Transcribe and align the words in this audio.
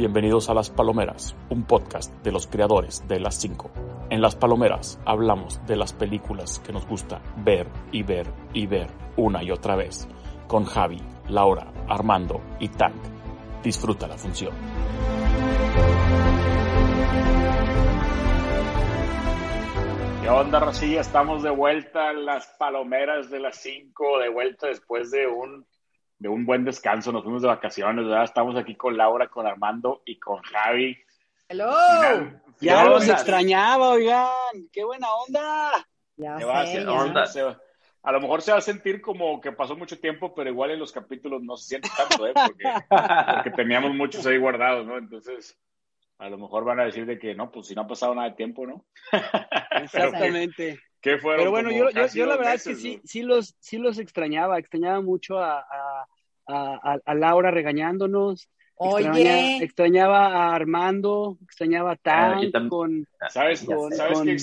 Bienvenidos 0.00 0.48
a 0.48 0.54
Las 0.54 0.70
Palomeras, 0.70 1.36
un 1.50 1.64
podcast 1.64 2.10
de 2.24 2.32
los 2.32 2.46
creadores 2.46 3.06
de 3.06 3.20
Las 3.20 3.34
5. 3.34 3.70
En 4.08 4.22
Las 4.22 4.34
Palomeras 4.34 4.98
hablamos 5.04 5.60
de 5.66 5.76
las 5.76 5.92
películas 5.92 6.58
que 6.60 6.72
nos 6.72 6.86
gusta 6.86 7.20
ver 7.44 7.66
y 7.92 8.02
ver 8.02 8.26
y 8.54 8.66
ver 8.66 8.86
una 9.18 9.42
y 9.42 9.50
otra 9.50 9.76
vez, 9.76 10.08
con 10.48 10.64
Javi, 10.64 11.02
Laura, 11.28 11.70
Armando 11.86 12.40
y 12.60 12.68
Tank. 12.68 12.96
Disfruta 13.62 14.08
la 14.08 14.16
función. 14.16 14.54
¿Qué 20.22 20.30
onda, 20.30 20.60
Rosilla? 20.60 21.02
Estamos 21.02 21.42
de 21.42 21.50
vuelta 21.50 22.10
en 22.12 22.24
las 22.24 22.46
palomeras 22.58 23.28
de 23.28 23.40
las 23.40 23.56
5, 23.56 24.20
de 24.20 24.30
vuelta 24.30 24.68
después 24.68 25.10
de 25.10 25.26
un, 25.26 25.66
de 26.20 26.28
un 26.28 26.46
buen 26.46 26.64
descanso. 26.64 27.10
Nos 27.10 27.24
fuimos 27.24 27.42
de 27.42 27.48
vacaciones, 27.48 28.04
¿verdad? 28.04 28.22
Estamos 28.24 28.54
aquí 28.56 28.76
con 28.76 28.96
Laura, 28.96 29.26
con 29.28 29.46
Armando 29.46 30.02
y 30.04 30.20
con 30.20 30.40
Javi. 30.42 30.96
¡Hello! 31.48 31.66
Final- 31.72 32.42
Ya 32.60 32.76
final- 32.76 32.90
los 32.90 33.08
extrañaba, 33.08 33.88
oigan. 33.90 34.28
¡Qué 34.72 34.84
buena 34.84 35.08
onda! 35.12 35.72
Ya 36.16 36.38
Se 36.38 36.44
va 36.44 36.60
a 36.60 36.66
sé, 36.66 36.72
hacer- 36.72 36.84
ya. 36.84 36.92
onda, 36.92 37.26
se 37.26 37.42
va- 37.42 37.58
A 38.02 38.12
lo 38.12 38.20
mejor 38.20 38.40
se 38.42 38.52
va 38.52 38.58
a 38.58 38.62
sentir 38.62 39.00
como 39.02 39.40
que 39.40 39.52
pasó 39.52 39.74
mucho 39.76 39.98
tiempo, 39.98 40.34
pero 40.34 40.48
igual 40.50 40.70
en 40.70 40.78
los 40.78 40.92
capítulos 40.92 41.42
no 41.42 41.56
se 41.56 41.68
siente 41.68 41.88
tanto, 41.96 42.26
¿eh? 42.26 42.32
Porque, 42.34 42.64
porque 43.44 43.50
teníamos 43.56 43.94
muchos 43.94 44.24
ahí 44.26 44.38
guardados, 44.38 44.86
¿no? 44.86 44.96
Entonces, 44.98 45.58
a 46.18 46.28
lo 46.28 46.38
mejor 46.38 46.64
van 46.64 46.80
a 46.80 46.84
decir 46.84 47.04
de 47.06 47.18
que 47.18 47.34
no, 47.34 47.50
pues 47.50 47.66
si 47.66 47.74
no 47.74 47.82
ha 47.82 47.86
pasado 47.86 48.14
nada 48.14 48.28
de 48.30 48.36
tiempo, 48.36 48.66
¿no? 48.66 48.84
Exactamente. 49.82 50.78
¿Qué 51.00 51.18
fueron? 51.18 51.40
Pero 51.40 51.50
bueno, 51.50 51.70
yo, 51.70 51.90
yo, 51.90 52.06
yo 52.12 52.26
la 52.26 52.36
verdad 52.36 52.54
es 52.54 52.64
que 52.64 52.74
sí, 52.74 52.96
¿no? 52.96 53.02
sí, 53.04 53.22
los, 53.22 53.56
sí 53.60 53.78
los 53.78 53.98
extrañaba. 53.98 54.58
Extrañaba 54.58 55.00
mucho 55.00 55.38
a, 55.38 55.60
a, 55.60 56.06
a, 56.46 56.98
a 57.04 57.14
Laura 57.14 57.50
regañándonos. 57.50 58.48
Extraña- 58.78 59.12
Oye, 59.12 59.64
extrañaba 59.64 60.26
a 60.28 60.54
Armando, 60.54 61.36
extrañaba 61.42 61.92
a 61.92 61.96
Ah, 62.04 62.40
Tan 62.52 62.68
con... 62.68 63.06
¿Sabes, 63.28 63.60
sé. 63.60 63.66
¿sabes 63.96 64.18
Con- 64.18 64.26
qué? 64.26 64.38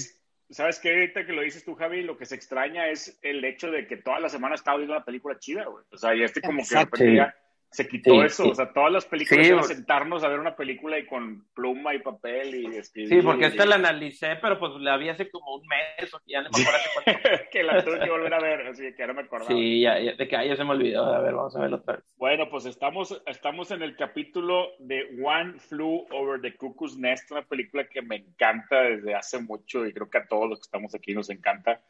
¿Sabes 0.50 0.80
qué? 0.80 0.90
Ahorita 0.94 1.26
que 1.26 1.34
lo 1.34 1.42
dices 1.42 1.66
tú, 1.66 1.76
Javi, 1.76 2.04
lo 2.04 2.18
que 2.18 2.26
se 2.26 2.36
extraña 2.36 2.88
es 2.88 3.20
el 3.22 3.44
hecho 3.44 3.70
de 3.70 3.86
que 3.88 3.98
toda 3.98 4.20
la 4.20 4.30
semana 4.30 4.56
estaba 4.56 4.78
viendo 4.78 4.96
una 4.96 5.04
película 5.04 5.38
chida, 5.40 5.66
güey. 5.66 5.84
O 5.92 5.98
sea, 5.98 6.16
y 6.16 6.24
este 6.24 6.40
como 6.42 6.58
que 6.58 6.62
de 6.62 6.64
Exacto. 6.64 6.96
repente 6.98 7.18
ya 7.18 7.36
se 7.70 7.88
quitó 7.88 8.12
Sí, 8.12 8.20
eso. 8.26 8.44
sí. 8.46 8.50
O 8.52 8.56
sea, 8.56 8.72
todas 8.72 8.92
las 8.92 9.06
películas 9.06 9.68
Sí, 9.68 9.74
sentarnos 9.76 10.24
a 10.24 10.30
ver 10.30 10.40
una 10.40 10.56
película 10.56 10.98
y 10.98 11.06
con 11.06 11.46
pluma 11.54 11.94
y 11.94 12.00
papel 12.00 12.56
y 12.56 12.66
escribir. 12.78 13.10
Sí, 13.10 13.22
porque 13.26 13.48
esta 13.48 13.66
la 13.66 13.76
analicé, 13.76 14.38
pero 14.42 14.58
pues 14.58 14.72
la 14.80 14.96
vi 14.98 15.10
hace 15.10 15.30
como 15.30 15.56
un 15.56 15.68
mes, 15.68 16.14
o 16.14 16.20
ya 16.26 16.42
no 16.42 16.50
me 16.50 16.62
acuerdo 16.62 16.80
cuánto. 16.94 17.44
que 17.52 17.64
la 17.64 17.84
tuve 17.84 18.00
que 18.00 18.10
volver 18.10 18.34
a 18.34 18.40
ver, 18.40 18.68
así 18.68 18.84
que 18.96 19.04
ahora 19.04 19.14
me 19.14 19.22
acordaba. 19.22 19.50
Sí, 19.52 19.82
ya, 19.82 20.00
ya- 20.00 20.14
de 20.16 20.28
que 20.28 20.36
ahí 20.38 20.48
ya 20.50 20.56
se 20.56 20.64
me 20.64 20.72
olvidó. 20.72 21.06
A 21.06 21.20
ver, 21.20 21.34
vamos 21.34 21.56
a 21.56 21.60
verlo 21.62 21.78
otra 21.78 21.96
vez. 21.98 22.06
Bueno, 22.18 22.50
pues 22.50 22.66
estamos, 22.66 23.22
estamos 23.26 23.72
en 23.72 23.82
el 23.84 23.96
capítulo 23.96 24.70
de 24.80 25.04
One 25.24 25.60
Flew 25.60 26.08
Over 26.12 26.42
the 26.42 26.56
Cuckoo's 26.56 26.98
Nest, 26.98 27.30
una 27.32 27.44
película 27.44 27.88
que 27.88 28.02
me 28.02 28.16
encanta 28.16 28.82
desde 28.82 29.14
hace 29.14 29.40
mucho 29.42 29.86
y 29.86 29.94
creo 29.94 30.10
que 30.10 30.18
a 30.20 30.28
todos 30.28 30.50
los 30.50 30.60
que 30.60 30.64
estamos 30.64 30.96
aquí 30.96 31.14
nos 31.14 31.30
encanta. 31.30 31.82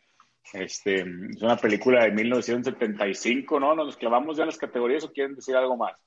Este, 0.53 1.01
es 1.01 1.41
una 1.41 1.57
película 1.57 2.03
de 2.05 2.11
1975, 2.11 3.59
¿no? 3.59 3.75
¿Nos 3.75 3.97
clavamos 3.97 4.37
ya 4.37 4.43
en 4.43 4.47
las 4.47 4.57
categorías 4.57 5.03
o 5.03 5.11
quieren 5.11 5.35
decir 5.35 5.55
algo 5.55 5.75
más? 5.75 6.01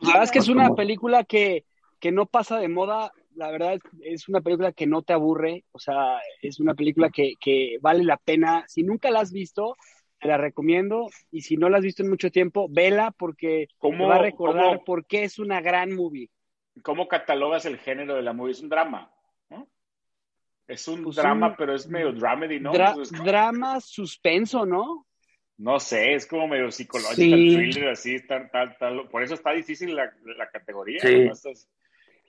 La 0.00 0.08
verdad 0.08 0.24
es 0.24 0.30
que 0.30 0.38
es 0.38 0.48
una 0.48 0.74
película 0.74 1.24
que, 1.24 1.64
que 2.00 2.12
no 2.12 2.26
pasa 2.26 2.58
de 2.58 2.68
moda. 2.68 3.12
La 3.34 3.50
verdad 3.50 3.74
es, 3.74 3.80
es 4.02 4.28
una 4.28 4.40
película 4.40 4.72
que 4.72 4.86
no 4.86 5.02
te 5.02 5.12
aburre. 5.12 5.64
O 5.72 5.78
sea, 5.78 6.18
es 6.42 6.60
una 6.60 6.74
película 6.74 7.10
que, 7.10 7.34
que 7.40 7.78
vale 7.80 8.04
la 8.04 8.16
pena. 8.16 8.64
Si 8.68 8.82
nunca 8.82 9.10
la 9.10 9.20
has 9.20 9.32
visto, 9.32 9.76
te 10.20 10.28
la 10.28 10.36
recomiendo. 10.36 11.08
Y 11.30 11.42
si 11.42 11.56
no 11.56 11.68
la 11.68 11.78
has 11.78 11.84
visto 11.84 12.02
en 12.02 12.10
mucho 12.10 12.30
tiempo, 12.30 12.68
vela 12.70 13.10
porque 13.10 13.66
te 13.68 13.74
¿Cómo, 13.78 14.08
va 14.08 14.16
a 14.16 14.22
recordar 14.22 14.64
cómo- 14.66 14.84
por 14.84 15.06
qué 15.06 15.24
es 15.24 15.38
una 15.38 15.60
gran 15.60 15.92
movie. 15.94 16.30
cómo 16.82 17.08
catalogas 17.08 17.64
el 17.66 17.78
género 17.78 18.14
de 18.14 18.22
la 18.22 18.32
movie? 18.32 18.52
Es 18.52 18.60
un 18.62 18.68
drama. 18.68 19.12
Es 20.68 20.86
un 20.86 21.02
Pues 21.02 21.16
drama, 21.16 21.48
un- 21.48 21.56
pero 21.56 21.74
es 21.74 21.88
medio 21.88 22.12
dramedy, 22.12 22.60
¿no? 22.60 22.72
Dra- 22.72 22.90
Entonces, 22.90 23.24
drama, 23.24 23.80
suspenso, 23.80 24.64
¿no? 24.66 25.06
No 25.56 25.80
sé, 25.80 26.14
es 26.14 26.26
como 26.26 26.46
medio 26.46 26.70
psicológico, 26.70 27.16
Sí. 27.16 27.56
thriller, 27.56 27.88
así, 27.88 28.24
tal, 28.26 28.48
tal, 28.52 28.76
tal. 28.78 29.08
Por 29.08 29.22
eso 29.22 29.34
está 29.34 29.50
difícil 29.52 29.96
la, 29.96 30.12
la 30.36 30.48
categoría. 30.50 31.00
Sí. 31.00 31.24
¿no? 31.24 31.32
Estás- 31.32 31.68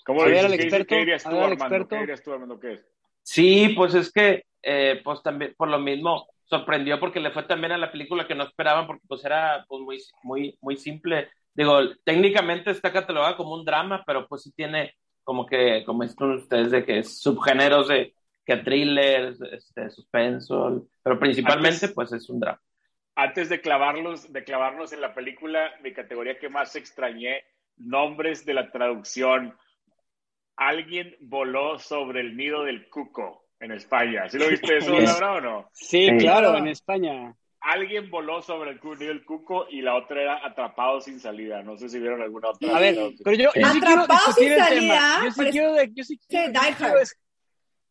¿Cómo 0.06 0.22
A 0.22 0.26
ver, 0.26 0.34
dices? 0.36 0.46
al 0.46 0.54
experto, 0.54 0.88
¿Qué 0.88 0.96
dirías 1.00 1.24
tú, 1.24 1.30
Armando? 1.30 1.54
experto. 1.54 1.88
¿Qué 1.90 2.00
dirías 2.00 2.24
tú, 2.24 2.32
Armando? 2.34 2.60
¿Qué 2.60 2.74
es? 2.74 2.86
Sí, 3.22 3.74
pues 3.76 3.94
es 3.94 4.12
que, 4.12 4.44
eh, 4.64 5.02
pues 5.04 5.22
también, 5.22 5.54
por 5.56 5.68
lo 5.68 5.78
mismo, 5.78 6.28
sorprendió 6.46 7.00
porque 7.00 7.20
le 7.20 7.30
fue 7.32 7.44
también 7.44 7.74
a 7.74 7.78
la 7.78 7.92
película 7.92 8.26
que 8.26 8.34
no 8.34 8.46
esperaban, 8.46 8.88
porque 8.88 9.04
pues 9.08 9.24
era 9.24 9.64
pues, 9.68 9.82
muy, 9.84 10.02
muy, 10.24 10.58
muy 10.62 10.78
simple. 10.78 11.30
Digo, 11.54 11.78
técnicamente 12.04 12.72
está 12.72 12.92
catalogada 12.92 13.36
como 13.38 13.54
un 13.54 13.66
drama, 13.66 14.04
pero 14.08 14.28
pues 14.28 14.42
sí 14.44 14.52
tiene 14.54 14.96
como 15.24 15.46
que, 15.46 15.84
como 15.86 16.02
dicen 16.02 16.32
ustedes, 16.32 16.72
de 16.72 16.84
que 16.84 17.00
es 17.00 17.20
subgéneros 17.22 17.90
de 17.90 18.16
que 18.50 18.64
thriller, 18.64 19.36
este, 19.52 19.90
suspenso, 19.92 20.88
pero 21.04 21.20
principalmente 21.20 21.86
Antes- 21.86 21.92
pues 21.94 22.12
es 22.14 22.30
un 22.30 22.40
drama. 22.40 22.60
Antes 23.16 23.50
de 23.50 23.60
clavarlos, 23.62 24.32
de 24.32 24.44
clavarnos 24.44 24.94
en 24.94 25.02
la 25.02 25.14
película, 25.14 25.72
mi 25.84 25.94
categoría 25.94 26.40
que 26.40 26.50
más 26.50 26.76
extrañé, 26.76 27.44
nombres 27.78 28.46
de 28.46 28.54
la 28.54 28.72
traducción. 28.72 29.56
Alguien 30.56 31.16
voló 31.22 31.80
sobre 31.80 32.22
el 32.22 32.36
nido 32.36 32.64
del 32.64 32.90
cuco 32.90 33.46
en 33.60 33.72
España. 33.72 34.30
¿Sí 34.30 34.38
lo 34.38 34.48
viste 34.50 34.78
eso. 34.78 34.92
Laura, 35.00 35.34
o 35.36 35.42
no? 35.42 35.70
Sí, 35.74 36.08
Sí. 36.10 36.18
claro, 36.18 36.56
en 36.58 36.68
España. 36.68 37.34
Alguien 37.62 38.10
voló 38.10 38.42
sobre 38.42 38.72
el 38.72 38.80
nido 38.82 38.96
del 39.10 39.26
cuco 39.26 39.68
y 39.70 39.82
la 39.82 39.96
otra 39.96 40.22
era 40.22 40.46
atrapado 40.46 41.02
sin 41.02 41.20
salida. 41.20 41.62
No 41.62 41.78
sé 41.78 41.90
si 41.90 42.00
vieron 42.00 42.22
alguna 42.22 42.50
otra. 42.50 42.76
A 42.76 42.80
ver, 42.80 42.96
pero 43.24 43.36
yo, 43.36 43.50
yo 43.54 43.68
sí 43.68 43.78
Atrapado 43.80 44.32
sin 44.32 44.50
salida, 44.58 44.70
tema. 44.70 45.22
Yo 45.26 45.32
sí 45.32 45.52
quiero, 45.52 45.74
de- 45.74 45.92
yo 45.94 46.04
Sí, 46.06 46.18
quiero- 46.28 46.54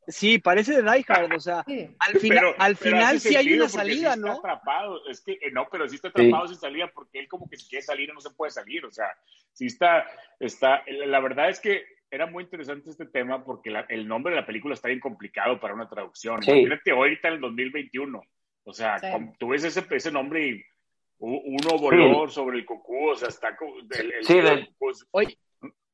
Sí, 0.09 0.39
parece 0.39 0.81
de 0.81 0.91
Die 0.91 1.05
Hard, 1.07 1.33
o 1.35 1.39
sea, 1.41 1.63
sí. 1.69 1.89
al, 1.99 2.19
final 2.19 2.39
Pero- 2.39 2.55
al 2.59 2.77
pero 2.77 2.97
final 2.97 3.17
hace 3.17 3.29
sí 3.29 3.37
hay 3.37 3.47
una 3.53 3.57
porque 3.67 3.71
sí 3.71 3.77
salida, 3.77 4.09
está 4.15 4.21
¿no? 4.27 4.33
atrapado. 4.39 5.09
Es 5.09 5.21
que, 5.21 5.33
eh, 5.33 5.51
no, 5.53 5.69
pero 5.71 5.87
sí 5.89 5.97
está 5.97 6.09
atrapado 6.09 6.49
sin 6.49 6.57
salida 6.57 6.91
porque 6.95 7.19
él 7.21 7.29
como 7.29 7.49
que 7.49 7.57
si 7.57 7.69
quiere 7.69 7.83
salir 7.85 8.13
no 8.15 8.21
se 8.21 8.31
puede 8.31 8.51
salir. 8.51 8.85
O 8.87 8.91
sea, 8.91 9.07
sí 9.53 9.67
está, 9.67 10.07
está, 10.41 10.83
la 10.87 11.21
verdad 11.21 11.51
es 11.51 11.61
que 11.61 11.85
era 12.11 12.27
muy 12.27 12.45
interesante 12.45 12.89
este 12.91 13.05
tema 13.05 13.45
porque 13.45 13.71
la- 13.71 13.85
el 13.91 14.09
nombre 14.09 14.35
de 14.35 14.41
la 14.41 14.47
película 14.47 14.73
está 14.75 14.89
bien 14.89 14.99
complicado 15.01 15.61
para 15.61 15.75
una 15.75 15.89
traducción. 15.91 16.43
Sí. 16.43 16.51
Imagínate 16.53 16.91
ahorita 16.91 17.29
en 17.29 17.35
el 17.35 17.41
2021. 17.41 18.23
O 18.65 18.73
sea, 18.73 18.99
Sí. 18.99 19.07
tú 19.39 19.49
ves 19.49 19.65
ese, 19.65 19.85
ese 19.91 20.11
nombre 20.11 20.47
y 20.49 20.63
uno 21.19 21.79
voló 21.79 22.29
sobre 22.29 22.59
el 22.59 22.65
cucú, 22.65 23.09
o 23.11 23.15
sea, 23.17 23.29
está 23.29 23.57
como... 23.57 23.75
El, 23.79 24.13
el- 24.13 24.25
Sí, 24.25 24.41
de- 24.41 24.69
pues, 24.79 25.07
Oye, 25.11 25.37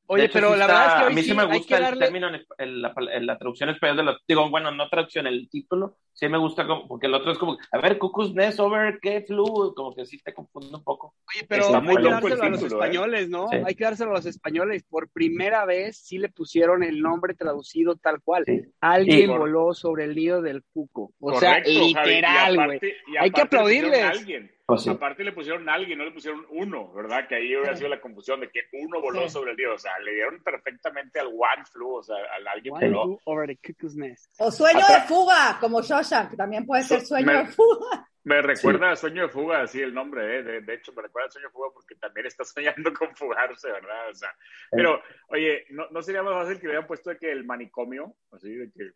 oye 0.07 0.25
hecho, 0.25 0.33
pero 0.35 0.53
sí 0.53 0.59
la 0.59 0.65
está- 0.67 0.79
verdad 0.79 0.87
es 0.87 0.95
que 0.95 1.05
hoy 1.07 1.13
a 1.13 1.15
mí 1.15 1.23
sí, 1.23 1.29
sí 1.29 1.35
me 1.35 1.45
gusta 1.45 1.77
el 1.77 1.83
darle... 1.83 2.05
término, 2.05 2.29
en, 2.59 2.83
la, 2.83 2.95
en 3.13 3.27
la 3.27 3.39
traducción 3.39 3.71
española 3.71 4.03
de 4.03 4.07
los, 4.07 4.23
digo, 4.27 4.51
bueno, 4.51 4.71
no 4.71 4.89
traducción, 4.89 5.27
el 5.27 5.49
título, 5.49 5.97
sí 6.13 6.29
me 6.29 6.39
gusta 6.39 6.67
como, 6.67 6.87
porque 6.87 7.07
el 7.07 7.15
otro 7.15 7.33
es 7.33 7.39
como, 7.39 7.57
a 7.73 7.79
ver, 7.79 7.99
Cuckoo's 7.99 8.35
Nest 8.35 8.61
over, 8.61 8.99
¿qué 9.01 9.23
flu? 9.27 9.75
Como 9.75 9.95
que 9.95 10.07
sí 10.07 10.19
te 10.23 10.33
confunde 10.33 10.77
un 10.77 10.85
poco. 10.85 11.15
Oye, 11.35 11.47
pero 11.49 11.65
Está 11.65 11.79
hay 11.79 11.85
muy 11.85 11.97
que 11.97 12.03
dárselo 12.03 12.43
a 12.43 12.49
los 12.51 12.61
título, 12.61 12.83
¿eh? 12.83 12.87
españoles, 12.87 13.29
¿no? 13.29 13.49
Sí. 13.49 13.57
Hay 13.65 13.75
que 13.75 13.85
dárselo 13.85 14.11
a 14.11 14.15
los 14.15 14.27
españoles. 14.27 14.85
Por 14.89 15.09
primera 15.11 15.65
vez 15.65 15.97
sí 15.99 16.19
le 16.19 16.29
pusieron 16.29 16.83
el 16.83 17.01
nombre 17.01 17.35
traducido 17.35 17.97
tal 17.97 18.21
cual. 18.23 18.45
Sí. 18.47 18.63
Alguien 18.81 19.37
voló 19.37 19.75
sobre 19.75 20.05
el 20.05 20.15
nido 20.15 20.41
del 20.43 20.63
cuco. 20.73 21.13
O 21.19 21.39
sea, 21.39 21.63
correcto, 21.63 21.71
literal, 21.71 22.57
güey. 22.67 22.81
Hay 23.19 23.31
que 23.31 23.41
aplaudirles. 23.41 24.27
Pues 24.67 24.83
sí. 24.83 24.89
Aparte 24.91 25.23
le 25.25 25.33
pusieron 25.33 25.69
a 25.69 25.75
alguien, 25.75 25.99
no 25.99 26.07
le 26.07 26.11
pusieron 26.13 26.47
uno, 26.49 26.91
¿verdad? 26.95 27.29
Que 27.29 27.35
ahí 27.35 27.55
hubiera 27.55 27.77
sido 27.77 27.91
la 27.91 28.01
confusión 28.01 28.41
de 28.41 28.49
que 28.51 28.61
uno 28.73 28.99
voló 29.03 29.25
Sí. 29.25 29.29
sobre 29.31 29.51
el 29.51 29.57
dios. 29.59 29.75
O 29.75 29.79
sea, 29.79 29.93
le 30.03 30.15
dieron 30.15 30.43
perfectamente 30.43 31.21
al 31.21 31.27
one 31.27 31.65
flu, 31.71 31.97
o 31.97 32.03
sea, 32.03 32.17
al 32.35 32.49
alguien 32.49 32.75
One 32.75 32.89
voló. 32.89 33.03
flew 33.05 33.21
over 33.27 33.47
the 33.47 33.57
cuckoo's 33.59 33.95
nest. 33.95 34.33
O 34.39 34.51
sueño 34.51 34.81
de 34.89 35.01
fuga, 35.07 35.59
como 35.61 35.83
Shawshank, 35.83 36.35
también 36.37 36.65
puede 36.65 36.83
ser 36.85 37.03
sueño 37.03 37.27
me- 37.27 37.39
de 37.41 37.47
fuga. 37.47 38.04
Me 38.25 38.41
recuerda 38.41 38.91
a 38.91 38.97
Sueño 38.97 39.23
de 39.23 39.29
Fuga, 39.29 39.61
así 39.63 39.81
el 39.83 39.93
nombre, 39.93 40.39
¿eh? 40.39 40.43
de, 40.43 40.61
de 40.63 40.75
hecho, 40.75 40.93
me 40.95 41.03
recuerda 41.03 41.29
a 41.29 41.31
Sueño 41.31 41.49
de 41.49 41.53
Fuga 41.53 41.69
porque 41.75 41.95
también 41.97 42.27
está 42.27 42.43
soñando 42.45 42.93
con 42.95 43.15
fugarse, 43.15 43.71
¿verdad? 43.71 44.09
O 44.11 44.15
sea, 44.15 44.31
pero, 44.71 45.01
oye, 45.29 45.67
¿no, 45.71 45.87
¿no 45.91 46.03
sería 46.03 46.23
más 46.23 46.35
fácil 46.35 46.59
que 46.59 46.67
hubieran 46.67 46.87
puesto 46.87 47.11
de 47.11 47.19
que 47.19 47.31
el 47.31 47.45
manicomio, 47.45 48.15
así, 48.33 48.53
de 48.55 48.71
que 48.73 48.91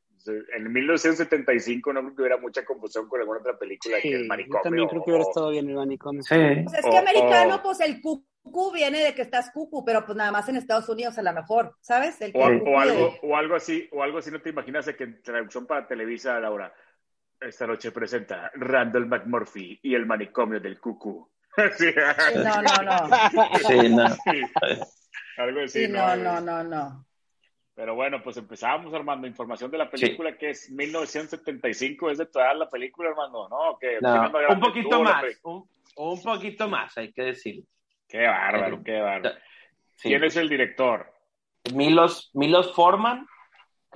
en 0.56 0.73
1975 0.73 1.93
no 1.93 2.00
creo 2.02 2.14
que 2.17 2.23
hubiera 2.23 2.37
mucha 2.38 2.64
confusión 2.64 3.08
con 3.08 3.20
alguna 3.20 3.41
otra 3.41 3.58
película 3.58 3.99
que 4.00 4.14
el 4.14 4.23
Sí, 4.23 4.29
manicomio? 4.29 4.58
yo 4.58 4.62
también 4.62 4.88
creo 4.88 5.05
que 5.05 5.11
hubiera 5.11 5.25
estado 5.29 5.50
bien 5.50 5.69
el 5.69 5.76
manicomio. 5.76 6.23
Sí. 6.23 6.35
Pues 6.64 6.79
es 6.79 6.85
O- 6.87 6.91
que 6.91 6.97
americano, 6.99 7.56
o- 7.56 7.62
pues 7.62 7.81
el 7.81 8.00
cucú 8.00 8.73
viene 8.73 8.99
de 9.05 9.14
que 9.14 9.23
estás 9.23 9.50
cucu, 9.52 9.85
pero 9.85 10.05
pues 10.05 10.17
nada 10.17 10.32
más 10.32 10.49
en 10.49 10.56
Estados 10.56 10.88
Unidos 10.88 11.19
a 11.19 11.23
lo 11.23 11.32
mejor, 11.32 11.76
¿sabes? 11.81 12.20
El 12.23 12.32
O, 12.35 12.44
algo, 12.47 12.64
de- 12.64 13.19
o 13.23 13.37
algo 13.37 13.55
así, 13.55 13.88
o 13.93 14.02
algo 14.02 14.19
así, 14.19 14.31
no 14.31 14.41
te 14.41 14.50
imaginas 14.50 14.87
de 14.87 14.97
que 14.97 15.05
en 15.05 15.23
traducción 15.23 15.67
para 15.67 15.87
Televisa, 15.87 16.41
Laura, 16.41 16.73
esta 17.40 17.67
noche 17.67 17.93
presenta 17.93 18.50
Randall 18.55 19.06
McMurphy 19.06 19.79
y 19.82 19.94
el 19.94 20.06
manicomio 20.06 20.61
del 20.61 20.81
cucú. 20.81 21.29
Sí, 21.76 21.93
No, 22.37 22.62
no, 22.62 22.82
no. 22.82 23.58
Sí, 23.67 23.88
no. 23.88 24.08
sí, 24.08 24.43
algo 25.38 25.61
así, 25.61 25.87
Sí, 25.87 25.93
no, 25.93 26.14
no, 26.17 26.40
no, 26.40 26.62
no. 26.62 27.05
Pero 27.75 27.94
bueno, 27.94 28.20
pues 28.23 28.37
empezamos, 28.37 28.93
Armando. 28.93 29.26
Información 29.26 29.70
de 29.70 29.79
la 29.79 29.88
película 29.88 30.37
que 30.37 30.50
es 30.50 30.70
1975. 30.70 32.11
¿Es 32.11 32.19
de 32.19 32.26
toda 32.26 32.52
la 32.55 32.69
película, 32.69 33.11
Armando? 33.11 33.49
¿No? 33.49 33.79
¿Qué? 33.79 33.99
No, 34.00 34.20
¿Quién 34.20 34.32
más 34.32 34.50
un 34.50 34.61
poquito 34.61 35.02
la 35.05 35.12
más, 35.12 35.25
un, 35.44 35.69
un 35.96 36.23
poquito 36.23 36.69
más, 36.69 36.99
hay 36.99 37.12
que 37.12 37.23
decir. 37.23 37.64
Qué 38.08 38.26
bárbaro, 38.26 38.82
qué 38.82 39.00
bárbaro. 39.00 39.37
Sí. 39.94 40.08
¿Quién 40.08 40.25
es 40.25 40.37
el 40.37 40.49
director? 40.49 41.12
Milos, 41.75 42.31
Milos 42.35 42.75
Forman, 42.75 43.26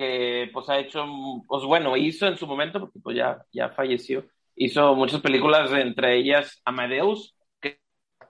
que 0.03 0.51
pues 0.53 0.69
ha 0.69 0.79
hecho, 0.79 1.07
pues 1.47 1.63
bueno, 1.65 1.97
hizo 1.97 2.27
en 2.27 2.37
su 2.37 2.47
momento, 2.47 2.81
porque 2.81 2.99
pues 3.01 3.17
ya, 3.17 3.45
ya 3.53 3.69
falleció, 3.71 4.25
hizo 4.57 4.95
muchas 4.95 5.21
películas, 5.21 5.71
entre 5.73 6.17
ellas 6.17 6.61
Amadeus, 6.65 7.35
que, 7.61 7.79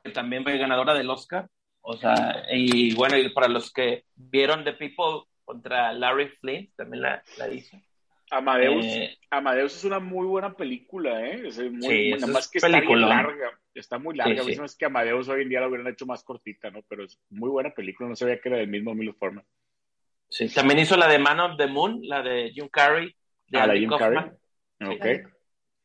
que 0.04 0.10
también 0.10 0.42
fue 0.44 0.58
ganadora 0.58 0.94
del 0.94 1.08
Oscar. 1.10 1.48
O 1.80 1.96
sea, 1.96 2.44
y 2.52 2.94
bueno, 2.94 3.16
y 3.18 3.28
para 3.30 3.48
los 3.48 3.72
que 3.72 4.04
vieron 4.14 4.62
The 4.64 4.74
People 4.74 5.24
contra 5.44 5.92
Larry 5.92 6.28
Flint, 6.40 6.74
también 6.76 7.02
la, 7.02 7.22
la 7.38 7.48
hizo. 7.52 7.76
Amadeus, 8.30 8.84
Eh, 8.86 9.18
Amadeus 9.30 9.76
es 9.76 9.84
una 9.84 9.98
muy 9.98 10.26
buena 10.26 10.54
película, 10.54 11.26
¿eh? 11.26 11.42
Es 11.48 11.58
muy, 11.58 11.82
Sí, 11.82 12.12
esa 12.12 12.26
más 12.28 12.44
es 12.44 12.50
que 12.50 12.58
está 12.58 12.68
bien 12.68 12.80
peliculón. 12.80 13.08
larga. 13.10 13.50
Está 13.74 13.98
muy 13.98 14.14
larga. 14.16 14.42
Sí, 14.42 14.50
A 14.50 14.54
sí. 14.54 14.58
me 14.60 14.64
hace 14.64 14.78
que 14.78 14.84
Amadeus 14.86 15.28
hoy 15.28 15.42
en 15.42 15.48
día 15.48 15.60
la 15.60 15.68
hubieran 15.68 15.88
hecho 15.88 16.06
más 16.06 16.22
cortita, 16.24 16.70
¿no? 16.70 16.80
Pero 16.88 17.04
es 17.04 17.18
muy 17.30 17.50
buena 17.50 17.70
película. 17.70 18.08
No 18.08 18.16
sabía 18.16 18.40
que 18.40 18.48
era 18.48 18.58
del 18.58 18.68
mismo 18.68 18.94
Milo 18.94 19.12
Forman. 19.14 19.44
Sí, 20.32 20.48
también 20.48 20.78
hizo 20.78 20.96
la 20.96 21.08
de 21.08 21.18
Man 21.18 21.40
of 21.40 21.56
the 21.58 21.66
Moon, 21.66 22.00
la 22.04 22.22
de 22.22 22.50
Jim 22.52 22.68
Carrey, 22.70 23.14
de 23.48 23.58
Ah, 23.58 23.66
la 23.66 23.72
Andy 23.74 23.80
Jim 23.80 23.88
Kaufman. 23.90 24.38
Carrey. 24.78 24.96
Ok. 24.96 25.28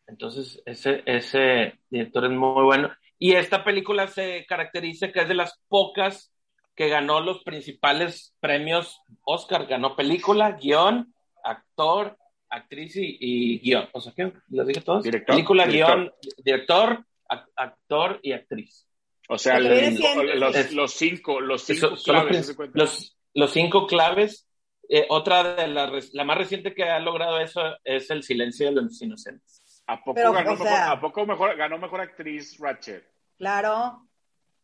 Entonces, 0.07 0.61
ese, 0.65 1.03
ese 1.05 1.79
director 1.89 2.23
es 2.23 2.31
muy 2.31 2.63
bueno. 2.63 2.89
Y 3.19 3.33
esta 3.33 3.65
película 3.65 4.07
se 4.07 4.45
caracteriza 4.47 5.11
que 5.11 5.19
es 5.19 5.27
de 5.27 5.33
las 5.33 5.59
pocas 5.67 6.31
que 6.75 6.87
ganó 6.87 7.19
los 7.19 7.43
principales 7.43 8.33
premios 8.39 9.01
Oscar. 9.25 9.65
Ganó 9.67 9.95
película, 9.97 10.51
guion, 10.53 11.13
actor, 11.43 12.17
actriz 12.49 12.95
y, 12.95 13.17
y 13.19 13.59
guion. 13.59 13.89
O 13.91 13.99
sea, 13.99 14.13
¿qué? 14.15 14.31
¿Los 14.49 14.65
dije 14.67 14.79
todos? 14.81 15.03
Director, 15.03 15.35
película, 15.35 15.65
director. 15.67 15.97
guion, 15.97 16.11
director, 16.37 17.05
ac- 17.29 17.49
actor 17.55 18.19
y 18.23 18.31
actriz. 18.31 18.87
O 19.27 19.37
sea, 19.37 19.59
los, 19.59 20.55
Es- 20.55 20.71
los 20.73 20.93
cinco, 20.93 21.41
los 21.41 21.63
cinco 21.63 21.89
los, 21.89 22.03
claves. 22.05 22.55
los, 22.73 23.16
los 23.37 23.51
cinco 23.51 23.85
claves. 23.87 24.43
Eh, 24.89 25.05
otra 25.09 25.55
de 25.55 25.67
las, 25.67 26.13
la 26.13 26.23
más 26.23 26.37
reciente 26.37 26.73
que 26.73 26.83
ha 26.83 26.99
logrado 26.99 27.39
eso 27.41 27.61
es 27.83 28.09
El 28.09 28.23
silencio 28.23 28.67
de 28.67 28.81
los 28.81 29.01
inocentes. 29.01 29.83
¿A 29.85 29.97
poco, 30.03 30.15
Pero, 30.15 30.31
ganó, 30.33 30.49
o 30.49 30.51
mejor, 30.53 30.67
sea- 30.67 30.91
¿A 30.91 30.99
poco 31.01 31.25
mejor, 31.25 31.55
ganó 31.57 31.77
mejor 31.77 32.01
actriz 32.01 32.57
Ratchet? 32.59 33.03
Claro. 33.37 34.03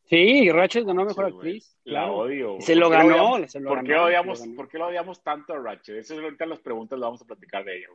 Sí, 0.06 0.50
Ratchet 0.50 0.86
ganó 0.86 1.06
mejor 1.06 1.30
Sí, 1.30 1.34
actriz. 1.36 1.78
La 1.86 2.00
claro. 2.02 2.16
odio. 2.18 2.58
Se 2.62 2.74
¿Por 2.74 2.80
lo 2.82 2.90
ganó, 2.90 3.08
odiamos- 3.36 3.52
se 3.52 3.60
lo 3.60 3.68
¿por, 3.70 3.78
ganó, 3.78 3.88
qué 3.88 3.96
odiamos, 3.96 4.40
lo 4.40 4.46
ganó. 4.46 4.56
¿Por 4.58 4.70
qué 4.70 4.78
lo 4.78 4.88
odiamos 4.88 5.24
tanto 5.24 5.54
a 5.54 5.60
Ratchet? 5.60 5.96
Eso 5.98 6.14
es 6.16 6.20
ahorita 6.22 6.46
las 6.46 6.60
preguntas 6.60 7.00
lo 7.00 7.06
vamos 7.06 7.22
a 7.22 7.26
platicar 7.26 7.64
de 7.66 7.78
ella. 7.78 7.88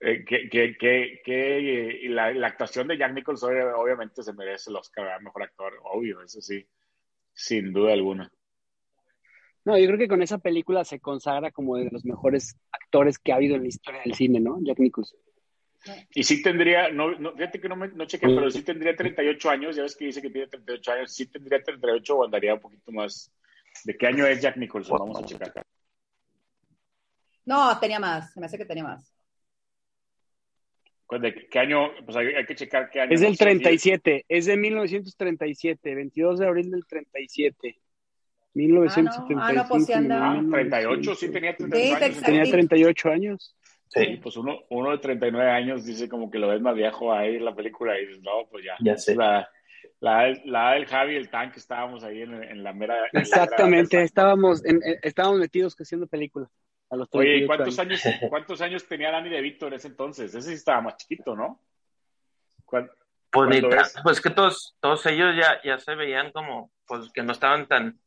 Eh, 0.00 0.24
que, 0.26 0.48
que, 0.50 0.76
que, 0.78 1.20
que, 1.24 1.98
y 2.02 2.08
la, 2.08 2.32
la 2.32 2.46
actuación 2.48 2.88
de 2.88 2.96
Jack 2.98 3.12
Nicholson 3.14 3.52
obvi- 3.54 3.72
obviamente 3.76 4.22
se 4.22 4.32
merece 4.32 4.70
el 4.70 4.76
Oscar 4.76 5.08
a 5.08 5.18
mejor 5.20 5.42
actor, 5.42 5.72
obvio, 5.84 6.20
eso 6.22 6.40
sí, 6.40 6.66
sin 7.32 7.72
duda 7.72 7.92
alguna. 7.92 8.30
No, 9.64 9.78
yo 9.78 9.86
creo 9.86 9.98
que 9.98 10.08
con 10.08 10.22
esa 10.22 10.38
película 10.38 10.84
se 10.84 11.00
consagra 11.00 11.50
como 11.50 11.76
de 11.76 11.88
los 11.90 12.04
mejores 12.04 12.56
actores 12.70 13.18
que 13.18 13.32
ha 13.32 13.36
habido 13.36 13.56
en 13.56 13.62
la 13.62 13.68
historia 13.68 14.02
del 14.04 14.14
cine, 14.14 14.40
¿no? 14.40 14.58
Jack 14.62 14.78
Nicholson. 14.78 15.18
Y 16.14 16.24
sí 16.24 16.42
tendría, 16.42 16.90
no, 16.90 17.12
no, 17.18 17.32
fíjate 17.32 17.60
que 17.60 17.68
no, 17.68 17.76
me, 17.76 17.88
no 17.88 18.06
chequé, 18.06 18.26
pero 18.26 18.50
sí 18.50 18.62
tendría 18.62 18.96
38 18.96 19.50
años, 19.50 19.76
ya 19.76 19.82
ves 19.82 19.96
que 19.96 20.06
dice 20.06 20.22
que 20.22 20.30
tiene 20.30 20.46
38 20.48 20.92
años, 20.92 21.12
sí 21.12 21.26
tendría 21.26 21.62
38 21.62 22.16
o 22.16 22.24
andaría 22.24 22.54
un 22.54 22.60
poquito 22.60 22.92
más. 22.92 23.30
¿De 23.84 23.96
qué 23.96 24.06
año 24.06 24.26
es 24.26 24.40
Jack 24.40 24.56
Nicholson? 24.56 24.98
Vamos 24.98 25.22
a 25.22 25.26
checar. 25.26 25.52
No, 27.44 27.78
tenía 27.78 27.98
más. 27.98 28.32
Se 28.32 28.40
me 28.40 28.46
hace 28.46 28.56
que 28.56 28.64
tenía 28.64 28.84
más. 28.84 29.12
¿De 31.10 31.48
qué 31.48 31.58
año? 31.58 31.90
Pues 32.04 32.16
hay, 32.16 32.28
hay 32.28 32.46
que 32.46 32.54
checar 32.54 32.90
qué 32.90 33.02
año. 33.02 33.12
Es 33.12 33.20
del 33.20 33.32
nació. 33.32 33.46
37, 33.46 34.24
es 34.28 34.46
de 34.46 34.56
1937, 34.56 35.94
22 35.94 36.38
de 36.38 36.46
abril 36.46 36.70
del 36.70 36.86
37. 36.86 37.78
1977. 38.54 39.40
Ah, 39.40 39.52
no, 39.62 39.68
pues 39.68 39.86
sí 39.86 39.92
anda. 39.92 40.30
Ah, 40.32 40.42
38, 40.50 41.14
sí 41.14 41.28
tenía 41.30 41.56
38 41.56 41.96
Sí, 41.98 42.04
años. 42.04 42.22
Tenía 42.22 42.44
38 42.44 43.10
años. 43.10 43.56
Sí, 43.88 44.18
pues 44.22 44.36
uno, 44.36 44.60
uno 44.70 44.90
de 44.92 44.98
39 44.98 45.50
años 45.50 45.84
dice 45.84 46.08
como 46.08 46.30
que 46.30 46.38
lo 46.38 46.48
ves 46.48 46.60
más 46.60 46.74
viejo 46.74 47.12
ahí 47.12 47.36
en 47.36 47.44
la 47.44 47.54
película 47.54 47.98
y 47.98 48.06
dices, 48.06 48.22
no, 48.22 48.46
pues 48.50 48.64
ya. 48.64 48.74
Ya 48.80 48.96
sé. 48.96 49.14
La, 49.14 49.48
la, 50.00 50.32
la 50.44 50.72
del 50.72 50.86
Javi 50.86 51.12
y 51.14 51.16
el 51.16 51.30
tanque 51.30 51.58
estábamos 51.58 52.02
ahí 52.02 52.22
en, 52.22 52.42
en 52.42 52.62
la 52.64 52.72
mera. 52.72 52.96
en 52.96 53.02
la 53.02 53.08
mera- 53.12 53.20
Exactamente, 53.22 54.02
estábamos, 54.02 54.64
en, 54.64 54.76
en- 54.84 54.98
estábamos 55.02 55.38
metidos 55.40 55.76
haciendo 55.78 56.06
películas. 56.06 56.48
A 56.90 56.96
los 56.96 57.08
Oye, 57.12 57.38
38 57.38 57.44
¿y 57.44 57.46
cuántos 57.46 57.78
años, 57.78 58.02
cuántos 58.30 58.60
años 58.60 58.86
tenía 58.88 59.10
Danny 59.10 59.30
DeVito 59.30 59.66
en 59.68 59.74
ese 59.74 59.88
entonces? 59.88 60.34
Ese 60.34 60.48
sí 60.48 60.54
estaba 60.54 60.80
más 60.80 60.96
chiquito, 60.96 61.34
¿no? 61.36 61.60
¿Cuán- 62.64 62.90
Pues, 63.30 63.62
pues 64.02 64.20
que 64.20 64.30
todos, 64.30 64.76
todos 64.80 65.04
ellos 65.06 65.34
ya, 65.36 65.60
ya 65.64 65.78
se 65.78 65.94
veían 65.94 66.30
como, 66.32 66.70
pues 66.86 67.10
que 67.12 67.22
no 67.22 67.32
estaban 67.32 67.66
tan, 67.66 67.98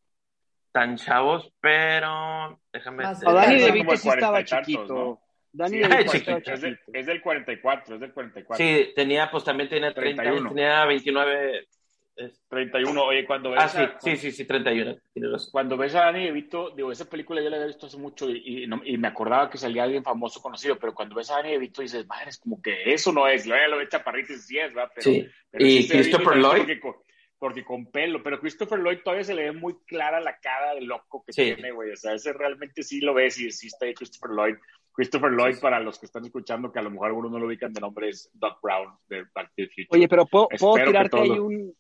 tan 0.79 0.95
chavos, 0.97 1.51
pero 1.59 2.59
déjame. 2.71 3.03
Como 3.23 3.39
DeVito 3.39 3.91
de 3.91 3.97
sí 3.97 4.09
estaba 4.09 4.31
40 4.33 4.39
y 4.41 4.45
tantos, 4.45 4.65
chiquito. 4.67 4.93
¿no? 4.93 5.21
Danny 5.53 5.77
Sí, 5.77 5.81
estaba 5.83 6.03
chiquito. 6.05 6.37
Es, 6.53 6.61
de- 6.61 6.69
chiquito. 6.71 6.91
es 6.99 7.05
del 7.07 7.21
44, 7.21 7.95
es 7.95 8.01
del 8.01 8.13
44. 8.13 8.65
Sí, 8.65 8.93
tenía, 8.95 9.31
pues 9.31 9.43
también 9.43 9.69
tenía 9.69 9.93
30 9.93 10.21
años, 10.21 10.33
31. 10.43 10.49
tenía 10.55 10.85
29. 10.85 11.67
es- 12.15 12.41
31. 12.49 13.03
Oye, 13.03 13.25
cuando 13.25 13.51
ves, 13.51 13.59
Ah, 13.63 13.67
sí, 13.69 13.77
a, 13.79 13.97
sí, 13.99 14.15
sí, 14.17 14.31
sí, 14.31 14.45
31. 14.45 14.97
Tienes 15.13 15.31
razón. 15.31 15.49
cuando 15.51 15.77
ves 15.77 15.93
a 15.95 16.01
Danny 16.05 16.25
DeVito, 16.25 16.71
digo, 16.71 16.91
esa 16.91 17.05
película 17.05 17.41
yo 17.41 17.49
la 17.49 17.57
había 17.57 17.67
visto 17.67 17.85
hace 17.87 17.97
mucho 17.97 18.29
y, 18.29 18.63
y 18.63 18.67
no- 18.67 18.81
y 18.83 18.97
me 18.97 19.07
acordaba 19.07 19.49
que 19.49 19.57
salía 19.57 19.83
alguien 19.83 20.03
famoso 20.03 20.41
conocido, 20.41 20.77
pero 20.79 20.93
cuando 20.95 21.15
ves 21.15 21.29
a 21.31 21.35
Danny 21.35 21.51
DeVito 21.51 21.81
dices, 21.81 22.05
madre, 22.07 22.29
es 22.29 22.37
como 22.39 22.61
que 22.61 22.91
eso 22.93 23.11
no 23.11 23.27
es. 23.27 23.45
Lo 23.45 23.77
ves 23.77 23.89
chaparrito 23.89 24.31
y 24.31 24.35
dices, 24.35 24.47
sí 24.47 24.57
es, 24.59 24.73
¿verdad? 24.73 24.91
Pero, 24.95 25.03
Sí. 25.03 25.27
pero 25.51 25.65
Y 25.65 25.83
sí 25.83 25.89
ve 25.89 25.99
Christopher 26.03 26.37
Lloyd. 26.37 26.57
Porque 26.81 27.06
porque 27.39 27.63
con 27.63 27.85
pelo, 27.91 28.23
pero 28.23 28.39
Christopher 28.39 28.79
Lloyd 28.79 28.99
todavía 29.03 29.23
se 29.23 29.35
le 29.35 29.43
ve 29.43 29.51
muy 29.51 29.75
clara 29.85 30.19
la 30.19 30.37
cara 30.39 30.73
de 30.75 30.81
loco 30.81 31.23
que 31.25 31.33
Sí. 31.33 31.43
tiene, 31.53 31.71
güey. 31.71 31.91
O 31.91 31.95
sea, 31.95 32.13
ese 32.13 32.33
realmente 32.33 32.81
sí 32.83 32.99
lo 33.01 33.13
ves 33.13 33.39
y 33.39 33.51
sí 33.51 33.67
está 33.67 33.85
ahí 33.85 33.93
Christopher 33.93 34.31
Lloyd. 34.35 34.55
Christopher 34.93 35.31
Lloyd, 35.31 35.53
Sí. 35.53 35.61
para 35.61 35.79
los 35.79 35.99
que 35.99 36.07
están 36.07 36.25
escuchando, 36.25 36.71
que 36.71 36.79
a 36.79 36.81
lo 36.81 36.89
mejor 36.89 37.07
algunos 37.07 37.31
no 37.31 37.37
lo 37.37 37.45
ubican 37.45 37.71
de 37.71 37.81
nombre, 37.81 38.09
es 38.09 38.31
Doc 38.33 38.59
Brown 38.63 38.93
de 39.07 39.25
Back 39.35 39.49
to 39.49 39.53
the 39.57 39.67
Future. 39.67 39.87
Oye, 39.91 40.07
pero 40.07 40.25
puedo, 40.25 40.47
tirarte 40.83 41.19
ahí 41.19 41.29
un 41.37 41.75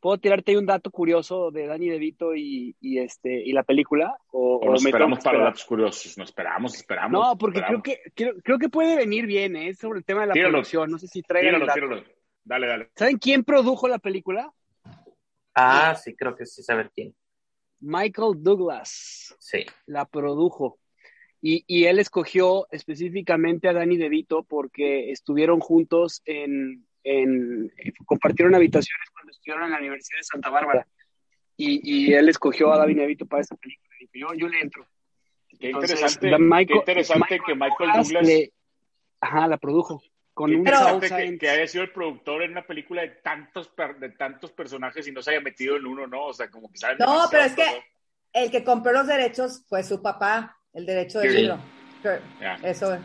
puedo 0.00 0.16
tirarte 0.18 0.50
ahí 0.52 0.56
un 0.56 0.64
dato 0.66 0.90
curioso 0.90 1.50
de 1.50 1.66
Danny 1.66 1.88
DeVito 1.90 2.34
y, 2.34 2.74
y 2.80 2.98
este 2.98 3.42
y 3.44 3.52
la 3.52 3.62
película 3.64 4.16
o, 4.32 4.56
o 4.56 4.70
nos 4.72 4.84
esperamos 4.84 5.18
para 5.18 5.36
esperar? 5.36 5.52
datos 5.52 5.64
curiosos. 5.64 6.18
Nos 6.18 6.28
esperamos, 6.30 6.74
esperamos. 6.74 7.12
No, 7.12 7.36
porque 7.38 7.58
esperamos. 7.58 7.82
creo 7.84 7.96
que 8.02 8.10
creo, 8.14 8.34
creo 8.42 8.58
que 8.58 8.68
puede 8.70 8.96
venir 8.96 9.26
bien, 9.26 9.54
¿eh? 9.56 9.74
sobre 9.74 9.98
el 9.98 10.04
tema 10.04 10.22
de 10.22 10.28
la 10.28 10.32
Tíralo. 10.32 10.52
producción. 10.52 10.90
No 10.90 10.98
sé 10.98 11.06
si 11.06 11.22
traigan 11.22 11.54
el 11.56 11.60
Tíralo, 11.60 11.66
dato. 11.96 12.02
tíralo. 12.02 12.19
Dale, 12.50 12.66
dale. 12.66 12.90
¿Saben 12.96 13.18
quién 13.18 13.44
produjo 13.44 13.86
la 13.86 14.00
película? 14.00 14.52
Ah, 15.54 15.94
sí, 15.94 16.16
creo 16.16 16.34
que 16.34 16.46
sí 16.46 16.64
saber 16.64 16.90
quién. 16.92 17.14
Michael 17.78 18.32
Douglas 18.42 19.36
Sí. 19.38 19.64
la 19.86 20.04
produjo. 20.04 20.80
Y, 21.40 21.62
y 21.68 21.84
él 21.84 22.00
escogió 22.00 22.66
específicamente 22.72 23.68
a 23.68 23.72
Danny 23.72 23.96
DeVito 23.96 24.42
porque 24.42 25.12
estuvieron 25.12 25.60
juntos 25.60 26.22
en, 26.24 26.84
en 27.04 27.72
compartieron 28.04 28.56
habitaciones 28.56 29.08
cuando 29.12 29.30
estuvieron 29.30 29.66
en 29.66 29.70
la 29.70 29.78
Universidad 29.78 30.18
de 30.18 30.24
Santa 30.24 30.50
Bárbara. 30.50 30.88
Y, 31.56 31.80
y 31.84 32.14
él 32.14 32.28
escogió 32.28 32.72
a 32.72 32.78
Danny 32.78 32.94
DeVito 32.94 33.26
para 33.26 33.42
esa 33.42 33.54
película. 33.54 33.94
Y 34.12 34.20
yo, 34.20 34.34
yo 34.34 34.48
le 34.48 34.58
entro. 34.60 34.84
Qué 35.56 35.68
Entonces, 35.68 35.92
interesante, 36.00 36.36
Michael- 36.38 36.66
qué 36.66 36.74
interesante 36.92 37.40
que 37.46 37.54
Michael 37.54 37.90
Douglas, 37.94 38.26
le- 38.26 38.52
ajá, 39.20 39.46
la 39.46 39.56
produjo. 39.56 40.02
Con 40.40 40.54
un 40.54 40.64
que, 40.64 41.38
que 41.38 41.50
haya 41.50 41.66
sido 41.66 41.84
el 41.84 41.90
productor 41.90 42.42
en 42.42 42.52
una 42.52 42.62
película 42.62 43.02
de 43.02 43.08
tantos 43.08 43.68
per- 43.68 43.96
de 43.96 44.08
tantos 44.08 44.50
personajes 44.52 45.06
y 45.06 45.12
no 45.12 45.20
se 45.20 45.32
haya 45.32 45.40
metido 45.42 45.76
en 45.76 45.84
uno, 45.84 46.06
¿no? 46.06 46.24
O 46.28 46.32
sea, 46.32 46.48
como 46.48 46.72
que 46.72 46.78
saben 46.78 46.96
No, 46.98 47.26
pero 47.30 47.42
es 47.44 47.54
que 47.54 47.84
el 48.32 48.50
que 48.50 48.64
compró 48.64 48.90
los 48.92 49.06
derechos 49.06 49.62
fue 49.68 49.82
su 49.82 50.00
papá, 50.00 50.56
el 50.72 50.86
derecho 50.86 51.18
del 51.18 51.30
Sí. 51.30 51.36
libro. 51.42 51.58
Ya. 52.40 52.54
Eso 52.62 52.94
es. 52.94 53.00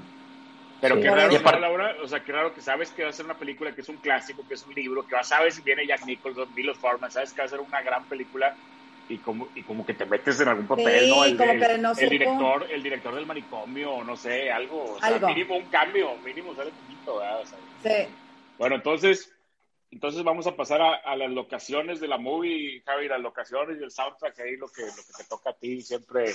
Pero 0.80 0.96
Sí. 0.96 1.02
qué 1.02 1.10
raro, 1.10 1.32
¿no, 1.42 1.60
Laura? 1.60 1.96
O 2.02 2.08
sea, 2.08 2.24
qué 2.24 2.32
raro 2.32 2.54
que 2.54 2.62
sabes 2.62 2.92
que 2.92 3.04
va 3.04 3.10
a 3.10 3.14
ser 3.14 3.26
una 3.26 3.38
película 3.38 3.74
que 3.76 3.82
es 3.82 3.90
un 3.90 3.98
clásico, 3.98 4.48
que 4.48 4.54
es 4.54 4.66
un 4.66 4.74
libro, 4.74 5.06
que 5.06 5.16
va, 5.16 5.24
sabes 5.26 5.56
si 5.56 5.62
viene 5.62 5.86
Jack 5.86 6.06
Nicholson, 6.06 6.48
Milos 6.56 6.78
Forman, 6.78 7.12
sabes 7.12 7.34
que 7.34 7.42
va 7.42 7.46
a 7.46 7.50
ser 7.50 7.60
una 7.60 7.82
gran 7.82 8.06
película 8.06 8.56
y 9.08 9.20
como, 9.20 9.48
y 9.56 9.64
como 9.64 9.86
que 9.86 9.94
te 9.94 10.06
metes 10.06 10.40
en 10.42 10.48
algún 10.48 10.68
papel, 10.68 11.06
Sí, 11.06 11.10
¿no? 11.10 11.24
El, 11.26 11.38
como 11.38 11.52
el- 11.52 11.60
que 11.60 11.78
no 11.78 11.92
el 11.92 12.10
director, 12.10 12.68
el 12.72 12.84
director 12.84 13.16
del 13.16 13.26
manicomio, 13.26 13.92
o 13.92 14.04
no 14.04 14.16
sé, 14.16 14.50
algo, 14.52 14.84
o 14.94 15.00
sea, 15.00 15.10
Algo. 15.10 15.28
mínimo 15.28 15.58
un 15.58 15.66
cambio, 15.66 16.16
mínimo 16.18 16.56
sale 16.56 16.72
poquito, 16.72 17.18
¿verdad? 17.18 17.42
O 17.42 17.46
sea, 17.46 17.60
Sí. 17.84 18.14
bueno, 18.58 18.76
entonces, 18.76 19.32
entonces 19.92 20.24
vamos 20.24 20.48
a 20.48 20.56
pasar 20.56 20.82
a, 20.82 20.96
a 20.96 21.16
las 21.16 21.30
locaciones 21.32 22.00
de 22.00 22.08
la 22.08 22.18
movie, 22.18 22.82
Javi, 22.86 23.08
las 23.08 23.22
locaciones 23.22 23.80
y 23.80 23.84
el 23.84 23.92
soundtrack, 23.92 24.40
ahí 24.40 24.58
lo 24.58 24.68
que, 24.70 24.82
lo 24.82 24.88
que 24.88 25.14
te 25.18 25.24
toca 25.30 25.52
a 25.52 25.54
ti, 25.58 25.82
siempre 25.82 26.26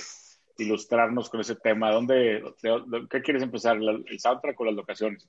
ilustrarnos 0.57 1.29
con 1.29 1.41
ese 1.41 1.55
tema. 1.55 1.91
¿Dónde, 1.91 2.15
de- 2.61 2.83
de- 2.87 3.07
¿Qué 3.09 3.21
quieres 3.21 3.43
empezar, 3.43 3.77
el 3.77 4.19
soundtrack 4.19 4.59
o 4.59 4.65
las 4.65 4.75
locaciones? 4.75 5.27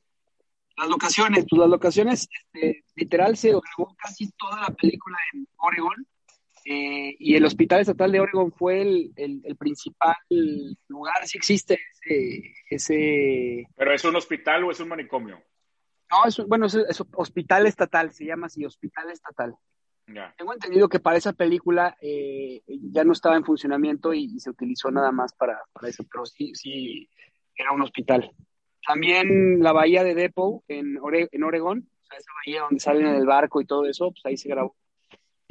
Las 0.77 0.89
locaciones, 0.89 1.45
pues 1.51 1.61
las 1.61 1.69
locaciones, 1.69 2.29
este, 2.33 2.85
literal, 2.95 3.37
se 3.37 3.49
grabó 3.49 3.95
casi 3.99 4.31
toda 4.33 4.61
la 4.63 4.69
película 4.69 5.19
en 5.35 5.47
Oregon. 5.59 6.07
Eh, 6.65 7.17
y 7.19 7.35
el 7.35 7.45
Hospital 7.45 7.81
Estatal 7.81 8.13
de 8.13 8.21
Oregon 8.21 8.53
fue 8.53 8.83
el, 8.83 9.13
el- 9.17 9.41
el 9.45 9.57
principal 9.57 10.15
lugar, 10.89 11.27
sí 11.27 11.39
existe 11.39 11.79
ese, 12.05 12.55
ese 12.71 13.67
¿Pero 13.77 13.93
es 13.93 14.05
un 14.05 14.17
hospital 14.17 14.65
o 14.65 14.71
es 14.71 14.81
un 14.81 14.89
manicomio? 14.89 15.43
no, 16.11 16.27
es, 16.27 16.39
un- 16.39 16.49
bueno, 16.49 16.67
es, 16.67 16.75
es 16.75 17.03
hospital 17.15 17.67
estatal, 17.67 18.13
se 18.13 18.27
llama 18.27 18.47
así, 18.47 18.65
hospital 18.65 19.11
estatal. 19.11 19.55
Tengo 20.37 20.53
entendido 20.53 20.89
que 20.89 21.01
para 21.01 21.17
esa 21.17 21.33
película 21.33 21.97
eh, 22.03 22.63
ya 22.67 23.03
no 23.05 23.13
estaba 23.13 23.37
en 23.37 23.45
funcionamiento 23.45 24.13
y, 24.13 24.25
y 24.35 24.41
se 24.41 24.51
utilizó 24.51 24.91
nada 24.91 25.11
más 25.11 25.33
para, 25.33 25.59
para 25.73 25.89
eso, 25.89 26.05
pero 26.13 26.27
sí, 26.27 26.53
sí, 26.55 27.09
era 27.57 27.73
un 27.73 27.81
hospital. 27.83 28.31
También 28.87 29.63
la 29.63 29.73
bahía 29.73 30.03
de 30.05 30.15
Depot 30.15 30.65
en, 30.69 30.97
Ore- 30.99 31.29
en 31.33 31.45
Oregón, 31.45 31.89
o 32.03 32.05
sea, 32.05 32.19
esa 32.19 32.31
bahía 32.45 32.61
donde 32.63 32.81
salen 32.81 33.07
en 33.07 33.15
el 33.15 33.25
barco 33.27 33.61
y 33.61 33.65
todo 33.65 33.87
eso, 33.87 34.11
pues 34.11 34.21
ahí 34.27 34.37
se 34.37 34.49
grabó. 34.51 34.77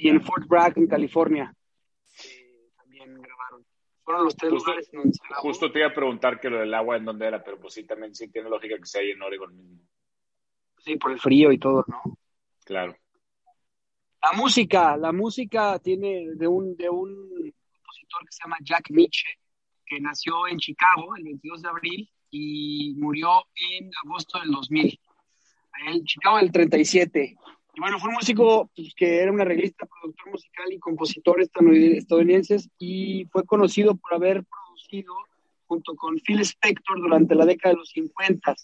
Y 0.04 0.10
en 0.10 0.20
Fort 0.24 0.48
Bragg, 0.48 0.74
en 0.78 0.88
California, 0.88 1.54
eh, 2.26 2.72
también 2.76 3.22
grabaron. 3.22 3.64
Fueron 4.04 4.24
los 4.26 4.36
tres 4.36 4.52
Justo- 4.52 4.70
lugares 4.72 4.90
en 4.92 5.00
donde 5.00 5.14
se 5.14 5.28
grabó. 5.28 5.42
Justo 5.44 5.72
te 5.72 5.78
iba 5.80 5.88
a 5.90 5.94
preguntar 5.94 6.40
que 6.40 6.50
lo 6.50 6.58
del 6.60 6.74
agua 6.74 6.98
en 6.98 7.06
dónde 7.06 7.28
era, 7.28 7.44
pero 7.44 7.60
pues 7.60 7.76
sí, 7.76 7.84
también 7.84 8.16
sí 8.16 8.28
tiene 8.30 8.50
lógica 8.50 8.78
que 8.78 8.86
sea 8.86 9.02
ahí 9.02 9.12
en 9.12 9.22
Oregon 9.22 9.56
mismo. 9.56 9.80
Sí, 10.80 10.96
por 10.96 11.12
el 11.12 11.20
frío 11.20 11.52
y 11.52 11.60
todo, 11.60 11.86
¿no? 11.88 12.18
Claro. 12.66 12.96
La 14.24 14.32
música, 14.38 14.98
la 14.98 15.12
música 15.12 15.78
tiene 15.80 16.30
de 16.36 16.48
un, 16.48 16.76
de 16.76 16.90
un 16.90 17.30
compositor 17.72 18.22
que 18.26 18.32
se 18.32 18.44
llama 18.44 18.58
Jack 18.64 18.90
Niche, 18.90 19.28
que 19.86 20.00
nació 20.00 20.48
en 20.48 20.58
Chicago 20.58 21.16
el 21.16 21.24
22 21.24 21.62
de 21.62 21.70
abril 21.70 22.12
y 22.32 22.96
murió 22.98 23.46
en 23.56 23.92
agosto 24.04 24.40
del 24.40 24.50
2000. 24.50 25.00
En 25.86 26.04
Chicago 26.06 26.38
del 26.38 26.52
37. 26.52 27.36
Y 27.74 27.80
bueno, 27.80 28.00
fue 28.00 28.10
un 28.10 28.16
músico 28.16 28.70
pues, 28.76 28.94
que 28.96 29.20
era 29.20 29.32
un 29.32 29.40
arreglista, 29.40 29.86
productor 29.86 30.32
musical 30.32 30.74
y 30.74 30.80
compositor 30.80 31.42
estadounid- 31.42 31.98
estadounidense 31.98 32.58
y 32.78 33.26
fue 33.32 33.46
conocido 33.46 33.96
por 33.96 34.14
haber 34.14 34.44
producido 34.44 35.14
junto 35.68 35.96
con 35.96 36.16
Phil 36.20 36.42
Spector 36.42 37.00
durante 37.00 37.34
la 37.34 37.46
década 37.46 37.74
de 37.74 37.80
los 37.80 37.90
50. 37.92 38.56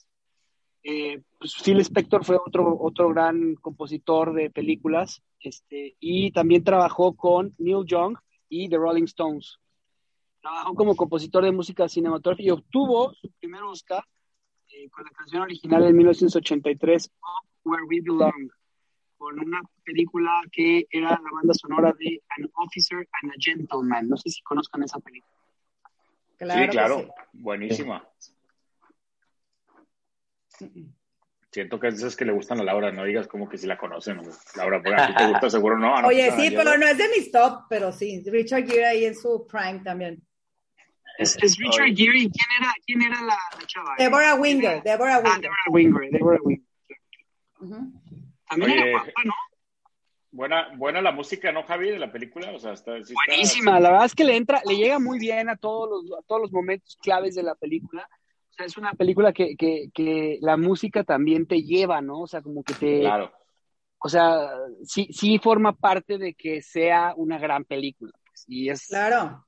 Eh, 0.83 1.21
pues 1.39 1.55
Phil 1.63 1.79
Spector 1.79 2.25
fue 2.25 2.37
otro, 2.37 2.77
otro 2.79 3.09
gran 3.09 3.55
compositor 3.55 4.33
de 4.33 4.49
películas 4.49 5.21
este, 5.39 5.95
y 5.99 6.31
también 6.31 6.63
trabajó 6.63 7.15
con 7.15 7.53
Neil 7.57 7.85
Young 7.85 8.17
y 8.49 8.67
The 8.69 8.77
Rolling 8.77 9.03
Stones. 9.05 9.57
Trabajó 10.41 10.75
como 10.75 10.95
compositor 10.95 11.43
de 11.43 11.51
música 11.51 11.87
cinematográfica 11.87 12.47
y 12.47 12.51
obtuvo 12.51 13.13
su 13.13 13.31
primer 13.39 13.63
Oscar 13.63 14.03
eh, 14.69 14.89
con 14.89 15.05
la 15.05 15.11
canción 15.11 15.41
original 15.43 15.85
en 15.85 15.95
1983, 15.95 17.07
Up 17.07 17.49
Where 17.63 17.83
We 17.85 18.01
Belong, 18.01 18.49
con 19.17 19.39
una 19.39 19.61
película 19.83 20.41
que 20.51 20.85
era 20.89 21.09
la 21.09 21.29
banda 21.33 21.53
sonora 21.53 21.93
de 21.97 22.21
An 22.37 22.49
Officer 22.55 23.07
and 23.21 23.31
a 23.31 23.35
Gentleman. 23.39 24.07
No 24.07 24.17
sé 24.17 24.29
si 24.29 24.41
conozcan 24.43 24.83
esa 24.83 24.99
película. 24.99 25.33
Claro 26.37 26.59
sí, 26.59 26.65
que 26.65 26.71
claro. 26.71 26.99
sí. 26.99 27.07
Buenísima. 27.33 28.07
Siento 31.51 31.79
que 31.79 31.87
es 31.87 31.95
esas 31.95 32.15
que 32.15 32.25
le 32.25 32.33
gustan 32.33 32.59
a 32.59 32.63
Laura, 32.63 32.91
no 32.91 33.03
digas 33.03 33.27
como 33.27 33.49
que 33.49 33.57
si 33.57 33.65
la 33.65 33.77
conocen. 33.77 34.21
Laura, 34.55 34.81
porque 34.83 35.01
a 35.01 35.07
ti 35.07 35.15
te 35.15 35.27
gusta, 35.27 35.49
seguro 35.49 35.79
no. 35.79 35.95
Ah, 35.95 36.01
no, 36.01 36.07
Oye, 36.09 36.31
pues, 36.31 36.41
sí, 36.49 36.55
pero 36.55 36.77
no 36.77 36.85
es 36.85 36.97
de 36.97 37.09
mis 37.09 37.31
top, 37.31 37.63
pero 37.69 37.91
sí. 37.91 38.23
Richard 38.27 38.67
Gere 38.67 38.85
ahí 38.85 39.05
en 39.05 39.15
su 39.15 39.47
prime 39.47 39.79
también. 39.79 40.21
Es, 41.17 41.35
es 41.41 41.57
Richard 41.57 41.95
Gere. 41.95 42.29
¿Quién 42.29 42.31
era, 42.59 42.73
quién 42.85 43.01
era 43.01 43.21
la, 43.21 43.37
la 43.59 43.65
chava? 43.65 43.95
Deborah 43.97 44.35
Winger, 44.35 44.83
Deborah 44.83 45.15
Ah, 45.15 45.19
Winger. 45.23 45.41
Deborah 45.41 45.71
Winger. 45.71 46.11
Deborah 46.11 46.39
Winger. 46.43 46.63
También 48.49 48.71
Oye, 48.71 48.81
era 48.81 48.91
guapa, 48.91 49.21
¿no? 49.25 49.33
Buena, 50.29 50.67
buena 50.75 51.01
la 51.01 51.11
música, 51.11 51.51
¿no, 51.51 51.63
Javi, 51.63 51.89
de 51.89 51.99
la 51.99 52.11
película? 52.11 52.51
O 52.51 52.59
sea, 52.59 52.73
está, 52.73 52.93
sí 52.97 53.13
está- 53.13 53.13
Buenísima, 53.27 53.79
la 53.79 53.89
verdad 53.91 54.05
es 54.05 54.13
que 54.15 54.25
le 54.25 54.35
entra, 54.35 54.61
le 54.65 54.75
llega 54.75 54.99
muy 54.99 55.19
bien 55.19 55.49
a 55.49 55.55
todos 55.55 55.89
los, 55.89 56.19
a 56.19 56.21
todos 56.23 56.41
los 56.41 56.51
momentos 56.51 56.97
claves 57.01 57.35
de 57.35 57.43
la 57.43 57.55
película. 57.55 58.07
O 58.49 58.53
sea, 58.53 58.65
es 58.65 58.77
una 58.77 58.93
película 58.93 59.31
que, 59.33 59.55
que, 59.55 59.89
que 59.93 60.37
la 60.41 60.57
música 60.57 61.03
también 61.03 61.47
te 61.47 61.61
lleva, 61.61 62.01
¿no? 62.01 62.21
O 62.21 62.27
sea, 62.27 62.41
como 62.41 62.63
que 62.63 62.73
te, 62.73 62.99
Claro. 62.99 63.31
o 63.99 64.09
sea, 64.09 64.49
sí, 64.83 65.07
sí 65.11 65.39
forma 65.39 65.73
parte 65.73 66.17
de 66.17 66.33
que 66.33 66.61
sea 66.61 67.13
una 67.15 67.37
gran 67.39 67.63
película. 67.63 68.11
pues, 68.25 68.45
y 68.47 68.69
es, 68.69 68.87
Claro. 68.87 69.43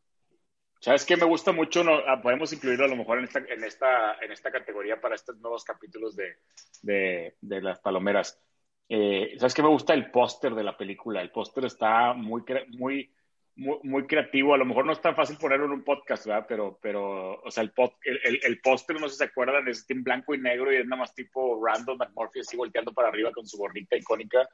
¿Sabes 0.81 1.05
qué 1.05 1.17
me 1.17 1.25
gusta 1.25 1.51
mucho? 1.51 1.83
No, 1.83 1.91
ah, 2.07 2.21
podemos 2.21 2.53
incluirlo 2.53 2.85
a 2.85 2.87
lo 2.87 2.95
mejor 2.95 3.17
en 3.19 3.25
esta, 3.25 3.39
en 3.39 3.63
esta, 3.65 4.13
en 4.21 4.31
esta 4.31 4.49
categoría 4.49 5.01
para 5.01 5.13
estos 5.15 5.37
nuevos 5.39 5.65
capítulos 5.65 6.15
de, 6.15 6.37
de, 6.83 7.35
de 7.41 7.61
las 7.61 7.79
palomeras. 7.79 8.41
Eh, 8.89 9.35
¿Sabes 9.37 9.53
qué 9.53 9.61
me 9.61 9.69
gusta? 9.69 9.93
El 9.93 10.09
póster 10.11 10.55
de 10.55 10.63
la 10.63 10.75
película. 10.75 11.21
El 11.21 11.29
póster 11.31 11.65
está 11.65 12.13
muy, 12.13 12.41
cre- 12.41 12.65
muy, 12.77 13.13
muy, 13.55 13.77
muy 13.83 14.07
creativo. 14.07 14.53
A 14.53 14.57
lo 14.57 14.65
mejor 14.65 14.85
no 14.85 14.91
es 14.93 15.01
tan 15.01 15.15
fácil 15.15 15.37
ponerlo 15.37 15.65
en 15.67 15.73
un 15.73 15.83
podcast, 15.83 16.25
¿verdad? 16.25 16.45
Pero, 16.49 16.79
pero 16.81 17.39
o 17.41 17.51
sea, 17.51 17.63
el, 17.63 17.71
el, 18.03 18.19
el- 18.23 18.39
el 18.43 18.61
póster, 18.61 18.99
no 18.99 19.07
sé 19.07 19.13
si 19.13 19.17
se 19.19 19.23
acuerdan, 19.25 19.67
es 19.67 19.87
en 19.89 20.03
blanco 20.03 20.33
y 20.33 20.39
negro 20.39 20.73
y 20.73 20.77
es 20.77 20.85
nada 20.87 21.01
más 21.01 21.13
tipo 21.13 21.63
Randall 21.63 21.97
McMurphy 21.97 22.39
así 22.39 22.57
volteando 22.57 22.91
para 22.91 23.09
arriba 23.09 23.31
con 23.31 23.45
su 23.45 23.57
gorrita 23.57 23.95
icónica. 23.95 24.47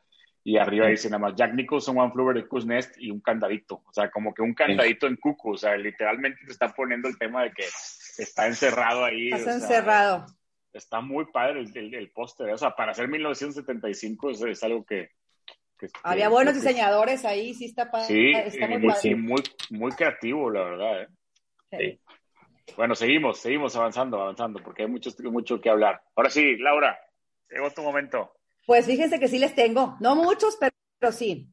Y 0.48 0.58
arriba 0.58 0.86
dice 0.88 1.10
nada 1.10 1.18
más 1.20 1.36
Jack 1.36 1.54
Nicholson, 1.56 1.98
One 1.98 2.12
Flew 2.12 2.24
Over 2.24 2.36
the 2.36 2.44
Cuckoo's 2.44 2.68
Nest 2.68 2.96
y 3.00 3.10
un 3.10 3.20
candadito. 3.20 3.82
O 3.88 3.92
sea, 3.94 4.12
como 4.12 4.32
que 4.34 4.44
un 4.44 4.54
candadito 4.54 5.08
en 5.08 5.16
cucu. 5.16 5.54
O 5.54 5.58
sea, 5.58 5.76
literalmente 5.76 6.42
te 6.46 6.52
está 6.52 6.70
poniendo 6.72 7.08
el 7.08 7.18
tema 7.18 7.42
de 7.44 7.52
que 7.52 7.64
está 7.64 8.46
encerrado 8.46 9.06
ahí. 9.06 9.32
O 9.34 9.38
sea, 9.38 9.54
encerrado. 9.54 10.26
Está 10.76 11.02
muy 11.02 11.26
padre 11.32 11.62
el, 11.62 11.78
el, 11.78 11.94
el 11.96 12.12
póster. 12.12 12.50
O 12.52 12.58
sea, 12.58 12.76
para 12.76 12.94
ser 12.94 13.08
1975 13.08 14.30
es, 14.32 14.42
es 14.42 14.64
algo 14.64 14.84
que... 14.86 15.10
que- 15.80 15.88
Había 16.04 16.26
que- 16.26 16.32
buenos 16.32 16.54
que- 16.54 16.60
diseñadores 16.60 17.24
ahí, 17.26 17.54
sí 17.54 17.66
está 17.66 17.90
padre. 17.90 18.06
Sí, 18.08 18.32
está 18.32 18.66
y 18.66 18.70
muy 18.70 18.78
muy, 18.80 18.94
padre. 18.94 19.16
muy, 19.16 19.44
muy 19.70 19.92
creativo, 19.94 20.50
la 20.50 20.64
verdad. 20.64 21.02
¿eh? 21.04 21.08
Sí. 22.68 22.74
Bueno, 22.76 22.96
seguimos, 22.96 23.40
seguimos 23.40 23.76
avanzando, 23.76 24.20
avanzando, 24.22 24.62
porque 24.64 24.84
hay 24.84 24.88
mucho, 24.90 25.10
mucho 25.32 25.62
que 25.62 25.70
hablar. 25.70 26.02
Ahora 26.16 26.30
sí, 26.30 26.58
Laura, 26.58 27.00
llegó 27.50 27.70
tu 27.72 27.82
momento. 27.82 28.34
Pues 28.66 28.86
fíjense 28.86 29.20
que 29.20 29.28
sí 29.28 29.38
les 29.40 29.54
tengo, 29.56 29.96
no 30.00 30.16
muchos, 30.16 30.58
pero, 30.60 30.74
pero 31.00 31.12
sí. 31.12 31.48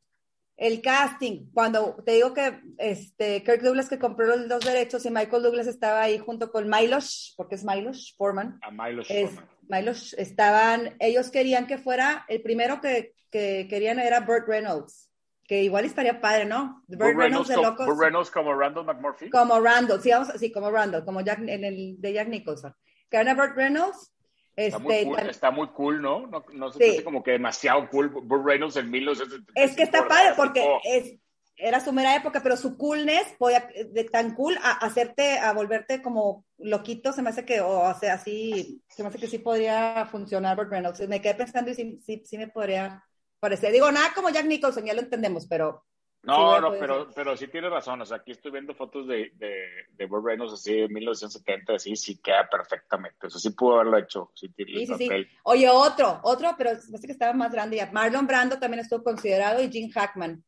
El 0.57 0.81
casting, 0.83 1.51
cuando 1.53 1.97
te 2.05 2.13
digo 2.13 2.35
que 2.35 2.61
este 2.79 3.43
Kirk 3.43 3.63
Douglas 3.63 3.89
que 3.89 3.99
compró 3.99 4.27
los, 4.27 4.47
los 4.47 4.65
derechos 4.65 5.05
y 5.07 5.11
Michael 5.11 5.43
Douglas 5.43 5.67
estaba 5.67 6.03
ahí 6.03 6.19
junto 6.19 6.53
con 6.53 6.69
Milos, 6.69 7.35
porque 7.37 7.55
es 7.55 7.65
Milos 7.65 8.15
Forman, 8.17 8.59
A 8.63 8.71
Milo 8.71 9.03
es, 9.03 9.09
Sherman. 9.09 9.49
Milos, 9.69 10.15
estaban, 10.15 10.97
ellos 11.01 11.31
querían 11.31 11.67
que 11.67 11.79
fuera, 11.79 12.25
el 12.29 12.43
primero 12.43 12.81
que, 12.81 13.15
que 13.31 13.67
querían 13.69 13.99
era 13.99 14.21
Burt 14.21 14.47
Reynolds, 14.47 15.11
que 15.47 15.63
igual 15.63 15.85
estaría 15.85 16.21
padre, 16.21 16.45
¿no? 16.45 16.83
Burt, 16.87 17.01
Burt 17.01 17.17
Reynolds 17.17 17.49
de 17.49 17.57
locos. 17.57 17.87
Burt 17.87 18.01
Reynolds 18.01 18.31
como 18.31 18.55
Randall 18.55 18.85
McMurphy. 18.85 19.31
Como 19.31 19.59
Randall, 19.59 20.01
sí, 20.01 20.11
vamos, 20.11 20.29
sí, 20.39 20.53
como 20.53 20.71
Randall, 20.71 21.05
como 21.05 21.23
Jack, 21.23 21.41
en 21.41 21.65
el 21.65 22.01
de 22.01 22.13
Jack 22.13 22.29
Nicholson. 22.29 22.75
Que 23.11 23.17
era 23.17 23.35
Burt 23.35 23.57
Reynolds, 23.57 24.12
Está 24.55 24.79
muy, 24.79 24.95
este, 24.95 25.05
cool, 25.07 25.19
está 25.31 25.51
muy 25.51 25.69
cool, 25.69 26.03
¿no? 26.03 26.27
No, 26.27 26.45
no 26.53 26.71
se 26.71 26.79
Sí. 26.79 26.85
siente 26.85 27.05
como 27.05 27.23
que 27.23 27.33
demasiado 27.33 27.89
cool. 27.89 28.09
Burt 28.09 28.45
Reynolds 28.45 28.77
en 28.77 28.91
1975. 28.91 29.53
Es 29.55 29.75
que 29.77 29.83
está 29.83 30.07
padre 30.07 30.35
porque 30.37 30.61
Tipo, 30.61 30.81
es, 30.85 31.15
era 31.57 31.81
su 31.81 31.93
mera 31.93 32.17
época, 32.17 32.41
pero 32.43 32.57
su 32.57 32.77
coolness 32.77 33.35
podía, 33.39 33.69
de 33.91 34.05
tan 34.05 34.35
cool 34.35 34.57
a 34.63 34.73
hacerte, 34.73 35.39
a 35.39 35.53
volverte 35.53 36.03
como 36.03 36.45
loquito, 36.59 37.13
se 37.13 37.23
me 37.23 37.31
hace 37.31 37.45
que, 37.45 37.61
o 37.61 37.95
sea, 37.99 38.15
así, 38.15 38.83
se 38.89 39.03
me 39.03 39.09
hace 39.09 39.19
que 39.19 39.27
sí 39.27 39.39
podría 39.39 40.07
funcionar 40.11 40.57
Burt 40.57 40.71
Reynolds. 40.71 41.07
Me 41.09 41.21
quedé 41.23 41.35
pensando 41.35 41.71
y 41.71 41.75
sí, 41.75 42.01
sí, 42.05 42.23
sí 42.27 42.37
me 42.39 42.49
podría 42.49 43.03
parecer. 43.41 43.73
Digo, 43.73 43.91
nada 43.91 44.13
como 44.15 44.31
Jack 44.31 44.47
Nicholson, 44.47 44.85
ya 44.85 44.95
lo 44.95 45.01
entendemos, 45.01 45.47
pero 45.47 45.85
No, 46.25 46.61
no, 46.61 46.73
pero, 46.79 47.07
ser. 47.07 47.15
pero 47.15 47.37
sí 47.37 47.49
tiene 47.49 47.69
razón. 47.69 48.01
O 48.01 48.07
sea, 48.07 48.19
aquí 48.19 48.31
estoy 48.31 48.53
viendo 48.53 48.75
fotos 48.75 49.09
de, 49.09 49.33
de, 49.35 49.67
de 49.91 50.07
Burt 50.07 50.25
Reynolds 50.25 50.53
así 50.55 50.73
de 50.75 50.89
1970, 50.89 51.75
así, 51.75 51.97
sí 51.97 52.21
queda 52.23 52.49
perfectamente. 52.49 53.27
O 53.27 53.31
sea, 53.31 53.41
sí 53.41 53.51
pudo 53.51 53.75
haberlo 53.75 53.99
hecho. 53.99 54.31
Sí, 54.35 54.49
tiene 54.51 54.87
sí, 54.87 54.87
sí, 54.87 55.09
sí. 55.09 55.27
Oye, 55.43 55.69
otro, 55.69 56.21
otro, 56.23 56.55
pero 56.57 56.71
se 56.81 56.95
hace 56.95 57.07
que 57.07 57.13
estaba 57.13 57.33
más 57.33 57.53
grande 57.53 57.77
ya. 57.79 57.91
Marlon 57.91 58.27
Brando 58.27 58.59
también 58.59 58.81
estuvo 58.81 59.03
considerado 59.03 59.63
y 59.63 59.71
Gene 59.73 59.91
Hackman. 59.91 60.45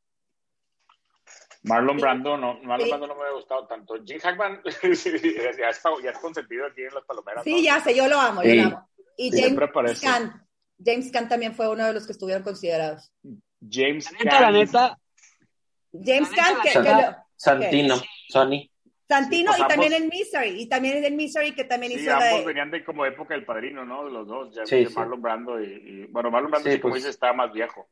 Marlon 1.65 1.97
Sí. 1.97 2.03
Brando, 2.03 2.37
no, 2.37 2.55
Marlon 2.63 2.85
Sí. 2.85 2.89
Brando 2.91 3.07
no 3.09 3.17
me 3.17 3.25
ha 3.25 3.33
gustado 3.33 3.67
tanto. 3.67 3.95
Jim 4.05 4.21
Hackman 4.21 4.61
sí, 4.95 5.11
ya, 5.59 5.69
está, 5.71 5.91
ya 6.03 6.11
es 6.11 6.19
consentido 6.19 6.67
aquí 6.67 6.83
en 6.83 6.95
las 6.95 7.05
palomeras. 7.05 7.43
Sí, 7.43 7.55
¿no? 7.55 7.61
ya 7.63 7.81
sé, 7.81 7.97
yo 7.97 8.07
lo 8.07 8.19
amo, 8.21 8.43
yo 8.43 8.55
lo 8.55 8.63
amo. 8.65 8.89
Y 9.17 9.33
Siempre 9.33 9.69
James. 9.73 10.01
Caan. 10.01 10.47
James 10.85 11.11
Caan 11.11 11.29
también 11.29 11.55
fue 11.55 11.69
uno 11.69 11.87
de 11.87 11.95
los 11.95 12.05
que 12.07 12.13
estuvieron 12.13 12.43
considerados. 12.43 13.13
James 13.69 14.13
La 14.13 14.19
neta, 14.19 14.35
la 14.35 14.41
Caan. 14.41 14.53
neta, 14.55 14.99
James 16.03 16.31
La 16.31 16.37
Caan, 16.37 16.57
que, 16.63 16.81
la 16.81 17.01
lo- 17.11 17.17
Santino, 17.37 17.97
Sony. 18.29 18.71
Santino 19.07 19.53
Sí, 19.53 19.59
pues 19.59 19.71
y 19.71 19.73
también 19.75 19.93
en 19.93 20.09
Misery, 20.09 20.61
y 20.63 20.67
también 20.69 21.05
en 21.05 21.15
Misery 21.17 21.53
que 21.55 21.65
también 21.65 21.93
Sí, 21.93 21.99
hizo 22.01 22.11
la 22.11 22.17
ambos 22.17 22.41
de- 22.41 22.47
venían 22.47 22.71
de 22.71 22.85
como 22.85 23.05
época 23.07 23.35
del 23.35 23.45
padrino, 23.45 23.85
¿no? 23.85 24.05
De 24.07 24.11
los 24.11 24.27
dos, 24.27 24.55
ya, 24.55 24.65
Sí. 24.67 24.87
Marlon 24.95 25.21
Brando 25.23 25.61
y, 25.63 25.67
y- 25.67 26.07
bueno, 26.11 26.31
Marlon 26.31 26.51
Brando 26.51 26.69
Sí, 26.71 26.77
sí, 26.77 26.81
como 26.81 26.93
pues. 26.95 27.03
dices, 27.03 27.15
estaba 27.15 27.33
más 27.35 27.53
viejo. 27.53 27.89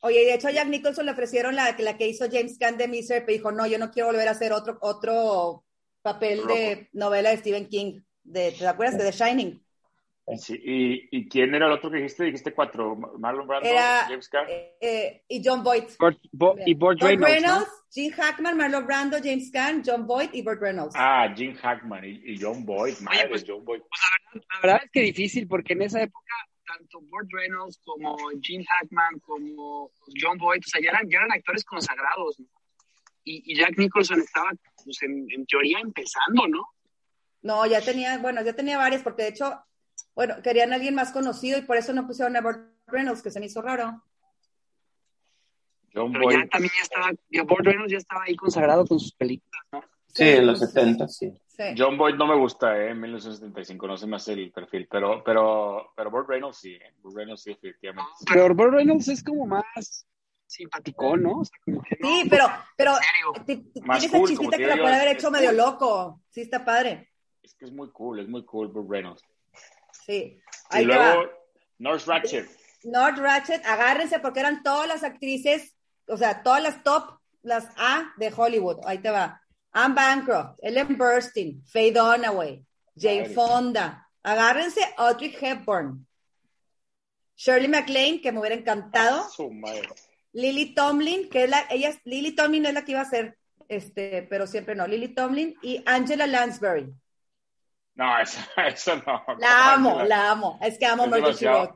Oye, 0.00 0.20
de 0.24 0.34
hecho 0.34 0.48
a 0.48 0.50
Jack 0.50 0.68
Nicholson 0.68 1.06
le 1.06 1.12
ofrecieron 1.12 1.54
la, 1.54 1.74
la 1.78 1.96
que 1.96 2.08
hizo 2.08 2.26
James 2.30 2.58
Caan 2.58 2.76
de 2.76 2.88
Misery, 2.88 3.20
pero 3.24 3.36
dijo, 3.38 3.52
no, 3.52 3.66
yo 3.66 3.78
no 3.78 3.90
quiero 3.90 4.08
volver 4.08 4.28
a 4.28 4.32
hacer 4.32 4.52
otro, 4.52 4.78
otro 4.80 5.64
papel 6.02 6.46
de 6.46 6.88
novela 6.92 7.30
de 7.30 7.36
Stephen 7.38 7.68
King. 7.68 8.00
De, 8.22 8.52
¿Te 8.52 8.66
acuerdas 8.66 8.98
de 8.98 9.04
The 9.04 9.12
Shining? 9.12 9.62
Sí, 10.38 10.54
y, 10.64 11.08
¿Y 11.18 11.28
quién 11.28 11.54
era 11.54 11.66
el 11.66 11.72
otro 11.72 11.90
que 11.90 11.98
dijiste? 11.98 12.24
Dijiste 12.24 12.54
cuatro, 12.54 12.96
Marlon 13.18 13.46
Brando, 13.46 13.68
Era, 13.68 14.06
James 14.08 14.28
Caan. 14.28 14.46
eh, 14.48 14.76
eh, 14.80 15.22
y 15.28 15.42
John 15.44 15.62
Boyd. 15.62 15.84
Bo- 16.32 16.56
y 16.64 16.72
Burt 16.74 17.00
Reynolds, 17.02 17.30
Reynolds, 17.30 17.66
¿no? 17.68 17.84
Gene 17.92 18.12
Hackman, 18.12 18.56
Marlon 18.56 18.86
Brando, 18.86 19.18
James 19.22 19.50
Caan, 19.52 19.82
John 19.84 20.06
Boyd 20.06 20.30
y 20.32 20.42
Burt 20.42 20.62
Reynolds. 20.62 20.94
Ah, 20.96 21.32
Jim 21.36 21.54
Hackman 21.54 22.04
y, 22.06 22.22
y 22.32 22.38
John 22.40 22.64
Boyd, 22.64 22.94
madre, 23.00 23.28
pues, 23.28 23.44
John 23.46 23.64
Boyd. 23.64 23.82
La 24.32 24.60
verdad 24.62 24.80
es 24.84 24.90
que 24.90 25.00
difícil, 25.02 25.46
porque 25.46 25.74
en 25.74 25.82
esa 25.82 26.02
época 26.02 26.34
tanto 26.66 27.00
Burt 27.02 27.28
Reynolds 27.30 27.78
como 27.84 28.16
Gene 28.42 28.64
Hackman 28.64 29.20
como 29.20 29.90
John 30.18 30.38
Boyd, 30.38 30.60
o 30.60 30.68
sea, 30.68 30.80
ya 30.80 30.90
eran, 30.90 31.08
ya 31.10 31.18
eran 31.18 31.32
actores 31.32 31.64
consagrados, 31.64 32.40
¿no? 32.40 32.46
y, 33.24 33.52
y, 33.52 33.56
Jack 33.56 33.78
Nicholson 33.78 34.20
estaba, 34.20 34.50
pues, 34.84 35.02
en, 35.02 35.26
en, 35.30 35.46
teoría 35.46 35.78
empezando, 35.80 36.46
¿no? 36.48 36.66
No, 37.42 37.66
ya 37.66 37.80
tenía, 37.80 38.18
bueno, 38.18 38.42
ya 38.42 38.54
tenía 38.54 38.78
varias, 38.78 39.02
porque 39.02 39.22
de 39.22 39.28
hecho, 39.28 39.58
bueno, 40.14 40.36
querían 40.42 40.72
a 40.72 40.76
alguien 40.76 40.94
más 40.94 41.12
conocido 41.12 41.58
y 41.58 41.62
por 41.62 41.76
eso 41.76 41.92
no 41.92 42.06
pusieron 42.06 42.36
a 42.36 42.40
Burt 42.40 42.60
Reynolds, 42.86 43.22
que 43.22 43.30
se 43.30 43.40
me 43.40 43.46
hizo 43.46 43.62
raro. 43.62 44.02
John 45.92 46.12
Pero 46.12 46.24
Boyd. 46.24 46.36
ya 46.36 46.48
también 46.48 46.72
ya 46.76 46.82
estaba, 46.82 47.12
ya 47.30 47.42
Burt 47.42 47.64
Reynolds 47.64 47.92
ya 47.92 47.98
estaba 47.98 48.24
ahí 48.24 48.36
consagrado 48.36 48.84
con 48.86 48.98
sus 48.98 49.14
películas, 49.14 49.62
¿no? 49.72 49.84
Sí, 50.06 50.24
en 50.24 50.46
los 50.46 50.60
70, 50.60 51.08
sí. 51.08 51.32
sí. 51.48 51.62
John 51.76 51.98
Boyd 51.98 52.14
no 52.14 52.26
me 52.26 52.36
gusta, 52.36 52.76
¿eh? 52.78 52.90
En 52.90 53.00
1975, 53.00 53.86
no 53.86 53.96
se 53.96 54.06
me 54.06 54.16
hace 54.16 54.32
el 54.32 54.52
perfil, 54.52 54.86
pero, 54.88 55.22
pero, 55.24 55.92
pero 55.96 56.10
Burt 56.10 56.28
Reynolds 56.28 56.58
sí, 56.58 56.78
Burt 57.02 57.16
Reynolds 57.16 57.42
sí, 57.42 57.52
efectivamente. 57.52 58.10
Pero 58.32 58.54
Burt 58.54 58.74
Reynolds 58.74 59.08
es 59.08 59.24
como 59.24 59.46
más 59.46 60.06
simpático, 60.46 61.16
¿no? 61.16 61.40
O 61.40 61.44
sea, 61.44 61.58
como 61.64 61.82
que 61.82 61.96
no 62.00 62.08
sí, 62.08 62.28
pero, 62.30 62.46
pero 62.76 62.92
tiene 63.44 63.64
esa 63.96 64.18
cool, 64.18 64.28
chispita 64.28 64.56
que 64.56 64.66
la 64.66 64.76
puede 64.76 64.94
haber 64.94 65.16
hecho 65.16 65.30
medio 65.30 65.52
loco. 65.52 66.20
Sí, 66.30 66.42
está 66.42 66.64
padre. 66.64 67.10
Es 67.42 67.54
que 67.54 67.64
es 67.64 67.72
muy 67.72 67.90
cool, 67.90 68.20
es 68.20 68.28
muy 68.28 68.44
cool 68.44 68.68
Burt 68.68 68.88
Reynolds. 68.88 69.22
Sí. 70.04 70.40
Ahí 70.70 70.82
y 70.82 70.86
luego, 70.86 71.30
North 71.78 72.06
Ratchet. 72.06 72.48
North 72.84 73.18
Ratchet, 73.18 73.64
agárrense 73.64 74.18
porque 74.18 74.40
eran 74.40 74.62
todas 74.62 74.86
las 74.86 75.02
actrices, 75.02 75.74
o 76.06 76.16
sea, 76.16 76.42
todas 76.42 76.62
las 76.62 76.82
top, 76.82 77.18
las 77.42 77.66
A 77.76 78.12
de 78.18 78.32
Hollywood. 78.34 78.80
Ahí 78.84 78.98
te 78.98 79.10
va. 79.10 79.40
Anne 79.72 79.94
Bancroft, 79.94 80.58
Ellen 80.62 80.96
Burstyn, 80.96 81.64
Faye 81.66 81.92
Dunaway, 81.92 82.64
Jane 82.96 83.30
Fonda. 83.30 84.08
Agárrense 84.22 84.80
Audrey 84.96 85.36
Hepburn. 85.38 86.06
Shirley 87.36 87.68
MacLaine, 87.68 88.20
que 88.20 88.32
me 88.32 88.38
hubiera 88.38 88.54
encantado. 88.54 89.28
Su 89.28 89.50
madre. 89.50 89.88
Lily 90.32 90.74
Tomlin, 90.74 91.28
que 91.28 91.44
es 91.44 91.50
la, 91.50 91.64
ella, 91.70 91.94
Lily 92.04 92.34
Tomlin 92.34 92.66
es 92.66 92.74
la 92.74 92.84
que 92.84 92.92
iba 92.92 93.00
a 93.00 93.10
ser, 93.10 93.36
este, 93.68 94.22
pero 94.22 94.46
siempre 94.46 94.74
no. 94.74 94.86
Lily 94.86 95.08
Tomlin 95.08 95.56
y 95.62 95.82
Angela 95.86 96.26
Lansbury. 96.26 96.92
No, 97.94 98.18
eso, 98.20 98.40
eso 98.66 98.96
no. 99.06 99.24
La 99.38 99.74
amo, 99.74 100.02
la 100.02 100.30
amo. 100.30 100.58
Es 100.62 100.78
que 100.78 100.86
amo 100.86 101.06
Murder 101.06 101.34
She 101.34 101.48
Wrote. 101.48 101.74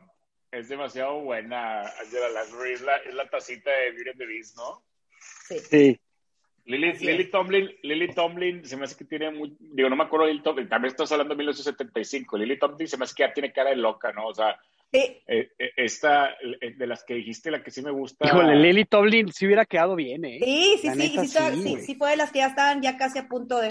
Es 0.51 0.69
demasiado 0.69 1.21
buena 1.21 1.83
Angela 1.83 2.29
Lansbury. 2.31 2.73
Es 2.73 2.81
la, 2.81 2.97
es 2.97 3.15
la 3.15 3.29
tacita 3.29 3.71
de 3.71 3.93
Beauty 3.93 4.11
and 4.11 4.19
the 4.19 4.27
Beast, 4.27 4.57
¿no? 4.57 4.83
Sí. 5.49 5.59
sí. 5.59 6.01
Lily, 6.65 6.93
Lily, 6.99 7.31
Tomlin, 7.31 7.71
Lily 7.83 8.15
Tomlin 8.15 8.65
se 8.67 8.77
me 8.77 8.85
hace 8.85 8.95
que 8.95 9.07
tiene 9.07 9.31
muy, 9.31 9.57
digo, 9.59 9.89
no 9.89 9.97
me 9.97 10.05
acuerdo 10.05 10.27
de 10.27 10.33
Lily 10.33 10.43
Tomlin, 10.43 10.69
también 10.69 10.91
estás 10.91 11.11
hablando 11.13 11.33
de 11.33 11.39
1975. 11.39 12.37
Lily 12.37 12.59
Tomlin 12.59 12.87
se 12.87 12.99
me 12.99 13.05
hace 13.05 13.15
que 13.15 13.23
ya 13.23 13.33
tiene 13.33 13.53
cara 13.53 13.71
de 13.71 13.77
loca, 13.77 14.13
¿no? 14.13 14.27
O 14.27 14.35
sea, 14.35 14.59
Sí. 14.91 15.23
Eh, 15.27 15.51
esta, 15.77 16.35
de 16.77 16.87
las 16.87 17.05
que 17.05 17.15
dijiste, 17.15 17.51
la 17.51 17.63
que 17.63 17.71
sí 17.71 17.83
me 17.83 17.91
gusta. 17.91 18.27
Híjole, 18.27 18.57
Lily 18.57 18.87
Tomlin 18.87 19.33
sí 19.33 19.45
hubiera 19.45 19.67
quedado 19.67 19.95
bien, 19.95 20.25
¿eh? 20.25 20.41
Sí, 20.43 20.79
sí, 20.81 20.91
sí, 20.95 21.09
sí, 21.09 21.27
sí, 21.29 21.63
sí, 21.63 21.77
sí, 21.83 21.95
fue 21.95 22.11
de 22.11 22.17
las 22.17 22.33
que 22.33 22.39
ya 22.39 22.47
estaban 22.47 22.81
ya 22.81 22.97
casi 22.97 23.19
a 23.19 23.29
punto 23.29 23.61
de. 23.61 23.69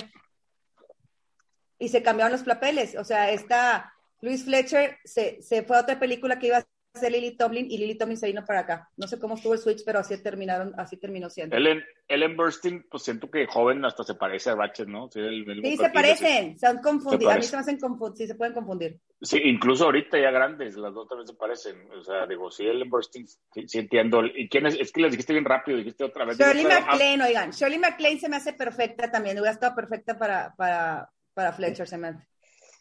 Y 1.79 1.89
se 1.89 2.01
cambiaron 2.01 2.31
los 2.31 2.43
papeles. 2.43 2.95
O 2.95 3.03
sea, 3.03 3.31
esta 3.31 3.93
Luis 4.21 4.45
Fletcher 4.45 4.97
se, 5.03 5.41
se 5.41 5.63
fue 5.63 5.77
a 5.77 5.81
otra 5.81 5.99
película 5.99 6.39
que 6.39 6.47
iba 6.47 6.57
a 6.57 6.67
ser 6.97 7.11
Lily 7.11 7.37
Tomlin 7.37 7.69
y 7.69 7.77
Lily 7.77 7.95
Tomlin 7.95 8.17
se 8.17 8.27
vino 8.27 8.43
para 8.43 8.61
acá. 8.61 8.89
No 8.97 9.07
sé 9.07 9.19
cómo 9.19 9.35
estuvo 9.35 9.53
el 9.53 9.59
switch, 9.59 9.83
pero 9.85 9.99
así 9.99 10.21
terminaron, 10.21 10.73
así 10.77 10.97
terminó 10.97 11.29
siendo. 11.29 11.55
Ellen, 11.55 11.83
Ellen 12.07 12.35
Burstyn, 12.35 12.87
pues 12.89 13.03
siento 13.03 13.29
que 13.29 13.45
joven 13.45 13.85
hasta 13.85 14.03
se 14.03 14.15
parece 14.15 14.49
a 14.49 14.55
Ratchet, 14.55 14.87
¿no? 14.87 15.09
Sí, 15.11 15.19
el, 15.19 15.49
el 15.49 15.61
sí 15.61 15.77
se 15.77 15.89
parecen, 15.89 16.57
se 16.57 16.65
han 16.65 16.81
confundido. 16.81 17.29
A 17.29 17.35
mí 17.35 17.43
se 17.43 17.55
me 17.55 17.61
hacen 17.61 17.79
confundir, 17.79 18.17
sí, 18.17 18.27
se 18.27 18.35
pueden 18.35 18.53
confundir. 18.53 18.99
Sí, 19.21 19.39
incluso 19.43 19.85
ahorita 19.85 20.19
ya 20.19 20.31
grandes, 20.31 20.75
las 20.75 20.93
dos 20.93 21.07
también 21.07 21.27
se 21.27 21.33
parecen. 21.35 21.91
O 21.91 22.03
sea, 22.03 22.25
digo, 22.25 22.49
sí, 22.49 22.65
Ellen 22.65 22.89
Burstyn, 22.89 23.27
sí, 23.27 23.67
sí, 23.67 23.79
entiendo. 23.79 24.25
¿Y 24.25 24.49
quién 24.49 24.65
es? 24.65 24.79
Es 24.79 24.91
que 24.91 25.01
les 25.01 25.11
dijiste 25.11 25.33
bien 25.33 25.45
rápido, 25.45 25.77
dijiste 25.77 26.03
otra 26.03 26.25
vez. 26.25 26.37
Shirley 26.37 26.65
MacLaine, 26.65 27.21
oigan, 27.21 27.51
Shirley 27.51 27.79
MacLaine 27.79 28.19
se 28.19 28.29
me 28.29 28.37
hace 28.37 28.53
perfecta 28.53 29.11
también, 29.11 29.37
hubiera 29.37 29.53
estado 29.53 29.75
perfecta 29.75 30.17
para, 30.17 30.55
para, 30.55 31.11
para 31.37 31.53
Fletcher, 31.53 31.83
hace. 31.83 32.27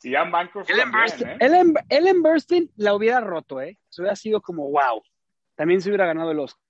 Y 0.02 0.14
Anne 0.14 0.30
Bancroft 0.30 0.70
Ellen, 0.70 0.90
también, 0.90 1.02
Burstyn, 1.02 1.28
¿eh? 1.28 1.36
Ellen, 1.40 1.74
Ellen 1.90 2.22
Burstyn 2.22 2.72
la 2.76 2.94
hubiera 2.94 3.20
roto, 3.20 3.60
¿eh? 3.60 3.78
Se 3.90 4.00
hubiera 4.00 4.16
sido 4.16 4.40
como 4.40 4.70
wow. 4.70 5.02
También 5.54 5.82
se 5.82 5.90
hubiera 5.90 6.06
ganado 6.06 6.30
el 6.30 6.40
Oscar. 6.40 6.64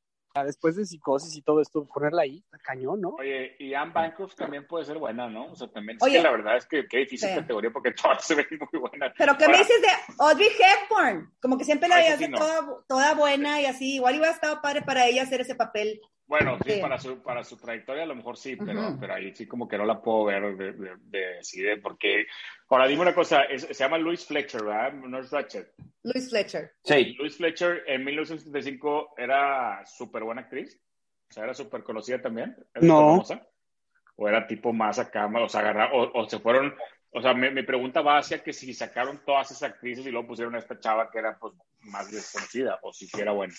Después 0.45 0.75
de 0.75 0.85
psicosis 0.85 1.35
y 1.37 1.43
todo 1.43 1.63
esto, 1.63 1.87
ponerla 1.87 2.23
ahí, 2.23 2.45
cañón, 2.63 3.01
¿no? 3.01 3.11
Oye, 3.11 3.55
y 3.61 3.73
Anne 3.73 3.93
Bancroft 3.95 4.35
también 4.35 4.67
puede 4.67 4.85
ser 4.85 4.99
buena, 4.99 5.31
¿no? 5.31 5.47
O 5.53 5.55
sea, 5.55 5.69
también. 5.69 5.97
Oye, 6.03 6.17
es 6.17 6.19
que 6.19 6.29
la 6.29 6.37
verdad 6.37 6.57
es 6.57 6.67
que 6.67 6.89
qué 6.89 6.99
difícil 6.99 7.29
sí. 7.29 7.35
categoría 7.37 7.71
porque 7.71 7.93
todas 7.93 8.27
se 8.27 8.35
ven 8.35 8.47
muy 8.51 8.81
buenas. 8.81 9.13
Pero 9.17 9.39
¿qué 9.39 9.45
Ahora, 9.45 9.59
me 9.59 9.65
dices 9.65 9.81
de 9.81 10.15
Audrey 10.19 10.49
Hepburn? 10.49 11.33
Como 11.41 11.57
que 11.57 11.65
siempre 11.65 11.89
la 11.89 11.97
veías 11.97 12.19
sí 12.19 12.29
no. 12.29 12.37
toda, 12.37 12.85
toda 12.89 13.15
buena 13.15 13.61
y 13.61 13.67
así. 13.67 13.95
Igual 13.95 14.17
hubiera 14.17 14.33
estado 14.33 14.61
padre 14.61 14.83
para 14.83 15.07
ella 15.07 15.23
hacer 15.23 15.41
ese 15.41 15.55
papel. 15.55 16.01
Bueno, 16.27 16.59
sí, 16.65 16.73
Sí. 16.73 16.81
para 16.81 16.99
su, 16.99 17.23
para 17.23 17.45
su 17.45 17.57
trayectoria 17.57 18.03
a 18.03 18.07
lo 18.07 18.17
mejor 18.17 18.37
sí, 18.37 18.57
pero, 18.57 18.97
pero 18.99 19.15
ahí 19.15 19.33
sí 19.35 19.47
como 19.47 19.69
que 19.69 19.79
no 19.79 19.85
la 19.85 20.03
puedo 20.03 20.25
ver 20.25 20.57
de, 20.57 20.73
de, 20.73 20.97
de, 20.99 21.45
sí, 21.45 21.63
de- 21.63 21.77
porque... 21.77 22.27
Ahora, 22.69 22.89
dime 22.89 23.03
una 23.03 23.15
cosa, 23.15 23.45
es- 23.45 23.63
se 23.63 23.75
llama 23.75 23.97
Louis 23.99 24.27
Fletcher, 24.27 24.65
¿verdad? 24.65 24.93
No 24.95 25.19
es 25.21 25.31
Ratchet. 25.31 25.73
Louis 26.03 26.29
Fletcher. 26.29 26.73
Sí, 26.83 27.15
Louis 27.19 27.37
Fletcher 27.37 27.85
en 27.87 28.05
1975 28.05 29.15
era 29.17 29.85
súper 29.87 30.25
buena 30.25 30.41
actriz, 30.43 30.81
o 31.31 31.33
sea, 31.33 31.45
era 31.45 31.55
súper 31.55 31.85
conocida 31.85 32.21
también. 32.21 32.57
¿Era 32.75 32.85
No. 32.87 33.23
superfamosa? 33.23 33.49
O 34.17 34.29
era 34.29 34.47
tipo 34.47 34.73
más 34.73 34.99
acá, 34.99 35.27
o 35.27 35.49
sea, 35.49 35.61
agarra- 35.61 35.93
o, 35.93 36.11
o 36.23 36.29
se 36.29 36.41
fueron, 36.41 36.75
o 37.11 37.23
sea, 37.23 37.35
mi, 37.35 37.51
mi 37.51 37.63
pregunta 37.63 38.01
va 38.01 38.19
hacia 38.19 38.43
que 38.43 38.53
si 38.53 38.75
sacaron 38.75 39.23
todas 39.25 39.51
esas 39.53 39.71
actrices 39.75 40.05
y 40.07 40.11
luego 40.11 40.27
pusieron 40.29 40.55
a 40.57 40.59
esta 40.59 40.81
chava 40.81 41.09
que 41.11 41.19
era 41.19 41.39
pues 41.39 41.55
más 41.83 42.11
desconocida, 42.11 42.81
o 42.83 42.93
si 42.93 43.09
era 43.17 43.31
buena. 43.33 43.55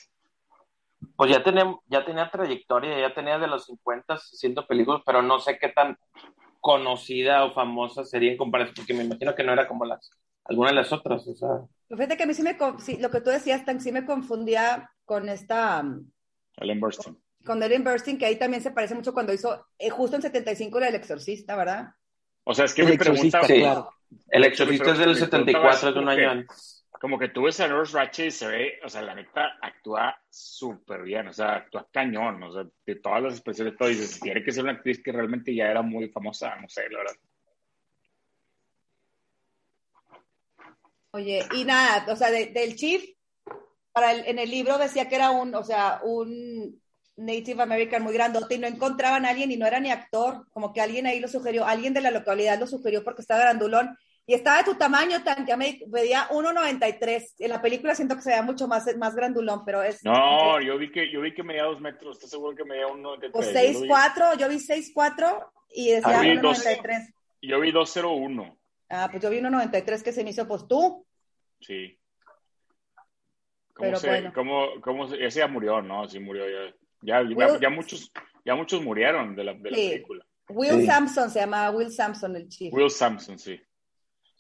Pues 1.16 1.32
ya 1.32 1.44
tenía, 1.44 1.76
ya 1.88 2.06
tenía 2.06 2.30
trayectoria, 2.32 3.00
ya 3.00 3.14
tenía 3.14 3.38
de 3.40 3.48
los 3.48 3.66
50 3.66 4.16
haciendo 4.16 4.66
películas, 4.68 5.02
pero 5.06 5.22
no 5.22 5.40
sé 5.40 5.58
qué 5.60 5.70
tan 5.70 5.98
conocida 6.62 7.46
o 7.46 7.54
famosa 7.54 8.04
sería 8.06 8.32
en 8.32 8.38
comparación, 8.38 8.76
porque 8.76 8.94
me 8.94 9.04
imagino 9.04 9.36
que 9.36 9.44
no 9.44 9.54
era 9.54 9.68
como 9.68 9.86
las 9.86 10.12
alguna 10.46 10.70
de 10.70 10.76
las 10.76 10.92
otras, 10.94 11.28
o 11.28 11.36
sea. 11.36 11.50
Fíjate 11.90 12.18
que 12.18 12.24
a 12.24 12.26
mí 12.26 12.34
sí 12.34 12.42
me, 12.44 12.58
con- 12.58 12.80
sí, 12.80 12.98
lo 12.98 13.10
que 13.12 13.22
tú 13.22 13.30
decías, 13.30 13.66
tan, 13.66 13.82
sí 13.82 13.92
me 13.92 14.06
confundía 14.06 14.92
con 15.06 15.30
esta, 15.30 15.82
um, 15.82 16.10
Ellen 16.58 16.80
Burstyn. 16.80 17.18
con 17.46 17.64
Ellen 17.64 17.84
Burstyn, 17.84 18.18
que 18.18 18.26
ahí 18.26 18.38
también 18.38 18.62
se 18.62 18.72
parece 18.72 18.94
mucho 18.96 19.14
cuando 19.14 19.34
hizo, 19.34 19.66
eh, 19.80 19.90
justo 19.90 20.16
en 20.18 20.22
75 20.22 20.78
era 20.78 20.90
El 20.90 20.96
Exorcista, 20.96 21.56
¿verdad? 21.56 21.90
O 22.44 22.54
sea, 22.54 22.66
es 22.66 22.74
que 22.74 22.82
El 22.82 22.88
mi 22.88 22.94
exorcista, 22.96 23.40
pregunta... 23.40 23.48
Sí. 23.48 23.60
claro. 23.60 23.92
El 24.30 24.44
exorcista 24.46 24.92
es 24.92 24.98
del 25.00 25.16
Mi 25.16 25.28
pregunta 25.28 25.74
74, 25.76 25.88
va 25.88 25.90
es 25.90 25.96
de 25.96 26.00
un 26.00 26.10
año 26.10 26.30
antes. 26.30 26.77
Como 26.92 27.20
que 27.20 27.30
tú 27.30 27.44
ves 27.44 27.60
a 27.60 27.68
Nurse 27.68 27.96
Ratchet 27.96 28.28
y 28.28 28.32
se 28.32 28.48
ve, 28.48 28.80
o 28.84 28.90
sea, 28.90 29.02
la 29.04 29.14
neta 29.14 29.58
actúa 29.62 30.20
súper 30.30 31.04
bien, 31.04 31.28
o 31.28 31.34
sea, 31.34 31.56
actúa 31.58 31.88
cañón, 31.92 32.42
o 32.42 32.52
sea, 32.52 32.66
de 32.86 32.96
todas 32.96 33.22
las 33.22 33.34
expresiones, 33.34 33.78
todo, 33.78 33.90
dices, 33.90 34.20
tiene 34.20 34.44
que 34.44 34.52
ser 34.52 34.64
una 34.64 34.74
actriz 34.74 35.02
que 35.04 35.12
realmente 35.12 35.54
ya 35.54 35.68
era 35.70 35.84
muy 35.84 36.10
famosa, 36.10 36.56
no 36.56 36.68
sé, 36.68 36.90
la 36.90 36.98
verdad. 37.00 37.16
Oye, 41.12 41.44
y 41.54 41.64
nada, 41.66 42.12
o 42.12 42.16
sea, 42.16 42.32
de- 42.32 42.48
del 42.48 42.76
chief, 42.76 43.04
para 43.92 44.12
el- 44.12 44.26
en 44.28 44.40
el 44.40 44.50
libro 44.50 44.78
decía 44.78 45.08
que 45.08 45.16
era 45.16 45.32
un, 45.32 45.54
o 45.56 45.64
sea, 45.64 46.00
un 46.04 46.82
Native 47.16 47.64
American 47.64 48.04
muy 48.04 48.14
grandote 48.14 48.56
y 48.56 48.60
no 48.60 48.68
encontraban 48.68 49.26
a 49.26 49.30
alguien 49.30 49.52
y 49.52 49.58
no 49.58 49.66
era 49.66 49.80
ni 49.80 49.90
actor, 49.90 50.48
como 50.52 50.72
que 50.74 50.82
alguien 50.82 51.08
ahí 51.08 51.20
lo 51.20 51.28
sugirió, 51.28 51.66
alguien 51.66 51.94
de 51.94 52.02
la 52.02 52.12
localidad 52.12 52.60
lo 52.60 52.68
sugirió 52.68 53.04
porque 53.04 53.22
estaba 53.22 53.42
grandulón 53.42 53.98
y 54.30 54.34
estaba 54.34 54.58
de 54.58 54.66
tu 54.66 54.76
tamaño, 54.76 55.24
tan 55.24 55.46
que 55.46 55.56
me 55.56 55.80
pedía 55.90 56.28
1.93. 56.30 57.36
En 57.40 57.50
la 57.50 57.62
película 57.62 57.96
siento 57.96 58.16
que 58.18 58.22
se 58.22 58.30
veía 58.32 58.42
mucho 58.44 58.68
más, 58.68 58.86
más 58.98 59.16
grandulón, 59.16 59.64
pero 59.66 59.82
es... 59.82 60.04
No, 60.04 60.60
yo 60.60 60.78
vi 60.78 60.92
que, 60.92 61.10
yo 61.10 61.22
vi 61.22 61.34
que 61.34 61.44
medía 61.44 61.64
dos 61.64 61.80
metros, 61.80 62.18
¿estás 62.18 62.32
seguro 62.32 62.54
que 62.56 62.66
medía 62.66 62.88
uno? 62.88 63.16
de 63.16 63.30
Pues 63.30 63.50
tres? 63.52 63.74
Yo 63.74 63.80
lo 63.80 63.86
vi- 63.86 63.90
6'4", 63.90 64.38
yo 64.38 64.50
vi 64.50 64.56
6'4 64.58 65.48
y 65.74 65.92
decía 65.92 66.20
Ah, 66.20 66.22
vi 66.22 66.38
dos. 66.38 66.66
1.93. 66.66 67.14
Yo 67.42 67.60
vi 67.62 67.72
201, 67.72 68.58
Ah, 68.90 69.08
pues 69.10 69.24
yo 69.24 69.30
vi 69.30 69.38
1.93 69.40 70.04
que 70.04 70.12
se 70.12 70.24
me 70.26 70.32
hizo, 70.32 70.46
pues 70.48 70.68
tú. 70.68 71.06
sí. 71.62 71.98
¿Cómo 73.74 73.90
Pero 73.90 74.00
se, 74.00 74.08
bueno. 74.08 74.32
cómo, 74.34 74.68
cómo 74.82 75.08
se- 75.08 75.24
ese 75.24 75.40
ya 75.40 75.48
murió, 75.48 75.82
¿no? 75.84 76.10
Sí 76.10 76.20
murió 76.20 76.46
ya. 76.50 76.74
Ya, 77.02 77.22
ya, 77.22 77.36
Will- 77.36 77.60
ya 77.62 77.70
muchos, 77.70 78.12
ya 78.44 78.56
muchos 78.56 78.82
murieron 78.84 79.36
de 79.36 79.44
la, 79.44 79.54
de 79.54 79.70
la 79.72 79.78
Sí. 79.78 79.90
película. 79.90 80.26
Will 80.50 80.82
Sí. 80.82 80.86
Sampson 80.88 81.30
se 81.30 81.40
llama 81.42 81.70
Will 81.70 81.92
Sampson, 81.92 82.36
el 82.36 82.50
chief. 82.50 82.74
Will 82.74 82.90
Sampson, 82.90 83.38
sí. 83.38 83.60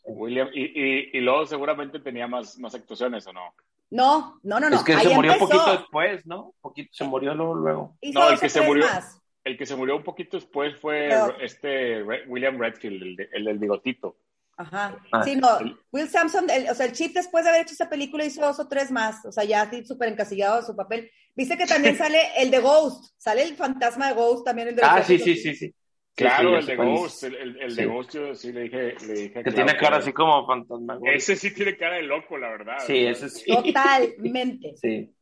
William, 0.08 0.50
y, 0.54 0.63
y, 0.63 1.10
y 1.13 1.20
luego 1.22 1.46
seguramente 1.46 2.00
tenía 2.00 2.28
más, 2.28 2.58
más 2.60 2.74
actuaciones, 2.76 3.26
¿o 3.28 3.34
no? 3.34 3.54
No, 3.89 4.39
no, 4.43 4.60
no, 4.60 4.70
no. 4.70 4.76
es 4.78 4.84
que 4.84 4.93
ahí 4.93 5.08
se 5.08 5.15
murió 5.15 5.32
empezó. 5.34 5.50
poquito 5.52 5.72
después, 5.78 6.26
¿no? 6.26 6.54
Poquito, 6.62 6.89
se 6.91 7.04
murió 7.06 7.34
luego, 7.34 7.56
luego. 7.56 7.98
No, 8.13 8.30
el 8.30 8.39
que 8.39 8.50
se 8.50 8.62
murió- 8.62 8.86
más. 8.86 9.22
El 9.43 9.58
que 9.58 9.65
se 9.65 9.76
murió 9.78 9.96
un 9.96 10.04
poquito 10.04 10.36
después 10.38 10.78
fue 10.78 11.08
Pero- 11.10 11.39
este 11.39 12.04
William 12.28 12.60
Redfield, 12.60 13.02
el, 13.02 13.15
de- 13.15 13.30
el 13.32 13.46
del 13.46 13.58
bigotito. 13.60 14.17
Ajá. 14.58 14.98
Ah. 15.12 15.24
Sí, 15.24 15.36
no. 15.38 15.60
El- 15.60 15.78
Will 15.91 16.10
Sampson, 16.10 16.50
el- 16.50 16.70
o 16.70 16.74
sea, 16.76 16.86
el 16.88 16.91
Chief 16.91 17.13
después 17.13 17.43
de 17.46 17.52
haber 17.52 17.62
hecho 17.62 17.74
esa 17.74 17.88
película 17.89 18.26
hizo 18.26 18.41
dos 18.41 18.60
o 18.60 18.67
tres 18.67 18.91
más. 18.91 19.24
O 19.26 19.32
sea, 19.32 19.46
ya 19.46 19.62
así 19.62 19.86
súper 19.86 20.10
encasillado 20.10 20.58
de 20.60 20.65
su 20.65 20.76
papel. 20.76 21.10
Viste 21.36 21.56
que 21.58 21.65
también 21.65 21.96
sale 21.98 22.20
el 22.38 22.52
de 22.52 22.60
Ghost. 22.60 23.13
Sale 23.17 23.43
el 23.43 23.56
fantasma 23.56 24.10
de 24.10 24.15
Ghost 24.15 24.43
también, 24.46 24.67
el 24.70 24.76
de 24.76 24.82
los 24.82 24.91
Ah, 24.91 25.02
sí, 25.04 25.17
sí, 25.20 25.36
sí, 25.38 25.56
sí. 25.56 25.74
Claro, 26.18 26.50
sí, 26.62 26.72
el 26.72 26.78
de. 26.78 26.84
Ghost, 26.84 27.24
el, 27.24 27.36
el, 27.36 27.62
el 27.62 27.72
Sí. 27.72 27.78
de 27.82 27.86
Ghost, 27.86 28.14
yo 28.16 28.36
sí 28.36 28.52
le 28.52 28.62
dije, 28.64 28.96
le 29.06 29.14
dije 29.14 29.44
Que 29.44 29.52
tiene 29.52 29.78
cara 29.78 29.98
así 29.98 30.12
como 30.12 30.46
fantasmagórico. 30.48 31.16
Ese 31.16 31.36
sí 31.36 31.52
tiene 31.54 31.78
cara 31.78 31.98
de 31.98 32.04
loco, 32.04 32.38
la 32.38 32.50
verdad. 32.50 32.78
Sí, 32.80 33.02
sea, 33.02 33.12
ese 33.12 33.30
sí. 33.30 33.46
Totalmente. 33.56 34.74
Sí. 34.82 35.14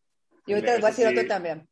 Y 0.47 0.53
ahorita 0.53 0.71
les 0.73 0.81
voy 0.81 0.87
a 0.87 0.91
decir 0.91 1.07
otro 1.07 1.27
también. 1.27 1.67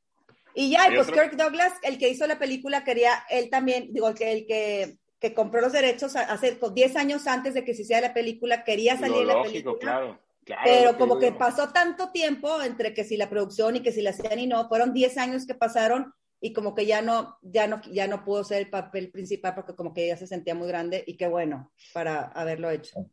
Y 0.56 0.70
ya, 0.72 0.88
y 0.92 0.96
pues 0.96 1.08
otro- 1.08 1.22
Kirk 1.24 1.36
Douglas, 1.38 1.74
el 1.84 1.98
que 1.98 2.10
hizo 2.10 2.28
la 2.28 2.38
película, 2.38 2.84
quería, 2.84 3.24
él 3.30 3.50
también, 3.50 3.88
digo, 3.94 4.10
el 4.10 4.16
que, 4.16 4.32
el 4.34 4.46
que, 4.46 4.98
que 5.20 5.34
compró 5.34 5.62
los 5.62 5.72
derechos 5.72 6.16
hace 6.16 6.54
pues, 6.58 6.74
10 6.74 6.96
años 6.98 7.26
antes 7.26 7.54
de 7.54 7.64
que 7.64 7.74
se 7.74 7.84
hiciera 7.84 8.08
la 8.10 8.14
película, 8.14 8.64
quería 8.64 8.98
salir 8.98 9.18
Lo 9.18 9.24
la 9.24 9.34
lógico, 9.36 9.52
película. 9.80 9.80
claro. 9.80 10.20
claro, 10.44 10.62
Pero 10.66 10.98
como 10.98 11.18
que 11.18 11.32
pasó 11.32 11.70
tanto 11.70 12.12
tiempo 12.12 12.62
entre 12.62 12.94
que 12.94 13.04
si 13.04 13.16
la 13.18 13.30
producción 13.30 13.78
y 13.78 13.80
que 13.82 13.92
si 13.94 14.02
la 14.02 14.10
hacían 14.12 14.38
y 14.38 14.48
no, 14.48 14.68
fueron 14.68 14.94
10 14.94 15.18
años 15.18 15.48
que 15.48 15.56
pasaron 15.56 16.14
y 16.46 16.52
como 16.52 16.76
que 16.76 16.86
ya 16.86 17.02
no, 17.02 17.38
ya 17.42 17.68
no, 17.68 17.80
ya 17.90 18.06
no 18.06 18.26
pudo 18.26 18.44
ser 18.44 18.64
el 18.64 18.70
papel 18.70 19.10
principal 19.12 19.56
porque 19.56 19.76
como 19.76 19.94
que 19.94 20.08
ya 20.08 20.18
se 20.18 20.28
sentía 20.28 20.54
muy 20.54 20.68
grande 20.68 21.02
y 21.08 21.16
qué 21.16 21.26
bueno 21.26 21.72
para 21.94 22.24
haberlo 22.34 22.70
hecho. 22.70 23.10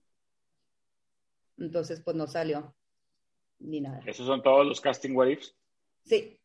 Entonces, 1.57 2.03
pues 2.05 2.17
no 2.17 2.27
salió 2.27 2.75
ni 3.61 3.81
nada. 3.81 4.01
¿Esos 4.05 4.27
son 4.27 4.43
todos 4.43 4.67
los 4.67 4.81
casting 4.81 5.15
what 5.15 5.29
ifs? 5.29 5.55
Sí, 6.03 6.41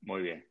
Muy 0.00 0.22
bien. 0.22 0.44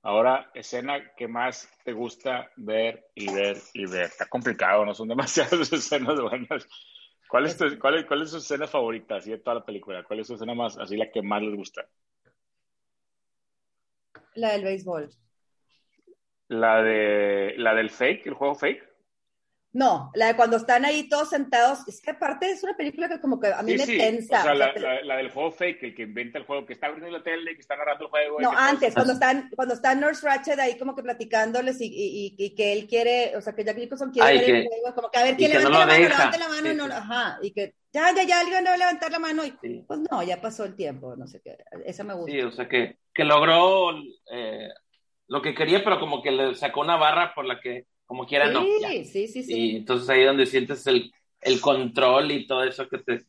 Ahora, 0.00 0.50
escena 0.54 1.14
que 1.14 1.28
más 1.28 1.68
te 1.84 1.92
gusta 1.92 2.50
ver 2.56 3.10
y 3.14 3.30
ver 3.30 3.58
y 3.74 3.84
ver. 3.84 4.04
Está 4.04 4.24
complicado, 4.24 4.86
no 4.86 4.94
son 4.94 5.08
demasiadas 5.08 5.52
escenas 5.70 6.18
buenas. 6.18 6.66
¿Cuál 7.28 7.44
es, 7.44 7.58
tu, 7.58 7.78
cuál, 7.78 7.98
es, 7.98 8.06
cuál 8.06 8.22
es 8.22 8.30
su 8.30 8.38
escena 8.38 8.66
favorita 8.66 9.16
así 9.16 9.32
de 9.32 9.38
toda 9.38 9.56
la 9.56 9.66
película? 9.66 10.02
¿Cuál 10.02 10.20
es 10.20 10.28
su 10.28 10.34
escena 10.36 10.54
más, 10.54 10.78
así 10.78 10.96
la 10.96 11.10
que 11.10 11.20
más 11.20 11.42
les 11.42 11.54
gusta? 11.54 11.86
La 14.34 14.52
del 14.52 14.64
béisbol. 14.64 15.10
La 16.48 16.82
de 16.82 17.54
la 17.56 17.74
del 17.74 17.88
fake, 17.88 18.26
el 18.26 18.34
juego 18.34 18.54
fake. 18.54 18.82
No, 19.72 20.10
la 20.14 20.26
de 20.28 20.36
cuando 20.36 20.56
están 20.56 20.84
ahí 20.84 21.08
todos 21.08 21.30
sentados. 21.30 21.86
Es 21.86 22.00
que 22.00 22.10
aparte 22.10 22.50
es 22.50 22.62
una 22.64 22.76
película 22.76 23.08
que 23.08 23.20
como 23.20 23.38
que 23.38 23.48
a 23.52 23.62
mí 23.62 23.72
Sí, 23.72 23.78
me 23.78 23.86
sí. 23.86 23.98
tensa. 23.98 24.40
O 24.40 24.42
sea, 24.42 24.52
o 24.52 24.56
sea, 24.56 24.66
la, 24.66 24.74
te- 24.74 24.80
la- 24.80 25.02
la 25.02 25.16
del 25.16 25.30
juego 25.30 25.52
fake, 25.52 25.82
el 25.84 25.94
que 25.94 26.02
inventa 26.02 26.38
el 26.38 26.44
juego, 26.44 26.66
que 26.66 26.72
está 26.72 26.88
abriendo 26.88 27.16
la 27.16 27.22
tele, 27.22 27.54
que 27.54 27.60
está 27.60 27.76
narrando 27.76 28.04
el 28.06 28.10
juego. 28.10 28.40
No, 28.40 28.50
antes, 28.56 28.94
cuando 28.94 29.12
están, 29.12 29.48
cuando 29.54 29.74
está 29.74 29.94
Nurse 29.94 30.26
Ratched 30.26 30.58
ahí 30.58 30.76
como 30.78 30.96
que 30.96 31.02
platicándoles 31.02 31.80
y, 31.80 31.84
y, 31.86 32.34
y- 32.38 32.44
y 32.46 32.54
que 32.54 32.72
él 32.72 32.86
quiere, 32.88 33.36
o 33.36 33.40
sea, 33.40 33.54
que 33.54 33.64
Jack 33.64 33.76
Nicholson 33.76 34.10
quiere 34.10 34.28
Ay, 34.28 34.38
ver 34.40 34.44
el 34.44 34.62
juego, 34.68 34.94
como 34.94 35.10
que 35.10 35.18
a 35.18 35.22
ver 35.24 35.36
quién 35.36 35.50
levanta 35.52 35.70
no 35.70 35.78
la 35.78 35.86
mano, 35.86 36.08
deja. 36.08 36.08
levanta 36.08 36.38
la 36.38 36.48
mano, 36.48 36.68
Sí, 36.70 36.74
no, 36.74 36.84
ajá, 36.86 37.38
y 37.42 37.52
que 37.52 37.74
ya, 37.92 38.14
ya, 38.14 38.22
ya, 38.24 38.40
alguien 38.40 38.64
debe 38.64 38.78
levantar 38.78 39.10
la 39.10 39.18
mano 39.18 39.44
y 39.44 39.52
Sí. 39.62 39.84
pues 39.86 40.00
no, 40.10 40.22
ya 40.22 40.40
pasó 40.40 40.64
el 40.64 40.76
tiempo, 40.76 41.16
no 41.16 41.26
sé 41.26 41.40
qué, 41.42 41.56
esa 41.84 42.04
me 42.04 42.14
gusta. 42.14 42.32
Sí, 42.32 42.40
o 42.40 42.50
sea 42.50 42.68
que, 42.68 42.96
que 43.12 43.24
logró 43.24 43.92
eh, 44.32 44.68
lo 45.28 45.42
que 45.42 45.54
quería, 45.54 45.82
pero 45.82 45.98
como 45.98 46.22
que 46.22 46.30
le 46.30 46.54
sacó 46.54 46.80
una 46.80 46.96
barra 46.96 47.34
por 47.34 47.44
la 47.44 47.60
que, 47.60 47.86
como 48.06 48.26
quiera, 48.26 48.50
no. 48.50 48.64
ya. 48.80 48.88
sí, 48.88 49.04
sí, 49.04 49.28
sí, 49.28 49.42
sí. 49.44 49.52
Y 49.54 49.76
entonces 49.76 50.08
ahí 50.08 50.24
donde 50.24 50.46
sientes 50.46 50.86
el, 50.86 51.12
el 51.40 51.60
control 51.60 52.30
y 52.32 52.46
todo 52.46 52.64
eso 52.64 52.88
que 52.88 52.98
te 52.98 53.24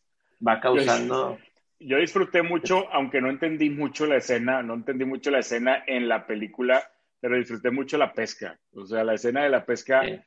va 0.46 0.60
causando. 0.60 1.38
Yo 1.80 1.98
disfruté 1.98 2.44
mucho, 2.44 2.88
aunque 2.92 3.22
no 3.22 3.30
entendí 3.30 3.70
mucho 3.72 4.06
la 4.06 4.18
escena, 4.18 4.62
no 4.62 4.76
entendí 4.76 5.04
mucho 5.06 5.32
la 5.32 5.40
escena 5.40 5.84
en 5.88 6.08
la 6.08 6.28
película, 6.28 6.84
pero 7.20 7.38
disfruté 7.38 7.72
mucho 7.72 7.98
la 7.98 8.14
pesca. 8.14 8.60
O 8.74 8.86
sea, 8.86 9.04
la 9.04 9.16
escena 9.16 9.44
de 9.44 9.50
la 9.50 9.66
pesca, 9.66 10.04
Sí. 10.04 10.20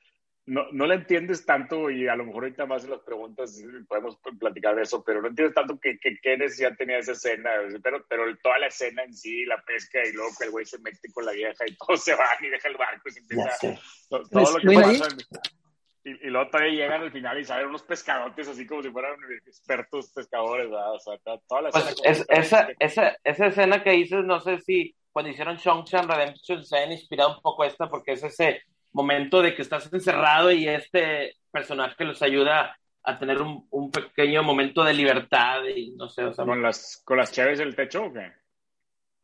No, 0.47 0.67
no 0.73 0.87
la 0.87 0.95
entiendes 0.97 1.47
tanto 1.47 1.89
y 1.91 2.07
a 2.07 2.15
lo 2.17 2.25
mejor 2.27 2.45
ahorita 2.45 2.67
más 2.67 2.85
en 2.85 2.91
las 2.91 3.01
preguntas 3.01 3.63
podemos 3.89 4.19
platicar 4.39 4.75
de 4.77 4.83
eso, 4.83 5.03
pero 5.03 5.23
no 5.23 5.29
entiendes 5.29 5.55
tanto 5.55 5.79
que, 5.81 5.99
que, 5.99 6.19
qué 6.23 6.37
necesidad 6.37 6.77
tenía 6.77 6.99
esa 6.99 7.13
escena, 7.13 7.51
pero, 7.83 8.05
pero 8.09 8.25
toda 8.43 8.59
la 8.59 8.67
escena 8.67 9.03
en 9.05 9.15
sí, 9.15 9.47
la 9.47 9.63
pesca 9.63 10.01
y 10.07 10.13
luego 10.13 10.31
que 10.39 10.45
el 10.45 10.51
güey 10.51 10.67
se 10.67 10.79
mete 10.81 11.11
con 11.13 11.25
la 11.25 11.33
vieja 11.33 11.65
y 11.67 11.75
todos 11.79 12.05
se 12.05 12.15
van 12.15 12.37
y 12.43 12.49
deja 12.49 12.69
el 12.69 12.77
barco 12.77 13.09
y 13.09 13.13
se 13.13 13.21
empieza 13.21 13.51
todo 14.11 14.23
Pues, 14.31 14.53
lo 14.53 14.59
que 14.61 14.75
pasa. 14.81 15.09
Y, 16.07 16.11
y 16.27 16.31
luego 16.31 16.51
todavía 16.51 16.73
llegan 16.75 17.01
al 17.01 17.11
final 17.13 17.41
y 17.41 17.45
salen 17.47 17.69
unos 17.69 17.83
pescadotes 17.83 18.47
así 18.47 18.67
como 18.67 18.83
si 18.83 18.91
fueran 18.91 19.17
expertos 19.47 20.13
pescadores, 20.13 20.69
¿verdad? 20.69 20.93
O 20.93 20.99
sea, 20.99 21.17
to- 21.25 21.43
toda 21.49 21.63
la 21.63 21.69
escena 21.71 21.85
Pues 21.97 22.19
es- 22.21 22.27
que- 22.27 22.35
esa, 22.35 22.69
esa, 22.79 23.17
esa 23.25 23.47
escena 23.47 23.83
que 23.83 23.93
dices, 23.93 24.23
no 24.23 24.39
sé 24.41 24.61
si 24.61 24.95
cuando 25.11 25.31
hicieron 25.31 25.57
Shang-Chi 25.57 25.97
Redemption 25.97 26.63
se 26.63 26.77
han 26.77 26.93
inspirado 26.93 27.37
un 27.37 27.41
poco 27.41 27.65
esta, 27.65 27.89
porque 27.89 28.13
es 28.13 28.23
ese 28.23 28.61
momento 28.95 29.43
de 29.43 29.55
que 29.55 29.63
estás 29.63 29.93
encerrado 29.93 30.51
y 30.51 30.67
este 30.67 31.37
personaje 31.51 32.05
los 32.05 32.23
ayuda 32.23 32.79
a 33.03 33.19
tener 33.19 33.43
un, 33.43 33.67
un 33.71 33.91
pequeño 33.91 34.43
momento 34.43 34.83
de 34.83 34.95
libertad 34.95 35.63
y 35.65 35.91
no 35.91 36.09
sé, 36.09 36.25
o 36.25 36.33
sea, 36.33 36.47
con 36.47 36.63
las 36.63 37.03
con 37.05 37.19
las 37.19 37.31
chaves 37.31 37.59
del 37.59 37.77
techo 37.77 38.05
o 38.05 38.13
qué? 38.13 38.33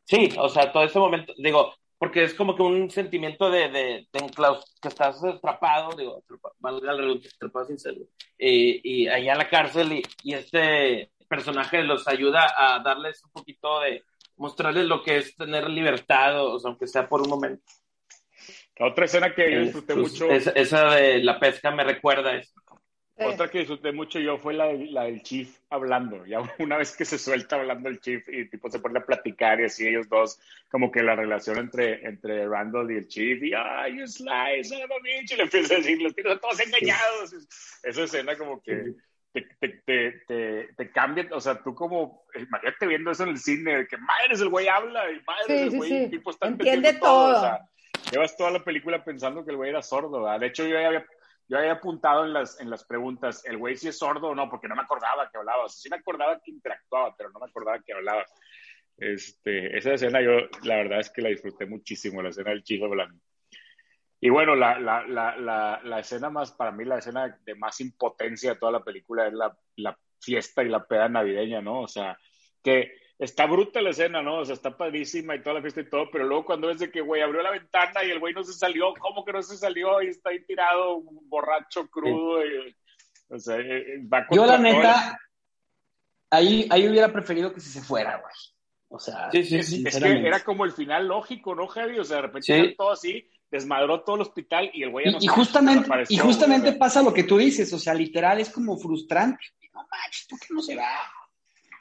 Sí, 0.03 0.29
o 0.37 0.49
sea, 0.49 0.71
todo 0.71 0.83
ese 0.83 0.99
momento, 0.99 1.33
digo, 1.37 1.73
porque 1.97 2.23
es 2.23 2.33
como 2.35 2.55
que 2.55 2.63
un 2.63 2.91
sentimiento 2.91 3.49
de, 3.49 3.69
de, 3.69 4.07
de 4.11 4.31
que 4.81 4.87
estás 4.87 5.23
atrapado, 5.23 5.95
digo, 5.95 6.23
valga 6.59 6.93
la 6.93 7.01
redundancia, 7.01 7.31
atrapado 7.35 7.65
sin 7.65 7.79
serlo, 7.79 8.05
y, 8.37 9.03
y 9.03 9.07
allá 9.07 9.31
en 9.31 9.37
la 9.37 9.49
cárcel 9.49 9.93
y, 9.93 10.03
y 10.23 10.33
este 10.33 11.11
personaje 11.27 11.81
los 11.83 12.07
ayuda 12.07 12.53
a 12.55 12.79
darles 12.83 13.23
un 13.23 13.31
poquito 13.31 13.79
de, 13.79 14.03
mostrarles 14.41 14.85
lo 14.85 15.03
que 15.03 15.17
es 15.17 15.35
tener 15.35 15.69
libertad, 15.69 16.41
o, 16.41 16.53
o 16.53 16.59
sea, 16.59 16.69
aunque 16.69 16.87
sea 16.87 17.07
por 17.07 17.21
un 17.21 17.29
momento. 17.29 17.63
La 18.77 18.87
otra 18.87 19.05
escena 19.05 19.33
que 19.33 19.51
yo 19.51 19.61
disfruté 19.61 19.93
Pues, 19.93 20.11
mucho, 20.13 20.31
esa, 20.31 20.51
esa 20.51 20.95
de 20.95 21.19
la 21.23 21.39
pesca 21.39 21.71
me 21.71 21.83
recuerda 21.83 22.35
eso. 22.35 22.53
Eh, 23.17 23.25
otra 23.25 23.49
que 23.49 23.59
disfruté 23.59 23.91
mucho 23.91 24.19
yo 24.19 24.37
fue 24.39 24.53
la, 24.53 24.67
de- 24.67 24.87
la 24.87 25.03
del 25.03 25.21
chief 25.21 25.59
hablando. 25.69 26.25
Ya 26.25 26.39
una 26.59 26.77
vez 26.77 26.95
que 26.95 27.05
se 27.05 27.19
suelta 27.19 27.57
hablando 27.57 27.89
el 27.89 27.99
chief 27.99 28.27
y 28.29 28.49
tipo 28.49 28.69
se 28.71 28.79
pone 28.79 28.99
a 28.99 29.05
platicar 29.05 29.59
y 29.59 29.65
así 29.65 29.87
ellos 29.87 30.09
dos, 30.09 30.39
como 30.69 30.91
que 30.91 31.03
la 31.03 31.15
relación 31.15 31.57
entre, 31.59 32.03
entre 32.07 32.47
Randall 32.47 32.91
y 32.91 32.95
el 32.97 33.07
chief 33.07 33.43
y 33.43 33.53
ah, 33.53 33.87
you 33.87 34.07
slice, 34.07 34.63
son 34.63 34.81
of 34.83 34.91
a 34.91 34.99
bitch", 35.03 35.31
y 35.33 35.35
le 35.35 35.43
empieza 35.43 35.75
a 35.75 35.77
decir, 35.77 36.01
los 36.01 36.15
tiros 36.15 36.39
todos 36.41 36.59
engañados. 36.59 37.33
Esa 37.83 38.03
escena 38.03 38.35
como 38.37 38.61
que 38.63 38.93
te, 39.33 39.41
te, 39.59 39.69
te, 39.85 40.11
te, 40.27 40.69
te 40.75 40.91
cambia, 40.91 41.27
o 41.31 41.39
sea, 41.39 41.61
tú 41.61 41.75
como, 41.75 42.25
imagínate 42.35 42.87
viendo 42.87 43.11
eso 43.11 43.23
en 43.23 43.29
el 43.29 43.37
cine, 43.37 43.77
de 43.77 43.87
que 43.87 43.97
madres 43.97 44.41
el 44.41 44.49
güey 44.49 44.67
habla 44.67 45.09
y 45.11 45.21
madres 45.21 45.45
Sí, 45.47 45.53
el 45.67 45.69
güey, 45.77 46.09
tipo 46.09 46.31
está 46.31 46.47
Entiende 46.47 46.89
entendiendo 46.89 47.07
todo. 47.07 47.59
Llevas 48.11 48.35
toda 48.35 48.51
la 48.51 48.63
película 48.63 49.03
pensando 49.03 49.43
que 49.43 49.51
el 49.51 49.57
güey 49.57 49.69
era 49.69 49.81
sordo, 49.81 50.21
¿verdad? 50.21 50.39
De 50.39 50.47
hecho, 50.47 50.65
yo 50.67 50.77
había, 50.77 51.05
yo 51.47 51.57
había 51.57 51.73
apuntado 51.73 52.25
en 52.25 52.33
las, 52.33 52.59
en 52.59 52.69
las 52.69 52.83
preguntas, 52.83 53.43
¿el 53.45 53.57
güey 53.57 53.75
sí 53.75 53.87
es 53.87 53.97
sordo 53.97 54.29
o 54.29 54.35
no? 54.35 54.49
Porque 54.49 54.67
no 54.67 54.75
me 54.75 54.81
acordaba 54.81 55.29
que 55.29 55.37
hablaba. 55.37 55.65
O 55.65 55.69
sea, 55.69 55.81
sí 55.81 55.89
me 55.89 55.97
acordaba 55.97 56.39
que 56.39 56.51
interactuaba, 56.51 57.15
pero 57.17 57.29
no 57.29 57.39
me 57.39 57.47
acordaba 57.47 57.79
que 57.79 57.93
hablaba. 57.93 58.25
Este, 58.97 59.75
esa 59.77 59.93
escena 59.93 60.21
yo, 60.21 60.31
la 60.63 60.75
verdad 60.75 60.99
es 60.99 61.09
que 61.09 61.21
la 61.21 61.29
disfruté 61.29 61.65
muchísimo, 61.65 62.21
la 62.21 62.29
escena 62.29 62.51
del 62.51 62.63
chico 62.63 62.85
hablando. 62.85 63.19
Y 64.19 64.29
bueno, 64.29 64.55
la, 64.55 64.79
la, 64.79 65.07
la, 65.07 65.81
la, 65.83 65.99
escena 65.99 66.29
más, 66.29 66.51
para 66.51 66.71
mí, 66.71 66.85
la 66.85 66.99
escena 66.99 67.39
de 67.43 67.55
más 67.55 67.81
impotencia 67.81 68.51
de 68.51 68.59
toda 68.59 68.73
la 68.73 68.83
película 68.83 69.27
es 69.27 69.33
la 69.33 69.97
fiesta 70.19 70.63
y 70.63 70.69
la 70.69 70.85
peda 70.85 71.09
navideña, 71.09 71.61
¿no? 71.61 71.81
O 71.81 71.87
sea, 71.87 72.15
que 72.63 73.00
está 73.25 73.45
bruta 73.45 73.81
la 73.81 73.91
escena, 73.91 74.21
¿no? 74.21 74.39
O 74.39 74.45
sea, 74.45 74.55
está 74.55 74.75
padrísima 74.75 75.35
y 75.35 75.41
toda 75.43 75.55
la 75.55 75.61
fiesta 75.61 75.81
y 75.81 75.89
todo, 75.89 76.09
pero 76.11 76.25
luego 76.25 76.43
cuando 76.45 76.67
ves 76.67 76.79
de 76.79 76.91
que, 76.91 77.01
güey, 77.01 77.21
abrió 77.21 77.41
la 77.41 77.51
ventana 77.51 78.03
y 78.03 78.09
el 78.09 78.19
güey 78.19 78.33
no 78.33 78.43
se 78.43 78.53
salió, 78.53 78.93
¿cómo 78.99 79.23
que 79.23 79.31
no 79.31 79.41
se 79.43 79.57
salió? 79.57 80.01
Y 80.01 80.07
está 80.07 80.31
ahí 80.31 80.43
tirado, 80.45 81.01
borracho, 81.03 81.87
crudo, 81.89 82.43
y, 82.45 82.75
o 83.29 83.39
sea, 83.39 83.57
eh, 83.57 83.77
eh, 83.77 84.07
va 84.11 84.25
Yo, 84.31 84.45
la 84.45 84.57
neta, 84.57 85.19
ahí, 86.29 86.67
ahí 86.69 86.89
hubiera 86.89 87.11
preferido 87.13 87.53
que 87.53 87.59
si 87.61 87.69
se 87.69 87.81
fuera, 87.81 88.17
güey. 88.17 88.33
O 88.89 88.99
sea, 88.99 89.31
Sí, 89.31 89.43
sí, 89.45 89.63
sí. 89.63 89.83
Es 89.87 89.97
que 89.99 90.27
era 90.27 90.43
como 90.43 90.65
el 90.65 90.71
final 90.73 91.07
lógico, 91.07 91.55
¿no, 91.55 91.67
Javi? 91.67 91.97
O 91.99 92.03
sea, 92.03 92.17
de 92.17 92.21
repente 92.23 92.75
todo 92.77 92.91
así, 92.91 93.29
desmadró 93.49 94.01
todo 94.03 94.17
el 94.17 94.23
hospital 94.23 94.69
y 94.73 94.83
el 94.83 94.89
güey 94.89 95.05
ya 95.05 95.11
no 95.11 95.17
Y, 95.19 95.25
y 95.25 95.27
se- 95.27 95.33
justamente, 95.33 95.89
y 96.09 96.17
justamente 96.17 96.61
güey, 96.67 96.69
o 96.71 96.73
sea. 96.73 96.79
pasa 96.79 97.01
lo 97.01 97.13
que 97.13 97.23
tú 97.23 97.37
dices, 97.37 97.71
o 97.71 97.79
sea, 97.79 97.93
literal 97.93 98.39
es 98.39 98.49
como 98.49 98.77
frustrante. 98.77 99.45
No 99.73 99.87
manches, 99.89 100.27
¿por 100.29 100.39
qué 100.39 100.47
no 100.49 100.61
se 100.61 100.75
va? 100.75 100.89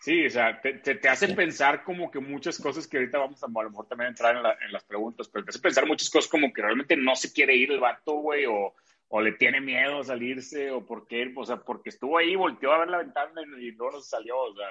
Sí, 0.03 0.25
o 0.27 0.31
sea, 0.31 0.61
te, 0.61 0.75
te, 0.75 0.95
te 0.95 1.09
hace 1.11 1.29
pensar 1.35 1.85
como 1.85 2.11
que 2.11 2.21
muchas 2.21 2.59
cosas 2.59 2.89
que 2.89 2.97
ahorita 2.97 3.19
vamos 3.19 3.43
a, 3.43 3.47
a 3.47 3.63
lo 3.63 3.71
mejor 3.71 3.87
también 3.87 4.09
entrar 4.09 4.35
en, 4.35 4.43
la- 4.43 4.57
en 4.65 4.73
las 4.73 4.83
preguntas, 4.85 5.29
pero 5.29 5.45
te 5.45 5.51
hace 5.51 5.59
pensar 5.61 5.87
muchas 5.87 6.09
cosas 6.09 6.31
como 6.31 6.53
que 6.53 6.63
realmente 6.63 6.97
no 6.97 7.15
se 7.15 7.33
quiere 7.33 7.55
ir 7.55 7.71
el 7.71 7.81
vato, 7.81 8.13
güey, 8.15 8.47
o, 8.47 8.75
o 9.09 9.21
le 9.21 9.33
tiene 9.33 9.61
miedo 9.61 10.01
a 10.01 10.05
salirse, 10.05 10.71
o 10.71 10.87
porque, 10.87 11.31
o 11.37 11.45
sea, 11.45 11.57
porque 11.59 11.91
estuvo 11.91 12.17
ahí, 12.17 12.35
volteó 12.35 12.73
a 12.73 12.79
ver 12.79 12.89
la 12.89 12.99
ventana 12.99 13.43
y, 13.59 13.67
y 13.67 13.71
luego 13.73 13.97
no 13.97 14.01
se 14.01 14.09
salió, 14.09 14.39
o 14.39 14.55
sea, 14.57 14.69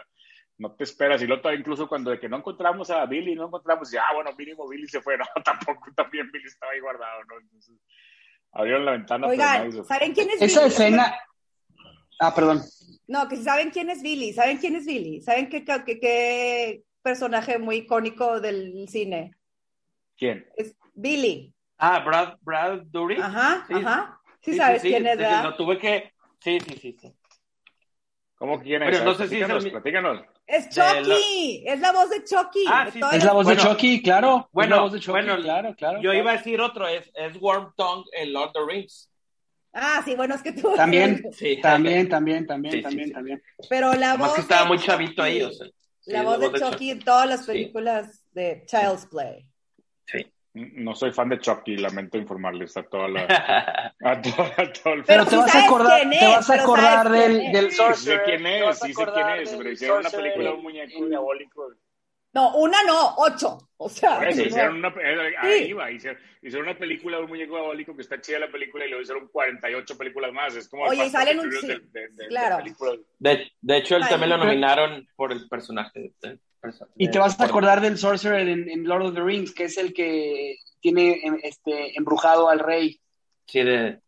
no 0.57 0.71
te 0.73 0.83
esperas. 0.83 1.21
Y 1.21 1.27
luego 1.27 1.41
todavía 1.43 1.59
incluso 1.59 1.87
cuando 1.87 2.09
de 2.09 2.19
que 2.19 2.27
no 2.27 2.37
encontramos 2.37 2.89
a 2.89 3.05
Billy, 3.05 3.35
no 3.35 3.45
encontramos, 3.47 3.91
ya, 3.91 4.05
bueno, 4.15 4.31
mínimo 4.35 4.67
Billy 4.67 4.87
se 4.87 4.99
fue, 5.01 5.15
no, 5.17 5.25
tampoco, 5.45 5.91
también 5.95 6.31
Billy 6.31 6.47
estaba 6.47 6.71
ahí 6.71 6.79
guardado, 6.79 7.23
¿no? 7.25 7.39
Entonces, 7.39 7.75
abrieron 8.51 8.83
la 8.83 8.93
ventana, 8.93 9.27
pero 9.27 9.37
nadie 9.37 9.59
Oigan, 9.59 9.71
se 9.73 9.83
fue. 9.83 9.95
¿saben 9.95 10.13
quién 10.13 10.29
es 10.31 10.41
Esa 10.41 10.61
Billy? 10.61 10.71
escena. 10.73 11.15
Ah, 12.19 12.33
perdón. 12.33 12.61
No, 13.09 13.27
que 13.27 13.37
si 13.37 13.43
saben 13.43 13.71
quién 13.71 13.89
es 13.89 14.03
Billy, 14.03 14.33
¿saben 14.33 14.57
quién 14.59 14.75
es 14.75 14.85
Billy? 14.85 15.19
¿Saben 15.19 15.49
qué, 15.49 15.65
qué, 15.65 15.99
qué 15.99 16.83
personaje 17.01 17.57
muy 17.57 17.77
icónico 17.77 18.39
del 18.39 18.87
cine? 18.87 19.33
¿Quién? 20.15 20.45
Es 20.55 20.75
Billy. 20.93 21.51
Ah, 21.79 22.01
Brad, 22.05 22.37
Brad 22.41 22.81
Dourif. 22.85 23.19
Ajá, 23.19 23.65
Sí. 23.67 23.73
ajá. 23.73 24.21
Sí, 24.41 24.55
sabes 24.55 24.83
quién 24.83 25.07
es, 25.07 25.17
¿verdad? 25.17 25.43
Lo 25.43 25.55
tuve 25.55 25.79
que. 25.79 26.13
Sí, 26.39 26.59
sí, 26.59 26.75
sí. 26.79 26.97
sí. 27.01 27.11
¿Cómo 28.37 28.61
quién 28.61 28.83
es? 28.83 28.91
Pero 28.91 29.05
no 29.05 29.15
sé 29.15 29.27
si 29.27 29.41
es 29.41 29.49
el 29.49 29.71
platícanos. 29.71 30.21
Es 30.45 30.69
Chucky, 30.69 31.63
es 31.65 31.79
la 31.79 31.91
voz 31.91 32.09
de 32.11 32.23
Chucky. 32.23 32.63
Ah, 32.67 32.85
de 32.85 32.91
sí, 32.91 32.99
Es 33.11 33.23
la 33.23 33.33
voz 33.33 33.45
Bueno, 33.45 33.61
de 33.63 33.69
Chucky, 33.69 34.01
claro. 34.03 34.37
es 34.37 34.53
bueno, 34.53 34.75
la 34.75 34.81
voz 34.83 34.91
de 34.93 34.99
Chucky, 34.99 35.11
bueno, 35.11 35.41
claro, 35.41 35.75
claro. 35.75 35.97
Yo 35.97 36.11
claro. 36.11 36.19
iba 36.19 36.31
a 36.31 36.37
decir 36.37 36.61
otro, 36.61 36.87
es, 36.87 37.11
es 37.15 37.39
Worm 37.41 37.73
Tongue 37.75 38.05
en 38.13 38.33
Lord 38.33 38.49
of 38.49 38.53
the 38.53 38.73
Rings. 38.73 39.08
Ah, 39.73 40.01
sí, 40.03 40.15
bueno, 40.15 40.35
es 40.35 40.41
que 40.41 40.51
tú. 40.53 40.73
También, 40.75 41.21
Sí. 41.31 41.59
también, 41.61 42.09
también, 42.09 42.45
también, 42.47 42.73
Sí, 42.73 42.81
también, 42.81 43.07
sí. 43.07 43.13
también. 43.13 43.43
Pero 43.69 43.93
la 43.93 44.09
Además 44.09 44.27
voz. 44.29 44.35
que 44.35 44.41
estaba 44.41 44.61
de 44.63 44.67
muy 44.67 44.77
Chucky, 44.77 44.87
chavito 44.87 45.23
ahí, 45.23 45.41
o 45.43 45.51
sea. 45.51 45.67
sí, 45.99 46.11
la 46.11 46.23
voz 46.23 46.39
de 46.39 46.59
Chucky 46.59 46.91
en 46.91 46.99
todas 46.99 47.27
las 47.29 47.45
películas 47.45 48.23
de 48.31 48.63
Child's 48.65 49.05
Play. 49.07 49.45
Sí. 50.05 50.25
No 50.53 50.95
soy 50.95 51.11
fan 51.13 51.29
de 51.29 51.39
Chucky, 51.39 51.77
lamento 51.77 52.17
informarles 52.17 52.75
a 52.75 52.83
toda 52.83 53.07
la. 53.07 53.27
A 54.01 54.21
todo, 54.21 54.43
a 54.57 54.71
todo 54.73 54.93
el 54.93 55.03
Pero 55.03 55.25
te 55.25 55.35
vas 55.35 55.55
acordar, 55.55 55.99
quién 55.99 56.09
te 56.11 56.25
es, 56.25 56.31
vas 56.31 56.49
a 56.49 56.53
acordar 56.55 57.09
del, 57.09 57.41
es. 57.41 57.51
del 57.53 57.71
Sorcerer. 57.73 58.19
sé 58.19 58.23
quién 58.25 58.47
es, 58.47 58.79
sí 58.79 58.93
sé 58.93 59.05
quién 59.13 59.29
es, 59.41 59.49
pero 59.55 59.71
hicieron 59.71 59.99
una 59.99 60.09
película 60.09 60.49
de 60.49 60.55
un 60.55 60.61
muñeco 60.63 61.05
diabólico. 61.05 61.67
No, 62.33 62.55
una 62.57 62.83
no, 62.83 63.15
ocho. 63.17 63.57
O 63.77 63.89
sea, 63.89 64.27
eso, 64.27 64.43
hicieron 64.43 64.75
una, 64.77 64.89
eh, 64.89 65.33
ahí 65.39 65.65
Sí. 65.67 65.73
va, 65.73 65.89
hicieron, 65.89 66.21
hicieron 66.41 66.67
una 66.67 66.77
película 66.77 67.17
de 67.17 67.23
un 67.23 67.29
muñeco 67.29 67.55
diabólico 67.55 67.95
que 67.95 68.01
está 68.01 68.19
chida 68.19 68.37
la 68.39 68.51
película 68.51 68.85
y 68.85 68.89
luego 68.89 69.01
hicieron 69.01 69.27
48 69.29 69.97
películas 69.97 70.33
más. 70.33 70.53
Es 70.55 70.67
como 70.67 70.85
el 70.91 70.99
Oye, 70.99 71.09
salen 71.09 71.39
un- 71.39 71.51
sí, 71.51 71.65
de- 71.67 71.79
de- 71.79 71.89
de- 71.91 72.09
de 72.09 72.27
claro. 72.27 72.57
De, 73.19 73.51
de 73.61 73.77
hecho, 73.77 73.95
él 73.95 74.03
Ay, 74.03 74.09
también 74.09 74.29
lo 74.31 74.35
pero- 74.35 74.45
nominaron 74.49 75.07
por 75.15 75.31
el 75.31 75.47
personaje. 75.47 76.11
Y 76.97 77.09
te 77.09 77.19
vas 77.19 77.39
a 77.39 77.45
acordar 77.45 77.79
del 77.79 77.97
Sorcerer 77.97 78.49
en, 78.49 78.69
en 78.69 78.83
Lord 78.83 79.05
of 79.07 79.13
the 79.15 79.21
Rings, 79.21 79.53
que 79.53 79.63
es 79.63 79.77
el 79.77 79.93
que 79.93 80.57
tiene 80.81 81.21
em, 81.23 81.39
este, 81.41 81.97
embrujado 81.97 82.49
al 82.49 82.59
rey. 82.59 82.99
Sí, 83.47 83.63
de, 83.63 83.99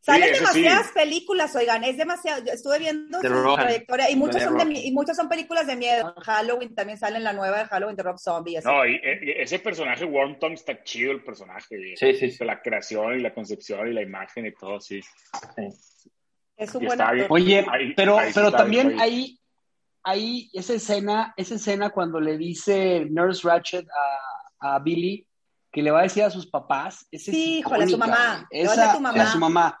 Salen 0.00 0.28
sí. 0.32 0.34
demasiadas 0.40 0.88
películas, 0.92 1.54
oigan, 1.56 1.84
es 1.84 1.96
demasiado. 1.96 2.42
yo 2.44 2.52
estuve 2.52 2.78
viendo 2.78 3.20
su 3.20 3.28
Rohan. 3.28 3.66
trayectoria 3.66 4.10
y 4.10 4.16
muchas, 4.16 4.44
son 4.44 4.56
de, 4.56 4.78
y 4.80 4.92
muchas 4.92 5.16
son 5.16 5.28
películas 5.28 5.66
de 5.66 5.76
miedo. 5.76 6.14
Halloween 6.22 6.74
también 6.74 6.96
sale 6.98 7.16
en 7.18 7.24
la 7.24 7.32
nueva 7.32 7.58
de 7.58 7.64
Halloween 7.66 7.96
de 7.96 8.02
Rob 8.04 8.18
Zombie. 8.18 8.56
así. 8.58 8.66
No, 8.66 8.86
y, 8.86 8.94
y 8.94 9.30
ese 9.32 9.58
personaje, 9.58 10.04
Worm 10.04 10.38
Tongue, 10.38 10.54
está 10.54 10.82
chido 10.84 11.12
el 11.12 11.22
personaje. 11.22 11.96
Sí, 11.96 12.14
sí, 12.14 12.30
sí. 12.30 12.44
La 12.44 12.62
creación 12.62 13.18
y 13.18 13.22
la 13.22 13.34
concepción 13.34 13.88
y 13.88 13.92
la 13.92 14.02
imagen 14.02 14.46
y 14.46 14.52
todo, 14.52 14.80
sí. 14.80 15.00
es 16.56 16.74
un 16.74 16.86
buen 16.86 17.00
actor. 17.00 17.26
Oye, 17.30 17.64
Ahí- 17.70 17.94
pero, 17.94 18.18
ahí 18.18 18.30
pero 18.34 18.50
también 18.52 18.88
bien. 18.88 19.00
ahí, 19.00 19.40
ahí, 20.04 20.50
esa 20.54 20.74
escena, 20.74 21.34
esa 21.36 21.54
escena 21.56 21.90
cuando 21.90 22.20
le 22.20 22.36
dice 22.38 23.04
Nurse 23.10 23.46
Ratchet 23.46 23.86
a, 24.60 24.74
a 24.76 24.78
Billy 24.78 25.24
que 25.70 25.82
le 25.82 25.90
va 25.90 26.00
a 26.00 26.02
decir 26.04 26.22
a 26.24 26.30
sus 26.30 26.46
papás, 26.46 27.06
esa 27.10 27.30
Sí, 27.30 27.54
es 27.54 27.58
híjole, 27.60 27.84
a 27.84 27.88
su 27.88 27.98
mamá. 27.98 28.48
decir 28.50 28.70
Esa, 28.70 28.90
a 28.90 28.94
tu 28.94 29.00
mamá. 29.00 29.22
a 29.22 29.26
su 29.26 29.38
mamá. 29.38 29.80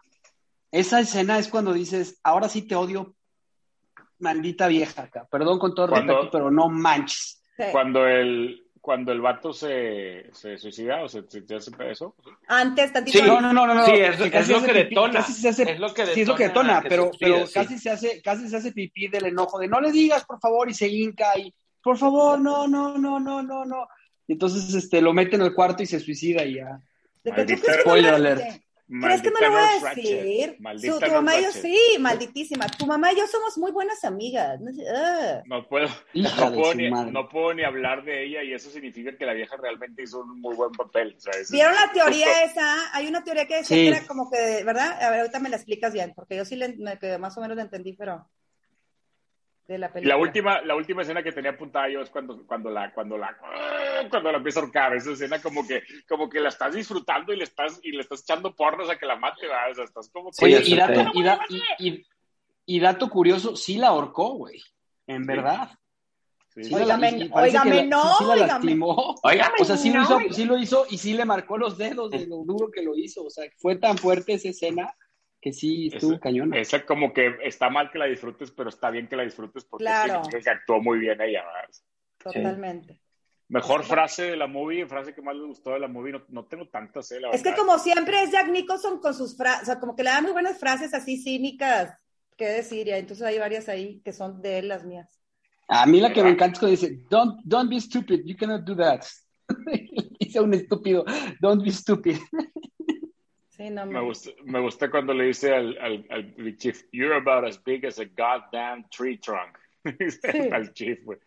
Esa 0.70 1.00
escena 1.00 1.38
es 1.38 1.48
cuando 1.48 1.72
dices, 1.72 2.20
ahora 2.22 2.48
sí 2.48 2.62
te 2.62 2.74
odio, 2.74 3.14
maldita 4.18 4.68
vieja 4.68 5.02
acá. 5.02 5.26
Perdón 5.30 5.58
con 5.58 5.74
todo 5.74 5.88
respeto, 5.88 6.28
pero 6.30 6.50
no 6.50 6.68
manches. 6.68 7.42
Sí. 7.56 7.64
Cuando 7.72 8.06
el, 8.06 8.64
cuando 8.80 9.12
el 9.12 9.20
vato 9.20 9.52
se, 9.52 10.28
se 10.32 10.58
suicida 10.58 11.02
o 11.02 11.08
se, 11.08 11.22
se, 11.28 11.46
se 11.46 11.54
hace 11.56 11.70
eso. 11.90 12.14
Antes, 12.46 12.92
tantito 12.92 13.18
Sí. 13.18 13.24
No, 13.26 13.40
no, 13.40 13.52
no, 13.52 13.66
no. 13.66 13.74
no. 13.74 13.84
Sí, 13.86 13.92
es- 13.92 14.16
Que 14.16 14.24
es 14.26 14.30
casi 14.30 14.52
lo 14.52 14.60
que 14.62 14.66
pipí, 14.68 14.78
detona. 14.90 15.20
Hace, 15.20 15.48
Es 15.72 15.80
lo 15.80 15.94
que 15.94 16.06
sí, 16.06 16.20
es 16.22 16.28
lo 16.28 16.34
que 16.36 16.44
detona 16.48 16.68
detona, 16.80 16.82
que 16.82 16.88
pero, 16.88 17.10
pero 17.18 17.46
sí. 17.46 17.54
casi 17.54 17.78
se 17.78 17.90
hace, 17.90 18.22
casi 18.22 18.48
se 18.48 18.56
hace 18.56 18.72
pipí 18.72 19.08
del 19.08 19.26
enojo 19.26 19.58
de 19.58 19.68
no 19.68 19.80
le 19.80 19.90
digas, 19.92 20.24
por 20.24 20.38
favor, 20.40 20.68
y 20.70 20.74
se 20.74 20.88
hinca 20.88 21.36
y 21.38 21.52
por 21.82 21.96
favor, 21.96 22.38
no, 22.40 22.66
no, 22.68 22.98
no, 22.98 23.18
no, 23.18 23.42
no, 23.42 23.64
no. 23.64 23.88
Y 24.26 24.32
entonces 24.32 24.74
este 24.74 25.00
lo 25.00 25.12
mete 25.14 25.36
en 25.36 25.42
el 25.42 25.54
cuarto 25.54 25.82
y 25.82 25.86
se 25.86 26.00
suicida 26.00 26.44
y 26.44 26.56
ya. 26.56 26.80
¿De 27.24 27.32
qué 27.32 27.44
tú 27.44 27.52
Maldita- 27.52 27.60
crees 27.62 27.62
que 27.62 27.76
no 27.76 27.80
Spoiler 27.82 28.14
alert. 28.14 28.62
¿Crees 28.88 29.20
que 29.20 29.30
no 29.30 29.38
Maldita 29.40 29.48
lo 29.48 29.50
voy 29.50 29.60
a 29.60 29.94
decir? 29.94 30.56
Maldita 30.60 30.94
Su- 30.94 31.00
tu 31.00 31.10
mamá 31.12 31.38
y 31.38 31.42
yo 31.42 31.52
sí, 31.52 31.78
malditísima. 32.00 32.66
Tu 32.68 32.86
mamá 32.86 33.12
y 33.12 33.16
yo 33.16 33.26
somos 33.26 33.58
muy 33.58 33.70
buenas 33.70 34.02
amigas. 34.04 34.58
No. 34.60 34.70
No 35.44 35.68
puedo, 35.68 35.88
no, 36.14 36.52
puedo 36.54 36.74
ni, 36.74 36.90
madre. 36.90 37.12
no 37.12 37.28
puedo 37.28 37.52
ni 37.54 37.64
hablar 37.64 38.02
de 38.04 38.24
ella 38.24 38.42
y 38.42 38.54
eso 38.54 38.70
significa 38.70 39.16
que 39.16 39.26
la 39.26 39.34
vieja 39.34 39.56
realmente 39.56 40.02
hizo 40.02 40.20
un 40.20 40.40
muy 40.40 40.54
buen 40.56 40.72
papel. 40.72 41.16
¿Vieron 41.50 41.74
la 41.74 41.92
teoría 41.92 42.26
justo- 42.26 42.44
esa? 42.60 42.96
Hay 42.96 43.06
una 43.06 43.22
teoría 43.22 43.46
que 43.46 43.56
decía 43.56 43.76
Sí. 43.76 43.82
que 43.82 43.88
era 43.88 44.06
como 44.06 44.30
que, 44.30 44.64
¿verdad? 44.64 45.02
A 45.02 45.10
ver, 45.10 45.20
ahorita 45.20 45.38
me 45.40 45.50
la 45.50 45.56
explicas 45.56 45.92
bien, 45.92 46.12
porque 46.16 46.36
yo 46.36 46.44
sí 46.44 46.56
le, 46.56 46.74
me- 46.76 46.98
que 46.98 47.18
más 47.18 47.36
o 47.36 47.40
menos 47.42 47.56
la 47.56 47.64
entendí, 47.64 47.92
pero 47.92 48.26
de 49.68 49.78
la 49.78 49.92
película. 49.92 50.16
la 50.16 50.20
última, 50.20 50.60
la 50.62 50.74
última 50.74 51.02
escena 51.02 51.22
que 51.22 51.30
tenía 51.30 51.50
apuntada 51.52 51.88
yo 51.90 52.00
es 52.00 52.10
cuando, 52.10 52.44
cuando 52.46 52.70
la, 52.70 52.92
cuando 52.92 53.16
la, 53.18 53.36
cuando 54.10 54.32
la 54.32 54.38
empieza 54.38 54.58
a 54.60 54.62
ahorcar. 54.64 54.94
Esa 54.96 55.12
escena 55.12 55.40
como 55.40 55.66
que, 55.66 55.82
como 56.08 56.28
que 56.28 56.40
la 56.40 56.48
estás 56.48 56.74
disfrutando 56.74 57.32
y 57.32 57.36
le 57.36 57.44
estás, 57.44 57.78
y 57.82 57.92
le 57.92 58.00
estás 58.00 58.22
echando 58.22 58.54
porros 58.56 58.90
a 58.90 58.96
que 58.98 59.06
la 59.06 59.16
mate, 59.16 59.46
¿verdad? 59.46 59.70
O 59.70 59.74
sea, 59.74 59.84
estás 59.84 60.08
como 60.10 60.30
que. 60.30 60.36
Sí, 60.36 60.44
Oye, 60.46 60.62
y 60.64 60.74
dato, 60.76 61.10
y, 61.14 61.22
da- 61.22 61.40
y- 61.78 61.88
y- 61.88 62.06
y 62.66 62.80
dato 62.80 63.08
curioso, 63.08 63.54
sí 63.56 63.76
la 63.78 63.88
ahorcó, 63.88 64.30
güey. 64.34 64.60
En 65.06 65.22
Sí. 65.22 65.28
verdad. 65.28 65.70
Sí. 66.54 66.64
Sí 66.64 66.70
la- 66.70 66.78
que 66.80 66.86
la- 66.86 66.96
no, 67.84 68.02
sí, 68.02 68.14
sí 68.18 68.24
la 68.24 68.36
lastimó. 68.36 69.14
Óigame, 69.22 69.54
O 69.60 69.64
sea, 69.64 69.76
sí 69.76 69.90
lo, 69.90 69.96
no, 69.98 70.02
hizo, 70.04 70.16
óigame. 70.16 70.34
sí 70.34 70.44
lo 70.44 70.58
hizo 70.58 70.86
y 70.90 70.98
sí 70.98 71.12
le 71.14 71.24
marcó 71.24 71.56
los 71.58 71.76
dedos 71.78 72.10
de 72.10 72.26
lo 72.26 72.38
duro 72.44 72.70
que 72.70 72.82
lo 72.82 72.96
hizo. 72.96 73.22
O 73.24 73.30
sea, 73.30 73.44
fue 73.58 73.76
tan 73.76 73.96
fuerte 73.98 74.32
esa 74.32 74.48
escena 74.48 74.92
que 75.40 75.52
sí 75.52 75.88
estuvo 75.92 76.12
Esa- 76.12 76.20
cañona. 76.20 76.58
Esa 76.58 76.84
como 76.84 77.12
que 77.12 77.36
está 77.44 77.70
mal 77.70 77.90
que 77.90 77.98
la 77.98 78.06
disfrutes, 78.06 78.50
pero 78.50 78.68
está 78.68 78.90
bien 78.90 79.08
que 79.08 79.16
la 79.16 79.22
disfrutes 79.24 79.64
porque 79.64 79.84
Claro. 79.84 80.22
que 80.28 80.50
actuó 80.50 80.80
muy 80.80 80.98
bien 80.98 81.20
ella, 81.20 81.44
¿verdad? 81.44 81.70
Totalmente. 82.18 83.00
Mejor 83.50 83.82
frase 83.84 84.24
de 84.24 84.36
la 84.36 84.46
movie, 84.46 84.86
frase 84.86 85.14
que 85.14 85.22
más 85.22 85.34
le 85.34 85.44
gustó 85.46 85.70
de 85.70 85.80
la 85.80 85.88
movie, 85.88 86.12
no, 86.12 86.22
no 86.28 86.44
tengo 86.46 86.68
tantas, 86.68 87.10
eh, 87.12 87.20
la 87.20 87.30
Es 87.30 87.42
que 87.42 87.54
como 87.54 87.78
siempre 87.78 88.22
es 88.22 88.30
Jack 88.30 88.48
Nicholson 88.50 89.00
con 89.00 89.14
sus 89.14 89.36
frases, 89.36 89.62
o 89.62 89.66
sea, 89.66 89.80
como 89.80 89.96
que 89.96 90.02
le 90.02 90.10
da 90.10 90.20
muy 90.20 90.32
buenas 90.32 90.58
frases 90.58 90.92
así 90.92 91.16
cínicas 91.22 91.96
que 92.36 92.44
decir, 92.46 92.86
y 92.88 92.90
entonces 92.90 93.24
hay 93.26 93.38
varias 93.38 93.68
ahí 93.68 94.00
que 94.04 94.12
son 94.12 94.42
de 94.42 94.58
él 94.58 94.68
las 94.68 94.84
mías. 94.84 95.08
A 95.66 95.86
mí 95.86 96.00
la 96.00 96.12
que 96.12 96.22
me 96.22 96.30
encanta 96.30 96.54
es 96.54 96.58
cuando 96.60 96.70
dice, 96.76 97.00
don't, 97.08 97.40
don't 97.44 97.70
be 97.70 97.80
stupid, 97.80 98.20
you 98.24 98.36
cannot 98.36 98.64
do 98.64 98.76
that. 98.76 99.02
dice 100.20 100.40
un 100.40 100.52
estúpido, 100.52 101.04
don't 101.40 101.62
be 101.64 101.70
stupid. 101.70 102.16
Sí, 103.58 103.70
no 103.70 103.86
Me 103.86 104.00
gusta, 104.00 104.30
me 104.44 104.60
gusta 104.60 104.88
cuando 104.88 105.12
le 105.12 105.24
dice 105.24 105.52
al, 105.52 105.76
al, 105.80 106.06
al 106.10 106.56
Chief, 106.56 106.80
you're 106.92 107.16
about 107.16 107.44
as 107.44 107.62
big 107.64 107.84
as 107.84 107.98
a 107.98 108.04
goddamn 108.04 108.88
tree 108.88 109.18
trunk. 109.18 109.58
Sí. 109.98 110.48
al 110.52 110.72
Chief, 110.72 111.02
güey. 111.04 111.18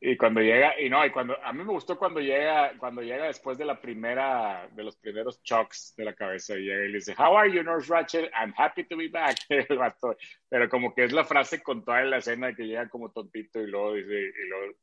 Y 0.00 0.16
cuando 0.16 0.40
llega, 0.40 0.80
y 0.80 0.88
no, 0.88 1.04
y 1.04 1.10
cuando, 1.10 1.36
a 1.42 1.52
mí 1.52 1.64
me 1.64 1.72
gustó 1.72 1.96
cuando 1.98 2.20
llega, 2.20 2.72
cuando 2.78 3.02
llega 3.02 3.26
después 3.26 3.56
de 3.56 3.64
la 3.64 3.80
primera, 3.80 4.68
de 4.72 4.84
los 4.84 4.96
primeros 4.96 5.40
shocks 5.42 5.94
de 5.96 6.04
la 6.04 6.14
cabeza, 6.14 6.56
y 6.56 6.62
llega 6.62 6.84
y 6.84 6.88
le 6.88 6.98
dice, 6.98 7.14
how 7.18 7.36
are 7.36 7.52
you, 7.52 7.62
Nurse 7.62 7.92
Ratchet? 7.92 8.30
I'm 8.32 8.52
happy 8.56 8.84
to 8.84 8.96
be 8.96 9.08
back. 9.08 9.36
Pero 10.48 10.68
como 10.68 10.94
que 10.94 11.04
es 11.04 11.12
la 11.12 11.24
frase 11.24 11.62
con 11.62 11.84
toda 11.84 12.02
la 12.02 12.18
escena 12.18 12.54
que 12.54 12.64
llega 12.64 12.88
como 12.88 13.10
tontito 13.10 13.60
y 13.60 13.66
luego 13.66 13.94
dice, 13.94 14.14
y 14.14 14.48
luego, 14.48 14.74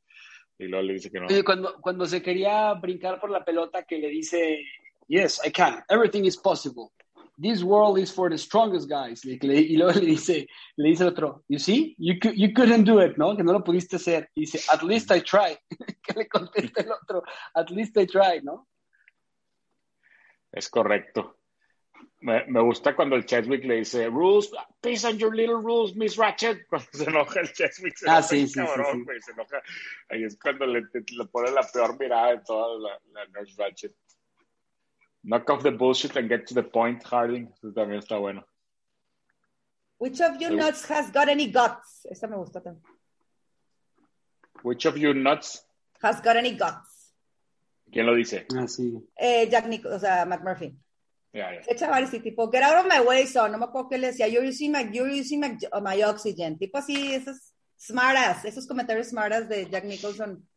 y 0.58 0.68
luego 0.68 0.86
le 0.86 0.94
dice 0.94 1.12
que 1.12 1.20
no. 1.20 1.28
Oye, 1.28 1.44
Cuando, 1.44 1.82
cuando 1.82 2.06
se 2.06 2.22
quería 2.22 2.74
brincar 2.74 3.20
por 3.20 3.30
la 3.30 3.44
pelota 3.44 3.84
que 3.84 4.00
le 4.00 4.10
dice, 4.10 4.66
yes, 5.08 5.40
I 5.46 5.50
can, 5.50 5.84
everything 5.90 6.26
is 6.26 6.38
possible. 6.38 6.92
This 7.38 7.64
world 7.64 7.98
is 8.00 8.10
for 8.12 8.30
the 8.30 8.38
strongest 8.38 8.88
guys. 8.88 9.26
Y, 9.26 9.38
luego 9.76 10.00
le 10.00 10.06
dice, 10.06 10.48
le 10.78 10.90
dice 10.90 11.02
el 11.02 11.10
otro, 11.10 11.44
you 11.50 11.60
see, 11.60 11.94
you, 12.00 12.16
you 12.34 12.54
couldn't 12.54 12.86
do 12.86 13.00
it, 13.00 13.18
¿no? 13.18 13.36
Que 13.36 13.44
no 13.44 13.52
lo 13.52 13.62
pudiste 13.62 13.98
hacer. 13.98 14.30
Y 14.36 14.42
dice, 14.42 14.62
at 14.72 14.84
least 14.84 15.12
I 15.12 15.20
try. 15.20 15.58
que 16.04 16.14
le 16.16 16.28
contesta 16.30 16.82
el 16.82 16.92
otro, 16.94 17.24
at 17.54 17.70
least 17.72 17.98
I 17.98 18.06
try, 18.06 18.40
¿no? 18.42 18.68
Es 20.54 20.70
correcto. 20.70 21.38
Me, 22.22 22.46
me 22.48 22.62
gusta 22.62 22.96
cuando 22.96 23.18
el 23.18 23.26
Cheswick 23.26 23.66
le 23.66 23.76
dice, 23.76 24.08
rules, 24.08 24.50
peace 24.82 25.06
on 25.06 25.18
your 25.18 25.36
little 25.36 25.62
rules, 25.62 25.94
Miss 25.96 26.16
Ratchet. 26.16 26.66
Cuando 26.70 26.88
se 26.94 27.04
enoja 27.04 27.42
el 27.42 27.52
Cheswick, 27.52 27.98
se 27.98 28.10
Ah, 28.10 28.14
enoja 28.20 28.28
sí, 28.30 28.40
el 28.40 28.48
sí, 28.48 28.54
sí, 28.54 28.60
cabrón, 28.62 28.98
sí. 29.00 29.04
güey, 29.04 29.22
se 29.22 29.32
enoja. 29.34 29.62
Ahí 30.10 30.24
es 30.24 30.40
cuando 30.40 30.66
le, 30.66 30.82
le 30.94 31.26
pone 31.26 31.52
la 31.52 31.64
peor 31.64 32.00
mirada 32.00 32.32
de 32.32 32.40
toda 32.40 32.80
la, 32.80 33.00
la 33.12 33.26
Nurse 33.28 33.56
Ratchet. 33.58 33.94
Knock 35.28 35.50
off 35.50 35.64
the 35.64 35.72
bullshit 35.72 36.16
and 36.18 36.30
get 36.30 36.46
to 36.48 36.54
the 36.54 36.62
point, 36.62 37.02
Harding. 37.04 37.52
Eso 37.58 37.74
también 37.74 38.00
está 38.00 38.20
bueno. 38.20 38.44
Which 39.98 40.22
of 40.22 40.40
you 40.40 40.56
nuts 40.56 40.88
has 40.90 41.10
got 41.12 41.30
any 41.30 41.48
guts? 41.48 42.06
Esa 42.12 42.28
me 42.28 42.36
gusta 42.36 42.62
también. 42.62 42.84
Which 44.62 44.86
of 44.86 44.98
you 44.98 45.16
nuts? 45.16 45.66
Has 46.04 46.22
got 46.22 46.38
any 46.38 46.52
guts. 46.52 47.14
¿Quién 47.92 48.06
lo 48.06 48.14
dice? 48.14 48.46
Ah, 48.56 48.68
sí. 48.68 48.94
Eh, 49.18 49.48
Jack 49.50 49.68
Nicholson, 49.68 49.98
o 49.98 50.00
sea, 50.00 50.26
McMurphy. 50.26 50.76
Chaval, 51.76 52.08
sí, 52.08 52.20
tipo, 52.20 52.50
get 52.52 52.64
out 52.64 52.86
of 52.86 52.88
my 52.88 53.00
way, 53.00 53.26
son. 53.26 53.52
No 53.52 53.58
me 53.58 53.66
acuerdo 53.66 53.90
qué 53.90 53.98
le 53.98 54.08
decía. 54.08 54.28
You're 54.28 54.48
using 54.48 54.72
my, 54.72 54.90
you're 54.92 55.10
using 55.10 55.40
my, 55.40 55.58
my 55.82 56.04
oxygen. 56.04 56.58
Tipo 56.58 56.78
así, 56.78 57.14
esos 57.14 57.54
smartas, 57.80 58.46
esos 58.46 58.68
comentarios 58.68 59.10
smartas 59.10 59.50
de 59.50 59.70
Jack 59.70 59.86
Nicholson. 59.86 60.48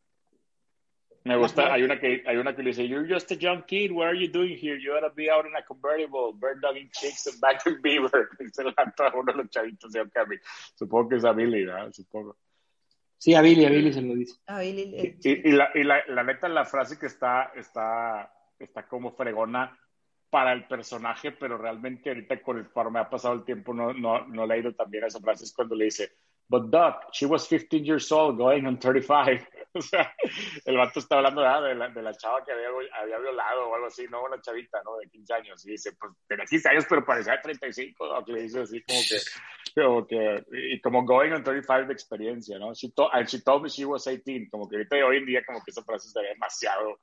Me 1.25 1.35
gusta, 1.37 1.73
hay 1.73 1.83
una 1.83 1.99
que 1.99 2.23
hay 2.25 2.37
una 2.37 2.55
que 2.55 2.63
le 2.63 2.69
dice, 2.69 2.87
You're 2.87 3.05
just 3.07 3.29
a 3.31 3.35
young 3.35 3.63
kid, 3.65 3.91
what 3.91 4.07
are 4.07 4.15
you 4.17 4.31
doing 4.31 4.57
here? 4.57 4.77
You 4.79 4.93
ought 4.93 5.01
to 5.07 5.13
be 5.13 5.29
out 5.29 5.45
in 5.45 5.55
a 5.55 5.61
convertible, 5.63 6.33
bird 6.33 6.61
dogging 6.61 6.89
chicks 6.93 7.27
and 7.27 7.39
back 7.41 7.65
in 7.67 7.81
beaver. 7.81 8.29
Dice 8.39 8.59
el 8.61 8.73
vato 8.73 9.03
a 9.03 9.13
uno 9.13 9.31
de 9.33 9.37
los 9.39 9.49
chavitos 9.49 9.91
de 9.91 10.01
Ocami. 10.01 10.37
Supongo 10.75 11.09
que 11.09 11.15
es 11.17 11.25
a 11.25 11.33
Billy, 11.33 11.65
¿verdad? 11.65 11.91
Supongo. 11.91 12.37
Sí, 13.17 13.35
a 13.35 13.41
Billy, 13.41 13.65
a 13.65 13.69
Billy 13.69 13.91
se 13.91 14.01
lo 14.01 14.15
dice. 14.15 14.35
Billy, 14.59 15.17
Y, 15.23 15.29
y- 15.29 15.49
y 15.49 15.51
la, 15.51 15.69
y 15.75 15.83
la, 15.83 16.01
la 16.07 16.23
neta, 16.23 16.47
la 16.47 16.63
frase 16.63 16.97
que 16.97 17.07
está, 17.07 17.51
está, 17.55 18.31
está 18.57 18.87
como 18.87 19.11
fregona 19.11 19.77
para 20.29 20.53
el 20.53 20.67
personaje, 20.67 21.33
pero 21.33 21.57
realmente 21.57 22.09
ahorita 22.11 22.41
con 22.41 22.59
el, 22.59 22.67
me 22.91 22.99
ha 22.99 23.09
pasado 23.09 23.33
el 23.33 23.43
tiempo, 23.43 23.73
no, 23.73 23.93
no, 23.93 24.25
no 24.27 24.45
le 24.47 24.53
ha 24.53 24.57
ido 24.57 24.73
tan 24.73 24.89
bien 24.89 25.03
a 25.03 25.07
esa 25.07 25.19
frase, 25.19 25.43
es 25.43 25.53
cuando 25.53 25.75
le 25.75 25.85
dice, 25.85 26.11
but 26.49 26.71
Doc, 26.71 27.13
she 27.13 27.25
was 27.25 27.45
15 27.45 27.85
years 27.85 28.11
old 28.11 28.37
going 28.37 28.65
on 28.65 28.77
35. 28.77 29.45
o 29.75 29.81
sea, 29.81 30.11
el 30.65 30.77
vato 30.77 30.99
está 30.99 31.17
hablando 31.17 31.45
ah, 31.45 31.61
de, 31.61 31.75
la, 31.75 31.89
de 31.89 32.01
la 32.01 32.13
chava 32.13 32.43
que 32.43 32.51
había, 32.51 32.69
había, 32.99 33.19
violado 33.19 33.69
o 33.69 33.75
algo 33.75 33.87
así, 33.87 34.07
¿no? 34.09 34.23
Una 34.23 34.41
chavita, 34.41 34.81
¿no? 34.83 34.97
De 34.97 35.07
15 35.09 35.33
años. 35.33 35.65
Y 35.67 35.71
dice, 35.71 35.91
pues 35.99 36.11
tenía 36.27 36.45
15 36.45 36.69
años, 36.69 36.85
pero 36.89 37.05
parecía 37.05 37.33
de 37.33 37.39
35, 37.43 38.07
Doc. 38.07 38.27
Le 38.29 38.41
dice 38.41 38.61
así 38.61 38.81
como 38.81 38.99
que, 39.07 39.81
como 39.81 40.07
que, 40.07 40.43
y 40.73 40.81
como 40.81 41.05
going 41.05 41.31
on 41.31 41.43
35 41.43 41.87
de 41.87 41.93
experiencia, 41.93 42.57
¿no? 42.57 42.73
She, 42.73 42.91
to, 42.91 43.13
and 43.13 43.27
she 43.27 43.41
told 43.41 43.61
me 43.61 43.69
she 43.69 43.85
was 43.85 44.05
18. 44.05 44.49
Como 44.49 44.67
que 44.67 44.77
ahorita 44.77 44.95
hoy 45.05 45.17
en 45.17 45.25
día, 45.27 45.43
como 45.45 45.63
que 45.63 45.69
esa 45.69 45.83
frase 45.83 46.07
estaría 46.07 46.31
demasiado, 46.31 46.99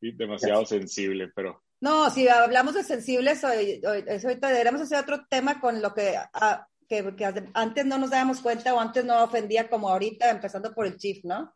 demasiado 0.00 0.66
sensible, 0.66 1.30
pero. 1.34 1.62
No, 1.80 2.10
si 2.10 2.28
hablamos 2.28 2.74
de 2.74 2.82
sensibles, 2.82 3.42
hoy, 3.44 3.80
hoy, 3.86 4.04
ahorita 4.08 4.48
deberíamos 4.48 4.82
hacer 4.82 4.98
otro 4.98 5.24
tema 5.30 5.60
con 5.60 5.80
lo 5.80 5.94
que, 5.94 6.14
ah, 6.16 6.66
que, 6.90 7.14
que, 7.14 7.24
antes 7.54 7.86
no 7.86 7.98
nos 7.98 8.10
dábamos 8.10 8.40
cuenta 8.40 8.74
o 8.74 8.80
antes 8.80 9.04
no 9.04 9.22
ofendía 9.22 9.68
como 9.70 9.88
ahorita, 9.88 10.28
empezando 10.28 10.74
por 10.74 10.86
el 10.86 10.96
chief, 10.96 11.24
¿no? 11.24 11.54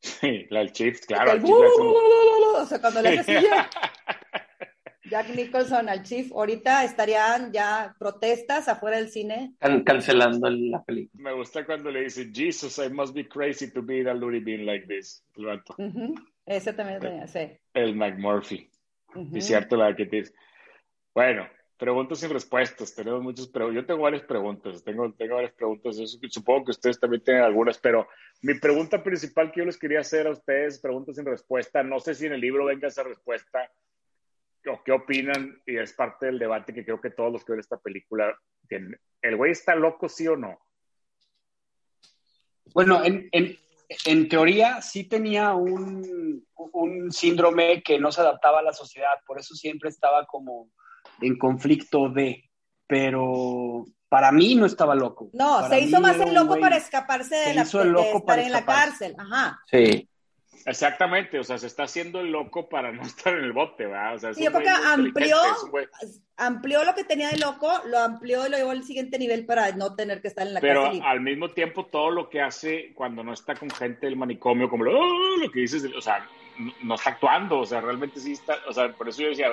Sí, 0.00 0.44
la 0.50 0.58
del 0.58 0.72
chief, 0.72 1.06
claro. 1.06 1.30
El, 1.30 1.38
el 1.38 1.44
chief 1.44 1.56
uh, 1.56 2.56
o 2.56 2.66
sea, 2.66 2.80
cuando 2.80 3.00
le 3.00 3.16
decía 3.16 3.70
Jack 5.08 5.28
Nicholson 5.28 5.88
al 5.88 6.02
chief, 6.02 6.32
ahorita 6.32 6.82
estarían 6.82 7.52
ya 7.52 7.94
protestas 7.96 8.66
afuera 8.66 8.96
del 8.96 9.08
cine. 9.08 9.54
Can 9.60 9.84
cancelando 9.84 10.50
la 10.50 10.82
película. 10.82 11.22
Me 11.22 11.32
gusta 11.32 11.64
cuando 11.64 11.92
le 11.92 12.02
dice, 12.02 12.28
Jesus, 12.34 12.78
I 12.78 12.90
must 12.90 13.14
be 13.14 13.28
crazy 13.28 13.70
to 13.70 13.82
be 13.82 14.00
a 14.10 14.14
Looney 14.14 14.40
Bean 14.40 14.66
like 14.66 14.86
this. 14.88 15.24
El 15.36 15.46
uh 15.46 15.60
-huh. 15.78 16.26
Ese 16.44 16.72
también 16.72 16.98
tenía, 16.98 17.28
sí. 17.28 17.56
El 17.72 17.94
McMurphy. 17.94 18.68
Es 19.32 19.46
cierto 19.46 19.76
la 19.76 19.94
que 19.94 20.06
te 20.06 20.24
Bueno, 21.14 21.48
preguntas 21.76 22.22
y 22.22 22.26
respuestas. 22.26 22.94
Tenemos 22.94 23.22
muchas 23.22 23.48
preguntas. 23.48 23.82
Yo 23.82 23.86
tengo 23.86 24.02
varias 24.02 24.22
preguntas. 24.22 24.82
Tengo, 24.82 25.12
tengo 25.12 25.34
varias 25.36 25.52
preguntas. 25.52 25.96
Supongo 26.30 26.66
que 26.66 26.70
ustedes 26.72 26.98
también 26.98 27.22
tienen 27.22 27.42
algunas, 27.42 27.78
pero 27.78 28.08
mi 28.42 28.58
pregunta 28.58 29.02
principal 29.02 29.52
que 29.52 29.60
yo 29.60 29.66
les 29.66 29.78
quería 29.78 30.00
hacer 30.00 30.26
a 30.26 30.30
ustedes, 30.30 30.78
preguntas 30.78 31.16
sin 31.16 31.26
respuesta. 31.26 31.82
No 31.82 32.00
sé 32.00 32.14
si 32.14 32.26
en 32.26 32.32
el 32.32 32.40
libro 32.40 32.64
venga 32.64 32.88
esa 32.88 33.02
respuesta 33.02 33.70
o 34.68 34.82
qué 34.82 34.92
opinan, 34.92 35.62
y 35.66 35.76
es 35.76 35.92
parte 35.92 36.26
del 36.26 36.38
debate 36.38 36.74
que 36.74 36.84
creo 36.84 37.00
que 37.00 37.10
todos 37.10 37.32
los 37.32 37.44
que 37.44 37.52
ven 37.52 37.60
esta 37.60 37.78
película 37.78 38.36
tienen. 38.68 38.98
¿El 39.22 39.36
güey 39.36 39.52
está 39.52 39.74
loco, 39.74 40.08
sí 40.08 40.26
o 40.26 40.36
no? 40.36 40.58
Bueno, 42.74 43.04
en, 43.04 43.28
en, 43.32 43.56
en 44.04 44.28
teoría 44.28 44.82
sí 44.82 45.04
tenía 45.04 45.54
un, 45.54 46.44
un, 46.56 47.12
síndrome 47.12 47.82
que 47.82 47.98
no 47.98 48.10
se 48.10 48.20
adaptaba 48.20 48.58
a 48.58 48.62
la 48.62 48.72
sociedad, 48.72 49.14
por 49.26 49.38
eso 49.38 49.54
siempre 49.54 49.88
estaba 49.88 50.26
como 50.26 50.68
en 51.20 51.38
conflicto 51.38 52.08
de, 52.08 52.50
pero 52.86 53.84
para 54.08 54.32
mí 54.32 54.54
no 54.54 54.66
estaba 54.66 54.94
loco. 54.94 55.30
No, 55.32 55.56
para 55.56 55.68
se 55.68 55.80
hizo 55.80 56.00
más 56.00 56.18
el 56.20 56.34
loco 56.34 56.58
para 56.60 56.76
escaparse 56.76 57.34
de, 57.34 57.54
la, 57.54 57.64
de 57.64 58.12
estar 58.12 58.38
en 58.38 58.52
la 58.52 58.64
cárcel. 58.64 59.14
Ajá. 59.18 59.60
Sí. 59.70 60.08
Exactamente, 60.66 61.38
o 61.38 61.44
sea, 61.44 61.58
se 61.58 61.68
está 61.68 61.84
haciendo 61.84 62.18
el 62.18 62.32
loco 62.32 62.68
para 62.68 62.90
no 62.90 63.02
estar 63.06 63.32
en 63.34 63.44
el 63.44 63.52
bote, 63.52 63.86
¿verdad? 63.86 64.16
O 64.16 64.18
sea, 64.18 64.34
sí, 64.34 64.42
yo 64.42 64.50
creo 64.50 64.62
que 64.62 64.68
amplió, 64.68 65.36
amplió 66.36 66.84
lo 66.84 66.94
que 66.94 67.04
tenía 67.04 67.30
de 67.30 67.38
loco, 67.38 67.70
lo 67.86 68.00
amplió 68.00 68.46
y 68.46 68.50
lo 68.50 68.56
llevó 68.56 68.72
al 68.72 68.82
siguiente 68.82 69.16
nivel 69.16 69.46
para 69.46 69.70
no 69.72 69.94
tener 69.94 70.20
que 70.20 70.28
estar 70.28 70.44
en 70.44 70.54
la 70.54 70.60
Pero 70.60 70.82
cárcel. 70.82 71.00
Pero 71.00 71.10
al 71.10 71.20
mismo 71.20 71.50
tiempo, 71.50 71.86
todo 71.86 72.10
lo 72.10 72.28
que 72.28 72.40
hace 72.40 72.92
cuando 72.94 73.22
no 73.22 73.32
está 73.32 73.54
con 73.54 73.70
gente 73.70 74.06
del 74.06 74.16
manicomio, 74.16 74.68
como 74.68 74.84
lo, 74.84 74.98
oh", 74.98 75.36
lo 75.36 75.50
que 75.52 75.60
dices, 75.60 75.84
o 75.96 76.00
sea, 76.00 76.26
no 76.82 76.96
está 76.96 77.10
actuando, 77.10 77.60
o 77.60 77.66
sea, 77.66 77.80
realmente 77.80 78.18
sí 78.18 78.32
está, 78.32 78.56
o 78.68 78.72
sea, 78.72 78.92
por 78.92 79.08
eso 79.08 79.22
yo 79.22 79.28
decía, 79.28 79.48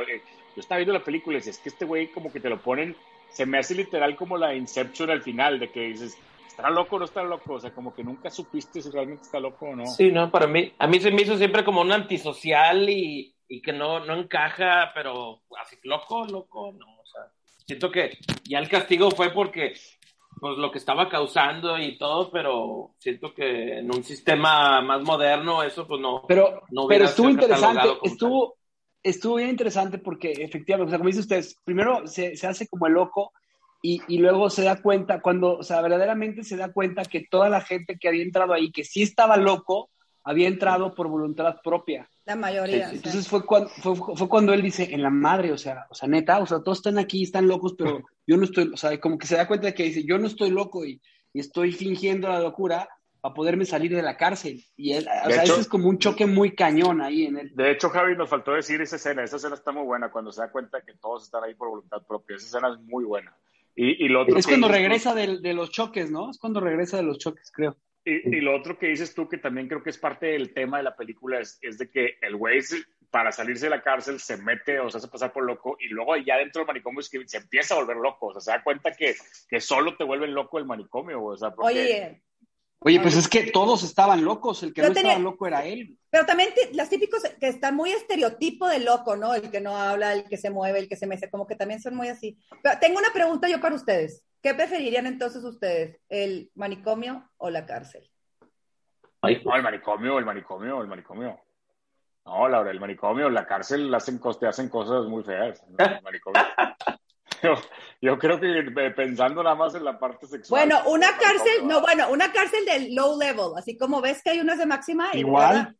yo 0.55 0.61
estaba 0.61 0.77
viendo 0.77 0.93
la 0.93 1.03
película 1.03 1.37
y 1.37 1.39
decía, 1.39 1.51
es 1.51 1.59
que 1.59 1.69
este 1.69 1.85
güey 1.85 2.11
como 2.11 2.31
que 2.31 2.39
te 2.39 2.49
lo 2.49 2.61
ponen, 2.61 2.95
se 3.31 3.45
me 3.45 3.57
hace 3.57 3.75
literal 3.75 4.15
como 4.15 4.37
la 4.37 4.55
Inception 4.55 5.09
al 5.09 5.21
final, 5.21 5.59
de 5.59 5.71
que 5.71 5.81
dices, 5.81 6.17
¿Estará 6.53 6.69
loco 6.69 6.97
o 6.97 6.99
no 6.99 7.05
está 7.05 7.23
loco? 7.23 7.55
O 7.55 7.59
sea, 7.59 7.73
como 7.73 7.95
que 7.95 8.03
nunca 8.03 8.29
supiste 8.29 8.79
si 8.79 8.91
realmente 8.91 9.23
está 9.23 9.39
loco 9.39 9.65
o 9.65 9.75
no. 9.75 9.87
Sí, 9.87 10.11
no, 10.11 10.29
para 10.29 10.45
mí, 10.45 10.71
a 10.77 10.85
mí 10.85 10.99
se 10.99 11.09
me 11.09 11.23
hizo 11.23 11.35
siempre 11.35 11.63
como 11.63 11.81
un 11.81 11.91
antisocial 11.91 12.87
y, 12.87 13.35
y 13.47 13.59
que 13.59 13.73
no, 13.73 14.05
no 14.05 14.13
encaja, 14.13 14.91
pero 14.93 15.41
así, 15.59 15.77
loco, 15.81 16.27
loco, 16.27 16.71
no. 16.73 16.85
O 16.85 17.05
sea, 17.07 17.23
siento 17.65 17.89
que 17.89 18.19
ya 18.47 18.59
el 18.59 18.69
castigo 18.69 19.09
fue 19.09 19.31
porque, 19.31 19.73
pues 20.39 20.57
lo 20.59 20.69
que 20.69 20.77
estaba 20.77 21.09
causando 21.09 21.79
y 21.79 21.97
todo, 21.97 22.29
pero 22.29 22.91
siento 22.99 23.33
que 23.33 23.79
en 23.79 23.87
un 23.87 24.03
sistema 24.03 24.79
más 24.83 25.01
moderno 25.01 25.63
eso 25.63 25.87
pues 25.87 26.01
no. 26.01 26.23
Pero, 26.27 26.61
no 26.69 26.85
pero 26.85 27.05
estuvo 27.05 27.31
interesante, 27.31 27.97
estuvo, 28.03 28.57
estuvo 29.03 29.35
bien 29.35 29.49
interesante 29.49 29.97
porque 29.97 30.31
efectivamente, 30.31 30.87
o 30.87 30.89
sea, 30.89 30.97
como 30.97 31.07
dicen 31.07 31.21
ustedes, 31.21 31.59
primero 31.63 32.07
se, 32.07 32.35
se 32.35 32.47
hace 32.47 32.67
como 32.67 32.87
el 32.87 32.93
loco 32.93 33.33
y, 33.81 34.01
y, 34.07 34.17
luego 34.19 34.49
se 34.49 34.63
da 34.63 34.81
cuenta, 34.81 35.21
cuando, 35.21 35.57
o 35.57 35.63
sea, 35.63 35.81
verdaderamente 35.81 36.45
se 36.45 36.55
da 36.55 36.71
cuenta 36.71 37.03
que 37.03 37.27
toda 37.29 37.49
la 37.49 37.59
gente 37.59 37.97
que 37.99 38.07
había 38.07 38.23
entrado 38.23 38.53
ahí, 38.53 38.71
que 38.71 38.85
sí 38.85 39.01
estaba 39.01 39.35
loco, 39.35 39.89
había 40.23 40.47
entrado 40.47 40.95
por 40.95 41.09
voluntad 41.09 41.57
propia. 41.61 42.09
La 42.25 42.37
mayoría. 42.37 42.89
Sí. 42.89 42.95
Entonces 42.95 43.27
fue 43.27 43.45
cuando, 43.45 43.67
fue, 43.69 43.95
fue, 43.95 44.29
cuando 44.29 44.53
él 44.53 44.61
dice, 44.61 44.93
en 44.93 45.03
la 45.03 45.09
madre, 45.09 45.51
o 45.51 45.57
sea, 45.57 45.85
o 45.89 45.95
sea, 45.95 46.07
neta, 46.07 46.39
o 46.39 46.45
sea, 46.45 46.59
todos 46.59 46.77
están 46.77 46.97
aquí, 46.97 47.23
están 47.23 47.47
locos, 47.47 47.75
pero 47.77 48.01
yo 48.27 48.37
no 48.37 48.45
estoy, 48.45 48.71
o 48.73 48.77
sea, 48.77 48.97
como 49.01 49.17
que 49.17 49.27
se 49.27 49.35
da 49.35 49.47
cuenta 49.47 49.67
de 49.67 49.73
que 49.73 49.83
dice, 49.83 50.05
yo 50.05 50.17
no 50.17 50.27
estoy 50.27 50.49
loco 50.49 50.85
y, 50.85 51.01
y 51.33 51.41
estoy 51.41 51.73
fingiendo 51.73 52.29
la 52.29 52.39
locura 52.39 52.87
para 53.23 53.35
poderme 53.35 53.63
salir 53.63 53.95
de 53.95 54.01
la 54.01 54.17
cárcel. 54.17 54.65
Y 54.75 54.91
él, 54.91 55.07
o 55.07 55.29
sea, 55.29 55.43
hecho, 55.43 55.53
ese 55.53 55.61
es 55.61 55.67
como 55.69 55.87
un 55.87 55.97
choque 55.97 56.25
muy 56.25 56.55
cañón 56.55 57.01
ahí 57.01 57.23
en 57.23 57.37
él. 57.37 57.51
De 57.55 57.71
hecho, 57.71 57.89
Javi, 57.89 58.17
nos 58.17 58.29
faltó 58.29 58.51
decir 58.51 58.81
esa 58.81 58.97
escena, 58.97 59.23
esa 59.23 59.37
escena 59.37 59.55
está 59.55 59.71
muy 59.71 59.83
buena, 59.83 60.11
cuando 60.11 60.29
se 60.33 60.41
da 60.41 60.51
cuenta 60.51 60.81
que 60.81 60.93
todos 60.95 61.23
están 61.23 61.41
ahí 61.45 61.55
por 61.55 61.69
voluntad 61.69 62.05
propia, 62.05 62.35
esa 62.35 62.47
escena 62.47 62.73
es 62.73 62.81
muy 62.81 63.05
buena. 63.05 63.33
Y, 63.77 64.05
y 64.05 64.09
lo 64.09 64.23
otro 64.23 64.37
es 64.37 64.45
cuando 64.45 64.67
regresa 64.67 65.15
de, 65.15 65.39
de, 65.39 65.53
los 65.53 65.71
choques, 65.71 66.11
¿no? 66.11 66.31
Es 66.31 66.37
cuando 66.37 66.59
regresa 66.59 66.97
de 66.97 67.03
los 67.03 67.17
choques, 67.17 67.49
creo. 67.55 67.77
Y, 68.03 68.35
y, 68.35 68.41
lo 68.41 68.57
otro 68.57 68.77
que 68.77 68.87
dices 68.87 69.15
tú, 69.15 69.29
que 69.29 69.37
también 69.37 69.69
creo 69.69 69.81
que 69.81 69.91
es 69.91 69.97
parte 69.97 70.25
del 70.25 70.53
tema 70.53 70.75
de 70.75 70.83
la 70.83 70.97
película, 70.97 71.39
es, 71.39 71.57
es 71.61 71.77
de 71.77 71.89
que 71.89 72.17
el 72.21 72.35
güey, 72.35 72.59
para 73.09 73.31
salirse 73.31 73.67
de 73.67 73.69
la 73.69 73.81
cárcel, 73.81 74.19
se 74.19 74.35
mete 74.35 74.81
o 74.81 74.89
se 74.89 74.97
hace 74.97 75.07
pasar 75.07 75.31
por 75.31 75.45
loco, 75.45 75.77
y 75.79 75.87
luego 75.87 76.17
ya 76.17 76.35
dentro 76.35 76.59
del 76.59 76.67
manicomio 76.67 76.99
es 76.99 77.09
que 77.09 77.25
se 77.25 77.37
empieza 77.37 77.75
a 77.75 77.77
volver 77.77 77.95
loco. 77.95 78.27
O 78.27 78.33
sea, 78.33 78.41
se 78.41 78.51
da 78.51 78.63
cuenta 78.65 78.91
que, 78.91 79.15
que 79.47 79.61
solo 79.61 79.95
te 79.95 80.03
vuelve 80.03 80.27
loco 80.27 80.59
el 80.59 80.65
manicomio. 80.65 81.23
O 81.23 81.37
sea, 81.37 81.51
porque... 81.51 81.71
Oye, 81.73 82.21
Oye, 82.85 82.99
pues 82.99 83.15
es 83.15 83.27
que 83.27 83.51
todos 83.51 83.83
estaban 83.83 84.23
locos, 84.23 84.63
el 84.63 84.73
que 84.73 84.81
Yo 84.81 84.87
no 84.89 84.93
tenía- 84.93 85.11
estaba 85.13 85.23
loco 85.31 85.47
era 85.47 85.65
él. 85.65 85.97
Pero 86.09 86.25
también 86.25 86.49
los 86.73 86.89
típicos 86.89 87.21
que 87.39 87.47
están 87.47 87.75
muy 87.75 87.91
estereotipo 87.91 88.67
de 88.67 88.79
loco, 88.79 89.15
¿no? 89.15 89.33
El 89.33 89.49
que 89.51 89.61
no 89.61 89.75
habla, 89.77 90.13
el 90.13 90.25
que 90.25 90.37
se 90.37 90.49
mueve, 90.49 90.79
el 90.79 90.87
que 90.89 90.95
se 90.95 91.07
mece, 91.07 91.29
como 91.29 91.47
que 91.47 91.55
también 91.55 91.81
son 91.81 91.95
muy 91.95 92.07
así. 92.09 92.37
Pero 92.61 92.79
tengo 92.79 92.99
una 92.99 93.11
pregunta 93.13 93.47
yo 93.47 93.59
para 93.61 93.75
ustedes. 93.75 94.23
¿Qué 94.41 94.53
preferirían 94.53 95.07
entonces 95.07 95.43
ustedes? 95.43 95.99
¿El 96.09 96.51
manicomio 96.55 97.29
o 97.37 97.49
la 97.49 97.65
cárcel? 97.65 98.09
Ay, 99.21 99.41
No, 99.45 99.55
el 99.55 99.63
manicomio, 99.63 100.19
el 100.19 100.25
manicomio, 100.25 100.81
el 100.81 100.87
manicomio. 100.87 101.39
No, 102.25 102.47
Laura, 102.47 102.71
el 102.71 102.79
manicomio, 102.79 103.29
la 103.29 103.45
cárcel 103.45 103.93
hacen, 103.93 104.19
te 104.39 104.47
hacen 104.47 104.69
cosas 104.69 105.05
muy 105.05 105.23
feas. 105.23 105.61
¿no? 105.69 105.85
El 105.85 106.01
manicomio. 106.01 106.41
Yo, 107.43 107.55
yo 108.01 108.17
creo 108.17 108.39
que 108.39 108.59
eh, 108.59 108.91
pensando 108.91 109.43
nada 109.43 109.55
más 109.55 109.75
en 109.75 109.83
la 109.83 109.99
parte 109.99 110.27
sexual. 110.27 110.61
Bueno, 110.67 110.81
una 110.89 111.07
el 111.09 111.11
manicomio, 111.13 111.37
cárcel, 111.37 111.67
no, 111.67 111.81
bueno, 111.81 112.09
una 112.09 112.31
cárcel 112.31 112.65
de 112.65 112.89
low 112.91 113.19
level, 113.19 113.51
así 113.57 113.77
como 113.77 114.01
ves 114.01 114.21
que 114.23 114.31
hay 114.31 114.39
unas 114.39 114.57
de 114.57 114.65
máxima. 114.65 115.09
Igual. 115.13 115.55
¿verdad? 115.55 115.75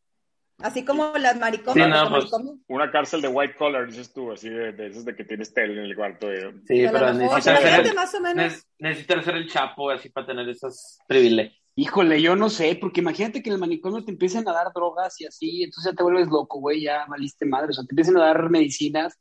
Así 0.58 0.84
como 0.84 1.12
las 1.18 1.36
maricomios. 1.36 1.86
Sí, 1.88 1.92
no, 1.92 2.08
pues. 2.10 2.30
Una 2.68 2.90
cárcel 2.90 3.20
de 3.20 3.28
white 3.28 3.56
collar, 3.56 3.86
dices 3.86 4.12
tú, 4.12 4.30
así 4.30 4.48
de, 4.48 4.72
de 4.72 4.86
esas 4.86 5.04
de 5.04 5.16
que 5.16 5.24
tienes 5.24 5.52
tele 5.52 5.72
en 5.74 5.86
el 5.86 5.96
cuarto. 5.96 6.28
de- 6.28 6.52
sí, 6.66 6.86
pero 6.92 7.10
imagínate 7.10 7.84
ser, 7.84 7.94
más 7.94 8.14
o 8.14 8.20
menos. 8.20 8.52
ne- 8.78 8.88
necesitan 8.90 9.24
ser 9.24 9.36
el 9.36 9.48
chapo 9.48 9.90
así 9.90 10.10
para 10.10 10.26
tener 10.26 10.48
esos 10.48 10.98
privilegios. 11.08 11.60
Híjole, 11.76 12.22
yo 12.22 12.36
no 12.36 12.50
sé, 12.50 12.78
porque 12.80 13.00
imagínate 13.00 13.42
que 13.42 13.48
en 13.50 13.54
el 13.54 13.60
manicomio 13.60 14.04
te 14.04 14.12
empiezan 14.12 14.46
a 14.48 14.52
dar 14.52 14.72
drogas 14.72 15.20
y 15.20 15.26
así, 15.26 15.64
entonces 15.64 15.90
ya 15.90 15.96
te 15.96 16.04
vuelves 16.04 16.28
loco, 16.28 16.60
güey, 16.60 16.82
ya 16.82 17.04
valiste 17.08 17.44
madre, 17.46 17.70
o 17.70 17.72
sea, 17.72 17.82
te 17.84 17.92
empiezan 17.92 18.16
a 18.18 18.26
dar 18.26 18.48
medicinas, 18.48 19.18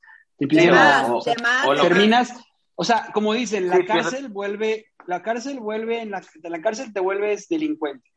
más, 0.72 1.10
o- 1.10 1.76
terminas, 1.82 2.34
o 2.76 2.84
sea, 2.84 3.10
como 3.14 3.34
dicen, 3.34 3.68
la 3.70 3.86
cárcel 3.86 4.30
vuelve, 4.30 4.88
la 5.08 5.22
cárcel 5.22 5.60
vuelve, 5.60 6.02
en 6.02 6.12
la, 6.12 6.22
de 6.36 6.50
la 6.50 6.62
cárcel 6.62 6.94
te 6.94 7.00
vuelves 7.00 7.48
delincuente. 7.48 8.10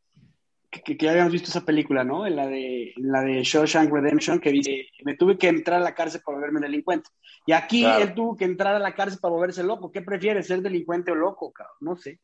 Que, 0.70 0.80
que, 0.82 0.96
que 0.96 1.04
ya 1.06 1.12
habíamos 1.12 1.32
visto 1.32 1.48
esa 1.48 1.64
película, 1.64 2.02
¿no? 2.02 2.26
En 2.26 2.34
la 2.34 2.46
de, 2.48 2.92
en 2.96 3.12
la 3.12 3.20
de 3.22 3.42
Shawshank 3.44 3.90
Redemption, 3.92 4.40
que 4.40 4.50
dice, 4.50 4.88
me 5.04 5.14
tuve 5.14 5.38
que 5.38 5.46
entrar 5.48 5.80
a 5.80 5.84
la 5.84 5.94
cárcel 5.94 6.22
para 6.24 6.36
volverme 6.38 6.60
delincuente. 6.60 7.08
Y 7.46 7.52
aquí 7.52 7.82
Claro. 7.82 8.02
él 8.02 8.14
tuvo 8.14 8.36
que 8.36 8.44
entrar 8.44 8.74
a 8.74 8.78
la 8.80 8.92
cárcel 8.94 9.20
para 9.20 9.32
volverse 9.32 9.62
loco. 9.62 9.92
¿Qué 9.92 10.02
prefieres, 10.02 10.48
ser 10.48 10.62
delincuente 10.62 11.12
o 11.12 11.14
loco, 11.14 11.52
cabrón? 11.52 11.76
No 11.80 11.96
sé. 11.96 12.18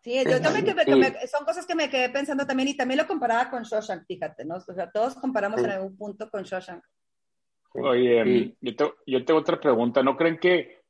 Sí, 0.00 0.22
yo 0.28 0.40
también 0.42 0.64
que 0.66 0.74
me- 0.74 0.84
que 0.84 0.92
Sí. 0.92 0.98
me- 0.98 1.26
son 1.28 1.44
cosas 1.46 1.64
que 1.64 1.74
me 1.74 1.88
quedé 1.88 2.10
pensando 2.10 2.44
también 2.46 2.68
y 2.68 2.76
también 2.76 2.98
lo 2.98 3.06
comparaba 3.06 3.48
con 3.48 3.62
Shawshank, 3.62 4.04
fíjate, 4.06 4.44
¿no? 4.44 4.56
O 4.56 4.74
sea, 4.74 4.90
todos 4.90 5.14
comparamos 5.14 5.60
Sí. 5.60 5.64
en 5.66 5.72
algún 5.72 5.96
punto 5.96 6.28
con 6.28 6.42
Shawshank. 6.42 6.82
Oye, 7.74 8.24
Sí. 8.24 8.56
yo, 8.60 8.76
te- 8.76 8.94
yo 9.06 9.24
tengo 9.24 9.40
otra 9.40 9.60
pregunta. 9.60 10.02
¿No 10.02 10.16
creen 10.16 10.38
que, 10.38 10.82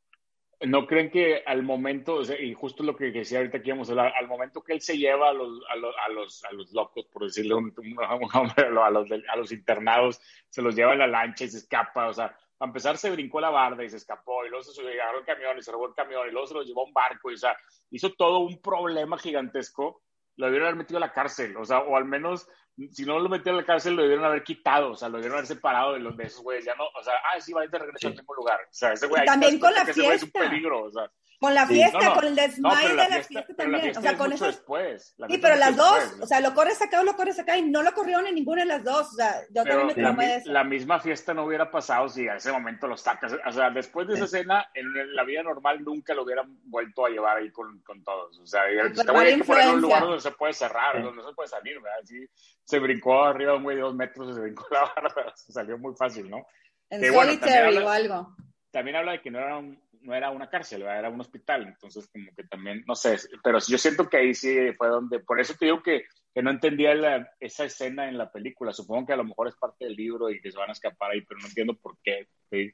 no 0.60 0.86
creen 0.86 1.10
que 1.10 1.42
al 1.46 1.62
momento, 1.62 2.16
o 2.16 2.24
sea, 2.24 2.40
y 2.40 2.54
justo 2.54 2.82
lo 2.82 2.94
que 2.96 3.10
decía 3.10 3.38
ahorita 3.38 3.60
que 3.62 3.68
íbamos 3.68 3.88
a 3.88 3.92
hablar, 3.92 4.12
al 4.16 4.28
momento 4.28 4.62
que 4.62 4.74
él 4.74 4.80
se 4.80 4.96
lleva 4.98 5.30
a 5.30 5.32
los, 5.32 5.60
a 5.70 5.76
los, 5.76 5.94
a 6.04 6.08
los, 6.10 6.44
a 6.44 6.52
los 6.52 6.72
locos, 6.72 7.06
por 7.06 7.24
decirle 7.24 7.54
un, 7.54 7.74
a 8.06 8.14
un 8.14 8.28
hombre, 8.34 8.66
a 8.82 8.90
los, 8.90 9.10
a 9.10 9.36
los 9.36 9.52
internados, 9.52 10.20
se 10.48 10.62
los 10.62 10.74
lleva 10.76 10.92
en 10.92 10.98
la 11.00 11.06
lancha 11.06 11.44
y 11.44 11.48
se 11.48 11.58
escapa, 11.58 12.08
o 12.08 12.12
sea, 12.12 12.36
a 12.60 12.64
empezar 12.66 12.96
se 12.96 13.10
brincó 13.10 13.40
la 13.40 13.50
barda 13.50 13.82
y 13.84 13.90
se 13.90 13.96
escapó, 13.96 14.44
y 14.44 14.48
luego 14.48 14.62
se 14.62 14.72
subió, 14.72 14.90
agarró 15.02 15.18
el 15.20 15.24
camión 15.26 15.58
y 15.58 15.62
se 15.62 15.72
robó 15.72 15.88
el 15.88 15.94
camión, 15.94 16.28
y 16.28 16.32
luego 16.32 16.46
se 16.46 16.54
lo 16.54 16.62
llevó 16.62 16.82
a 16.82 16.86
un 16.86 16.92
barco, 16.92 17.30
y 17.30 17.34
o 17.34 17.38
sea, 17.38 17.56
hizo 17.90 18.12
todo 18.12 18.38
un 18.40 18.60
problema 18.60 19.18
gigantesco 19.18 20.02
lo 20.36 20.46
debieron 20.46 20.66
haber 20.66 20.78
metido 20.78 20.96
a 20.96 21.00
la 21.00 21.12
cárcel, 21.12 21.56
o 21.56 21.64
sea, 21.64 21.78
o 21.80 21.96
al 21.96 22.06
menos, 22.06 22.48
si 22.92 23.04
no 23.04 23.18
lo 23.18 23.28
metieron 23.28 23.58
a 23.58 23.60
la 23.62 23.66
cárcel, 23.66 23.94
lo 23.94 24.02
debieron 24.02 24.24
haber 24.24 24.42
quitado, 24.42 24.92
o 24.92 24.96
sea, 24.96 25.08
lo 25.08 25.16
debieron 25.18 25.38
haber 25.38 25.46
separado 25.48 25.92
de 25.94 26.00
los 26.00 26.16
de 26.16 26.24
esos 26.24 26.42
güeyes, 26.42 26.64
ya 26.64 26.74
no, 26.74 26.84
o 26.86 27.02
sea, 27.02 27.14
ah, 27.34 27.40
sí, 27.40 27.52
va 27.52 27.62
a 27.62 27.66
de 27.66 27.78
regreso 27.78 28.08
al 28.08 28.14
mismo 28.14 28.34
lugar, 28.34 28.58
o 28.62 28.72
sea, 28.72 28.92
ese 28.92 29.06
güey 29.06 29.22
Y 29.22 29.26
también 29.26 29.58
con 29.58 29.72
la 29.74 29.84
güey 29.84 29.90
es 29.90 29.96
un 30.22 30.30
fiesta. 30.30 30.38
peligro, 30.40 30.84
o 30.84 30.90
sea. 30.90 31.10
Con 31.40 31.52
la 31.52 31.66
Sí, 31.66 31.74
fiesta, 31.74 31.98
no, 31.98 32.04
no. 32.04 32.14
con 32.14 32.24
el 32.24 32.34
desmayo 32.36 32.88
de 32.88 33.08
la 33.08 33.22
fiesta, 33.22 33.44
la 33.48 33.56
también. 33.56 33.82
fiesta 33.82 33.98
o 33.98 34.02
sea, 34.02 34.12
es 34.12 34.18
con 34.18 34.32
esos. 34.32 34.46
después. 34.46 35.14
La 35.18 35.26
Sí, 35.26 35.32
fiesta 35.32 35.48
pero 35.48 35.60
las 35.60 35.76
dos, 35.76 35.94
después. 36.00 36.20
o 36.22 36.26
sea, 36.26 36.40
lo 36.40 36.54
corres 36.54 36.80
acá 36.80 37.00
o 37.00 37.04
lo 37.04 37.16
corres 37.16 37.38
acá 37.38 37.58
y 37.58 37.62
no 37.70 37.82
lo 37.82 37.92
corrieron 37.92 38.26
en 38.28 38.34
ninguna 38.36 38.62
de 38.62 38.68
las 38.68 38.84
dos. 38.84 39.08
O 39.08 39.16
sea, 39.16 39.42
yo 39.50 39.62
Pero 39.62 39.76
también 39.78 39.86
me 39.88 39.94
la, 39.94 39.94
traumé 40.08 40.26
de 40.28 40.36
eso. 40.36 40.52
la 40.52 40.64
misma 40.64 41.00
fiesta 41.00 41.34
no 41.34 41.44
hubiera 41.44 41.70
pasado 41.70 42.08
si 42.08 42.26
a 42.28 42.36
ese 42.36 42.50
momento 42.52 42.86
los 42.86 43.02
sacas. 43.02 43.34
O 43.46 43.52
sea, 43.52 43.68
después 43.70 44.06
de 44.08 44.14
esa 44.14 44.24
escena, 44.24 44.70
en 44.74 45.14
la 45.14 45.24
vida 45.24 45.42
normal 45.42 45.82
nunca 45.84 46.14
lo 46.14 46.22
hubieran 46.22 46.56
vuelto 46.64 47.04
a 47.04 47.10
llevar 47.10 47.36
ahí 47.38 47.50
con, 47.50 47.82
con 47.82 48.02
todos. 48.04 48.38
O 48.38 48.46
sea, 48.46 48.62
este 48.70 49.04
güey 49.12 49.32
hay 49.32 49.38
que 49.38 49.44
ponerlo 49.44 49.70
en 49.70 49.74
un 49.76 49.82
lugar 49.82 50.02
donde 50.02 50.20
se 50.20 50.30
puede 50.30 50.52
cerrar, 50.54 51.02
donde 51.02 51.20
no 51.20 51.28
se 51.28 51.34
puede 51.34 51.48
salir, 51.48 51.74
¿verdad? 51.80 51.98
Así, 52.02 52.26
se 52.64 52.78
brincó 52.78 53.22
arriba 53.24 53.52
de 53.52 53.58
un 53.58 53.64
güey 53.64 53.76
de 53.76 53.82
dos 53.82 53.94
metros 53.94 54.30
y 54.30 54.34
se 54.34 54.40
brincó 54.40 54.66
la 54.70 54.92
barra. 54.94 55.32
Se 55.36 55.52
salió 55.52 55.78
muy 55.78 55.94
fácil, 55.94 56.28
¿no? 56.30 56.46
En 56.90 57.00
que 57.00 57.10
bueno, 57.10 57.38
también 57.38 57.64
habla- 57.66 57.84
o 57.84 57.88
algo. 57.88 58.36
también 58.70 58.96
habla 58.96 59.12
de 59.12 59.22
que 59.22 59.30
no 59.30 59.38
era, 59.38 59.56
un- 59.58 59.82
no 60.02 60.14
era 60.14 60.30
una 60.30 60.50
cárcel, 60.50 60.82
¿verdad? 60.82 60.98
era 60.98 61.08
un 61.10 61.20
hospital, 61.20 61.66
entonces 61.66 62.06
como 62.12 62.26
que 62.36 62.44
también, 62.44 62.84
no 62.86 62.94
sé, 62.94 63.16
pero 63.42 63.58
yo 63.58 63.78
siento 63.78 64.06
que 64.08 64.18
ahí 64.18 64.34
sí 64.34 64.54
fue 64.76 64.88
donde, 64.88 65.18
por 65.20 65.40
eso 65.40 65.54
te 65.58 65.64
digo 65.64 65.82
que, 65.82 66.04
que 66.34 66.42
no 66.42 66.50
entendía 66.50 66.94
la- 66.94 67.26
esa 67.40 67.64
escena 67.64 68.06
en 68.08 68.18
la 68.18 68.30
película, 68.30 68.72
supongo 68.74 69.06
que 69.06 69.12
a 69.14 69.16
lo 69.16 69.24
mejor 69.24 69.48
es 69.48 69.56
parte 69.56 69.86
del 69.86 69.94
libro 69.94 70.28
y 70.28 70.40
que 70.42 70.50
se 70.52 70.58
van 70.58 70.68
a 70.68 70.72
escapar 70.72 71.12
ahí, 71.12 71.22
pero 71.22 71.40
no 71.40 71.46
entiendo 71.46 71.74
por 71.76 71.96
qué. 72.02 72.28
¿sí? 72.50 72.70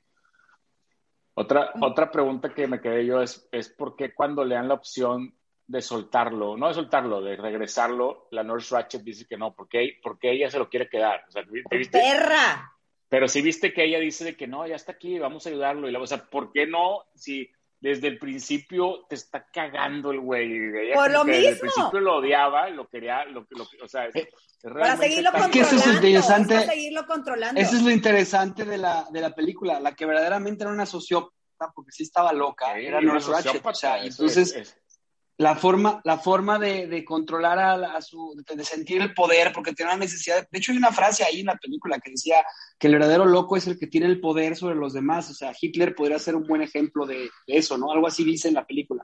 Otra, 1.34 1.72
otra 1.80 2.10
pregunta 2.10 2.52
que 2.52 2.66
me 2.66 2.80
quedé 2.80 3.06
yo 3.06 3.22
es, 3.22 3.48
es 3.52 3.68
por 3.70 3.94
qué 3.96 4.12
cuando 4.12 4.44
le 4.44 4.56
dan 4.56 4.68
la 4.68 4.74
opción 4.74 5.32
de 5.70 5.82
soltarlo, 5.82 6.56
no 6.56 6.66
de 6.66 6.74
soltarlo, 6.74 7.20
de 7.22 7.36
regresarlo, 7.36 8.26
la 8.32 8.42
Nurse 8.42 8.74
Ratchet 8.74 9.02
dice 9.02 9.24
que 9.28 9.36
no, 9.36 9.54
porque, 9.54 9.98
porque 10.02 10.32
ella 10.32 10.50
se 10.50 10.58
lo 10.58 10.68
quiere 10.68 10.88
quedar. 10.88 11.24
O 11.28 11.30
sea, 11.30 11.44
¿te 11.44 11.76
viste? 11.76 11.98
¡Perra! 12.00 12.72
Pero 13.08 13.28
sí 13.28 13.40
viste 13.40 13.72
que 13.72 13.84
ella 13.84 14.00
dice 14.00 14.24
de 14.24 14.36
que 14.36 14.48
no, 14.48 14.66
ya 14.66 14.74
está 14.74 14.92
aquí, 14.92 15.18
vamos 15.20 15.46
a 15.46 15.50
ayudarlo. 15.50 15.88
Y 15.88 15.92
la, 15.92 16.00
o 16.00 16.06
sea, 16.08 16.24
¿por 16.28 16.50
qué 16.52 16.66
no? 16.66 17.04
Si 17.14 17.48
desde 17.78 18.08
el 18.08 18.18
principio 18.18 19.06
te 19.08 19.14
está 19.14 19.46
cagando 19.52 20.10
el 20.10 20.18
güey. 20.20 20.52
Ella 20.52 20.94
Por 20.94 21.10
lo 21.12 21.24
que 21.24 21.30
Desde 21.32 21.46
el 21.48 21.52
mismo. 21.54 21.60
principio 21.72 22.00
lo 22.00 22.16
odiaba, 22.16 22.68
lo 22.70 22.88
quería, 22.88 23.24
lo, 23.26 23.46
lo, 23.50 23.64
o 23.82 23.88
sea, 23.88 24.06
es, 24.06 24.16
es 24.16 24.28
Para 24.62 24.96
seguirlo 24.96 25.30
tan- 25.30 25.42
Es 25.42 25.48
que 25.50 25.60
eso 25.60 25.76
es 25.76 25.82
controlando. 25.82 26.06
interesante. 26.08 26.54
es 26.54 26.60
para 26.62 26.72
seguirlo 26.72 27.06
controlando. 27.06 27.60
Eso 27.60 27.76
es 27.76 27.82
lo 27.82 27.90
interesante 27.92 28.64
de 28.64 28.76
la, 28.78 29.06
de 29.12 29.20
la 29.20 29.34
película, 29.34 29.78
la 29.78 29.94
que 29.94 30.04
verdaderamente 30.04 30.64
era 30.64 30.72
una 30.72 30.84
sociópata, 30.84 31.70
porque 31.74 31.92
sí 31.92 32.02
estaba 32.02 32.32
loca, 32.32 32.74
Sí, 32.74 32.86
era 32.86 32.98
una 32.98 33.12
Nurse 33.14 33.30
Ratched. 33.30 33.44
sociópata, 33.44 33.70
O 33.70 33.74
sea, 33.80 34.04
entonces, 34.04 34.52
es- 34.54 34.56
es- 34.56 34.76
la 35.40 35.56
forma, 35.56 36.02
la 36.04 36.18
forma 36.18 36.58
de, 36.58 36.86
de 36.86 37.02
controlar 37.02 37.58
a, 37.58 37.96
a 37.96 38.02
su, 38.02 38.34
de 38.54 38.62
sentir 38.64 39.00
el 39.00 39.14
poder, 39.14 39.52
porque 39.54 39.72
tiene 39.72 39.90
una 39.92 40.00
necesidad. 40.04 40.46
De 40.50 40.58
hecho, 40.58 40.70
hay 40.72 40.76
una 40.78 40.92
frase 40.92 41.24
ahí 41.24 41.40
en 41.40 41.46
la 41.46 41.56
película 41.56 41.98
que 41.98 42.10
decía 42.10 42.36
que 42.78 42.88
el 42.88 42.92
verdadero 42.92 43.24
loco 43.24 43.56
es 43.56 43.66
el 43.66 43.78
que 43.78 43.86
tiene 43.86 44.06
el 44.06 44.20
poder 44.20 44.54
sobre 44.54 44.74
los 44.74 44.92
demás. 44.92 45.30
O 45.30 45.34
sea, 45.34 45.52
Hitler 45.58 45.94
podría 45.94 46.18
ser 46.18 46.36
un 46.36 46.46
buen 46.46 46.60
ejemplo 46.60 47.06
de, 47.06 47.30
de 47.46 47.56
eso, 47.56 47.78
¿no? 47.78 47.90
Algo 47.90 48.06
así 48.06 48.22
dice 48.22 48.48
en 48.48 48.54
la 48.54 48.66
película. 48.66 49.02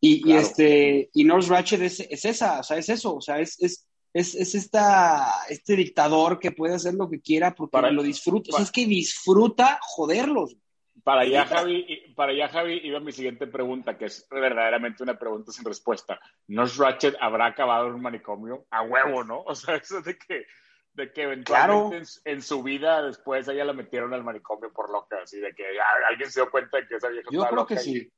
Y, 0.00 0.14
y 0.14 0.22
Claro. 0.22 0.40
este, 0.40 1.10
y 1.12 1.24
Nurse 1.24 1.50
Ratched 1.50 1.82
es, 1.82 2.00
es 2.00 2.24
esa, 2.24 2.60
o 2.60 2.62
sea, 2.62 2.78
es 2.78 2.88
eso, 2.88 3.14
o 3.16 3.20
sea, 3.20 3.38
es, 3.38 3.56
es, 3.62 3.86
es, 4.14 4.34
es 4.34 4.54
esta, 4.54 5.26
este 5.50 5.76
dictador 5.76 6.38
que 6.38 6.52
puede 6.52 6.74
hacer 6.76 6.94
lo 6.94 7.10
que 7.10 7.20
quiera 7.20 7.54
porque 7.54 7.72
Para- 7.72 7.90
lo 7.92 8.02
disfruta. 8.02 8.50
O 8.52 8.56
sea, 8.56 8.64
es 8.64 8.72
que 8.72 8.86
disfruta 8.86 9.78
joderlos. 9.82 10.56
Para 11.04 11.22
allá, 11.22 11.44
Javi, 11.46 12.12
para 12.14 12.30
allá, 12.32 12.48
Javi, 12.48 12.80
iba 12.84 13.00
mi 13.00 13.10
siguiente 13.10 13.46
pregunta, 13.48 13.98
que 13.98 14.04
es 14.04 14.26
verdaderamente 14.30 15.02
una 15.02 15.18
pregunta 15.18 15.50
sin 15.50 15.64
respuesta. 15.64 16.20
¿Nurse 16.46 16.80
Ratchet 16.80 17.16
habrá 17.20 17.46
acabado 17.46 17.88
en 17.88 17.94
un 17.94 18.02
manicomio? 18.02 18.66
A 18.70 18.82
huevo, 18.82 19.24
¿no? 19.24 19.42
O 19.42 19.54
sea, 19.56 19.74
eso 19.76 20.00
de 20.00 20.16
que, 20.16 20.46
de 20.94 21.12
que 21.12 21.22
eventualmente 21.22 21.96
en, 21.96 22.06
su- 22.06 22.20
en 22.24 22.40
su 22.42 22.62
vida 22.62 23.02
después 23.02 23.48
ella 23.48 23.64
la 23.64 23.72
metieron 23.72 24.14
al 24.14 24.22
manicomio 24.22 24.72
por 24.72 24.90
loca, 24.92 25.18
así 25.22 25.40
de 25.40 25.52
que 25.54 25.64
ya 25.74 25.84
alguien 26.08 26.30
se 26.30 26.40
dio 26.40 26.50
cuenta 26.52 26.76
de 26.76 26.86
que 26.86 26.94
esa 26.94 27.08
vieja 27.08 27.28
Yo 27.32 27.40
estaba 27.40 27.48
creo 27.48 27.60
loca 27.62 27.74
que 27.74 27.80
y 27.80 27.84
sí. 28.00 28.12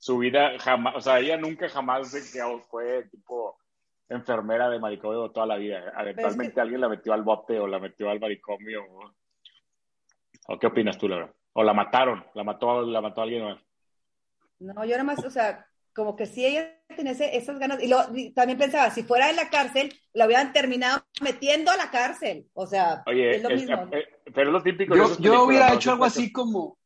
Su 0.00 0.18
vida 0.18 0.58
jamás, 0.60 0.94
o 0.96 1.00
sea, 1.00 1.18
ella 1.20 1.36
nunca 1.38 1.68
jamás 1.70 2.10
se 2.10 2.30
quedó- 2.30 2.60
fue 2.60 3.04
tipo 3.10 3.58
enfermera 4.10 4.68
de 4.68 4.78
manicomio 4.78 5.30
toda 5.30 5.46
la 5.46 5.56
vida. 5.56 5.92
Eventualmente 5.98 6.54
que- 6.54 6.60
alguien 6.60 6.80
la 6.82 6.88
metió 6.90 7.14
al 7.14 7.22
bote 7.22 7.58
o 7.58 7.66
la 7.66 7.78
metió 7.78 8.10
al 8.10 8.20
manicomio. 8.20 8.84
¿O, 8.84 9.14
¿O 10.48 10.58
qué 10.58 10.66
opinas 10.66 10.96
tú, 10.98 11.08
Laura? 11.08 11.32
O 11.52 11.62
la 11.62 11.72
mataron, 11.72 12.24
la 12.34 12.44
mató, 12.44 12.82
la 12.82 13.00
mató 13.00 13.22
alguien 13.22 13.44
más. 13.44 13.60
No, 14.60 14.84
yo 14.84 14.92
nada 14.92 15.04
más, 15.04 15.24
o 15.24 15.30
sea, 15.30 15.66
como 15.94 16.14
que 16.16 16.26
sí 16.26 16.44
ella 16.44 16.76
tenía 16.96 17.12
ese- 17.12 17.36
esas 17.36 17.58
ganas. 17.58 17.82
Y, 17.82 17.88
lo, 17.88 17.98
y 18.14 18.30
también 18.32 18.58
pensaba, 18.58 18.90
si 18.90 19.02
fuera 19.02 19.30
en 19.30 19.36
la 19.36 19.50
cárcel, 19.50 19.92
la 20.12 20.26
hubieran 20.26 20.52
terminado 20.52 21.04
metiendo 21.22 21.70
a 21.70 21.76
la 21.76 21.90
cárcel. 21.90 22.46
O 22.54 22.66
sea, 22.66 23.02
Oye, 23.06 23.36
es 23.36 23.42
lo 23.42 23.50
es- 23.50 23.60
mismo. 23.62 23.88
eh, 23.92 24.06
pero 24.34 24.48
es 24.48 24.52
lo 24.52 24.62
típico. 24.62 24.94
Yo, 24.96 25.18
yo 25.18 25.44
hubiera 25.44 25.72
hecho 25.74 25.92
algo 25.92 26.04
así 26.04 26.32
como, 26.32 26.78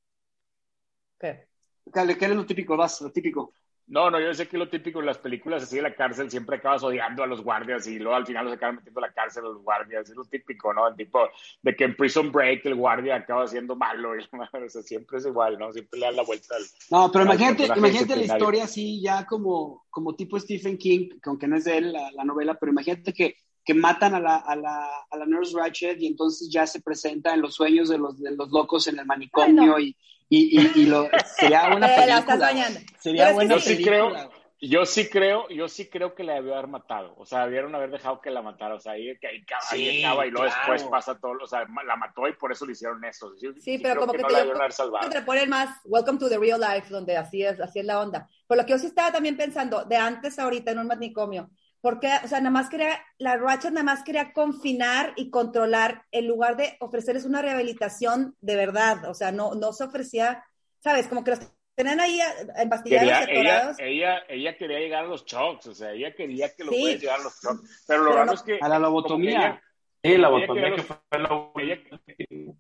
¿Qué? 1.18 1.46
¿qué 1.92 2.18
qué 2.18 2.24
es 2.24 2.30
lo 2.30 2.46
típico? 2.46 2.76
Vas, 2.76 3.00
lo 3.00 3.10
típico. 3.12 3.52
No, 3.92 4.10
no, 4.10 4.18
yo 4.18 4.32
sé 4.32 4.48
que 4.48 4.56
lo 4.56 4.70
típico 4.70 5.00
en 5.00 5.06
las 5.06 5.18
películas 5.18 5.64
así 5.64 5.76
de 5.76 5.82
la 5.82 5.94
cárcel 5.94 6.30
siempre 6.30 6.56
acabas 6.56 6.82
odiando 6.82 7.22
a 7.22 7.26
los 7.26 7.42
guardias 7.42 7.86
y 7.86 7.98
luego 7.98 8.16
al 8.16 8.24
final 8.24 8.46
los 8.46 8.54
acaban 8.54 8.76
metiendo 8.76 9.00
a 9.00 9.06
la 9.06 9.12
cárcel 9.12 9.44
a 9.44 9.48
los 9.48 9.62
guardias. 9.62 10.08
Es 10.08 10.16
lo 10.16 10.24
típico, 10.24 10.72
¿no? 10.72 10.88
El 10.88 10.96
tipo 10.96 11.18
de 11.60 11.76
que 11.76 11.84
en 11.84 11.94
Prison 11.94 12.32
Break 12.32 12.64
el 12.64 12.74
guardia 12.74 13.16
acaba 13.16 13.46
siendo 13.46 13.76
malo 13.76 14.18
y 14.18 14.20
o 14.32 14.68
sea, 14.70 14.82
siempre 14.82 15.18
es 15.18 15.26
igual, 15.26 15.58
¿no? 15.58 15.70
Siempre 15.74 16.00
le 16.00 16.06
dan 16.06 16.16
la 16.16 16.22
vuelta 16.22 16.56
al. 16.56 16.62
No, 16.90 17.12
pero 17.12 17.24
Al 17.24 17.36
imagínate, 17.36 17.78
imagínate 17.78 18.16
la 18.16 18.24
historia 18.24 18.64
así, 18.64 19.02
ya 19.02 19.26
como, 19.26 19.84
como 19.90 20.16
tipo 20.16 20.40
Stephen 20.40 20.78
King, 20.78 21.10
que 21.22 21.28
aunque 21.28 21.46
no 21.46 21.56
es 21.58 21.64
de 21.64 21.76
él 21.76 21.92
la, 21.92 22.10
la 22.12 22.24
novela, 22.24 22.54
pero 22.58 22.72
imagínate 22.72 23.12
que, 23.12 23.36
que 23.62 23.74
matan 23.74 24.14
a 24.14 24.20
la, 24.20 24.36
a, 24.36 24.56
la, 24.56 24.88
a 25.10 25.16
la 25.18 25.26
Nurse 25.26 25.54
Ratched 25.54 26.00
y 26.00 26.06
entonces 26.06 26.48
ya 26.50 26.66
se 26.66 26.80
presenta 26.80 27.34
en 27.34 27.42
los 27.42 27.56
sueños 27.56 27.90
de 27.90 27.98
los, 27.98 28.18
de 28.18 28.34
los 28.34 28.50
locos 28.50 28.88
en 28.88 28.98
el 28.98 29.04
manicomio 29.04 29.76
Ay, 29.76 29.88
y, 29.88 29.96
y, 30.36 30.60
y, 30.60 30.82
y 30.82 30.86
lo, 30.86 31.08
sería 31.36 31.68
una 31.76 31.86
Eh, 31.94 31.96
película. 32.24 32.68
Sería 32.98 33.32
buena 33.32 33.54
Yo 33.54 33.60
sí 33.60 33.70
película. 33.74 33.96
creo, 33.96 34.30
yo 34.64 34.86
sí 34.86 35.08
creo, 35.10 35.48
yo 35.48 35.68
sí 35.68 35.88
creo 35.90 36.14
que 36.14 36.22
la 36.24 36.34
debió 36.34 36.54
haber 36.54 36.68
matado. 36.68 37.14
O 37.16 37.26
sea, 37.26 37.44
debieron 37.46 37.74
haber 37.74 37.90
dejado 37.90 38.20
que 38.20 38.30
la 38.30 38.42
matara. 38.42 38.76
O 38.76 38.80
sea, 38.80 38.92
ahí, 38.92 39.16
que 39.20 39.26
ahí, 39.26 39.42
acaba- 39.42 39.62
ahí 39.70 39.90
Sí, 39.90 40.04
acaba 40.04 40.26
y 40.26 40.30
luego 40.30 40.46
claro. 40.46 40.72
después 40.72 40.90
pasa 40.90 41.18
todo. 41.18 41.32
O 41.42 41.46
sea, 41.46 41.66
la 41.84 41.96
mató 41.96 42.28
y 42.28 42.32
por 42.34 42.52
eso 42.52 42.64
le 42.64 42.72
hicieron 42.72 43.04
eso. 43.04 43.32
Yo 43.42 43.50
Sí, 43.60 43.78
pero 43.78 44.00
como 44.00 44.12
que, 44.12 44.18
no 44.22 44.28
te, 44.28 44.32
la 44.32 44.38
debieron 44.40 45.10
te 45.10 45.22
ponen 45.22 45.48
más 45.50 45.80
Welcome 45.84 46.18
to 46.20 46.28
the 46.28 46.38
Real 46.38 46.60
Life, 46.60 46.88
donde 46.90 47.16
así 47.16 47.42
es, 47.42 47.60
así 47.60 47.80
es 47.80 47.84
la 47.84 48.00
onda. 48.00 48.28
Por 48.46 48.56
lo 48.56 48.64
que 48.64 48.70
yo 48.72 48.78
sí 48.78 48.86
estaba 48.86 49.10
también 49.10 49.36
pensando, 49.36 49.84
de 49.84 49.96
antes 49.96 50.38
a 50.38 50.44
ahorita 50.44 50.70
en 50.70 50.78
un 50.78 50.86
manicomio, 50.86 51.50
porque, 51.82 52.08
o 52.24 52.28
sea, 52.28 52.38
nada 52.38 52.50
más 52.50 52.70
quería, 52.70 52.98
la 53.18 53.36
Ratchet 53.36 53.72
nada 53.72 53.84
más 53.84 54.02
quería 54.02 54.32
confinar 54.32 55.12
y 55.16 55.28
controlar 55.28 56.04
en 56.12 56.26
lugar 56.28 56.56
de 56.56 56.76
ofrecerles 56.80 57.26
una 57.26 57.42
rehabilitación 57.42 58.34
de 58.40 58.56
verdad. 58.56 59.04
O 59.10 59.14
sea, 59.14 59.32
no, 59.32 59.54
no 59.54 59.72
se 59.74 59.84
ofrecía, 59.84 60.42
¿sabes? 60.78 61.08
Como 61.08 61.22
que 61.24 61.32
los 61.32 61.40
tenían 61.74 62.00
ahí 62.00 62.20
empastillados 62.56 63.26
ella, 63.28 63.74
ella, 63.78 64.18
ella 64.28 64.56
quería 64.56 64.78
llegar 64.78 65.04
a 65.04 65.08
los 65.08 65.24
shocks, 65.26 65.66
o 65.66 65.74
sea, 65.74 65.92
ella 65.92 66.14
quería 66.14 66.54
que 66.54 66.64
lo 66.64 66.72
Sí. 66.72 66.80
puedas 66.80 67.00
llegar 67.00 67.20
a 67.20 67.22
los 67.24 67.42
shocks. 67.42 67.84
Pero 67.86 68.00
lo 68.00 68.04
Pero 68.10 68.16
raro 68.16 68.26
no- 68.26 68.32
es 68.34 68.42
que. 68.42 68.58
A 68.62 68.68
la 68.68 68.78
lobotomía. 68.78 69.30
ella- 69.40 69.62
Sí, 70.04 70.10
la 70.10 70.16
Ella 70.16 70.28
botomía 70.30 70.62
quería 70.62 70.70
que 70.70 70.76
los- 70.76 70.86
fue 70.86 71.18
lo 71.20 71.52
ella- 71.58 72.54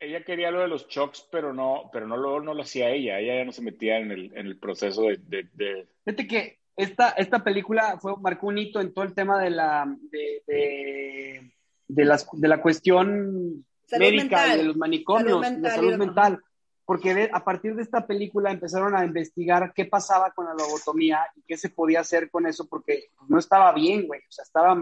ella 0.00 0.24
quería 0.24 0.50
lo 0.50 0.60
de 0.60 0.68
los 0.68 0.88
shocks, 0.88 1.28
pero 1.30 1.52
no, 1.52 1.90
pero 1.92 2.06
no 2.06 2.16
lo, 2.16 2.40
no 2.40 2.54
lo 2.54 2.62
hacía 2.62 2.90
ella. 2.90 3.18
Ella 3.18 3.36
ya 3.36 3.44
no 3.44 3.52
se 3.52 3.62
metía 3.62 3.98
en 3.98 4.10
el, 4.10 4.32
en 4.36 4.46
el 4.46 4.58
proceso 4.58 5.02
de, 5.02 5.18
de- 5.18 5.48
de- 5.52 5.88
Fíjate 6.04 6.26
que 6.26 6.59
esta, 6.76 7.10
esta 7.10 7.42
película 7.44 7.98
fue, 8.00 8.14
marcó 8.20 8.46
un 8.48 8.58
hito 8.58 8.80
en 8.80 8.92
todo 8.92 9.04
el 9.04 9.14
tema 9.14 9.40
de 9.42 9.50
la, 9.50 9.94
de, 10.10 10.42
de, 10.46 11.52
de 11.88 12.04
las, 12.04 12.26
de 12.32 12.48
la 12.48 12.62
cuestión 12.62 13.64
Salud 13.86 14.04
médica 14.04 14.36
mental. 14.38 14.58
de 14.58 14.64
los 14.64 14.76
manicomios, 14.76 15.44
Salud 15.46 15.62
de 15.62 15.70
salud 15.70 15.96
mental. 15.96 16.40
Porque 16.84 17.14
de- 17.14 17.30
a 17.32 17.44
partir 17.44 17.76
de 17.76 17.82
esta 17.82 18.06
película 18.06 18.50
empezaron 18.50 18.96
a 18.96 19.04
investigar 19.04 19.72
qué 19.74 19.84
pasaba 19.84 20.32
con 20.32 20.46
la 20.46 20.54
lobotomía 20.54 21.20
y 21.36 21.42
qué 21.42 21.56
se 21.56 21.68
podía 21.70 22.00
hacer 22.00 22.30
con 22.30 22.46
eso, 22.46 22.66
porque 22.68 23.10
no 23.28 23.38
estaba 23.38 23.72
bien, 23.72 24.06
güey. 24.08 24.20
O 24.20 24.32
sea, 24.32 24.42
estaba, 24.42 24.76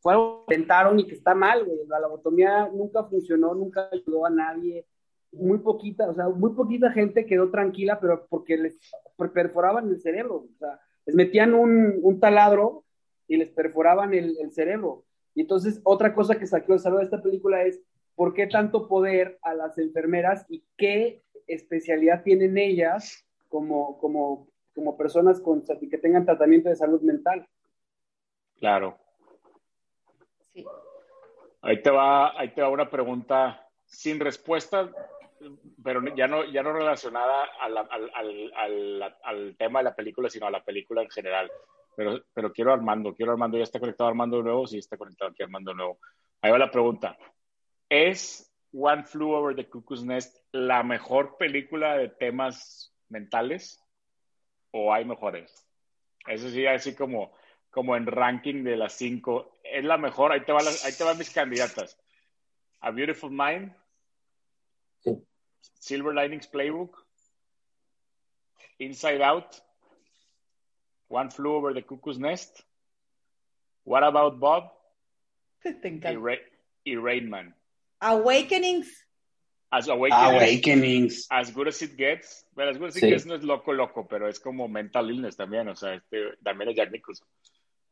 fue 0.00 0.12
algo 0.12 0.44
que 0.46 0.54
intentaron 0.54 1.00
y 1.00 1.06
que 1.06 1.14
está 1.14 1.34
mal, 1.34 1.64
güey. 1.64 1.78
La 1.88 1.98
lobotomía 2.00 2.68
nunca 2.72 3.04
funcionó, 3.04 3.54
nunca 3.54 3.88
ayudó 3.90 4.26
a 4.26 4.30
nadie. 4.30 4.84
Muy 5.32 5.58
poquita, 5.58 6.08
o 6.10 6.14
sea, 6.14 6.28
muy 6.28 6.52
poquita 6.52 6.90
gente 6.92 7.24
quedó 7.26 7.50
tranquila, 7.50 7.98
pero 8.00 8.26
porque 8.28 8.56
les 8.58 8.78
perforaban 9.32 9.88
el 9.88 10.00
cerebro. 10.00 10.46
O 10.54 10.58
sea, 10.58 10.78
les 11.06 11.14
metían 11.14 11.54
un, 11.54 11.98
un 12.02 12.20
taladro 12.20 12.84
y 13.28 13.36
les 13.36 13.50
perforaban 13.50 14.12
el, 14.14 14.36
el 14.38 14.52
cerebro. 14.52 15.04
Y 15.34 15.42
entonces, 15.42 15.80
otra 15.84 16.14
cosa 16.14 16.38
que 16.38 16.46
saqué 16.46 16.72
de 16.72 16.78
salud 16.78 16.98
de 16.98 17.04
esta 17.04 17.22
película 17.22 17.62
es 17.62 17.80
por 18.14 18.34
qué 18.34 18.46
tanto 18.46 18.88
poder 18.88 19.38
a 19.42 19.54
las 19.54 19.78
enfermeras 19.78 20.46
y 20.48 20.64
qué 20.76 21.22
especialidad 21.46 22.22
tienen 22.22 22.58
ellas 22.58 23.24
como, 23.48 23.98
como, 23.98 24.48
como 24.74 24.96
personas 24.96 25.40
con, 25.40 25.62
que 25.62 25.98
tengan 25.98 26.24
tratamiento 26.24 26.68
de 26.68 26.76
salud 26.76 27.00
mental. 27.02 27.46
Claro. 28.58 28.98
Sí. 30.52 30.64
Ahí 31.62 31.82
te 31.82 31.90
va, 31.90 32.38
ahí 32.38 32.54
te 32.54 32.62
va 32.62 32.70
una 32.70 32.90
pregunta 32.90 33.62
sin 33.84 34.18
respuesta, 34.18 34.90
pero 35.82 36.02
ya 36.14 36.26
no, 36.26 36.44
ya 36.44 36.62
no 36.62 36.72
relacionada 36.72 37.44
a 37.60 37.68
la- 37.68 37.80
al, 37.90 38.10
al- 38.14 38.52
al- 38.54 39.16
al 39.22 39.56
tema 39.56 39.80
de 39.80 39.84
la 39.84 39.94
película, 39.94 40.28
sino 40.30 40.46
a 40.46 40.50
la 40.50 40.64
película 40.64 41.02
en 41.02 41.10
general. 41.10 41.50
pero, 41.96 42.22
pero 42.34 42.52
quiero 42.52 42.72
Armando, 42.72 43.14
quiero 43.14 43.32
Armando, 43.32 43.56
ya 43.56 43.64
está 43.64 43.80
conectado 43.80 44.08
Armando 44.08 44.36
de 44.38 44.42
nuevo, 44.44 44.66
sí 44.66 44.78
está 44.78 44.96
conectado 44.98 45.30
aquí 45.30 45.42
Armando 45.42 45.70
de 45.70 45.76
nuevo. 45.78 45.98
Ahí 46.42 46.50
va 46.50 46.58
la 46.58 46.70
pregunta. 46.70 47.16
¿Es 47.88 48.52
One 48.72 49.04
Flew 49.04 49.32
Over 49.32 49.56
the 49.56 49.68
Cuckoo's 49.68 50.04
Nest 50.04 50.36
la 50.52 50.82
mejor 50.82 51.36
película 51.38 51.96
de 51.96 52.08
temas 52.08 52.94
mentales 53.08 53.82
o 54.72 54.92
hay 54.92 55.04
mejores? 55.04 55.66
Eso 56.26 56.50
sí, 56.50 56.66
así 56.66 56.94
como, 56.94 57.32
como 57.70 57.96
en 57.96 58.06
ranking 58.06 58.64
de 58.64 58.76
las 58.76 58.92
cinco. 58.94 59.58
¿Es 59.62 59.84
la 59.84 59.96
mejor? 59.96 60.32
Ahí 60.32 60.40
te, 60.44 60.52
va 60.52 60.58
ahí 60.60 60.92
te 60.96 61.04
van 61.04 61.16
mis 61.16 61.30
candidatas. 61.30 61.98
A 62.80 62.90
Beautiful 62.90 63.30
Mind. 63.30 63.72
Silver 65.78 66.14
Linings 66.14 66.48
Playbook. 66.48 66.90
Inside 68.78 69.22
Out. 69.22 69.60
One 71.08 71.30
Flew 71.30 71.54
Over 71.54 71.72
the 71.72 71.82
Cuckoo's 71.82 72.18
Nest. 72.18 72.62
What 73.84 74.02
About 74.02 74.38
Bob? 74.40 74.72
Te 75.62 75.70
Y, 75.70 75.88
encanta. 75.88 76.18
Ra 76.20 76.34
y 76.84 76.96
Rain 76.96 77.28
Man. 77.30 77.54
Awakenings. 78.00 79.04
As 79.70 79.88
Awakenings. 79.88 80.34
Awakenings. 80.42 81.26
As 81.30 81.52
Good 81.52 81.68
As 81.68 81.82
It 81.82 81.96
Gets. 81.96 82.44
Well, 82.54 82.68
As 82.68 82.78
Good 82.78 82.88
As 82.88 82.96
It 82.96 83.00
Sí. 83.02 83.10
Gets 83.10 83.26
no 83.26 83.34
es 83.34 83.42
loco, 83.44 83.72
loco, 83.72 84.06
pero 84.06 84.28
es 84.28 84.38
como 84.40 84.68
mental 84.68 85.10
illness 85.10 85.36
también. 85.36 85.68
O 85.68 85.76
sea, 85.76 85.94
este, 85.94 86.36
también 86.42 86.70
es 86.70 86.76
Jack 86.76 86.90
Nicholson. 86.92 87.26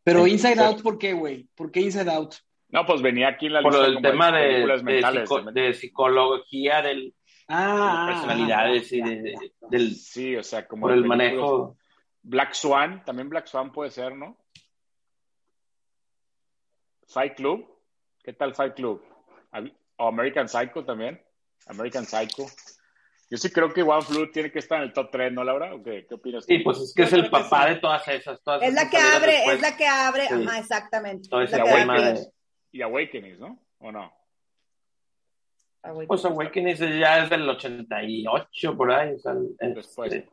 Pero 0.03 0.25
Sí. 0.25 0.33
Inside. 0.33 0.61
Out, 0.61 0.83
¿por 0.83 0.99
qué, 0.99 1.13
güey? 1.15 1.49
¿Por 1.55 1.71
qué 1.71 1.81
Inside 1.81 2.11
Out? 2.11 2.35
No, 2.69 2.85
pues 2.87 3.01
venía 3.03 3.29
aquí 3.29 3.47
en 3.47 3.53
la 3.55 3.63
Por 3.63 3.73
lista 3.73 3.87
el 3.87 3.95
como 3.95 4.09
tema 4.11 4.33
de, 4.37 4.47
películas 4.49 4.85
de, 4.85 4.93
mentales. 4.93 5.29
psico- 5.31 5.53
de 5.53 5.75
psicología 5.75 6.83
del, 6.83 7.15
Ah, 7.49 8.07
de 8.07 8.13
personalidades 8.15 8.93
y 8.93 9.01
de, 9.03 9.53
del, 9.71 9.95
Sí, 9.97 10.37
o 10.37 10.43
sea, 10.43 10.67
como 10.67 10.83
por 10.83 10.93
el 10.93 11.05
manejo. 11.05 11.77
Black 12.23 12.55
Swan, 12.55 13.05
también 13.05 13.29
Black 13.29 13.47
Swan 13.47 13.71
puede 13.71 13.91
ser, 13.91 14.17
¿no? 14.17 14.39
Fight 17.07 17.35
Club, 17.35 17.67
¿qué 18.23 18.33
tal 18.33 18.55
Fight 18.55 18.75
Club? 18.75 19.03
O 19.97 20.09
American 20.09 20.49
Psycho 20.49 20.85
también, 20.85 21.23
American 21.67 22.05
Psycho. 22.05 22.47
Yo 23.31 23.39
sí 23.39 23.51
creo 23.51 23.73
que 23.73 23.83
One 23.83 24.03
Flew 24.03 24.31
tiene 24.31 24.51
que 24.51 24.59
estar 24.59 24.79
en 24.79 24.85
el 24.85 24.93
top 24.93 25.11
3, 25.11 25.33
¿no, 25.33 25.45
Laura? 25.45 25.75
¿O 25.75 25.83
qué, 25.83 26.07
qué 26.09 26.15
opinas? 26.15 26.45
Sí, 26.45 26.59
pues 26.59 26.79
es 26.79 26.95
que 26.95 27.05
es 27.05 27.13
el 27.13 27.31
papá 27.31 27.69
sí. 27.69 27.75
de 27.75 27.81
todas 27.81 28.09
esas. 28.09 28.43
Todas 28.43 28.63
Es 28.63 28.75
la 28.75 28.83
esas 28.83 28.91
que 28.91 28.99
abre, 28.99 29.45
es 29.47 29.61
la 29.61 29.77
que 29.77 29.87
abre. 29.87 30.25
Exactamente. 30.59 31.29
Es 31.43 31.53
la 31.53 31.65
que 31.65 32.03
de- 32.03 32.33
Y 32.73 32.83
Awakenings, 32.83 33.39
¿no? 33.39 33.59
¿O 33.79 33.93
no? 33.93 34.13
Awakenings. 35.85 36.09
Pues 36.09 36.25
Awakening 36.25 36.77
ya 36.99 37.23
es 37.25 37.31
del 37.31 37.49
88, 37.49 38.77
por 38.77 38.91
ahí. 38.93 39.15
O 39.15 39.19
sea, 39.19 39.33
el- 39.33 39.75
Después. 39.75 40.13
este, 40.13 40.31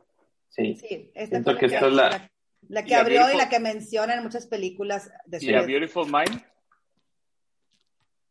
sí. 0.48 0.74
Sí, 0.76 1.10
esta 1.14 1.36
Siento 1.36 1.56
que 1.56 1.68
la 1.68 1.74
esta 1.74 1.86
es 1.88 1.92
la- 1.92 2.08
la, 2.10 2.30
la 2.68 2.82
que 2.84 2.90
Y 2.90 2.94
abrió 2.94 3.20
y 3.20 3.24
Beautiful- 3.24 3.38
la 3.38 3.48
que 3.48 3.60
menciona 3.60 4.14
en 4.14 4.22
muchas 4.22 4.46
películas 4.46 5.10
¿Y 5.40 5.54
a. 5.54 5.62
Beautiful 5.62 6.06
Mind? 6.06 6.42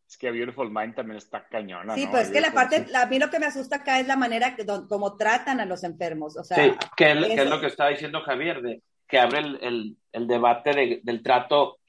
Es 0.08 0.18
que 0.18 0.28
a 0.28 0.32
Beautiful 0.32 0.70
Mind 0.70 0.94
también 0.96 1.18
está 1.18 1.48
cañona, 1.48 1.96
Sí, 1.96 2.04
¿no? 2.06 2.12
pues 2.12 2.28
es 2.28 2.34
que 2.34 2.42
la 2.42 2.52
parte, 2.52 2.86
la- 2.90 3.04
a 3.04 3.06
mí 3.06 3.18
lo 3.18 3.30
que 3.30 3.40
me 3.40 3.46
asusta 3.46 3.78
acá 3.78 4.00
es 4.00 4.08
la 4.08 4.18
manera 4.18 4.56
que, 4.58 4.66
don- 4.66 4.88
como 4.88 5.16
tratan 5.16 5.62
a 5.62 5.66
los 5.66 5.84
enfermos. 5.86 6.36
O 6.38 6.44
sea, 6.44 6.58
Sí, 6.58 6.72
que, 6.98 7.12
es- 7.12 7.26
que 7.28 7.34
es 7.44 7.50
lo 7.50 7.62
que 7.62 7.68
estaba 7.68 7.92
diciendo 7.92 8.20
Javier, 8.22 8.62
de 8.62 8.82
que 9.08 9.20
abre 9.20 9.40
el, 9.40 9.60
el- 9.62 9.98
el 10.12 10.28
debate 10.28 10.72
de- 10.72 11.00
del 11.04 11.24
trato 11.24 11.80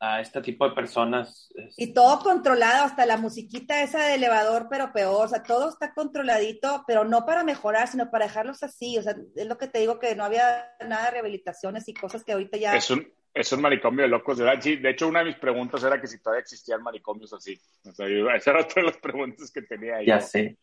a 0.00 0.20
este 0.20 0.40
tipo 0.40 0.68
de 0.68 0.74
personas. 0.74 1.50
este, 1.54 1.84
Y 1.84 1.92
todo 1.92 2.20
controlado, 2.20 2.84
hasta 2.84 3.06
la 3.06 3.16
musiquita 3.16 3.82
esa 3.82 4.04
de 4.06 4.14
elevador, 4.14 4.68
pero 4.70 4.92
peor, 4.92 5.26
o 5.26 5.28
sea, 5.28 5.42
todo 5.42 5.68
está 5.68 5.92
controladito, 5.92 6.84
pero 6.86 7.04
no 7.04 7.26
para 7.26 7.44
mejorar, 7.44 7.88
sino 7.88 8.10
para 8.10 8.26
dejarlos 8.26 8.62
así, 8.62 8.96
o 8.98 9.02
sea, 9.02 9.16
es 9.34 9.46
lo 9.46 9.58
que 9.58 9.68
te 9.68 9.80
digo 9.80 9.98
que 9.98 10.14
no 10.14 10.24
había 10.24 10.76
nada 10.86 11.06
de 11.06 11.10
rehabilitaciones 11.12 11.88
y 11.88 11.94
cosas 11.94 12.24
que 12.24 12.32
ahorita 12.32 12.56
ya... 12.56 12.76
Es 12.76 12.90
un, 12.90 13.12
es 13.34 13.52
un 13.52 13.60
manicomio 13.60 14.02
de 14.02 14.08
locos, 14.08 14.38
¿verdad? 14.38 14.60
Sí, 14.62 14.76
de 14.76 14.90
hecho, 14.90 15.08
una 15.08 15.20
de 15.20 15.26
mis 15.26 15.36
preguntas 15.36 15.82
era 15.82 16.00
que 16.00 16.06
si 16.06 16.20
todavía 16.20 16.42
existían 16.42 16.82
manicomios 16.82 17.32
así. 17.32 17.58
O 17.84 17.92
sea, 17.92 18.08
yo, 18.08 18.30
esa 18.30 18.50
era 18.50 18.62
otra 18.62 18.82
de 18.82 18.88
las 18.88 18.98
preguntas 18.98 19.50
que 19.50 19.62
tenía 19.62 19.96
ahí. 19.96 20.06
ya 20.06 20.20
sé. 20.20 20.58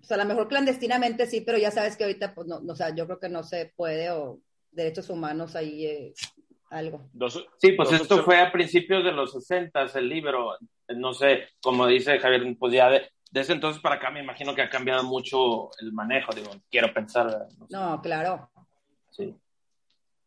O 0.00 0.04
sea, 0.04 0.16
a 0.16 0.18
lo 0.18 0.26
mejor 0.26 0.48
clandestinamente 0.48 1.26
sí, 1.26 1.42
pero 1.42 1.58
ya 1.58 1.70
sabes 1.70 1.96
que 1.96 2.04
ahorita, 2.04 2.34
pues, 2.34 2.46
no, 2.46 2.60
no, 2.60 2.72
o 2.72 2.76
sea, 2.76 2.94
yo 2.94 3.06
creo 3.06 3.20
que 3.20 3.28
no 3.28 3.42
se 3.42 3.72
puede, 3.76 4.10
o 4.10 4.40
derechos 4.70 5.10
humanos 5.10 5.56
ahí, 5.56 5.86
eh, 5.86 6.14
algo. 6.70 7.00
Dos, 7.12 7.46
Sí, 7.58 7.72
pues 7.72 7.90
dos 7.90 8.00
esto 8.02 8.22
fue 8.22 8.40
a 8.40 8.50
principios 8.50 9.04
de 9.04 9.12
los 9.12 9.32
60, 9.32 9.82
el 9.94 10.08
libro. 10.08 10.56
No 10.88 11.12
sé, 11.14 11.48
como 11.62 11.86
dice 11.86 12.18
Javier, 12.18 12.56
pues 12.58 12.72
ya 12.72 12.88
de, 12.88 13.10
de 13.30 13.40
ese 13.40 13.52
entonces 13.52 13.82
para 13.82 13.96
acá 13.96 14.10
me 14.10 14.20
imagino 14.20 14.54
que 14.54 14.62
ha 14.62 14.70
cambiado 14.70 15.02
mucho 15.04 15.70
el 15.80 15.92
manejo. 15.92 16.32
Digo, 16.32 16.50
quiero 16.70 16.92
pensar. 16.92 17.26
no 17.58 17.66
sé. 17.68 17.76
No, 17.76 18.00
claro. 18.00 18.50
Sí, 19.10 19.34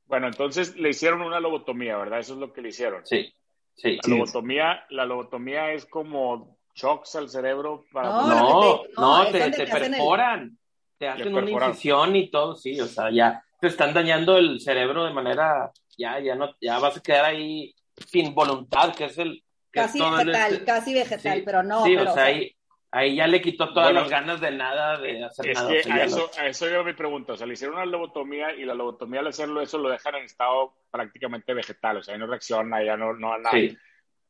Bueno, 0.05 0.27
entonces 0.27 0.75
le 0.75 0.89
hicieron 0.89 1.21
una 1.21 1.39
lobotomía, 1.39 1.97
¿verdad? 1.97 2.19
Eso 2.19 2.33
es 2.33 2.39
lo 2.39 2.51
que 2.53 2.61
le 2.61 2.69
hicieron. 2.69 3.05
sí, 3.05 3.33
sí. 3.75 3.97
La 4.03 4.09
lobotomía, 4.15 4.83
la 4.89 5.05
lobotomía 5.05 5.71
es 5.71 5.85
como 5.85 6.57
shocks 6.75 7.15
al 7.15 7.29
cerebro 7.29 7.85
para 7.91 8.09
No, 8.09 8.27
No, 8.27 8.83
no, 8.97 9.23
no, 9.23 9.31
te, 9.31 9.39
donde 9.39 9.57
te 9.57 9.65
te 9.65 9.71
hacen 9.71 9.83
el- 9.85 9.91
perforan, 9.99 10.57
te 10.97 11.07
hacen 11.07 11.35
una 11.35 11.49
incisión 11.49 12.15
y 12.15 12.29
todo, 12.29 12.55
sí, 12.55 12.79
o 12.81 12.85
sea, 12.87 13.09
ya 13.11 13.43
te 13.59 13.67
están 13.67 13.93
dañando 13.93 14.37
el 14.37 14.59
cerebro 14.59 15.05
de 15.05 15.13
manera, 15.13 15.71
ya, 15.97 16.19
ya 16.19 16.35
no, 16.35 16.55
ya 16.61 16.79
vas 16.79 16.97
a 16.97 17.01
quedar 17.01 17.25
ahí 17.25 17.73
sin 18.07 18.33
voluntad, 18.33 18.93
que 18.95 19.05
es 19.05 19.17
el... 19.17 19.43
que 19.71 19.79
es 19.81 19.85
Casi 19.87 19.99
el 20.03 20.11
vegetal, 20.11 20.53
este- 20.53 20.65
casi 20.65 20.93
vegetal, 20.93 21.37
sí, 21.37 21.43
pero 21.45 21.63
no. 21.63 21.83
sí, 21.83 21.95
pero, 21.97 22.11
o 22.11 22.13
sea, 22.13 22.23
ahí, 22.25 22.55
ahí 22.91 23.15
ya 23.15 23.27
le 23.27 23.41
quitó 23.41 23.69
todas 23.73 23.87
Bueno, 23.87 24.01
las 24.01 24.09
ganas 24.09 24.41
de 24.41 24.51
nada, 24.51 24.97
de 24.99 25.23
hacer 25.23 25.49
Es 25.49 25.57
nada. 25.57 25.69
que 25.71 25.79
o 25.79 25.83
sea, 25.83 25.95
a 25.95 26.03
eso, 26.03 26.17
no- 26.35 26.41
a 26.43 26.47
eso 26.47 26.69
iba 26.69 26.83
mi 26.83 26.93
pregunta. 26.93 27.33
O 27.33 27.37
sea, 27.37 27.47
le 27.47 27.53
hicieron 27.53 27.75
una 27.75 27.85
lobotomía 27.85 28.53
y 28.55 28.65
la 28.65 28.73
lobotomía 28.73 29.19
al 29.21 29.27
hacerlo 29.27 29.61
eso 29.61 29.77
lo 29.77 29.89
dejan 29.89 30.15
en 30.15 30.23
estado 30.25 30.73
prácticamente 30.91 31.53
vegetal. 31.53 31.97
O 31.97 32.03
sea, 32.03 32.15
ya 32.15 32.17
no 32.19 32.27
reacciona, 32.27 32.83
ya 32.83 32.97
no, 32.97 33.13
no 33.13 33.37
nada. 33.37 33.51
sí, 33.51 33.75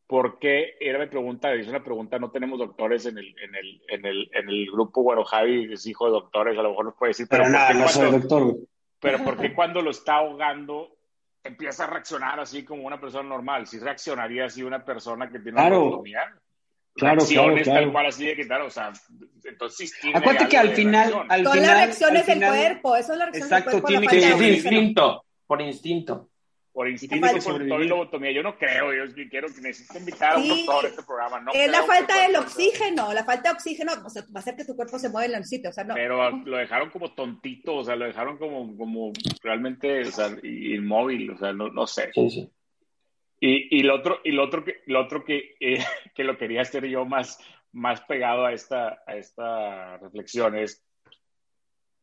¿Por 0.05 0.37
qué? 0.37 0.75
Era 0.81 0.99
mi 0.99 1.07
pregunta, 1.07 1.53
es 1.53 1.67
una 1.67 1.83
pregunta, 1.83 2.19
no 2.19 2.29
tenemos 2.29 2.59
doctores 2.59 3.05
en 3.05 3.17
el, 3.17 3.33
en 3.39 3.55
el, 3.55 3.81
en 3.87 4.05
el, 4.05 4.29
en 4.33 4.49
el 4.49 4.65
grupo, 4.69 5.01
bueno, 5.01 5.23
Javi 5.23 5.73
es 5.73 5.87
hijo 5.87 6.05
de 6.05 6.11
doctores, 6.11 6.57
a 6.59 6.61
lo 6.61 6.69
mejor 6.71 6.85
nos 6.85 6.95
puede 6.95 7.11
decir, 7.11 7.25
pero, 7.29 7.43
Pero 7.45 7.53
¿por 7.53 7.59
nada, 7.61 7.73
no 7.73 7.87
soy 7.87 8.01
cuando- 8.01 8.19
doctor, 8.19 8.43
güey. 8.43 8.67
pero 8.99 9.23
¿por 9.23 9.37
qué 9.39 9.53
cuando 9.55 9.81
lo 9.81 9.89
está 9.91 10.15
ahogando 10.17 10.89
empieza 11.43 11.83
a 11.83 11.87
reaccionar 11.87 12.39
así 12.39 12.63
como 12.63 12.83
una 12.83 12.99
persona 12.99 13.27
normal? 13.27 13.67
Si 13.67 13.79
reaccionaría 13.79 14.45
así 14.45 14.63
una 14.63 14.83
persona 14.83 15.27
que 15.29 15.39
tiene 15.39 15.57
Claro. 15.57 15.75
una 15.77 15.85
lobotomía. 15.85 16.21
Claro, 16.95 17.15
Reacciones 17.15 17.63
claro, 17.63 17.63
tal 17.63 17.63
claro. 17.73 17.91
cual 17.91 18.05
así 18.05 18.25
de 18.25 18.35
que 18.35 18.45
tal, 18.45 18.61
o 18.61 18.69
sea, 18.69 18.93
entonces 19.45 19.89
sí 19.89 19.95
tiene 19.99 20.19
Acuérdate 20.19 20.47
que 20.47 20.57
al 20.59 20.69
final, 20.75 21.25
al 21.27 21.39
final, 21.39 21.61
las 21.61 21.77
reacciones 21.77 22.25
del 22.27 22.39
cuerpo, 22.39 22.95
eso 22.95 23.13
es 23.13 23.17
la 23.19 23.25
reacción 23.25 23.43
Exacto, 23.47 23.71
del 23.71 23.81
cuerpo. 23.81 23.87
tiene 23.87 24.05
la 24.05 24.11
que- 24.11 24.33
oxígeno. 24.35 24.53
instinto, 24.77 25.25
por 25.47 25.61
instinto. 25.63 26.29
Por 26.73 26.89
instinto, 26.89 27.15
de 27.27 27.33
por 27.33 27.41
sobrevivir. 27.41 27.87
lobotomía. 27.87 28.31
Yo 28.31 28.41
no 28.41 28.57
creo, 28.57 28.91
yo 28.93 29.13
quiero 29.29 29.47
que 29.47 29.61
necesito 29.61 29.99
invitar 29.99 30.33
a 30.33 30.37
un 30.37 30.43
Sí. 30.43 30.65
doctor 30.65 30.85
a 30.85 30.87
este 30.89 31.03
programa. 31.03 31.39
No 31.41 31.51
es 31.53 31.69
la 31.69 31.83
falta 31.83 32.23
del 32.23 32.35
oxígeno, 32.35 33.13
la 33.13 33.23
falta 33.23 33.49
de 33.49 33.55
oxígeno, 33.55 33.91
o 34.03 34.09
sea, 34.09 34.23
va 34.23 34.27
a 34.35 34.39
hacer 34.39 34.55
que 34.55 34.65
tu 34.65 34.75
cuerpo 34.75 34.97
se 34.97 35.09
mueva 35.09 35.27
en 35.27 35.35
el 35.35 35.45
sitio, 35.45 35.69
o 35.69 35.73
sea, 35.73 35.83
no. 35.83 35.93
Pero 35.93 36.31
lo 36.31 36.57
dejaron 36.57 36.89
como 36.89 37.13
tontito, 37.13 37.75
o 37.75 37.83
sea, 37.83 37.95
lo 37.95 38.05
dejaron 38.05 38.39
como, 38.39 38.75
como 38.75 39.13
realmente, 39.43 40.01
o 40.01 40.11
sea, 40.11 40.35
inmóvil, 40.41 41.29
o 41.29 41.37
sea, 41.37 41.53
no, 41.53 41.69
no 41.69 41.85
sé. 41.85 42.09
Sí, 42.11 42.29
sí. 42.31 42.49
Y, 43.39 43.79
y 43.79 43.83
lo 43.83 43.95
otro, 43.95 44.19
y 44.23 44.31
lo 44.31 44.43
otro 44.43 44.63
que, 44.63 44.81
lo 44.87 44.99
otro 45.01 45.23
que, 45.23 45.55
eh, 45.59 45.77
que 46.15 46.23
lo 46.23 46.37
quería 46.39 46.61
hacer 46.61 46.87
yo 46.87 47.05
más, 47.05 47.37
más 47.71 48.01
pegado 48.01 48.45
a 48.45 48.53
esta, 48.53 49.03
a 49.05 49.15
esta 49.15 49.97
reflexión 49.97 50.57
es 50.57 50.83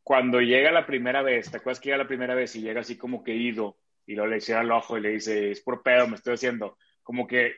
cuando 0.05 0.41
llega 0.41 0.71
la 0.71 0.87
primera 0.87 1.23
vez, 1.23 1.51
¿te 1.51 1.57
acuerdas 1.57 1.81
que 1.81 1.87
llega 1.87 1.99
la 1.99 2.09
primera 2.09 2.35
vez 2.35 2.55
y 2.57 2.63
llega 2.63 2.81
así 2.83 2.97
como 2.97 3.23
que 3.25 3.35
ido 3.35 3.77
y 4.11 4.17
luego 4.17 4.33
le 4.33 4.41
cierra 4.41 4.63
el 4.63 4.73
ojo 4.73 4.99
y 4.99 5.01
le 5.01 5.11
dice, 5.11 5.53
es 5.53 5.61
por 5.61 5.85
pedo, 5.85 6.09
me 6.09 6.17
estoy 6.17 6.35
haciendo? 6.35 6.77
Como 7.01 7.29
que 7.29 7.55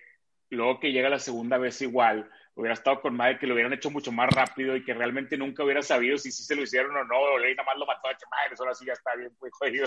luego 0.51 0.79
que 0.79 0.93
llega 0.93 1.09
la 1.09 1.19
segunda 1.19 1.57
vez 1.57 1.81
igual, 1.81 2.31
hubiera 2.55 2.75
estado 2.75 3.01
con 3.01 3.17
madre 3.17 3.39
que 3.39 3.47
lo 3.47 3.55
hubieran 3.55 3.73
hecho 3.73 3.91
mucho 3.91 4.13
más 4.13 4.29
rápido 4.31 4.77
y 4.77 4.85
que 4.85 4.93
realmente 4.93 5.39
nunca 5.39 5.65
hubiera 5.65 5.83
sabido 5.83 6.19
si 6.19 6.31
sí 6.31 6.43
se 6.45 6.55
lo 6.55 6.63
hicieron 6.63 6.95
o 6.97 7.05
no, 7.05 7.19
o 7.19 7.39
le 7.39 7.55
nada 7.55 7.65
más 7.67 7.79
lo 7.79 7.87
mató 7.87 8.09
a 8.09 8.17
che, 8.17 8.27
madre, 8.31 8.55
eso 8.55 8.63
ahora 8.65 8.75
sí 8.75 8.85
ya 8.87 8.93
está 8.93 9.15
bien, 9.17 9.35
pues 9.39 9.53
jodido, 9.59 9.87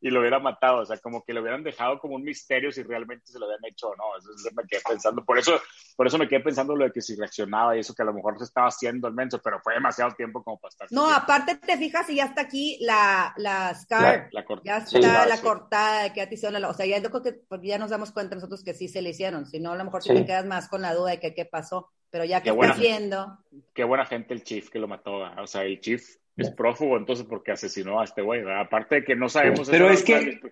y 0.00 0.10
lo 0.10 0.20
hubiera 0.20 0.38
matado, 0.38 0.78
o 0.82 0.86
sea, 0.86 0.98
como 0.98 1.24
que 1.24 1.32
lo 1.34 1.40
hubieran 1.42 1.64
dejado 1.64 1.98
como 1.98 2.14
un 2.14 2.22
misterio 2.22 2.70
si 2.70 2.82
realmente 2.84 3.26
se 3.26 3.38
lo 3.38 3.46
habían 3.46 3.64
hecho 3.64 3.88
o 3.88 3.96
no, 3.96 4.16
eso 4.18 4.30
es 4.34 4.42
lo 4.44 4.50
que 4.50 4.56
me 4.62 4.68
quedé 4.68 4.80
pensando, 4.88 5.24
por 5.24 5.38
eso, 5.38 5.60
por 5.96 6.06
eso 6.06 6.16
me 6.18 6.28
quedé 6.28 6.40
pensando 6.40 6.76
lo 6.76 6.84
de 6.84 6.92
que 6.92 7.00
si 7.02 7.16
reaccionaba 7.16 7.76
y 7.76 7.80
eso 7.80 7.94
que 7.94 8.02
a 8.02 8.06
lo 8.06 8.14
mejor 8.14 8.38
se 8.38 8.44
estaba 8.44 8.68
haciendo 8.68 9.08
el 9.08 9.14
menso, 9.14 9.40
pero 9.42 9.58
fue 9.60 9.74
demasiado 9.74 10.12
tiempo 10.12 10.42
como 10.44 10.58
para 10.60 10.70
estar. 10.70 10.88
No, 10.92 11.10
aparte 11.10 11.56
te 11.56 11.76
fijas 11.76 12.08
y 12.10 12.16
ya 12.16 12.26
está 12.26 12.42
aquí 12.42 12.78
la, 12.82 13.34
la 13.36 13.74
scar, 13.74 14.28
la, 14.32 14.40
la 14.42 14.46
cort- 14.46 14.62
ya 14.64 14.76
está 14.78 15.26
la 15.26 15.36
sí. 15.36 15.42
cortada 15.42 16.02
de 16.04 16.12
que 16.12 16.20
ya 16.20 16.28
te 16.28 16.34
hicieron 16.36 16.60
la, 16.60 16.68
o 16.68 16.74
sea, 16.74 16.86
ya 16.86 16.98
yo 16.98 17.10
creo 17.10 17.22
que 17.22 17.32
porque 17.32 17.66
ya 17.68 17.78
nos 17.78 17.90
damos 17.90 18.12
cuenta 18.12 18.34
nosotros 18.36 18.62
que 18.62 18.74
sí 18.74 18.86
se 18.88 19.02
le 19.02 19.10
hicieron, 19.10 19.46
si 19.46 19.58
no, 19.58 19.72
a 19.72 19.76
lo 19.76 19.84
mejor 19.84 20.02
Sí. 20.02 20.14
te 20.14 20.24
quedas 20.24 20.46
más 20.46 20.68
con 20.68 20.82
la 20.82 20.94
duda 20.94 21.10
de 21.10 21.20
que 21.20 21.34
qué 21.34 21.44
pasó, 21.44 21.79
pero 22.10 22.24
ya 22.24 22.42
que 22.42 22.50
estás 22.50 22.78
viendo, 22.78 23.38
Qué 23.74 23.84
buena 23.84 24.04
gente 24.04 24.34
el 24.34 24.42
chief 24.42 24.68
que 24.70 24.78
lo 24.78 24.88
mató, 24.88 25.20
¿verdad? 25.20 25.42
o 25.42 25.46
sea, 25.46 25.64
el 25.64 25.80
chief 25.80 26.02
es 26.36 26.50
prófugo 26.50 26.96
entonces 26.96 27.26
porque 27.28 27.52
asesinó 27.52 28.00
a 28.00 28.04
este 28.04 28.22
güey, 28.22 28.42
¿verdad? 28.42 28.62
aparte 28.62 28.96
de 28.96 29.04
que 29.04 29.14
no 29.16 29.28
sabemos... 29.28 29.68
Pero 29.68 29.86
eso, 29.86 29.94
es 29.94 30.04
que- 30.04 30.14
¿verdad? 30.14 30.50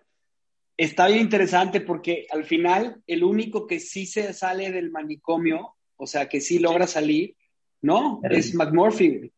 Está 0.77 1.09
bien 1.09 1.21
interesante 1.21 1.81
porque 1.81 2.27
al 2.31 2.45
final 2.45 3.03
el 3.09 3.25
único 3.25 3.67
que 3.67 3.81
sí 3.81 4.07
se 4.07 4.33
sale 4.33 4.71
del 4.71 4.93
manicomio, 4.93 5.75
o 5.97 6.07
sea, 6.07 6.29
que 6.29 6.41
sí 6.41 6.61
logra 6.61 6.87
salir, 6.87 7.35
¿no? 7.83 8.21
Es 8.23 8.55
McMurphy. 8.55 9.33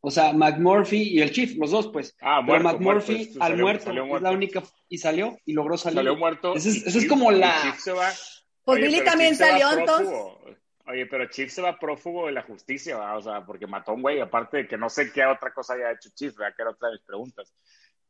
O 0.00 0.10
sea, 0.10 0.32
McMurphy 0.32 1.00
y 1.02 1.20
el 1.20 1.30
Chief, 1.30 1.56
los 1.58 1.70
dos, 1.70 1.88
pues. 1.92 2.16
Ah, 2.20 2.42
Pero 2.44 2.60
muerto, 2.60 2.78
McMurphy 2.80 3.12
muerto, 3.14 3.32
al 3.44 3.50
salió- 3.50 3.64
muerto, 3.64 3.84
salió 3.84 4.02
es 4.02 4.08
muerto. 4.08 4.24
la 4.28 4.32
única, 4.32 4.62
y 4.88 4.98
salió, 4.98 5.38
y 5.44 5.52
logró 5.52 5.76
salir. 5.76 5.98
Salió 5.98 6.16
muerto. 6.16 6.54
Eso 6.56 6.70
es- 6.70 6.84
eso 6.86 6.98
es 6.98 7.06
como 7.06 7.30
la- 7.30 7.60
Chief 7.62 7.78
se 7.78 7.92
va- 7.92 8.10
Pues 8.64 8.78
Oye, 8.78 8.86
Billy 8.86 8.98
pero 8.98 9.10
también 9.10 9.36
salió, 9.36 9.70
entonces. 9.78 10.56
Oye, 10.90 11.06
pero 11.06 11.26
Chief 11.26 11.50
se 11.50 11.62
va 11.62 11.78
prófugo 11.78 12.26
de 12.26 12.32
la 12.32 12.42
justicia, 12.42 12.96
¿verdad? 12.96 13.18
O 13.18 13.22
sea, 13.22 13.46
porque 13.46 13.66
mató 13.66 13.92
a 13.92 13.94
un 13.94 14.02
güey, 14.02 14.20
aparte 14.20 14.58
de 14.58 14.68
que 14.68 14.76
no 14.76 14.88
sé 14.88 15.12
qué 15.12 15.24
otra 15.24 15.52
cosa 15.52 15.74
haya 15.74 15.92
hecho 15.92 16.10
Chief, 16.14 16.34
¿verdad? 16.36 16.54
Que 16.56 16.62
era 16.62 16.70
otra 16.70 16.88
de 16.88 16.94
mis 16.94 17.04
preguntas. 17.04 17.54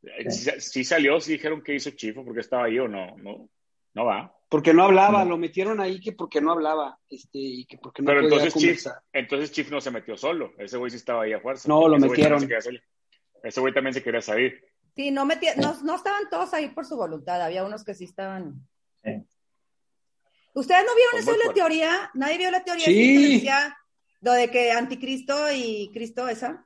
Eh, 0.03 0.31
Sí, 0.31 0.51
sí 0.59 0.83
salió, 0.83 1.19
sí 1.19 1.33
dijeron 1.33 1.61
que 1.61 1.75
hizo 1.75 1.91
Chief 1.91 2.17
o 2.17 2.25
porque 2.25 2.39
estaba 2.39 2.65
ahí 2.65 2.79
o 2.79 2.87
no, 2.87 3.15
no, 3.17 3.49
no 3.93 4.05
va. 4.05 4.35
Porque 4.49 4.73
no 4.73 4.83
hablaba, 4.83 5.23
lo 5.23 5.37
metieron 5.37 5.79
ahí 5.79 5.99
que 5.99 6.11
porque 6.11 6.41
no 6.41 6.51
hablaba, 6.51 6.99
este, 7.07 7.37
y 7.37 7.65
que 7.65 7.77
porque 7.77 8.01
no 8.01 8.07
Pero 8.07 8.21
podía 8.23 8.43
entonces 8.43 8.61
Chief, 8.61 8.93
entonces 9.13 9.51
Chief 9.51 9.71
no 9.71 9.79
se 9.79 9.91
metió 9.91 10.17
solo, 10.17 10.53
ese 10.57 10.77
güey 10.77 10.91
sí 10.91 10.97
estaba 10.97 11.23
ahí 11.23 11.33
a 11.33 11.39
fuerza. 11.39 11.69
No, 11.69 11.87
lo 11.87 11.97
Ese 11.97 12.07
güey 12.07 12.19
metieron. 12.19 12.41
se. 12.41 12.81
Ese 13.43 13.59
güey 13.59 13.73
también 13.73 13.93
se 13.93 14.03
quería 14.03 14.21
salir. 14.21 14.61
Sí, 14.95 15.11
no, 15.11 15.25
metía, 15.25 15.55
no, 15.55 15.73
no 15.83 15.95
estaban 15.95 16.29
todos 16.29 16.53
ahí 16.53 16.69
por 16.69 16.85
su 16.85 16.97
voluntad, 16.97 17.41
había 17.41 17.63
unos 17.63 17.85
que 17.85 17.93
sí 17.93 18.03
estaban. 18.03 18.67
¿Ustedes 20.53 20.83
no 20.85 20.95
vieron 20.95 21.19
eso 21.19 21.31
de 21.31 21.47
la 21.47 21.53
teoría? 21.53 22.11
¿Nadie 22.13 22.37
vio 22.37 22.51
la 22.51 22.63
teoría 22.63 22.85
Sí. 22.85 22.93
que 22.93 23.29
decía 23.33 23.77
lo 24.21 24.33
de 24.33 24.49
que 24.51 24.71
anticristo 24.71 25.51
y 25.51 25.89
Cristo 25.93 26.27
esa? 26.27 26.65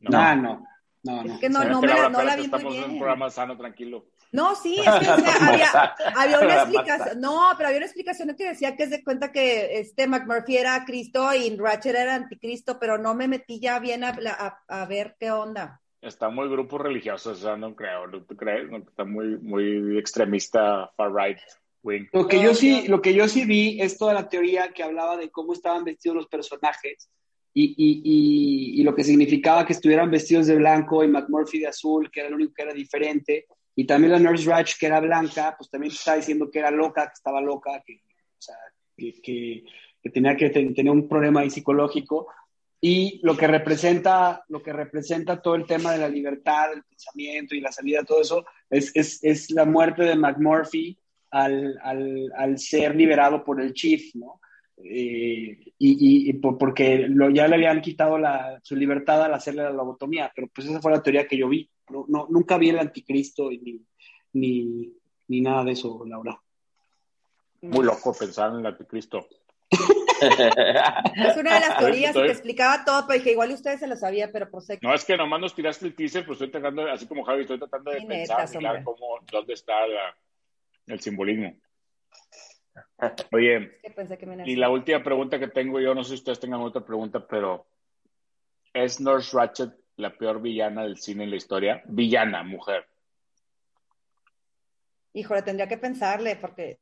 No, 0.00 0.10
No, 0.10 0.36
no, 0.36 0.66
no, 1.02 1.24
no. 1.24 1.34
Es 1.34 1.40
que 1.40 1.48
no, 1.48 1.60
me 1.60 1.88
la, 1.88 2.08
no 2.08 2.18
vi 2.20 2.24
muy 2.26 2.44
Estamos 2.44 2.62
en 2.74 2.82
un 2.82 2.88
bien. 2.88 2.98
programa 2.98 3.30
sano, 3.30 3.56
tranquilo. 3.56 4.06
No, 4.30 4.54
sí, 4.54 4.76
es 4.78 4.84
que 4.84 5.10
o 5.10 5.16
sea, 5.18 5.34
había, 5.48 5.94
había 6.14 6.38
una 6.40 6.54
explicación, 6.56 7.20
no, 7.20 7.50
pero 7.56 7.68
había 7.68 7.78
una 7.78 7.86
explicación 7.86 8.34
que 8.36 8.48
decía 8.48 8.76
que 8.76 8.82
es 8.82 8.90
de 8.90 9.02
cuenta 9.02 9.32
que 9.32 9.78
este 9.78 10.06
McMurphy 10.06 10.58
era 10.58 10.84
Cristo 10.84 11.32
y 11.34 11.56
Ratchet 11.56 11.94
era 11.96 12.14
anticristo, 12.14 12.78
pero 12.78 12.98
no 12.98 13.14
me 13.14 13.26
metí 13.26 13.58
ya 13.58 13.78
bien 13.78 14.04
a, 14.04 14.10
a- 14.10 14.62
a 14.82 14.86
ver 14.86 15.16
qué 15.18 15.30
onda. 15.30 15.80
Está 16.02 16.28
muy 16.28 16.48
grupo 16.48 16.76
religioso, 16.78 17.30
o 17.30 17.34
sea, 17.34 17.56
no 17.56 17.74
creo, 17.74 18.06
¿no 18.06 18.22
tú 18.22 18.36
crees? 18.36 18.70
No, 18.70 18.76
está 18.78 19.04
muy, 19.04 19.38
muy 19.38 19.98
extremista, 19.98 20.92
far 20.96 21.12
right 21.12 21.38
wing. 21.82 22.06
Lo 22.12 22.26
que 22.28 22.42
yo 22.42 22.54
sí, 22.54 22.86
lo 22.88 23.00
que 23.02 23.14
yo 23.14 23.28
sí 23.28 23.44
vi 23.44 23.80
es 23.80 23.96
toda 23.98 24.14
la 24.14 24.28
teoría 24.28 24.72
que 24.72 24.82
hablaba 24.82 25.16
de 25.16 25.30
cómo 25.30 25.52
estaban 25.52 25.84
vestidos 25.84 26.16
los 26.16 26.26
personajes 26.26 27.08
y, 27.54 27.74
y, 27.76 28.02
y, 28.04 28.80
y 28.80 28.84
lo 28.84 28.94
que 28.94 29.04
significaba 29.04 29.64
que 29.66 29.72
estuvieran 29.72 30.10
vestidos 30.10 30.46
de 30.46 30.56
blanco 30.56 31.02
y 31.04 31.08
McMurphy 31.08 31.60
de 31.60 31.68
azul, 31.68 32.10
que 32.10 32.20
era 32.20 32.30
lo 32.30 32.36
único 32.36 32.52
que 32.54 32.62
era 32.62 32.72
diferente, 32.74 33.46
y 33.74 33.84
también 33.86 34.12
la 34.12 34.18
Nurse 34.18 34.48
Ratch, 34.48 34.76
que 34.78 34.86
era 34.86 35.00
blanca, 35.00 35.54
pues 35.56 35.70
también 35.70 35.92
estaba 35.92 36.16
diciendo 36.16 36.50
que 36.50 36.58
era 36.58 36.70
loca, 36.70 37.06
que 37.06 37.14
estaba 37.14 37.40
loca, 37.40 37.82
que, 37.86 37.94
o 37.94 38.40
sea, 38.40 38.56
que, 38.96 39.20
que- 39.22 39.64
que 40.00 40.10
tenía 40.10 40.36
que 40.36 40.50
ten- 40.50 40.74
tener 40.74 40.92
un 40.92 41.08
problema 41.08 41.40
ahí 41.40 41.50
psicológico. 41.50 42.28
Y 42.80 43.18
lo 43.24 43.36
que 43.36 43.48
representa, 43.48 44.44
lo 44.48 44.62
que 44.62 44.72
representa 44.72 45.42
todo 45.42 45.56
el 45.56 45.66
tema 45.66 45.90
de 45.92 45.98
la 45.98 46.08
libertad, 46.08 46.72
el 46.72 46.84
pensamiento 46.84 47.56
y 47.56 47.60
la 47.60 47.72
salida, 47.72 48.04
todo 48.04 48.20
eso, 48.20 48.44
es, 48.70 48.92
es, 48.94 49.18
es 49.24 49.50
la 49.50 49.64
muerte 49.64 50.04
de 50.04 50.14
McMurphy 50.14 50.96
al, 51.30 51.78
al, 51.82 52.32
al 52.36 52.58
ser 52.58 52.94
liberado 52.96 53.44
por 53.44 53.60
el 53.60 53.72
chief, 53.74 54.14
¿no? 54.14 54.40
Eh, 54.84 55.58
y, 55.60 55.72
y- 55.78 56.30
y 56.30 56.32
por- 56.34 56.56
porque 56.56 57.06
lo, 57.08 57.30
ya 57.30 57.48
le 57.48 57.56
habían 57.56 57.80
quitado 57.80 58.16
la, 58.16 58.60
su 58.62 58.76
libertad 58.76 59.22
al 59.24 59.34
hacerle 59.34 59.64
la 59.64 59.70
lobotomía, 59.70 60.30
pero 60.34 60.46
pues 60.54 60.68
esa 60.68 60.80
fue 60.80 60.92
la 60.92 61.02
teoría 61.02 61.26
que 61.26 61.36
yo 61.36 61.48
vi. 61.48 61.68
No, 61.90 62.04
no- 62.08 62.26
nunca 62.30 62.56
vi 62.58 62.68
el 62.70 62.78
anticristo 62.78 63.50
y 63.50 63.58
ni, 63.58 63.80
ni, 64.34 64.92
ni 65.26 65.40
nada 65.40 65.64
de 65.64 65.72
eso, 65.72 66.04
Laura. 66.06 66.38
Muy 67.62 67.84
loco 67.84 68.14
pensar 68.16 68.52
en 68.52 68.60
el 68.60 68.66
anticristo. 68.66 69.26
Es 70.20 71.36
una 71.36 71.54
de 71.54 71.60
las 71.60 71.76
teorías 71.78 72.14
y 72.16 72.20
te 72.20 72.30
explicaba 72.30 72.84
todo, 72.84 73.04
pero 73.06 73.18
dije, 73.18 73.32
igual 73.32 73.50
ustedes 73.52 73.80
se 73.80 73.86
lo 73.86 73.96
sabía, 73.96 74.30
pero 74.32 74.50
pues 74.50 74.66
sé 74.66 74.78
que 74.78 74.86
No, 74.86 74.94
es 74.94 75.04
que 75.04 75.16
nomás 75.16 75.40
nos 75.40 75.54
tiraste 75.54 75.86
el 75.86 75.94
teaser, 75.94 76.24
pues 76.24 76.36
estoy 76.40 76.50
tratando, 76.50 76.88
así 76.90 77.06
como 77.06 77.24
Javi, 77.24 77.42
estoy 77.42 77.58
tratando 77.58 77.90
de 77.90 78.02
pensar, 78.02 78.48
hombre. 78.54 78.82
cómo, 78.84 79.18
dónde 79.30 79.54
está 79.54 79.86
la- 79.86 80.16
el 80.88 81.00
simbolismo. 81.00 81.54
Oye, 83.32 83.78
que 83.82 83.90
pensé 83.90 84.18
que 84.18 84.26
me 84.26 84.48
y 84.48 84.56
la 84.56 84.70
última 84.70 85.02
pregunta 85.02 85.38
que 85.38 85.48
tengo 85.48 85.80
yo, 85.80 85.94
no 85.94 86.02
sé 86.02 86.10
si 86.10 86.14
ustedes 86.16 86.40
tengan 86.40 86.60
otra 86.60 86.84
pregunta, 86.84 87.26
pero 87.26 87.66
¿es 88.72 89.00
Nurse 89.00 89.36
Ratchet 89.36 89.70
la 89.96 90.16
peor 90.16 90.40
villana 90.40 90.82
del 90.84 90.96
cine 90.98 91.24
en 91.24 91.30
la 91.30 91.36
historia? 91.36 91.82
Villana, 91.86 92.42
mujer. 92.42 92.86
Híjole, 95.12 95.42
tendría 95.42 95.66
que 95.68 95.78
pensarle, 95.78 96.36
porque. 96.36 96.78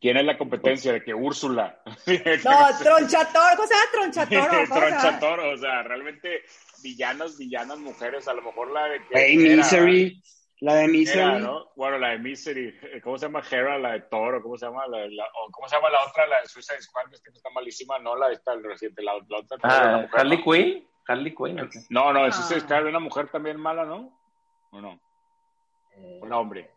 ¿Quién 0.00 0.16
es 0.16 0.24
la 0.24 0.38
competencia 0.38 0.92
de 0.92 1.02
que 1.02 1.12
Úrsula? 1.12 1.82
No, 2.44 2.78
Tronchator, 2.78 3.56
¿cómo 3.56 3.66
se 3.66 3.74
llama 3.74 3.90
Tronchator? 3.92 4.48
¿Cómo 4.50 4.66
se 4.66 4.74
llama? 4.74 5.00
Tronchatoro, 5.00 5.50
o 5.54 5.56
sea, 5.56 5.82
realmente 5.82 6.42
villanas, 6.82 7.36
villanas 7.36 7.78
mujeres, 7.78 8.28
a 8.28 8.34
lo 8.34 8.42
mejor 8.42 8.70
la 8.70 8.84
de 8.84 8.98
que 9.00 9.06
Hey, 9.14 9.36
Hera- 9.36 9.56
Misery, 9.56 10.22
la 10.60 10.74
de 10.74 10.88
Misery. 10.88 11.20
Hera, 11.20 11.38
¿no? 11.38 11.68
Bueno, 11.76 11.98
la 11.98 12.08
de 12.10 12.18
Misery, 12.18 13.00
¿cómo 13.02 13.16
se 13.18 13.26
llama 13.26 13.42
Hera? 13.48 13.78
La 13.78 13.92
de 13.92 14.00
Toro, 14.02 14.42
¿cómo 14.42 14.56
se 14.56 14.66
llama? 14.66 14.86
La, 14.88 14.98
de- 14.98 15.10
la- 15.10 15.24
o 15.26 15.50
¿Cómo 15.50 15.68
se 15.68 15.76
llama 15.76 15.90
la 15.90 16.04
otra? 16.04 16.26
La 16.26 16.40
de 16.40 16.48
Suicide 16.48 16.82
Squad, 16.82 17.04
que 17.10 17.30
está 17.30 17.50
malísima, 17.50 17.98
no, 17.98 18.16
la 18.16 18.28
de 18.28 18.34
esta, 18.34 18.52
el 18.54 18.64
reciente, 18.64 19.02
la, 19.02 19.12
la 19.28 19.38
otra. 19.38 19.58
también 19.58 19.80
era 19.80 19.88
una 19.90 19.98
Ah, 19.98 20.02
mujer, 20.02 20.20
Harley 20.20 20.38
¿no? 20.38 20.44
Quinn. 20.44 20.88
Harley 21.06 21.34
Quinn. 21.34 21.60
¿o 21.60 21.68
qué? 21.70 21.78
No, 21.90 22.12
no, 22.12 22.20
en 22.20 22.26
Ah. 22.26 22.32
Suicide 22.32 22.60
Squad 22.60 22.80
era 22.80 22.88
una 22.90 22.98
mujer 23.00 23.28
también 23.30 23.56
mala, 23.58 23.84
¿no? 23.84 24.18
¿O 24.70 24.80
no? 24.80 25.00
Un 26.20 26.32
hombre. 26.32 26.70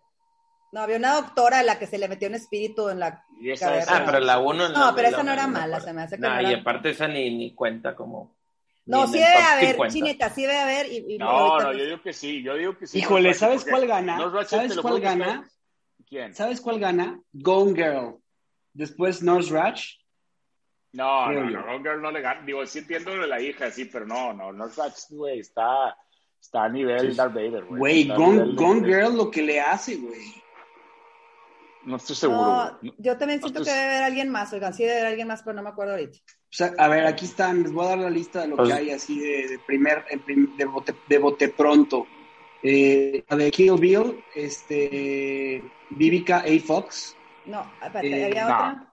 No, 0.71 0.81
había 0.81 0.97
una 0.97 1.15
doctora 1.15 1.59
a 1.59 1.63
la 1.63 1.77
que 1.77 1.85
se 1.85 1.97
le 1.97 2.07
metió 2.07 2.27
un 2.29 2.35
espíritu 2.35 2.87
en 2.89 2.99
la. 2.99 3.25
Y 3.41 3.51
esa 3.51 3.77
es- 3.77 3.89
Ah, 3.89 4.03
pero 4.05 4.19
la 4.19 4.39
uno 4.39 4.69
No, 4.69 4.93
pero 4.95 5.09
esa 5.09 5.21
no 5.21 5.33
era 5.33 5.47
mala, 5.47 5.79
se 5.81 5.91
me 5.91 6.01
hace 6.03 6.15
que 6.15 6.21
No, 6.21 6.33
no 6.33 6.41
y 6.41 6.45
era- 6.53 6.61
aparte 6.61 6.91
esa 6.91 7.07
ni, 7.07 7.35
ni 7.35 7.53
cuenta 7.53 7.93
como. 7.95 8.33
No, 8.85 9.07
sí 9.07 9.19
debe 9.19 9.35
haber, 9.35 9.75
50. 9.75 9.93
chineta, 9.93 10.29
sí 10.29 10.41
debe 10.41 10.57
haber. 10.57 10.91
Y, 10.91 11.15
y 11.15 11.17
No, 11.17 11.59
no, 11.59 11.73
yo 11.73 11.85
digo 11.85 12.01
que 12.01 12.13
sí, 12.13 12.41
yo 12.41 12.55
digo 12.55 12.77
que 12.77 12.87
sí. 12.87 12.99
Híjole, 12.99 13.33
¿sabes 13.33 13.63
cuál 13.63 13.87
gana? 13.87 14.17
¿Sabes 14.45 14.77
cuál 14.77 14.99
gana? 14.99 15.49
¿Quién? 16.07 16.33
¿Sabes 16.33 16.59
cuál 16.59 16.79
gana? 16.79 17.21
Gone 17.31 17.73
Girl. 17.73 18.17
Después 18.73 19.21
Nurse 19.21 19.53
Ratch. 19.53 20.01
No, 20.93 21.25
Creo 21.27 21.45
no, 21.45 21.51
yo. 21.51 21.59
no, 21.59 21.65
Gone 21.65 21.83
Girl 21.83 22.01
no 22.01 22.11
le 22.11 22.21
gana. 22.21 22.41
Digo, 22.41 22.65
sí 22.65 22.79
entiendo 22.79 23.15
lo 23.15 23.21
de 23.21 23.27
la 23.27 23.41
hija, 23.41 23.71
sí, 23.71 23.85
pero 23.85 24.05
no, 24.05 24.33
no, 24.33 24.51
Nurse 24.51 24.81
Ratchet, 24.81 25.11
güey, 25.11 25.39
está, 25.39 25.95
está 26.39 26.65
a 26.65 26.69
nivel 26.69 27.15
Darth 27.15 27.33
Vader, 27.33 27.63
güey. 27.63 27.79
Güey, 27.79 28.07
Gone, 28.07 28.55
Gone 28.55 28.85
Girl 28.85 29.15
lo 29.15 29.31
que 29.31 29.41
le 29.41 29.61
hace, 29.61 29.95
güey. 29.97 30.41
No 31.83 31.95
estoy 31.95 32.15
seguro, 32.15 32.77
No, 32.81 32.93
yo 32.99 33.17
también 33.17 33.39
siento 33.39 33.59
Entonces- 33.59 33.73
que 33.73 33.79
debe 33.79 33.91
haber 33.91 34.03
alguien 34.03 34.29
más, 34.29 34.53
oigan, 34.53 34.73
sí 34.73 34.83
debe 34.83 34.97
haber 34.97 35.07
alguien 35.07 35.27
más, 35.27 35.41
pero 35.41 35.55
no 35.55 35.63
me 35.63 35.69
acuerdo 35.69 35.93
ahorita. 35.93 36.17
O 36.19 36.53
sea, 36.53 36.73
a 36.77 36.87
ver, 36.87 37.05
aquí 37.07 37.25
están, 37.25 37.63
les 37.63 37.71
voy 37.71 37.85
a 37.85 37.89
dar 37.89 37.97
la 37.99 38.09
lista 38.09 38.41
de 38.41 38.49
lo 38.49 38.57
Pues- 38.57 38.69
que 38.69 38.75
hay 38.75 38.91
así 38.91 39.19
de, 39.19 39.47
de 39.47 39.59
primer, 39.65 40.05
de 40.57 40.65
bote, 40.65 40.93
de 41.09 41.17
bote 41.17 41.49
pronto. 41.49 42.05
Eh, 42.61 43.23
la 43.27 43.37
de 43.37 43.49
Kill 43.49 43.73
Bill, 43.79 44.23
este, 44.35 45.63
Vivica 45.89 46.39
A. 46.45 46.59
Fox. 46.63 47.15
No, 47.45 47.61
espérate, 47.81 48.07
Eh, 48.21 48.25
había 48.25 48.47
no. 48.47 48.53
otra. 48.55 48.87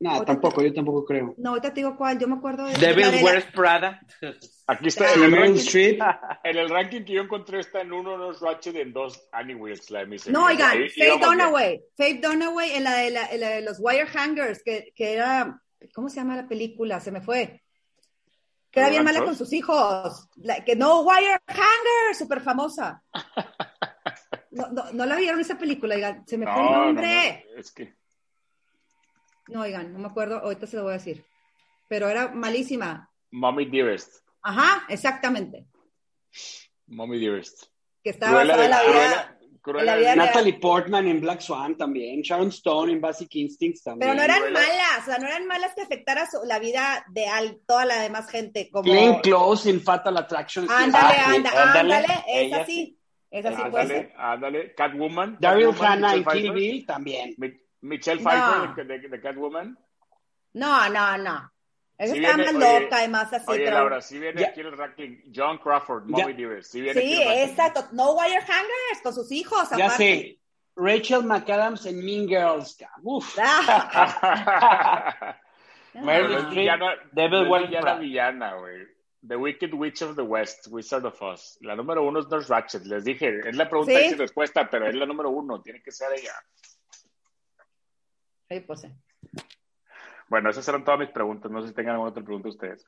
No, 0.00 0.10
Ahorita 0.10 0.26
tampoco, 0.26 0.62
yo 0.62 0.72
tampoco 0.72 1.04
creo. 1.04 1.34
No, 1.38 1.50
ahorita 1.50 1.70
te 1.74 1.80
digo 1.80 1.96
cuál, 1.96 2.18
yo 2.20 2.28
me 2.28 2.36
acuerdo 2.36 2.66
de. 2.66 2.74
Devil 2.74 3.20
Wears 3.22 3.46
Prada. 3.46 4.00
Aquí 4.68 4.88
está, 4.88 5.12
en 5.14 5.24
el, 5.24 5.30
Meryl 5.30 5.46
ranking, 5.46 5.60
Streep. 5.60 6.00
en 6.44 6.56
el 6.56 6.68
ranking 6.68 7.04
que 7.04 7.12
yo 7.14 7.22
encontré 7.22 7.58
está 7.60 7.80
en 7.80 7.92
uno 7.92 8.16
Nurse 8.16 8.44
Ratchet, 8.44 8.76
en 8.76 8.92
dos 8.92 9.28
Annie 9.32 9.56
Wilkes, 9.56 9.90
la 9.90 10.00
de 10.00 10.06
Misery. 10.06 10.32
No, 10.32 10.44
oigan, 10.44 10.70
Faith. 10.94 11.20
Dunaway, 11.20 11.82
Faith 11.96 12.24
Dunaway 12.24 12.76
en 12.76 12.84
la 12.84 12.94
de, 12.94 13.10
la, 13.10 13.26
en 13.26 13.40
la 13.40 13.48
de 13.48 13.62
los 13.62 13.78
Wire 13.80 14.06
Hangers, 14.06 14.62
que, 14.62 14.92
que 14.94 15.14
era, 15.14 15.60
¿cómo 15.92 16.08
se 16.08 16.16
llama 16.16 16.36
la 16.36 16.46
película? 16.46 17.00
Se 17.00 17.10
me 17.10 17.20
fue. 17.20 17.62
Que 18.70 18.80
era 18.80 18.90
bien 18.90 19.02
mala 19.02 19.24
con 19.24 19.34
sus 19.34 19.52
hijos. 19.52 20.28
La- 20.36 20.62
que 20.62 20.76
no, 20.76 21.00
Wire 21.00 21.40
Hangers, 21.48 22.18
súper 22.18 22.40
famosa. 22.40 23.02
No, 24.50 24.66
no, 24.68 24.90
no 24.92 25.04
la 25.06 25.14
vieron 25.14 25.38
esa 25.40 25.58
película, 25.58 25.94
oigan, 25.94 26.26
se 26.26 26.38
me 26.38 26.46
fue 26.46 26.54
el 26.54 26.64
No, 26.64 26.70
no, 26.72 26.84
nombre. 26.86 27.44
no, 27.54 27.60
es 27.60 27.70
que 27.70 27.94
No, 29.48 29.62
oigan, 29.62 29.92
no 29.92 29.98
me 29.98 30.06
acuerdo, 30.06 30.38
ahorita 30.38 30.66
se 30.66 30.76
lo 30.76 30.82
voy 30.84 30.90
a 30.92 30.94
decir. 30.98 31.24
Pero 31.88 32.08
era 32.08 32.28
malísima. 32.28 33.10
Mommy 33.30 33.64
Dearest. 33.66 34.16
Ajá, 34.42 34.84
exactamente. 34.88 35.66
Mommy 36.86 37.18
Dearest. 37.18 37.64
Que 38.02 38.10
estaba 38.10 38.44
basada 38.44 38.64
en 38.64 38.70
la 38.70 38.82
vida. 38.82 39.38
Cruella, 39.60 39.80
en 39.82 39.86
la 39.86 39.96
vida 39.96 40.12
Cruella- 40.12 40.14
real. 40.14 40.18
Natalie 40.18 40.58
Portman 40.58 41.08
en 41.08 41.20
Black 41.20 41.40
Swan 41.40 41.76
también. 41.76 42.22
Sharon 42.22 42.48
Stone 42.48 42.92
en 42.92 43.00
Basic 43.00 43.34
Instincts 43.34 43.82
también. 43.82 44.10
Pero 44.10 44.14
no 44.18 44.22
eran 44.24 44.38
Cruella. 44.40 44.60
malas, 44.60 45.02
o 45.02 45.04
sea, 45.04 45.18
no 45.18 45.26
eran 45.26 45.46
malas 45.46 45.74
que 45.74 45.82
afectara 45.82 46.26
su- 46.30 46.40
la 46.46 46.58
vida 46.58 47.04
de 47.10 47.26
al- 47.26 47.60
toda 47.66 47.84
la 47.84 48.00
demás 48.00 48.30
gente. 48.30 48.70
Como... 48.70 48.84
Glenn 48.84 49.20
Close 49.20 49.68
en 49.68 49.80
Fatal 49.82 50.16
Attraction. 50.16 50.66
Ándale, 50.70 51.16
Ah, 51.18 51.32
anda, 51.34 51.50
ándale, 51.50 51.94
ándale, 51.94 52.24
ella 52.28 52.56
esa 52.58 52.66
sí. 52.66 52.94
Esa 53.30 53.50
sí 53.50 53.56
puede 53.56 53.82
Ándale, 53.82 53.88
ser. 53.88 54.12
ándale. 54.16 54.74
Catwoman. 54.74 55.36
Daryl 55.38 55.74
Hannah 55.78 56.14
en 56.14 56.24
Kill. 56.24 56.52
Bill 56.52 56.86
también. 56.86 57.34
Mi- 57.36 57.52
Michelle 57.82 58.22
No. 58.22 58.30
Pfeiffer 58.30 58.86
de, 58.86 58.98
de- 58.98 59.08
de 59.08 59.20
Catwoman. 59.20 59.78
No, 60.54 60.88
no, 60.88 61.18
no. 61.18 61.52
Esa 61.96 62.14
Sí 62.14 62.20
está 62.24 62.36
viene- 62.36 62.52
más 62.52 62.62
oye, 62.64 62.80
loca 62.80 63.04
y 63.04 63.08
más 63.08 63.32
así. 63.32 63.44
Oye, 63.48 63.70
Laura, 63.70 64.00
sí 64.00 64.18
viene 64.20 64.40
Ya. 64.40 64.48
aquí 64.48 64.60
el 64.60 64.76
ranking. 64.76 65.18
John 65.34 65.58
Crawford, 65.58 66.04
Ya. 66.06 66.10
Mommy 66.18 66.32
Dearest. 66.34 66.70
Sí, 66.72 66.80
viene 66.80 67.00
Sí, 67.00 67.06
aquí 67.06 67.14
en 67.14 67.20
el 67.22 67.28
ranking. 67.38 67.52
esa, 67.54 67.72
to- 67.72 67.88
no 67.92 68.12
wire 68.14 68.40
hangers 68.40 69.02
con 69.02 69.12
sus 69.14 69.32
hijos. 69.32 69.68
Ya 69.70 69.86
aparte. 69.86 69.96
sé. 69.96 70.38
Rachel 70.76 71.24
McAdams 71.24 71.86
en 71.86 72.04
Mean 72.04 72.28
Girls. 72.28 72.78
Uf. 73.02 73.36
Ah, 73.40 75.36
Meryl 75.94 76.30
no 76.30 76.38
Streep, 76.50 76.80
Devil 77.12 77.44
no 77.44 77.50
Wears 77.50 77.70
Prada. 77.70 77.98
villana, 77.98 78.54
güey. 78.54 78.86
The 79.26 79.34
Wicked 79.36 79.74
Witch 79.74 80.02
of 80.02 80.14
the 80.14 80.22
West, 80.22 80.68
Wizard 80.70 81.04
of 81.04 81.20
Oz. 81.20 81.58
La 81.62 81.74
número 81.74 82.04
uno 82.06 82.20
es 82.20 82.28
Nurse 82.28 82.48
Ratchet. 82.48 82.84
Les 82.84 83.02
dije, 83.04 83.40
es 83.44 83.56
la 83.56 83.68
pregunta 83.68 83.92
¿Sí? 83.98 84.06
y 84.06 84.08
sin 84.10 84.18
respuesta, 84.18 84.68
pero 84.70 84.86
es 84.86 84.94
la 84.94 85.06
número 85.06 85.30
uno. 85.30 85.60
Tiene 85.60 85.82
que 85.82 85.90
ser 85.90 86.12
ella. 86.16 86.32
Pues 88.66 88.80
sí. 88.80 88.88
Bueno, 90.28 90.50
esas 90.50 90.66
eran 90.68 90.84
todas 90.84 91.00
mis 91.00 91.10
preguntas. 91.10 91.50
No 91.50 91.62
sé 91.62 91.68
si 91.68 91.74
tengan 91.74 91.92
alguna 91.94 92.10
otra 92.10 92.22
pregunta 92.24 92.48
ustedes. 92.48 92.86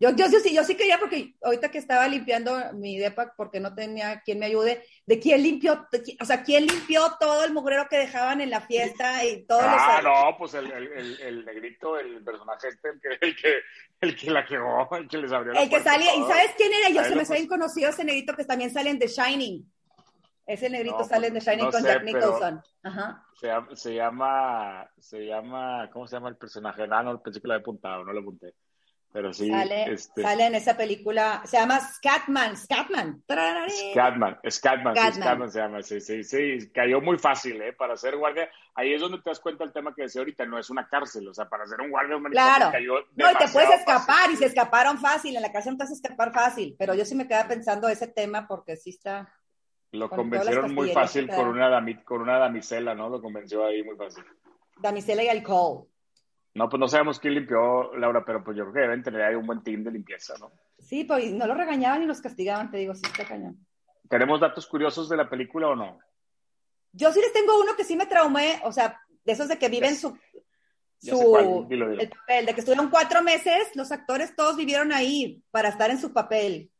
Yo, 0.00 0.10
yo, 0.10 0.26
yo 0.28 0.40
sí, 0.40 0.52
yo 0.52 0.64
sí 0.64 0.74
quería, 0.74 0.98
porque 0.98 1.34
ahorita 1.42 1.70
que 1.70 1.78
estaba 1.78 2.08
limpiando 2.08 2.58
mi 2.72 2.98
depa, 2.98 3.34
porque 3.36 3.60
no 3.60 3.72
tenía 3.72 4.20
quien 4.22 4.40
me 4.40 4.46
ayude, 4.46 4.82
de 5.06 5.20
quién 5.20 5.40
limpió, 5.44 5.86
o 6.20 6.24
sea, 6.24 6.42
quién 6.42 6.66
limpió 6.66 7.02
todo 7.20 7.44
el 7.44 7.52
mugrero 7.52 7.86
que 7.88 7.98
dejaban 7.98 8.40
en 8.40 8.50
la 8.50 8.62
fiesta 8.62 9.24
y 9.24 9.44
todos 9.46 9.62
Ah, 9.64 10.00
los... 10.02 10.12
no, 10.12 10.36
pues 10.38 10.54
el, 10.54 10.72
el, 10.72 10.92
el, 10.92 11.20
el 11.20 11.44
negrito, 11.44 11.96
el 12.00 12.20
personaje 12.24 12.68
este, 12.68 12.88
el 12.88 13.00
que, 13.00 13.08
el 13.26 13.36
que, 13.36 13.54
el 14.00 14.16
que 14.16 14.30
la 14.32 14.44
quegó, 14.44 14.88
el 14.96 15.06
que 15.06 15.18
les 15.18 15.30
abrió 15.30 15.52
la 15.52 15.62
El 15.62 15.70
que 15.70 15.78
salía, 15.80 16.16
¿y 16.16 16.18
todo. 16.18 16.28
sabes 16.30 16.50
quién 16.56 16.72
era? 16.72 16.88
Yo 16.90 17.00
Ahí 17.00 17.08
se 17.08 17.14
me 17.14 17.20
hace 17.22 17.28
puse. 17.34 17.38
bien 17.38 17.48
conocido 17.48 17.90
ese 17.90 18.04
negrito 18.04 18.34
que 18.34 18.44
también 18.44 18.72
sale 18.72 18.90
en 18.90 18.98
The 18.98 19.06
Shining. 19.06 19.72
Ese 20.46 20.68
negrito 20.68 20.98
No, 20.98 21.04
sale 21.04 21.28
The 21.28 21.32
pues, 21.34 21.44
Shining 21.44 21.64
no 21.66 21.70
con 21.70 21.82
sé, 21.82 21.88
Jack 21.88 22.04
Nicholson. 22.04 22.62
Ajá. 22.82 23.26
Se 23.40 23.46
llama, 23.46 23.76
se 23.76 23.94
llama, 23.94 24.90
se 24.98 25.26
llama, 25.26 25.90
¿cómo 25.92 26.06
se 26.06 26.16
llama 26.16 26.28
el 26.28 26.36
personaje? 26.36 26.82
Ah, 26.90 27.02
no, 27.02 27.22
pensé 27.22 27.40
que 27.40 27.48
lo 27.48 27.54
había 27.54 27.62
apuntado, 27.62 28.04
no 28.04 28.12
lo 28.12 28.20
apunté. 28.20 28.54
Pero 29.12 29.30
sí, 29.34 29.50
sale, 29.50 29.92
este, 29.92 30.22
sale 30.22 30.46
en 30.46 30.54
esa 30.54 30.74
película, 30.74 31.42
se 31.44 31.58
llama 31.58 31.78
Scatman, 31.80 32.56
Scatman. 32.56 33.22
Tararari. 33.26 33.70
Scatman, 33.92 34.38
Scatman, 34.48 34.94
sí, 34.96 35.00
Scatman. 35.02 35.22
Scatman 35.22 35.50
se 35.50 35.58
llama, 35.60 35.82
sí, 35.82 36.00
sí, 36.00 36.24
sí, 36.24 36.72
cayó 36.72 37.02
muy 37.02 37.18
fácil, 37.18 37.60
¿eh? 37.60 37.74
Para 37.74 37.94
ser 37.98 38.16
guardia, 38.16 38.48
ahí 38.74 38.94
es 38.94 39.02
donde 39.02 39.18
te 39.20 39.28
das 39.28 39.38
cuenta 39.40 39.64
el 39.64 39.72
tema 39.74 39.94
que 39.94 40.04
decía 40.04 40.22
ahorita, 40.22 40.46
no 40.46 40.58
es 40.58 40.70
una 40.70 40.88
cárcel, 40.88 41.28
o 41.28 41.34
sea, 41.34 41.46
para 41.46 41.66
ser 41.66 41.82
un 41.82 41.90
guardia 41.90 42.08
de 42.12 42.16
un 42.16 42.22
manicomio 42.22 42.56
Claro. 42.56 42.72
cayó 42.72 42.94
No, 43.14 43.30
y 43.30 43.34
te 43.34 43.48
puedes 43.52 43.70
escapar, 43.80 44.16
fácil. 44.16 44.32
y 44.32 44.36
se 44.38 44.46
escaparon 44.46 44.98
fácil, 44.98 45.36
en 45.36 45.42
la 45.42 45.52
cárcel 45.52 45.72
no 45.72 45.76
te 45.78 45.84
haces 45.84 46.00
escapar 46.02 46.32
fácil, 46.32 46.74
pero 46.78 46.94
yo 46.94 47.04
sí 47.04 47.14
me 47.14 47.28
quedaba 47.28 47.48
pensando 47.48 47.88
ese 47.88 48.06
tema 48.08 48.48
porque 48.48 48.76
sí 48.76 48.90
está... 48.90 49.30
Lo 49.92 50.08
con 50.08 50.20
convencieron 50.20 50.74
muy 50.74 50.90
fácil 50.90 51.28
con 51.28 51.48
una, 51.48 51.68
dami- 51.68 52.02
con 52.02 52.22
una 52.22 52.38
damisela, 52.38 52.94
¿no? 52.94 53.08
Lo 53.10 53.20
convenció 53.20 53.64
ahí 53.64 53.82
muy 53.82 53.96
fácil. 53.96 54.24
Damisela 54.78 55.22
y 55.22 55.28
alcohol. 55.28 55.86
No, 56.54 56.68
pues 56.68 56.80
no 56.80 56.88
sabemos 56.88 57.18
quién 57.18 57.34
limpió, 57.34 57.94
Laura, 57.96 58.24
pero 58.24 58.42
pues 58.42 58.56
yo 58.56 58.64
creo 58.64 58.74
que 58.74 58.80
deben 58.80 59.02
tener 59.02 59.22
ahí 59.22 59.34
un 59.34 59.46
buen 59.46 59.62
team 59.62 59.84
de 59.84 59.90
limpieza, 59.90 60.34
¿no? 60.40 60.50
Sí, 60.78 61.04
pues 61.04 61.32
no 61.32 61.46
los 61.46 61.56
regañaban 61.56 62.00
ni 62.00 62.06
los 62.06 62.20
castigaban, 62.20 62.70
te 62.70 62.78
digo, 62.78 62.94
sí 62.94 63.02
está 63.04 63.24
cañón. 63.26 63.56
¿Tenemos 64.08 64.40
datos 64.40 64.66
curiosos 64.66 65.08
de 65.08 65.16
la 65.16 65.28
película 65.30 65.68
o 65.68 65.76
no? 65.76 65.98
Yo 66.92 67.12
sí 67.12 67.20
les 67.20 67.32
tengo 67.32 67.58
uno 67.60 67.74
que 67.76 67.84
sí 67.84 67.96
me 67.96 68.06
traumé, 68.06 68.60
o 68.64 68.72
sea, 68.72 69.00
de 69.24 69.32
esos 69.32 69.48
de 69.48 69.58
que 69.58 69.68
viven 69.70 69.96
su, 69.96 70.18
su 70.98 71.30
cuál, 71.30 71.68
dilo, 71.68 71.88
dilo. 71.88 72.02
el 72.02 72.08
papel, 72.10 72.46
de 72.46 72.54
que 72.54 72.60
estuvieron 72.60 72.90
cuatro 72.90 73.22
meses, 73.22 73.70
los 73.74 73.92
actores 73.92 74.34
todos 74.36 74.56
vivieron 74.56 74.92
ahí 74.92 75.42
para 75.50 75.68
estar 75.70 75.90
en 75.90 75.98
su 76.00 76.12
papel. 76.12 76.70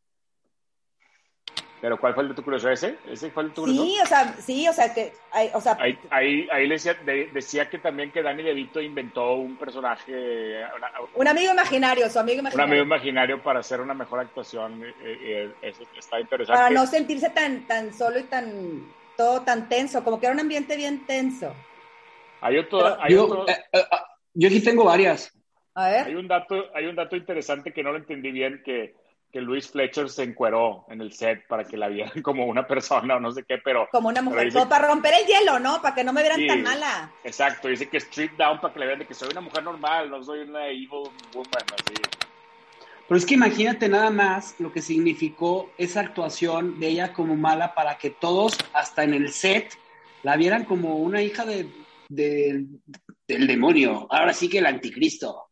¿Pero 1.83 1.99
cuál 1.99 2.15
fue 2.15 2.23
el 2.23 2.29
de 2.29 2.35
tu 2.37 2.45
curioso? 2.45 2.71
¿Ese? 2.71 2.97
¿Ese 3.11 3.29
fue 3.33 3.43
el 3.43 3.49
de 3.49 3.55
tu 3.57 3.63
curioso? 3.63 3.85
Sí, 3.85 3.99
o 4.01 4.07
sea, 4.07 4.35
sí, 4.39 4.69
o 4.69 4.73
sea, 4.73 4.95
que, 4.95 5.13
hay- 5.33 5.51
o 5.53 5.61
sea, 5.61 5.77
Ahí, 5.81 5.99
ahí, 6.11 6.49
ahí 6.53 6.69
le 6.69 6.75
decía, 6.77 6.95
de- 6.95 7.29
decía 7.33 7.69
que 7.69 7.79
también 7.79 8.13
que 8.13 8.23
Danny 8.23 8.45
DeVito 8.45 8.81
inventó 8.81 9.35
un 9.35 9.57
personaje, 9.57 10.65
una- 10.77 10.93
un 11.17 11.27
amigo 11.29 11.53
imaginario, 11.53 12.09
su 12.09 12.21
amigo 12.21 12.37
un 12.37 12.41
imaginario. 12.47 12.71
amigo 12.73 12.85
imaginario 12.85 13.43
para 13.43 13.59
hacer 13.61 13.81
una 13.81 13.95
mejor 13.95 14.21
actuación. 14.21 14.85
eh, 14.85 14.95
eh, 15.03 15.53
eso 15.63 15.83
está 15.99 16.21
interesante. 16.21 16.57
para 16.57 16.71
no 16.73 16.87
sentirse 16.87 17.31
tan, 17.31 17.67
tan 17.67 17.93
solo 17.93 18.21
y 18.21 18.25
tan, 18.25 18.87
todo 19.17 19.43
tan 19.43 19.69
tenso, 19.69 20.05
como 20.05 20.21
que 20.21 20.27
era 20.27 20.35
un 20.35 20.41
ambiente 20.41 20.77
bien 20.77 21.05
tenso. 21.05 21.53
Hay 22.43 22.59
otro, 22.59 22.79
Pero- 22.79 22.97
hay, 23.03 23.13
Yo, 23.13 23.25
otro- 23.25 23.49
eh, 23.49 23.57
eh, 23.73 23.83
ah, 23.91 24.07
yo 24.35 24.49
aquí 24.49 24.61
tengo 24.63 24.85
varias. 24.85 25.37
A 25.75 25.87
hay 25.87 26.05
ver, 26.05 26.17
un 26.17 26.29
dato, 26.29 26.65
hay 26.77 26.87
un 26.87 26.95
dato 26.95 27.17
interesante 27.17 27.73
que 27.73 27.83
no 27.83 27.91
lo 27.91 27.99
entendí 27.99 28.31
bien, 28.31 28.63
que, 28.65 28.95
que 29.33 29.41
Luis 29.41 29.71
Fletcher 29.71 30.11
se 30.11 30.25
encueró 30.25 30.85
en 30.89 31.01
el 31.01 31.13
set 31.13 31.47
para 31.49 31.65
que 31.65 31.77
la 31.79 31.89
vieran 31.89 32.13
como 32.23 32.45
una 32.47 32.67
persona 32.67 33.17
o 33.17 33.21
no 33.21 33.33
sé 33.33 33.45
qué, 33.49 33.59
pero 33.65 33.89
como 33.91 34.09
una 34.09 34.21
mujer, 34.23 34.45
dice- 34.45 34.59
como 34.59 34.69
para 34.69 34.89
romper 34.89 35.15
el 35.21 35.27
hielo, 35.27 35.59
¿no? 35.59 35.81
Para 35.81 35.95
que 35.95 36.05
no 36.05 36.13
me 36.13 36.21
vieran 36.21 36.39
Sí. 36.41 36.47
tan 36.47 36.63
mala. 36.63 37.11
exacto, 37.25 37.69
dice 37.69 37.89
que 37.89 37.97
strip 37.99 38.33
down 38.37 38.61
para 38.61 38.75
que 38.75 38.81
le 38.81 38.87
vean 38.87 38.99
de 38.99 39.07
que 39.07 39.15
soy 39.15 39.31
una 39.31 39.41
mujer 39.41 39.63
normal, 39.65 40.11
no 40.11 40.23
soy 40.23 40.41
una 40.41 40.67
evil 40.69 40.89
woman, 41.33 41.65
así. 41.75 41.95
Pero 43.09 43.19
es 43.19 43.27
que 43.27 43.35
imagínate 43.35 43.89
nada 43.89 44.11
más 44.11 44.55
lo 44.61 44.71
que 44.73 44.81
significó 44.81 45.71
esa 45.77 46.01
actuación 46.01 46.79
de 46.79 46.89
ella 46.89 47.13
como 47.13 47.35
mala 47.37 47.75
para 47.75 47.99
que 47.99 48.11
todos, 48.11 48.57
hasta 48.73 49.03
en 49.05 49.15
el 49.15 49.31
set, 49.33 49.73
la 50.23 50.37
vieran 50.37 50.65
como 50.65 50.97
una 50.97 51.21
hija 51.21 51.45
de, 51.45 51.69
de- 52.09 52.65
del 53.27 53.47
demonio. 53.47 54.07
Ahora 54.11 54.33
sí 54.33 54.49
que 54.49 54.59
el 54.59 54.67
anticristo. 54.67 55.49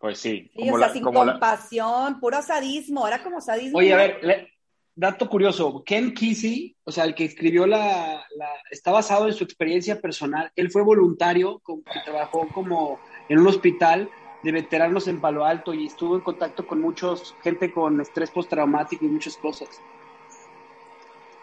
Pues 0.00 0.18
sí, 0.18 0.50
Sí, 0.54 0.60
como 0.60 0.74
o 0.74 0.78
sea, 0.78 0.86
la- 0.88 0.92
sin 0.94 1.02
como 1.04 1.24
la- 1.24 1.32
compasión, 1.34 2.18
puro 2.20 2.40
sadismo, 2.42 3.06
era 3.06 3.22
como 3.22 3.40
sadismo. 3.40 3.78
Oye, 3.78 3.92
a 3.92 3.96
ver, 3.96 4.18
le- 4.24 4.48
dato 4.94 5.28
curioso, 5.28 5.84
Ken 5.84 6.14
Kesey, 6.14 6.74
o 6.84 6.90
sea, 6.90 7.04
el 7.04 7.14
que 7.14 7.26
escribió 7.26 7.66
la, 7.66 8.24
la- 8.34 8.62
está 8.70 8.90
basado 8.92 9.26
en 9.28 9.34
su 9.34 9.44
experiencia 9.44 10.00
personal. 10.00 10.50
Él 10.56 10.70
fue 10.70 10.82
voluntario, 10.82 11.58
como 11.62 11.82
que 11.84 12.00
trabajó 12.04 12.48
como 12.48 12.98
en 13.28 13.38
un 13.40 13.46
hospital 13.46 14.10
de 14.42 14.52
veteranos 14.52 15.06
en 15.06 15.20
Palo 15.20 15.44
Alto 15.44 15.74
y 15.74 15.86
estuvo 15.86 16.14
en 16.16 16.22
contacto 16.22 16.66
con 16.66 16.80
muchos 16.80 17.36
gente 17.42 17.70
con 17.70 18.00
estrés 18.00 18.30
postraumático 18.30 19.04
y 19.04 19.08
muchas 19.08 19.36
cosas. 19.36 19.68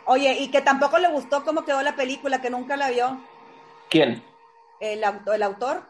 Oye, 0.05 0.35
y 0.39 0.49
que 0.49 0.61
tampoco 0.61 0.97
le 0.97 1.09
gustó 1.11 1.43
cómo 1.43 1.63
quedó 1.63 1.83
la 1.83 1.95
película, 1.95 2.41
que 2.41 2.49
nunca 2.49 2.75
la 2.77 2.89
vio 2.89 3.19
¿Quién? 3.89 4.23
el, 4.79 5.03
auto- 5.03 5.33
el 5.33 5.43
autor, 5.43 5.83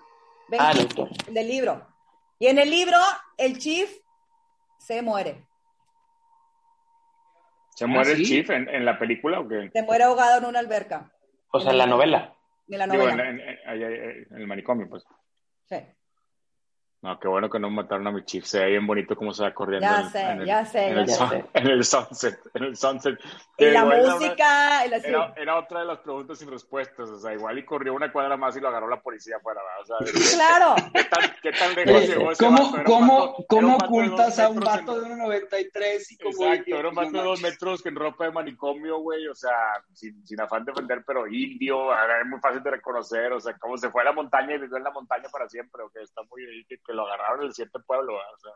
Ben 0.50 0.60
Ah, 0.62 0.72
el 0.72 0.82
autor. 0.82 1.10
el 1.28 1.34
del 1.34 1.48
libro. 1.48 1.88
Y 2.40 2.48
en 2.48 2.60
el 2.60 2.70
libro, 2.70 2.98
el 3.38 3.58
chief 3.58 3.90
se 4.78 5.02
muere. 5.02 5.46
¿Se 7.76 7.86
muere 7.86 8.16
¿sí? 8.16 8.22
el 8.22 8.28
chief 8.28 8.50
en, 8.50 8.68
en 8.70 8.86
la 8.86 8.98
película 8.98 9.40
o 9.40 9.48
qué? 9.48 9.70
Se 9.72 9.84
muere 9.84 10.04
ahogado 10.04 10.40
en 10.40 10.46
una 10.46 10.60
alberca. 10.60 11.12
O 11.52 11.60
sea, 11.60 11.72
en 11.72 11.78
la 11.78 11.86
novela. 11.88 12.36
En 12.68 12.80
la 12.80 12.88
Digo, 12.88 13.04
novela. 13.06 13.30
en, 13.30 13.40
en- 13.40 13.50
en- 13.50 13.60
ahí- 13.70 13.84
ahí- 13.84 14.26
en 14.30 14.38
el 14.38 14.48
manicomio, 14.48 14.90
pues. 14.90 15.04
Sí. 15.70 15.78
No, 17.08 17.18
qué 17.20 17.28
bueno 17.30 17.50
que 17.50 17.58
no 17.58 17.70
mataron 17.70 18.06
a 18.08 18.12
mi 18.12 18.26
chief. 18.26 18.44
Se 18.44 18.60
ve 18.60 18.72
bien 18.72 18.86
bonito 18.86 19.16
cómo 19.16 19.32
se 19.32 19.42
va 19.44 19.54
corriendo. 19.54 19.88
Ya 19.88 20.02
en- 20.02 20.10
sé, 20.10 20.22
en 20.22 20.40
el, 20.42 20.46
ya 20.46 20.66
sé, 20.66 20.88
En 20.90 20.96
ya 20.96 21.02
el, 21.02 21.08
sé. 21.10 21.16
sun- 21.16 21.48
en 21.54 21.68
el 21.68 21.84
sunset. 21.86 22.40
En 22.54 22.64
el 22.66 22.76
sunset. 22.76 23.20
Y 23.58 23.64
la 23.66 23.70
era 23.70 23.86
música, 23.86 24.86
y 24.86 24.90
la- 24.90 25.00
sí. 25.00 25.08
Era, 25.08 25.34
era 25.38 25.58
otra 25.58 25.80
de 25.80 25.86
las 25.86 26.00
preguntas 26.00 26.38
sin 26.38 26.52
respuestas. 26.52 27.10
O 27.10 27.18
sea, 27.18 27.34
igual 27.34 27.58
y 27.60 27.64
corrió 27.66 27.94
una 27.94 28.12
cuadra 28.12 28.36
más 28.36 28.58
y 28.58 28.60
lo 28.60 28.68
agarró 28.68 28.90
la 28.90 29.00
policía 29.02 29.38
afuera. 29.38 29.62
¿verdad? 29.62 30.02
O 30.02 30.06
sea, 30.06 30.36
Claro. 30.38 30.76
¿qué 30.94 31.04
tan, 31.06 31.36
qué 31.42 31.52
tan 31.54 31.76
lejos 31.76 32.08
llegó 32.10 32.32
ese 32.32 32.44
¿Cómo, 32.44 32.58
vato? 32.66 32.76
Era 32.76 32.84
cómo, 32.84 33.20
vato- 33.20 33.36
era 33.40 33.48
cómo 33.48 33.78
ocultas 33.78 34.40
a 34.40 34.50
un 34.50 34.60
vato 34.60 35.00
de 35.02 35.10
1.93 35.10 36.12
y 36.12 36.18
como... 36.18 36.46
Exacto, 36.52 36.76
era 36.76 36.90
un 36.90 36.96
vato 36.96 37.12
de 37.12 37.18
No 37.20 37.24
dos 37.24 37.42
manches. 37.42 37.54
metros 37.62 37.82
que 37.84 37.90
en 37.90 37.96
ropa 37.96 38.26
de 38.26 38.32
manicomio, 38.32 39.00
güey, 39.00 39.28
o 39.30 39.36
sea, 39.36 39.52
sin, 39.94 40.28
sin 40.28 40.42
afán 40.42 40.66
de 40.66 40.74
ofender, 40.74 41.04
pero 41.08 41.26
indio, 41.26 41.94
era 41.94 42.22
muy 42.26 42.40
fácil 42.42 42.62
de 42.64 42.72
reconocer, 42.72 43.32
o 43.32 43.40
sea, 43.40 43.58
como 43.58 43.78
se 43.78 43.90
fue 43.92 44.02
a 44.02 44.06
la 44.06 44.12
montaña 44.12 44.56
y 44.56 44.60
vivió 44.60 44.76
en 44.76 44.84
la 44.84 44.92
montaña 44.92 45.30
para 45.32 45.48
siempre, 45.48 45.82
o 45.84 45.90
que 45.90 46.02
está 46.02 46.22
muy 46.30 46.66
que 46.68 46.78
lo 46.98 47.06
agarraron 47.08 47.42
en 47.42 47.48
el 47.48 47.54
siete 47.54 47.80
pueblo, 47.86 48.14
¿verdad? 48.14 48.34
o 48.34 48.40
sea, 48.40 48.52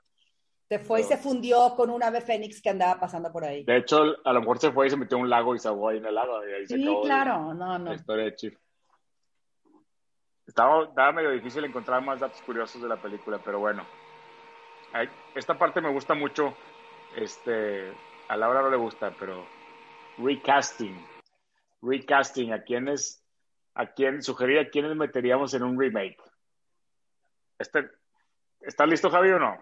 Se 0.68 0.80
fue 0.80 1.02
y 1.02 1.04
se 1.04 1.18
fundió 1.18 1.74
con 1.76 1.90
un 1.90 2.04
ave 2.04 2.20
fénix 2.22 2.62
que 2.62 2.70
andaba 2.70 3.00
pasando 3.00 3.32
por 3.32 3.44
ahí. 3.46 3.64
de 3.64 3.78
hecho, 3.78 4.04
a 4.26 4.34
lo 4.34 4.40
mejor 4.42 4.58
se 4.60 4.72
fue 4.72 4.88
y 4.88 4.90
se 4.90 4.98
metió 4.98 5.18
en 5.18 5.24
un 5.24 5.30
lago 5.30 5.56
y 5.56 5.60
se 5.60 5.68
ahogó 5.68 5.90
ahí 5.90 5.98
en 5.98 6.06
el 6.06 6.16
lago, 6.16 6.46
y 6.46 6.52
ahí 6.54 6.66
se 6.68 6.76
Sí, 6.76 6.84
acabó 6.84 7.02
claro, 7.04 7.54
no, 7.54 7.68
la 7.74 7.80
no. 7.80 7.94
historia 7.94 8.26
de 8.26 8.36
Chief. 8.36 8.58
Estaba, 10.48 10.84
estaba 10.84 11.12
medio 11.14 11.32
difícil 11.32 11.64
encontrar 11.64 12.02
más 12.04 12.20
datos 12.20 12.42
curiosos 12.42 12.82
de 12.82 12.90
la 12.90 12.98
película, 13.02 13.40
pero 13.44 13.60
bueno. 13.60 13.86
Esta 15.36 15.58
parte 15.58 15.80
me 15.80 15.90
gusta 15.92 16.14
mucho. 16.14 16.54
Este, 17.16 17.94
a 18.28 18.36
Laura 18.36 18.62
no 18.62 18.70
le 18.70 18.76
gusta, 18.78 19.16
pero 19.18 19.46
recasting. 20.18 21.06
Recasting. 21.82 22.52
¿A 22.52 22.64
quiénes, 22.64 23.24
a 23.76 23.88
quién, 23.88 24.22
sugerir 24.22 24.60
a 24.60 24.70
quiénes 24.70 24.96
meteríamos 24.98 25.54
en 25.54 25.64
un 25.64 25.80
remake? 25.80 26.18
Este, 27.58 27.90
¿Estás 28.62 28.88
listo, 28.88 29.10
Javi, 29.10 29.30
o 29.32 29.40
no? 29.40 29.58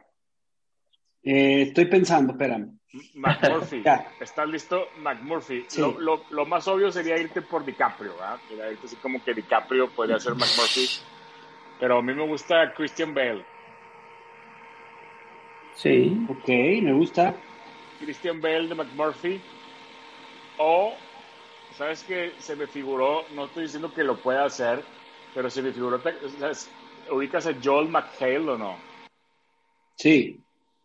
Eh, 1.24 1.64
estoy 1.64 1.86
pensando, 1.86 2.34
espérame. 2.34 2.78
McMurphy. 3.16 3.84
¿Estás 4.20 4.48
listo? 4.48 4.90
McMurphy. 4.98 5.66
Sí. 5.70 5.82
Lo, 5.82 6.00
lo- 6.00 6.26
lo 6.30 6.46
más 6.46 6.68
obvio 6.68 6.92
sería 6.92 7.18
irte 7.18 7.42
por 7.42 7.66
DiCaprio, 7.66 8.18
¿verdad? 8.18 8.42
Sería 8.48 8.72
irte 8.72 8.86
así 8.86 8.98
como 8.98 9.24
que 9.24 9.34
DiCaprio 9.34 9.94
podría 9.94 10.20
ser 10.20 10.34
McMurphy. 10.34 10.88
Pero 11.80 12.00
a 12.00 12.02
mí 12.02 12.14
me 12.14 12.26
gusta 12.26 12.74
Christian 12.74 13.14
Bale. 13.14 13.46
Sí. 15.74 16.26
Ok, 16.28 16.48
me 16.84 16.94
gusta. 16.94 17.42
Christian 18.00 18.42
Bale 18.42 18.68
de 18.68 18.76
McMurphy. 18.76 19.42
O, 20.58 20.98
¿sabes 21.72 22.04
qué? 22.04 22.34
Se 22.40 22.56
me 22.56 22.68
figuró, 22.68 23.30
no 23.30 23.46
estoy 23.46 23.64
diciendo 23.64 23.94
que 23.94 24.04
lo 24.04 24.22
pueda 24.22 24.44
hacer, 24.44 24.86
pero 25.34 25.50
se 25.50 25.62
me 25.62 25.72
figuró, 25.72 26.02
¿te- 26.02 26.28
¿sabes? 26.38 26.76
¿ubicas 27.12 27.48
a 27.48 27.56
Joel 27.64 27.88
McHale 27.88 28.50
o 28.52 28.58
no? 28.58 28.89
Sí. 30.00 30.40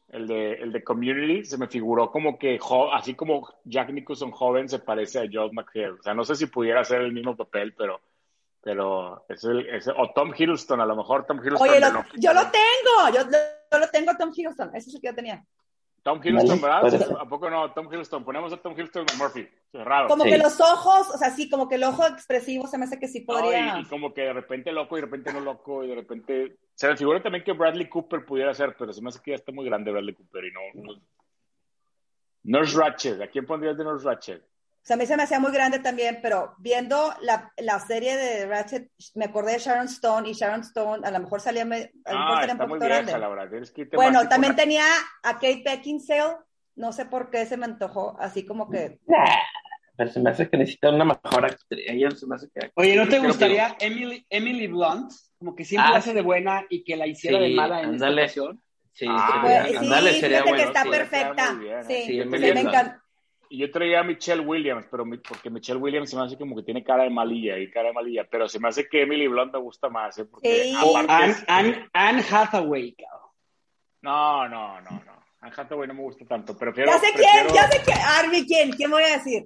El 0.08 0.26
de, 0.28 0.52
el 0.54 0.70
de 0.72 0.84
Community, 0.84 1.44
se 1.44 1.58
me 1.58 1.66
figuró 1.66 2.10
como 2.10 2.38
que, 2.38 2.58
jo- 2.58 2.92
así 2.92 3.14
como 3.14 3.48
Jack 3.64 3.90
Nicholson 3.90 4.30
joven 4.30 4.68
se 4.68 4.78
parece 4.78 5.18
a 5.20 5.26
Joel 5.32 5.52
McHale. 5.52 5.90
O 5.98 6.02
sea, 6.02 6.14
no 6.14 6.24
sé 6.24 6.36
si 6.36 6.46
pudiera 6.46 6.80
hacer 6.82 7.00
el 7.00 7.12
mismo 7.12 7.36
papel, 7.36 7.74
pero, 7.76 8.00
pero 8.60 9.24
es 9.28 9.42
el, 9.44 9.66
es- 9.68 9.88
o 9.88 10.10
Tom 10.14 10.32
Hiddleston, 10.36 10.80
a 10.80 10.86
lo 10.86 10.94
mejor 10.94 11.26
Tom 11.26 11.38
Hiddleston. 11.38 11.68
Oye, 11.68 11.80
lo- 11.80 12.04
yo 12.16 12.32
lo 12.32 12.42
tengo, 12.42 13.16
yo 13.16 13.24
lo, 13.72 13.78
lo 13.80 13.88
tengo 13.90 14.10
a 14.12 14.16
Tom 14.16 14.30
Hiddleston, 14.34 14.70
ese 14.76 14.90
es 14.90 14.94
el 14.96 15.00
que 15.00 15.08
yo 15.08 15.14
tenía. 15.14 15.44
Tom 16.04 16.20
Hiddleston, 16.22 16.60
Vale, 16.60 16.90
¿verdad? 16.90 17.16
¿A 17.18 17.26
poco 17.26 17.48
no? 17.48 17.72
Tom 17.72 17.86
Hiddleston. 17.92 18.24
Ponemos 18.24 18.52
a 18.52 18.58
Tom 18.58 18.74
Hiddleston 18.74 19.06
a 19.10 19.16
Murphy. 19.16 19.48
Cerrado. 19.72 20.06
Como 20.06 20.24
Sí. 20.24 20.30
que 20.30 20.38
los 20.38 20.60
ojos, 20.60 21.08
o 21.08 21.16
sea, 21.16 21.30
sí, 21.30 21.48
como 21.48 21.66
que 21.66 21.76
el 21.76 21.84
ojo 21.84 22.06
expresivo 22.06 22.66
se 22.66 22.76
me 22.76 22.84
hace 22.84 22.98
que 23.00 23.08
sí 23.08 23.20
No, 23.26 23.34
podría. 23.34 23.78
y, 23.78 23.80
y 23.80 23.84
como 23.86 24.12
que 24.12 24.20
de 24.20 24.34
repente 24.34 24.70
loco 24.70 24.96
y 24.98 25.00
de 25.00 25.06
repente 25.06 25.32
no 25.32 25.40
loco 25.40 25.82
y 25.82 25.88
de 25.88 25.94
repente... 25.94 26.58
Se 26.74 26.86
me 26.88 26.96
figura 26.98 27.22
también 27.22 27.42
que 27.42 27.52
Bradley 27.52 27.88
Cooper 27.88 28.24
pudiera 28.26 28.52
ser, 28.52 28.76
pero 28.78 28.92
se 28.92 29.00
me 29.00 29.08
hace 29.08 29.20
que 29.22 29.30
ya 29.30 29.36
está 29.36 29.50
muy 29.50 29.64
grande 29.64 29.90
Bradley 29.90 30.14
Cooper 30.14 30.44
y 30.44 30.52
no... 30.52 30.60
no... 30.74 31.00
Nurse 32.42 32.76
Ratched. 32.78 33.22
¿A 33.22 33.26
quién 33.28 33.46
pondrías 33.46 33.76
de 33.78 33.84
Nurse 33.84 34.04
Ratched? 34.06 34.40
O 34.84 34.86
sea, 34.86 34.96
a 34.96 34.98
mí 34.98 35.06
se 35.06 35.16
me 35.16 35.22
hacía 35.22 35.40
muy 35.40 35.50
grande 35.50 35.78
también, 35.78 36.18
pero 36.20 36.54
viendo 36.58 37.14
la, 37.22 37.50
la 37.56 37.80
serie 37.80 38.18
de 38.18 38.44
Ratchet, 38.44 38.90
me 39.14 39.24
acordé 39.24 39.52
de 39.52 39.58
Sharon 39.58 39.86
Stone 39.86 40.28
y 40.28 40.34
Sharon 40.34 40.60
Stone 40.60 41.06
a 41.06 41.10
lo 41.10 41.20
mejor 41.20 41.40
salía, 41.40 41.64
me, 41.64 41.90
a 42.04 42.12
lo 42.12 42.18
mejor 42.18 42.32
Ah, 42.34 42.40
salía 42.40 42.52
está 42.52 42.64
un 42.64 42.68
muy 42.68 42.78
poquito 42.78 42.94
vieja, 43.02 43.18
grande. 43.18 43.72
que 43.74 43.96
Bueno, 43.96 44.28
también 44.28 44.52
una- 44.52 44.62
tenía 44.62 44.84
a 45.22 45.32
Kate 45.34 45.62
Beckinsale, 45.64 46.36
no 46.76 46.92
sé 46.92 47.06
por 47.06 47.30
qué 47.30 47.46
se 47.46 47.56
me 47.56 47.64
antojó, 47.64 48.14
así 48.20 48.44
como 48.44 48.68
que... 48.68 48.98
Nah, 49.06 49.24
pero 49.96 50.10
se 50.10 50.20
me 50.20 50.28
hace 50.28 50.50
que 50.50 50.58
necesita 50.58 50.90
una 50.90 51.06
mejor 51.06 51.46
actriz. 51.46 51.84
Ella 51.88 52.10
se 52.10 52.26
me 52.26 52.34
hace 52.34 52.48
que... 52.54 52.70
Oye, 52.74 52.94
¿no 52.94 53.04
te 53.04 53.08
Creo 53.10 53.22
gustaría 53.24 53.76
Emily, 53.80 54.26
Emily 54.28 54.66
Blunt? 54.66 55.12
Como 55.38 55.54
que 55.54 55.64
siempre 55.64 55.92
Ah, 55.94 55.96
hace 55.98 56.12
de 56.12 56.20
buena 56.20 56.66
y 56.68 56.84
que 56.84 56.96
la 56.96 57.06
hiciera 57.06 57.38
Sí, 57.38 57.44
de 57.44 57.54
mala 57.54 57.80
en 57.80 57.94
esta 57.94 58.06
ándale. 58.06 58.22
ocasión. 58.24 58.62
Sí, 58.92 59.06
Ah, 59.08 59.40
sería- 59.42 59.60
Pues, 59.62 59.70
sí, 59.70 59.76
ándale, 59.86 60.20
sería 60.20 60.42
bueno. 60.42 60.56
que 60.58 60.62
está 60.64 60.82
sí. 60.82 60.90
perfecta. 60.90 61.52
muy 61.54 61.64
bien, 61.64 61.84
Sí. 61.86 62.02
Sí, 62.04 62.18
me 62.18 62.24
Blunt. 62.38 62.56
encanta. 62.58 63.03
Y 63.50 63.58
yo 63.58 63.70
traía 63.70 64.00
a 64.00 64.04
Michelle 64.04 64.40
Williams, 64.42 64.86
pero 64.90 65.04
mi- 65.04 65.18
porque 65.18 65.50
Michelle 65.50 65.78
Williams 65.78 66.10
se 66.10 66.16
me 66.16 66.22
hace 66.24 66.36
como 66.38 66.56
que 66.56 66.62
tiene 66.62 66.82
cara 66.82 67.04
de 67.04 67.10
malilla 67.10 67.58
y 67.58 67.70
cara 67.70 67.88
de 67.88 67.94
malilla, 67.94 68.26
pero 68.30 68.48
se 68.48 68.58
me 68.58 68.68
hace 68.68 68.88
que 68.88 69.02
Emily 69.02 69.28
Blunt 69.28 69.52
me 69.52 69.58
gusta 69.60 69.88
más, 69.88 70.18
¿eh? 70.18 70.24
Porque 70.24 70.72
aparte 70.76 71.12
Anne, 71.12 71.30
es- 71.30 71.44
Anne- 71.46 71.88
Anne 71.92 72.24
Hathaway, 72.30 72.94
cabrón. 72.94 73.30
No, 74.02 74.48
no, 74.48 74.80
no, 74.80 74.90
no. 74.90 75.12
Anne 75.40 75.52
Hathaway 75.56 75.86
no 75.88 75.94
me 75.94 76.00
gusta 76.02 76.24
tanto. 76.26 76.56
Prefiero, 76.56 76.90
Ya 76.90 76.98
sé 76.98 77.12
prefiero- 77.14 77.48
quién, 77.50 77.54
ya 77.54 77.68
sé 77.68 77.82
quién. 77.84 77.98
Arby, 77.98 78.46
¿quién? 78.46 78.70
¿Quién 78.72 78.90
voy 78.90 79.02
a 79.02 79.18
decir? 79.18 79.44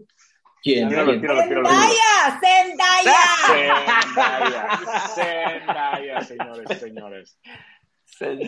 ¿Quién? 0.62 0.88
Tíralo, 0.88 1.10
¿Quién? 1.10 1.20
tíralo, 1.20 1.42
tíralo. 1.44 1.68
Zendaya, 1.68 2.40
Zendaya. 2.40 3.18
Zendaya, 3.46 4.78
Zendaya, 5.14 6.20
señores, 6.22 6.78
señores. 6.78 7.38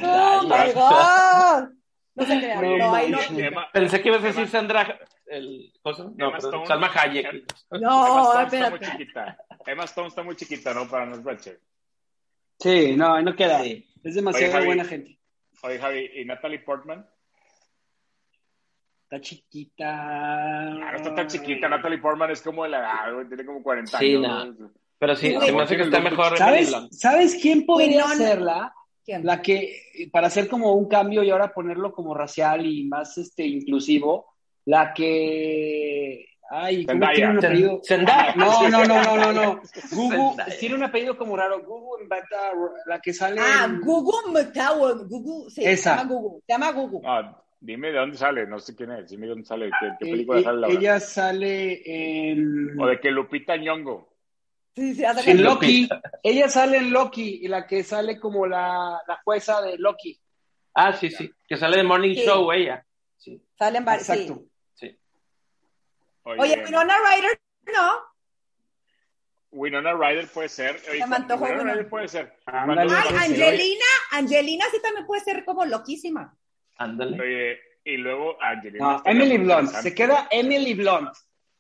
Oh 0.03 0.43
my 0.45 0.73
God. 0.73 1.69
No 2.17 2.27
se 2.27 2.39
crean, 2.39 2.61
No 2.61 2.77
no, 2.77 2.95
ahí 2.95 3.11
no. 3.11 3.19
Pensé 3.73 4.03
que 4.03 4.09
ibas 4.09 4.23
a 4.25 4.27
decir 4.27 4.49
Sandra... 4.49 4.99
El, 5.31 5.73
¿cosa? 5.83 6.05
No, 6.17 6.29
Emma 6.29 6.39
perdón. 6.39 6.67
Salma 6.67 6.91
Hayek. 6.93 7.27
Emma 7.27 7.45
No, 7.81 8.05
Stone 8.27 8.45
está 8.45 8.71
muy 8.71 8.79
espérate. 8.79 8.87
chiquita. 8.99 9.39
Emma 9.67 9.85
Stone 9.85 10.09
está 10.09 10.23
muy 10.25 10.37
chiquita, 10.37 10.75
¿no? 10.75 10.89
Para 10.89 11.07
Nurse 11.07 11.23
Ratched. 11.23 11.59
Sí, 12.59 12.97
no, 12.97 13.23
no 13.23 13.35
queda. 13.37 13.63
Sí. 13.63 13.87
Es 14.03 14.15
demasiado 14.17 14.47
Oye, 14.47 14.53
Javi. 14.55 14.67
buena 14.67 14.85
gente. 14.85 15.19
Oye, 15.63 15.79
Javi, 15.79 16.11
¿y 16.17 16.25
Natalie 16.25 16.59
Portman? 16.61 17.07
Está 19.05 19.21
chiquita. 19.21 19.87
Ah, 19.89 20.91
no 20.93 20.97
está 20.97 21.15
tan 21.15 21.27
chiquita. 21.29 21.69
Natalie 21.69 21.99
Portman 21.99 22.31
es 22.31 22.43
como 22.43 22.65
de 22.65 22.71
la 22.71 22.79
edad, 22.79 23.15
güey, 23.15 23.29
tiene 23.29 23.45
como 23.45 23.63
40 23.63 23.99
Sí, 23.99 24.15
años. 24.17 24.57
Pero 24.99 25.17
sí, 25.17 25.37
se 25.41 25.53
me 25.53 25.63
hace 25.63 25.77
que 25.77 25.83
está 25.85 26.01
mejor 26.01 26.37
¿Sabes. 26.37 26.75
¿Sabes 26.93 27.39
quién 27.41 27.65
podría? 27.65 28.05
¿Quién? 29.05 29.25
La 29.25 29.41
que, 29.41 30.09
para 30.13 30.27
hacer 30.27 30.47
como 30.49 30.75
un 30.75 30.87
cambio 30.89 31.23
y 31.23 31.31
ahora 31.31 31.53
ponerlo 31.53 31.93
como 31.93 32.15
racial 32.15 32.67
y 32.67 32.85
más 32.85 33.17
este 33.17 33.47
inclusivo, 33.47 34.27
la 34.67 34.93
que. 34.95 36.27
Ay, 36.53 36.85
¿cómo 36.85 36.95
Zendaya. 37.07 37.15
tiene 37.15 37.31
un 37.31 37.39
apellido? 37.45 37.81
Zendaya. 37.85 38.35
No, 38.35 38.69
no, 38.69 38.85
no, 38.85 39.03
no, 39.05 39.17
no, 39.17 39.33
no. 39.33 39.63
Gugu, 39.93 40.31
Zendaya. 40.37 40.59
tiene 40.59 40.75
un 40.75 40.83
apellido 40.83 41.17
como 41.17 41.37
raro. 41.37 41.63
Gugu 41.63 41.99
Mbata, 42.05 42.53
la 42.87 43.01
que 43.01 43.13
sale. 43.13 43.41
Ah, 43.41 43.67
en- 43.67 43.81
Gugu 43.81 44.13
McTower. 44.33 45.07
Gugu, 45.07 45.49
sí, 45.51 45.65
Esa. 45.65 45.93
se 45.95 45.97
llama 45.99 46.09
Gugu. 46.13 46.43
Se 46.47 46.53
llama 46.53 46.73
Gugu. 46.73 47.03
Ah, 47.07 47.43
dime 47.61 47.93
de 47.93 47.99
dónde 47.99 48.17
sale, 48.17 48.47
no 48.47 48.59
sé 48.59 48.75
quién 48.75 48.91
es, 48.91 49.09
dime 49.09 49.27
de 49.27 49.31
dónde 49.31 49.47
sale, 49.47 49.71
qué, 49.79 49.87
qué 50.01 50.09
Eh, 50.09 50.13
película 50.13 50.41
eh, 50.41 50.43
sale 50.43 50.61
la 50.61 50.67
verdad. 50.67 50.83
ella 50.83 51.01
sale 51.01 51.83
en, 52.31 52.81
O 52.81 52.87
de 52.87 52.99
que 53.01 53.11
Lupita 53.13 53.57
Nyong'o. 53.57 54.09
Sí, 54.75 54.95
sí, 54.95 55.05
hace 55.05 55.31
en 55.33 55.43
Loki. 55.45 55.89
Ella 56.23 56.49
sale 56.49 56.79
en 56.79 56.91
Loki 56.93 57.41
y 57.43 57.49
la 57.49 57.67
que 57.67 57.83
sale 57.85 58.19
como 58.19 58.47
la, 58.47 59.01
la 59.07 59.21
jueza 59.25 59.61
de 59.63 59.77
Loki. 59.79 60.19
Ah, 60.75 60.93
sí, 60.95 61.11
sí. 61.11 61.31
Que 61.47 61.57
sale 61.57 61.77
de 61.77 61.83
Morning 61.85 62.15
Sí. 62.15 62.23
Show 62.25 62.51
ella. 62.53 62.85
Sí, 63.19 63.41
varios. 63.59 63.85
sí. 64.07 64.13
Exacto. 64.13 64.35
sí. 64.43 64.50
Oye, 66.23 66.63
Winona 66.65 66.95
Ryder, 66.99 67.41
no. 67.73 68.11
Winona 69.53 69.95
Ryder 69.95 70.29
puede 70.29 70.49
ser. 70.49 70.81
Oye, 70.91 71.07
me 71.07 71.17
antojó 71.17 71.45
Winona 71.45 71.59
Winona. 71.59 71.73
Ryder 71.75 71.89
puede 71.89 72.09
ser. 72.09 72.37
Ándale. 72.47 72.93
Ay. 72.95 73.17
Angelina, 73.17 73.85
Angelina 74.13 74.65
sí 74.71 74.81
también 74.83 75.07
puede 75.07 75.23
ser 75.23 75.45
como 75.45 75.65
loquísima. 75.65 76.37
Ándale. 76.77 77.21
Oye, 77.21 77.61
y 77.85 77.97
luego 77.97 78.41
Angelina. 78.43 78.85
No, 78.85 79.03
Emily 79.05 79.39
Blunt. 79.39 79.71
Se 79.71 79.95
queda 79.95 80.29
Emily 80.31 80.75
Blunt. 80.75 81.11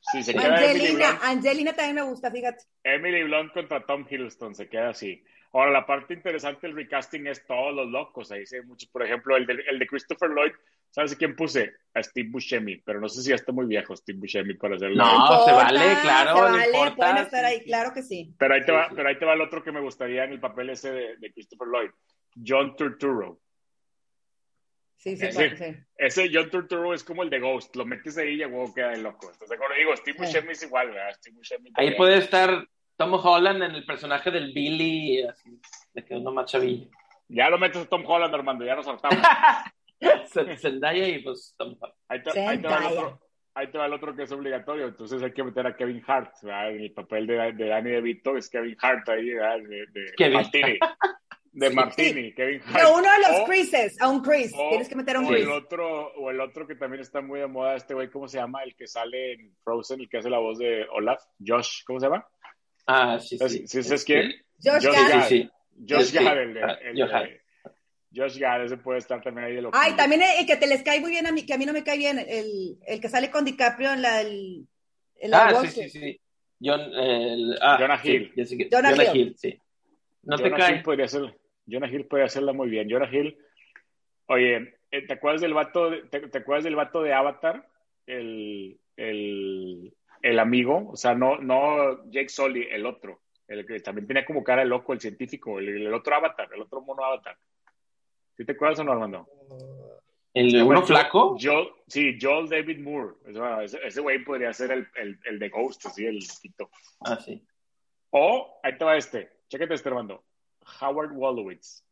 Sí, 0.01 0.23
se 0.23 0.33
queda 0.33 0.57
Emily 0.57 0.65
Angelina, 0.65 1.11
Blunt. 1.11 1.25
Angelina 1.25 1.73
también 1.73 1.95
me 1.97 2.03
gusta, 2.03 2.31
fíjate. 2.31 2.65
Emily 2.85 3.25
Blunt 3.25 3.53
contra 3.53 3.85
Tom 3.85 4.07
Hiddleston, 4.09 4.55
se 4.55 4.69
queda 4.69 4.91
así. 4.91 5.23
Ahora, 5.53 5.73
la 5.73 5.85
parte 5.85 6.15
interesante 6.15 6.69
del 6.69 6.77
recasting 6.77 7.27
es 7.27 7.45
todos 7.45 7.75
los 7.75 7.89
locos. 7.89 8.31
Ahí 8.31 8.47
se 8.47 8.63
muchos, 8.63 8.89
por 8.89 9.03
ejemplo, 9.03 9.37
el 9.37 9.47
de, 9.47 9.65
el 9.69 9.79
de 9.81 9.87
Christopher 9.87 10.31
Lloyd. 10.31 10.53
¿Sabes 10.91 11.13
a 11.13 11.17
quién 11.17 11.37
puse? 11.37 11.73
A 11.95 12.03
Steve 12.03 12.29
Buscemi, 12.31 12.77
pero 12.79 13.01
no 13.01 13.09
sé 13.09 13.23
si 13.23 13.31
ya 13.31 13.35
está 13.37 13.53
muy 13.53 13.67
viejo 13.67 13.97
Steve 13.97 14.19
Buscemi 14.19 14.55
para 14.55 14.77
hacerlo. 14.77 14.97
No, 14.97 15.25
pues 15.29 15.45
se 15.45 15.53
vale, 15.53 15.81
claro, 16.03 16.31
se 16.37 16.43
no 16.43 16.51
vale, 16.51 16.67
importa, 16.67 16.97
pueden 16.97 17.17
estar 17.19 17.45
ahí, 17.45 17.65
claro 17.65 17.93
que 17.93 18.03
sí. 18.03 18.35
Pero 18.39 18.55
ahí 18.55 18.61
te 18.61 18.67
Sí, 18.67 18.73
va, 18.73 18.89
sí. 18.89 18.95
pero 18.97 19.09
ahí 19.09 19.19
te 19.19 19.25
va 19.25 19.33
el 19.35 19.41
otro 19.41 19.63
que 19.63 19.73
me 19.73 19.81
gustaría 19.81 20.25
en 20.25 20.33
el 20.33 20.41
papel 20.41 20.71
ese 20.71 20.91
de, 20.93 21.17
de 21.19 21.33
Christopher 21.33 21.69
Lloyd. 21.69 21.91
John 22.47 22.77
Turturro. 22.77 23.41
Sí, 24.97 25.17
sí, 25.17 25.27
Sí. 25.33 25.37
claro, 25.39 25.57
sí. 25.57 25.77
Ese 25.97 26.31
John 26.33 26.51
Turturro 26.51 26.93
es 26.95 27.03
como 27.05 27.23
el 27.23 27.31
de 27.31 27.41
Ghost. 27.41 27.75
Lo 27.77 27.87
metes 27.87 28.19
ahí 28.19 28.35
y 28.35 28.39
ya 28.39 28.49
huevo 28.49 28.73
queda 28.75 28.91
de 28.91 28.99
loco. 28.99 29.31
Entonces, 29.33 29.59
como 29.59 29.75
digo, 29.75 29.97
Steve 29.97 30.19
Sí. 30.19 30.25
Buscemi 30.25 30.53
es 30.53 30.63
igual, 30.63 30.89
¿verdad? 30.91 31.15
Steve 31.15 31.37
Buscemi 31.37 31.71
Ahí 31.75 31.95
puede 31.97 32.19
estar 32.19 32.67
Tom 32.97 33.15
Holland 33.15 33.63
en 33.63 33.71
el 33.73 33.87
personaje 33.87 34.31
del 34.31 34.53
Billy, 34.53 35.23
así, 35.23 35.59
de 35.95 36.05
que 36.05 36.15
uno 36.15 36.33
más 36.33 36.51
chavillo. 36.51 36.91
Ya 37.29 37.49
lo 37.49 37.59
metes 37.59 37.83
a 37.83 37.87
Tom 37.89 38.05
Holland, 38.07 38.35
Armando, 38.35 38.65
ya 38.67 38.75
nos 38.77 38.85
saltamos. 38.87 39.19
Zendaya 40.59 41.09
y 41.09 41.19
pues. 41.23 41.55
Ahí 42.09 42.23
te, 42.23 42.41
ahí 42.41 42.59
te 42.61 42.69
va 42.69 42.79
el 42.79 42.85
otro, 42.99 43.21
ahí 43.55 43.67
te 43.71 43.79
va 43.79 43.87
el 43.87 43.93
otro 43.93 44.17
que 44.17 44.23
es 44.23 44.33
obligatorio. 44.33 44.87
Entonces 44.87 45.23
hay 45.23 45.33
que 45.33 45.45
meter 45.45 45.67
a 45.67 45.77
Kevin 45.77 46.03
Hart. 46.07 46.33
¿verdad? 46.43 46.71
En 46.71 46.81
el 46.83 46.93
papel 46.93 47.27
de, 47.27 47.53
de 47.53 47.67
Danny 47.69 47.91
DeVito 47.91 48.37
es 48.37 48.49
Kevin 48.49 48.77
Hart 48.81 49.09
ahí, 49.09 49.31
¿verdad? 49.31 49.59
De, 49.59 49.87
de 49.87 50.13
Kevin. 50.17 50.35
Martini. 50.35 50.79
De 51.53 51.69
Sí. 51.69 51.75
Martini, 51.75 52.33
Kevin 52.33 52.61
Hart. 52.65 52.73
Pero 52.75 52.95
uno 52.95 53.11
de 53.13 53.19
los 53.19 53.41
O- 53.41 53.45
Chrises, 53.45 54.01
a 54.01 54.09
un 54.09 54.23
Chris. 54.23 54.53
o- 54.57 54.69
Tienes 54.71 54.89
que 54.89 54.95
meter 54.95 55.17
a 55.17 55.19
un 55.21 55.27
o 55.27 55.29
Chris. 55.31 55.43
el 55.43 55.51
otro 55.51 56.13
o 56.15 56.31
el 56.31 56.41
otro 56.41 56.65
que 56.67 56.77
también 56.77 57.01
está 57.03 57.21
muy 57.21 57.41
de 57.41 57.49
moda 57.49 57.75
este 57.75 57.93
güey 57.93 58.09
cómo 58.09 58.29
se 58.29 58.39
llama 58.39 58.63
el 58.63 58.77
que 58.77 58.87
sale 58.87 59.33
en 59.33 59.57
Frozen 59.65 60.01
el 60.01 60.09
que 60.09 60.19
hace 60.19 60.31
la 60.31 60.39
voz 60.39 60.59
de 60.59 60.87
Olaf 60.93 61.21
Josh 61.45 61.83
cómo 61.85 61.99
se 61.99 62.07
llama 62.07 62.25
Ah, 62.87 63.19
sí, 63.19 63.37
¿Sí, 63.37 63.49
sí. 63.49 63.67
sí 63.67 63.83
sabes 63.83 64.05
quién 64.05 64.31
Josh 64.63 64.87
Josh 64.87 64.95
Gad. 64.95 65.23
Sí, 65.25 65.43
sí. 65.43 65.51
Josh 65.89 66.03
Sí, 66.05 66.19
sí. 66.19 66.25
Gad 66.25 66.39
el 66.41 66.59
Ah, 66.63 66.79
el 66.83 67.40
Josh 68.15 68.39
Gad. 68.39 68.65
Ese 68.65 68.77
puede 68.77 68.99
estar 68.99 69.23
también 69.23 69.47
ahí 69.47 69.55
de 69.55 69.63
lo 69.63 69.71
Ay, 69.73 69.95
también 69.97 70.23
el 70.23 70.47
que 70.47 70.57
te 70.57 70.67
les 70.67 70.83
cae 70.83 71.01
muy 71.01 71.11
bien 71.11 71.27
a 71.27 71.33
mí, 71.33 71.45
que 71.47 71.55
a 71.55 71.59
mí 71.59 71.67
no 71.67 71.73
me 71.73 71.85
cae 71.85 71.99
bien, 71.99 72.19
el, 72.19 72.79
el 72.87 73.01
que 73.01 73.09
sale 73.09 73.31
con 73.31 73.45
DiCaprio 73.45 73.93
en 73.93 74.03
la, 74.03 74.21
el, 74.21 74.67
en 75.17 75.31
la 75.31 75.49
Ah, 75.49 75.53
Wall 75.55 75.69
sí, 75.69 75.89
sí, 75.89 76.01
sí. 76.01 76.21
John, 76.63 76.81
el- 76.81 77.59
ah, 77.63 77.77
Jonah 77.81 78.03
sí, 78.03 78.11
Hill. 78.13 78.33
que- 78.35 78.69
Jonah 78.71 78.91
Jonah, 78.91 79.05
Hill. 79.05 79.17
Hill. 79.17 79.35
sí. 79.39 79.59
No 80.23 80.37
te 80.37 80.43
Jonah 80.45 80.57
cae. 80.57 80.75
Hill 80.77 80.83
podría 80.83 81.09
ser 81.09 81.35
Jonah 81.67 81.89
Hill 81.89 82.07
podría 82.07 82.27
hacerla 82.27 82.53
muy 82.53 82.69
bien 82.69 82.89
Jonah 82.91 83.09
Hill 83.11 83.39
oye 84.27 84.75
eh, 84.91 85.07
¿te 85.07 85.13
acuerdas 85.15 85.41
del 85.41 85.55
vato 85.55 85.89
de, 85.91 86.03
te, 86.03 86.21
te 86.29 86.39
acuerdas 86.39 86.65
del 86.65 86.75
vato 86.77 87.03
de 87.03 87.15
Avatar 87.15 87.67
el 88.07 88.79
el 88.97 89.95
el 90.23 90.39
amigo 90.39 90.91
o 90.91 90.97
sea 90.97 91.15
no 91.15 91.39
no 91.39 92.05
Jake 92.11 92.29
Sully 92.29 92.67
el 92.71 92.85
otro 92.87 93.21
el 93.49 93.65
que 93.67 93.81
también 93.81 94.07
tenía 94.07 94.25
como 94.27 94.45
cara 94.45 94.63
de 94.63 94.69
loco 94.69 94.93
el 94.93 95.01
científico 95.01 95.59
el, 95.59 95.69
el 95.87 95.95
otro 95.95 96.15
Avatar 96.17 96.49
el 96.55 96.61
otro 96.61 96.83
mono 96.83 97.05
Avatar 97.05 97.37
¿Sí 98.41 98.47
te 98.47 98.53
acuerdas 98.53 98.79
o 98.79 98.85
no 98.85 98.93
Armando? 98.93 99.29
¿El 100.33 100.51
Se 100.51 100.57
llama 100.57 100.71
uno 100.71 100.83
flaco? 100.83 101.37
Joel, 101.39 101.69
sí, 101.89 102.17
Joel 102.19 102.49
David 102.49 102.79
Moore. 102.81 103.17
Ese 103.85 104.01
güey 104.01 104.25
podría 104.25 104.51
ser 104.55 104.71
el, 104.73 104.89
el, 104.95 105.19
el 105.25 105.39
de 105.39 105.51
Ghost, 105.51 105.85
así, 105.85 106.07
el 106.07 106.21
quito. 106.41 106.71
Ah, 107.05 107.17
sí. 107.17 107.47
O, 108.09 108.59
ahí 108.63 108.79
te 108.79 108.85
va 108.87 108.97
este. 108.97 109.31
Chécate 109.49 109.75
este, 109.75 109.91
Armando. 109.91 110.25
Howard 110.81 111.13
Wolowitz. 111.13 111.85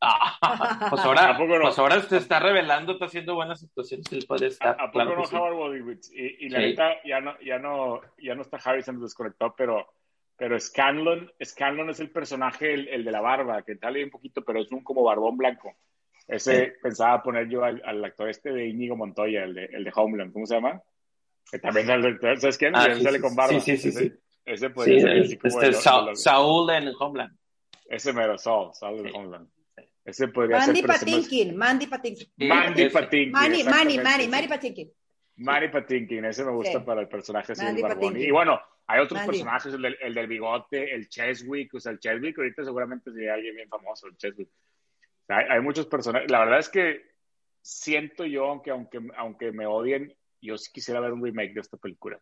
Ah, 0.00 0.36
pues 0.90 1.00
¿A 1.04 1.04
ahora, 1.04 1.38
poco 1.38 1.54
no? 1.58 1.66
pues 1.66 1.78
ahora 1.78 2.02
te 2.08 2.16
está 2.16 2.40
revelando, 2.40 2.94
está 2.94 3.04
haciendo 3.04 3.36
buenas 3.36 3.62
actuaciones, 3.62 4.10
él 4.12 4.24
puede 4.26 4.46
¿A, 4.46 4.48
estar. 4.48 4.70
a 4.80 4.90
poco 4.90 4.92
claro 4.94 5.14
no 5.16 5.26
sí. 5.26 5.36
Howard 5.36 5.54
Wolowitz? 5.54 6.10
Y, 6.12 6.46
y 6.46 6.48
la 6.48 6.58
Sí. 6.58 6.64
neta, 6.66 7.02
ya 7.04 7.20
no, 7.20 7.38
ya 7.40 7.60
no, 7.60 8.00
ya 8.20 8.34
no 8.34 8.42
está 8.42 8.56
Harry, 8.64 8.82
se 8.82 8.92
nos 8.92 9.02
desconectó, 9.02 9.54
pero, 9.56 9.86
pero 10.38 10.58
Scanlon, 10.58 11.30
Scanlon 11.44 11.90
es 11.90 12.00
el 12.00 12.10
personaje, 12.10 12.72
el, 12.72 12.88
el 12.88 13.04
de 13.04 13.10
la 13.12 13.20
barba, 13.20 13.62
que 13.62 13.76
sale 13.76 14.02
un 14.04 14.10
poquito, 14.10 14.42
pero 14.44 14.60
es 14.60 14.70
un 14.72 14.82
como 14.84 15.02
barbón 15.02 15.36
blanco. 15.36 15.74
Ese 16.26 16.74
pensaba 16.82 17.22
poner 17.22 17.48
yo 17.48 17.64
al, 17.64 17.82
al 17.84 18.04
actor 18.04 18.28
este 18.28 18.52
de 18.52 18.66
Íñigo 18.68 18.96
Montoya, 18.96 19.44
el 19.44 19.54
de, 19.54 19.64
el 19.66 19.84
de 19.84 19.92
Homeland, 19.94 20.32
¿cómo 20.32 20.46
se 20.46 20.54
llama? 20.54 20.80
Que 21.50 21.58
también 21.58 21.86
sale, 21.86 22.18
¿sabes 22.38 22.56
quién? 22.58 22.76
Ah, 22.76 22.86
sí, 22.94 23.02
sale 23.02 23.16
sí, 23.18 23.22
con 23.22 23.34
barba. 23.34 23.60
sí, 23.60 23.60
sí, 23.60 23.76
sí, 23.78 23.88
ese, 23.88 23.98
sí. 24.10 24.12
ese 24.44 24.66
Sí, 24.68 24.72
podría 24.72 25.00
ser 25.00 25.10
el- 25.10 25.22
así 25.24 25.36
como 25.38 25.48
este 25.54 25.66
de 25.66 25.72
lo- 25.72 25.78
Sa- 25.80 26.00
de 26.00 26.06
lo- 26.06 26.16
Saúl 26.16 26.70
en 26.70 26.92
Homeland. 26.98 27.38
Ese 27.88 28.12
mero, 28.12 28.36
Saul, 28.38 28.74
Saul 28.74 29.02
Sí. 29.08 29.10
Homeland. 29.14 29.48
Ese 30.04 30.28
podría 30.28 30.58
Mandy 30.58 30.80
ser. 30.80 30.86
Patinkin, 30.86 31.56
Mandy 31.56 31.86
Patinkin. 31.86 32.28
Mandy. 32.48 32.88
Patinkin. 32.90 33.32
Manny, 33.32 33.56
exactamente, 33.60 34.02
Manny, 34.04 34.22
sí. 34.24 34.28
Manny 34.30 34.48
Patinkin. 34.48 34.92
Manny 35.36 35.68
Patinkin, 35.68 36.24
ese 36.26 36.44
me 36.44 36.52
gusta 36.52 36.78
Sí. 36.78 36.84
para 36.84 37.00
el 37.00 37.08
personaje 37.08 37.52
así 37.52 37.62
Mandy 37.64 37.80
del 37.82 37.88
barbón. 37.90 38.04
Patinkin. 38.08 38.28
Y 38.28 38.30
bueno, 38.32 38.60
hay 38.90 39.00
otros 39.00 39.18
Mandy. 39.20 39.26
personajes, 39.32 39.74
el 39.74 39.82
del, 39.82 39.98
el 40.00 40.14
del 40.14 40.26
bigote, 40.26 40.94
el 40.94 41.08
Cheswick, 41.08 41.74
o 41.74 41.80
sea, 41.80 41.92
el 41.92 42.00
Cheswick 42.00 42.36
ahorita 42.38 42.64
seguramente 42.64 43.12
sería 43.12 43.34
alguien 43.34 43.54
bien 43.54 43.68
famoso, 43.68 44.06
el 44.06 44.16
Cheswick. 44.16 44.48
O 44.48 45.26
sea, 45.26 45.36
hay, 45.38 45.44
hay 45.50 45.60
muchos 45.60 45.86
personajes. 45.86 46.30
La 46.30 46.40
verdad 46.40 46.58
es 46.58 46.68
que 46.70 47.02
siento 47.60 48.24
yo, 48.24 48.46
aunque, 48.46 48.70
aunque, 48.70 48.98
aunque 49.16 49.52
me 49.52 49.66
odien, 49.66 50.16
yo 50.40 50.56
sí 50.56 50.70
quisiera 50.72 51.00
ver 51.00 51.12
un 51.12 51.22
remake 51.22 51.52
de 51.54 51.60
esta 51.60 51.76
película. 51.76 52.18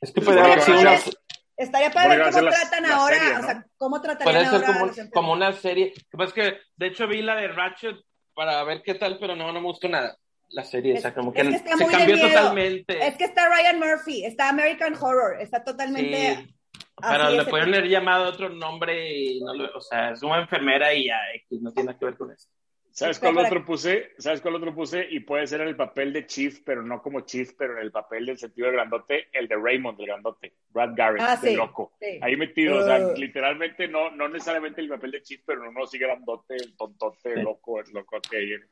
Es 0.00 0.10
que 0.12 0.20
Pues 0.20 0.26
puede 0.26 0.40
bueno, 0.40 0.52
haber 0.52 0.64
sido 0.64 0.80
una, 0.80 0.96
ya- 0.96 1.10
Estaría 1.56 1.90
para 1.90 2.08
ver 2.08 2.18
Podría 2.18 2.32
cómo 2.32 2.44
la- 2.50 2.50
tratan 2.58 2.82
la 2.82 2.96
ahora, 2.96 3.14
serie, 3.18 3.32
o 3.32 3.38
¿no? 3.38 3.42
sea, 3.46 3.66
cómo 3.76 4.00
tratarían 4.02 4.34
puede 4.34 4.44
ser 4.46 4.54
ahora 4.54 4.66
como, 4.66 4.86
los 4.86 5.10
como 5.12 5.32
una 5.32 5.52
serie. 5.52 5.92
Lo 5.96 6.02
que 6.10 6.16
pasa 6.18 6.28
es 6.28 6.32
que, 6.34 6.60
de 6.76 6.86
hecho, 6.88 7.06
vi 7.06 7.22
la 7.22 7.36
de 7.36 7.48
Ratchet 7.48 7.96
para 8.34 8.64
ver 8.64 8.82
qué 8.82 8.94
tal, 8.94 9.18
pero 9.18 9.36
no, 9.36 9.46
no 9.52 9.60
me 9.60 9.66
gustó 9.66 9.88
nada. 9.88 10.16
La 10.52 10.64
serie, 10.64 10.92
Es- 10.94 10.98
o 11.00 11.02
sea, 11.02 11.14
como 11.14 11.32
es 11.34 11.42
que, 11.42 11.48
que 11.48 11.56
está 11.56 11.76
se 11.76 11.84
muy 11.84 11.92
de 11.92 11.98
cambió 11.98 12.16
miedo. 12.16 12.28
totalmente. 12.28 13.06
Es 13.06 13.16
que 13.16 13.24
está 13.24 13.48
Ryan 13.48 13.78
Murphy, 13.78 14.24
está 14.24 14.48
American 14.48 14.94
Horror, 14.94 15.40
está 15.40 15.64
totalmente... 15.64 16.36
Sí, 16.36 16.54
pero 17.00 17.30
le 17.30 17.44
pudieron 17.46 17.74
haber 17.74 17.88
llamado 17.88 18.26
otro 18.28 18.48
nombre 18.50 19.10
y 19.12 19.40
no 19.40 19.54
lo, 19.54 19.76
o 19.76 19.80
sea, 19.80 20.10
es 20.10 20.22
una 20.22 20.40
enfermera 20.40 20.94
y 20.94 21.06
ya, 21.06 21.18
X, 21.34 21.60
no 21.62 21.72
tiene 21.72 21.86
nada 21.88 21.98
que 21.98 22.04
ver 22.04 22.16
con 22.16 22.30
eso. 22.30 22.48
¿Sabes 22.92 23.18
cuál 23.18 23.38
otro 23.38 23.64
puse? 23.64 24.10
¿Sabes 24.18 24.42
cuál 24.42 24.56
otro 24.56 24.74
puse? 24.74 25.06
Y 25.10 25.20
puede 25.20 25.46
ser 25.46 25.62
en 25.62 25.68
el 25.68 25.76
papel 25.76 26.12
de 26.12 26.26
Chief, 26.26 26.60
pero 26.64 26.82
no 26.82 27.00
como 27.02 27.22
Chief, 27.22 27.54
pero 27.58 27.72
en 27.78 27.82
el 27.82 27.90
papel 27.90 28.26
del 28.26 28.36
sentido 28.38 28.66
del 28.66 28.76
grandote, 28.76 29.28
el 29.32 29.48
de 29.48 29.56
Raymond, 29.56 29.98
el 29.98 30.06
grandote, 30.06 30.52
Brad 30.68 30.90
Garrett, 30.94 31.22
Ah, 31.26 31.36
de 31.42 31.48
sí, 31.50 31.56
loco. 31.56 31.94
sí. 31.98 32.18
Ahí 32.20 32.36
metido, 32.36 32.76
o 32.78 32.84
sea, 32.84 32.98
Uh. 32.98 33.14
literalmente 33.16 33.88
no, 33.88 34.10
no 34.10 34.28
necesariamente 34.28 34.82
el 34.82 34.90
papel 34.90 35.10
de 35.12 35.22
Chief, 35.22 35.40
pero 35.46 35.66
uno 35.68 35.86
sí 35.86 35.98
grandote, 35.98 36.54
el 36.54 36.76
tontote, 36.76 37.32
el 37.32 37.40
loco, 37.42 37.80
el 37.80 37.90
locote 37.92 38.36
ahí 38.36 38.52
en, 38.52 38.62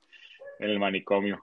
en 0.60 0.70
el 0.70 0.78
manicomio. 0.78 1.42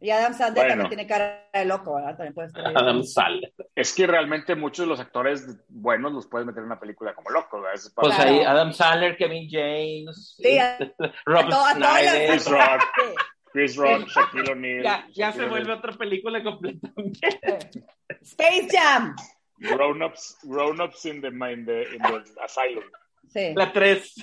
Y 0.00 0.10
Adam 0.10 0.34
Sandler 0.34 0.66
Bueno. 0.66 0.82
también 0.82 0.88
tiene 0.88 1.06
cara 1.06 1.48
de 1.52 1.64
loco, 1.64 1.94
¿verdad? 1.94 2.16
También. 2.18 2.76
Adam 2.76 3.02
Sandler. 3.02 3.52
Es 3.74 3.94
que 3.94 4.06
realmente 4.06 4.54
muchos 4.54 4.84
de 4.84 4.90
los 4.90 5.00
actores 5.00 5.46
buenos 5.68 6.12
los 6.12 6.26
puedes 6.26 6.46
meter 6.46 6.60
en 6.60 6.66
una 6.66 6.78
película 6.78 7.14
como 7.14 7.30
loco, 7.30 7.60
¿verdad? 7.60 7.74
Eso 7.74 7.88
es 7.88 7.94
para- 7.94 8.08
Pues 8.08 8.16
Claro. 8.16 8.30
ahí 8.30 8.44
Adam 8.44 8.72
Sandler, 8.72 9.16
Kevin 9.16 9.48
James, 9.50 10.36
Sí, 10.38 10.58
a- 10.58 10.76
a 11.26 11.32
las- 11.42 11.74
Snyder. 11.76 12.28
Chris 12.30 12.50
Rock, 12.50 12.82
Sí, 12.94 13.14
Chris 13.52 13.76
Rock, 13.76 14.06
Shaquille 14.08 14.52
O'Neal. 14.52 14.82
Ya, 14.82 15.06
ya 15.14 15.32
se 15.32 15.46
vuelve 15.46 15.72
otra 15.72 15.92
película 15.92 16.42
completamente. 16.42 17.28
Space 18.20 18.68
Jam. 18.70 19.16
Grown-ups 19.58 20.36
grown 20.42 20.78
ups 20.82 21.06
in, 21.06 21.22
the, 21.22 21.28
in, 21.28 21.64
the, 21.64 21.82
in 21.94 22.02
the 22.02 22.22
asylum. 22.44 22.84
Sí. 23.28 23.54
La 23.54 23.72
3. 23.72 24.14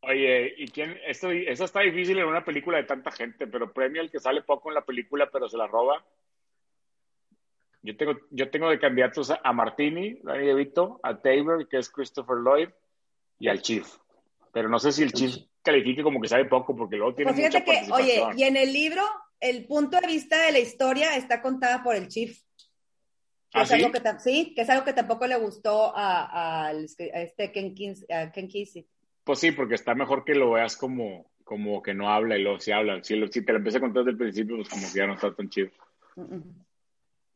Oye, 0.00 0.54
¿y 0.58 0.68
quién? 0.68 0.96
Esto, 1.06 1.30
eso 1.30 1.64
está 1.64 1.80
difícil 1.80 2.18
en 2.18 2.26
una 2.26 2.44
película 2.44 2.78
de 2.78 2.84
tanta 2.84 3.10
gente, 3.10 3.46
pero 3.46 3.72
premio 3.72 4.00
al 4.00 4.10
que 4.10 4.20
sale 4.20 4.42
poco 4.42 4.68
en 4.70 4.74
la 4.74 4.84
película, 4.84 5.28
pero 5.30 5.48
se 5.48 5.56
la 5.56 5.66
roba. 5.66 6.04
Yo 7.82 7.96
tengo, 7.96 8.12
yo 8.30 8.50
tengo 8.50 8.70
de 8.70 8.78
candidatos 8.78 9.30
a, 9.30 9.40
a 9.42 9.52
Martini, 9.52 10.18
Danny 10.22 10.46
DeVito, 10.46 11.00
a 11.02 11.16
Tabor, 11.20 11.68
que 11.68 11.78
es 11.78 11.90
Christopher 11.90 12.36
Lloyd, 12.38 12.68
y 13.38 13.48
al 13.48 13.62
Chief. 13.62 13.86
Pero 14.52 14.68
no 14.68 14.78
sé 14.78 14.92
si 14.92 15.02
el 15.02 15.12
Chief 15.12 15.34
califique 15.62 16.02
como 16.02 16.20
que 16.20 16.28
sabe 16.28 16.44
poco, 16.46 16.76
porque 16.76 16.96
luego 16.96 17.14
tiene 17.14 17.32
Pues 17.32 17.44
mucha 17.44 17.60
fíjate 17.60 17.86
que, 17.86 17.92
oye, 17.92 18.22
y 18.36 18.42
en 18.44 18.56
el 18.56 18.72
libro, 18.72 19.02
el 19.40 19.66
punto 19.66 19.98
de 20.00 20.06
vista 20.06 20.40
de 20.42 20.52
la 20.52 20.58
historia 20.58 21.16
está 21.16 21.40
contada 21.42 21.82
por 21.82 21.94
el 21.96 22.08
chief. 22.08 22.40
Que 23.50 23.60
¿Ah, 23.60 23.62
es 23.62 23.68
sí? 23.68 23.74
algo 23.76 23.92
que 23.92 24.02
tam- 24.02 24.18
sí, 24.18 24.52
que 24.54 24.62
es 24.62 24.70
algo 24.70 24.84
que 24.84 24.92
tampoco 24.92 25.26
le 25.26 25.36
gustó 25.36 25.96
a, 25.96 26.24
a- 26.24 26.66
al- 26.68 26.86
a 27.14 27.20
este 27.22 27.50
Ken, 27.52 27.74
Kins- 27.74 28.04
a 28.12 28.30
Ken 28.32 28.48
Kesey. 28.48 28.86
Pues 29.28 29.40
sí, 29.40 29.52
porque 29.52 29.74
está 29.74 29.94
mejor 29.94 30.24
que 30.24 30.34
lo 30.34 30.52
veas 30.52 30.74
como, 30.74 31.30
como 31.44 31.82
que 31.82 31.92
no 31.92 32.08
habla 32.08 32.38
y 32.38 32.42
luego 32.42 32.60
sí 32.60 32.72
habla. 32.72 33.04
Si, 33.04 33.14
lo- 33.14 33.26
si 33.28 33.44
te 33.44 33.52
lo 33.52 33.58
empieza 33.58 33.76
a 33.76 33.82
contar 33.82 34.00
desde 34.02 34.12
el 34.12 34.16
principio, 34.16 34.56
pues 34.56 34.70
como 34.70 34.86
que 34.90 34.98
ya 34.98 35.06
no 35.06 35.12
está 35.12 35.34
tan 35.34 35.50
chido. 35.50 35.68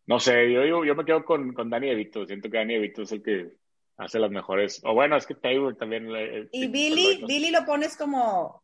No 0.06 0.18
sé, 0.18 0.50
yo, 0.50 0.64
yo, 0.64 0.86
yo 0.86 0.94
me 0.94 1.04
quedo 1.04 1.22
con, 1.22 1.52
con 1.52 1.68
Danny 1.68 1.88
DeVito. 1.90 2.24
Siento 2.26 2.48
que 2.48 2.56
Danny 2.56 2.76
DeVito 2.76 3.02
es 3.02 3.12
el 3.12 3.22
que 3.22 3.52
hace 3.98 4.18
las 4.18 4.30
mejores. 4.30 4.80
O 4.86 4.94
bueno, 4.94 5.16
es 5.18 5.26
que 5.26 5.34
Taylor 5.34 5.76
también. 5.76 6.08
eh, 6.16 6.48
Y 6.50 6.64
eh, 6.64 6.68
Billy, 6.68 7.18
no. 7.20 7.26
Billy 7.26 7.50
lo 7.50 7.62
pones 7.66 7.94
como. 7.94 8.62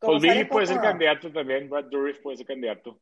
como 0.00 0.14
Pues 0.18 0.22
Billy 0.22 0.44
puede 0.46 0.66
ser 0.66 0.80
candidato 0.80 1.30
también. 1.30 1.70
Brad 1.70 1.84
Dourif 1.84 2.18
puede 2.20 2.38
ser 2.38 2.46
candidato. 2.46 3.00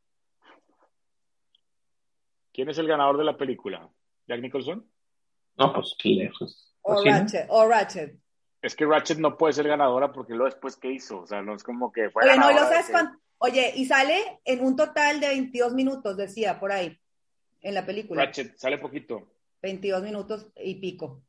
¿Quién 2.53 2.69
es 2.69 2.77
el 2.77 2.87
ganador 2.89 3.17
de 3.17 3.25
la 3.25 3.39
película? 3.39 3.89
¿Jack 4.29 4.43
Nicholson? 4.43 4.87
No, 5.57 5.73
pues 5.73 5.97
lejos. 6.05 6.75
O 6.83 6.93
Pues. 6.93 7.05
Ratchet, 7.07 7.47
o 7.49 7.67
Ratchet. 7.67 8.19
Es 8.67 8.75
que 8.75 8.85
Ratchet 8.85 9.19
no 9.19 9.37
puede 9.39 9.53
ser 9.53 9.69
ganadora 9.69 10.11
porque 10.13 10.33
luego 10.33 10.47
después, 10.47 10.77
¿qué 10.77 10.91
hizo? 10.91 11.21
O 11.21 11.27
sea, 11.27 11.41
no 11.41 11.55
es 11.55 11.63
como 11.63 11.93
que 11.93 12.11
fue 12.11 12.25
Oye, 12.25 12.37
no, 12.37 12.51
lo 12.51 12.59
sabes 12.59 12.87
que- 12.87 12.93
cuánto. 12.93 13.19
Oye, 13.39 13.73
y 13.77 13.85
sale 13.85 14.41
en 14.45 14.65
un 14.65 14.75
total 14.75 15.21
de 15.21 15.29
22 15.29 15.73
minutos, 15.73 16.17
decía 16.17 16.59
por 16.59 16.73
ahí, 16.73 16.99
en 17.63 17.75
la 17.75 17.87
película. 17.87 18.25
Ratchet 18.25 18.57
sale 18.57 18.79
poquito. 18.79 19.23
22 19.63 20.03
minutos 20.03 20.49
y 20.57 20.75
pico. 20.77 21.23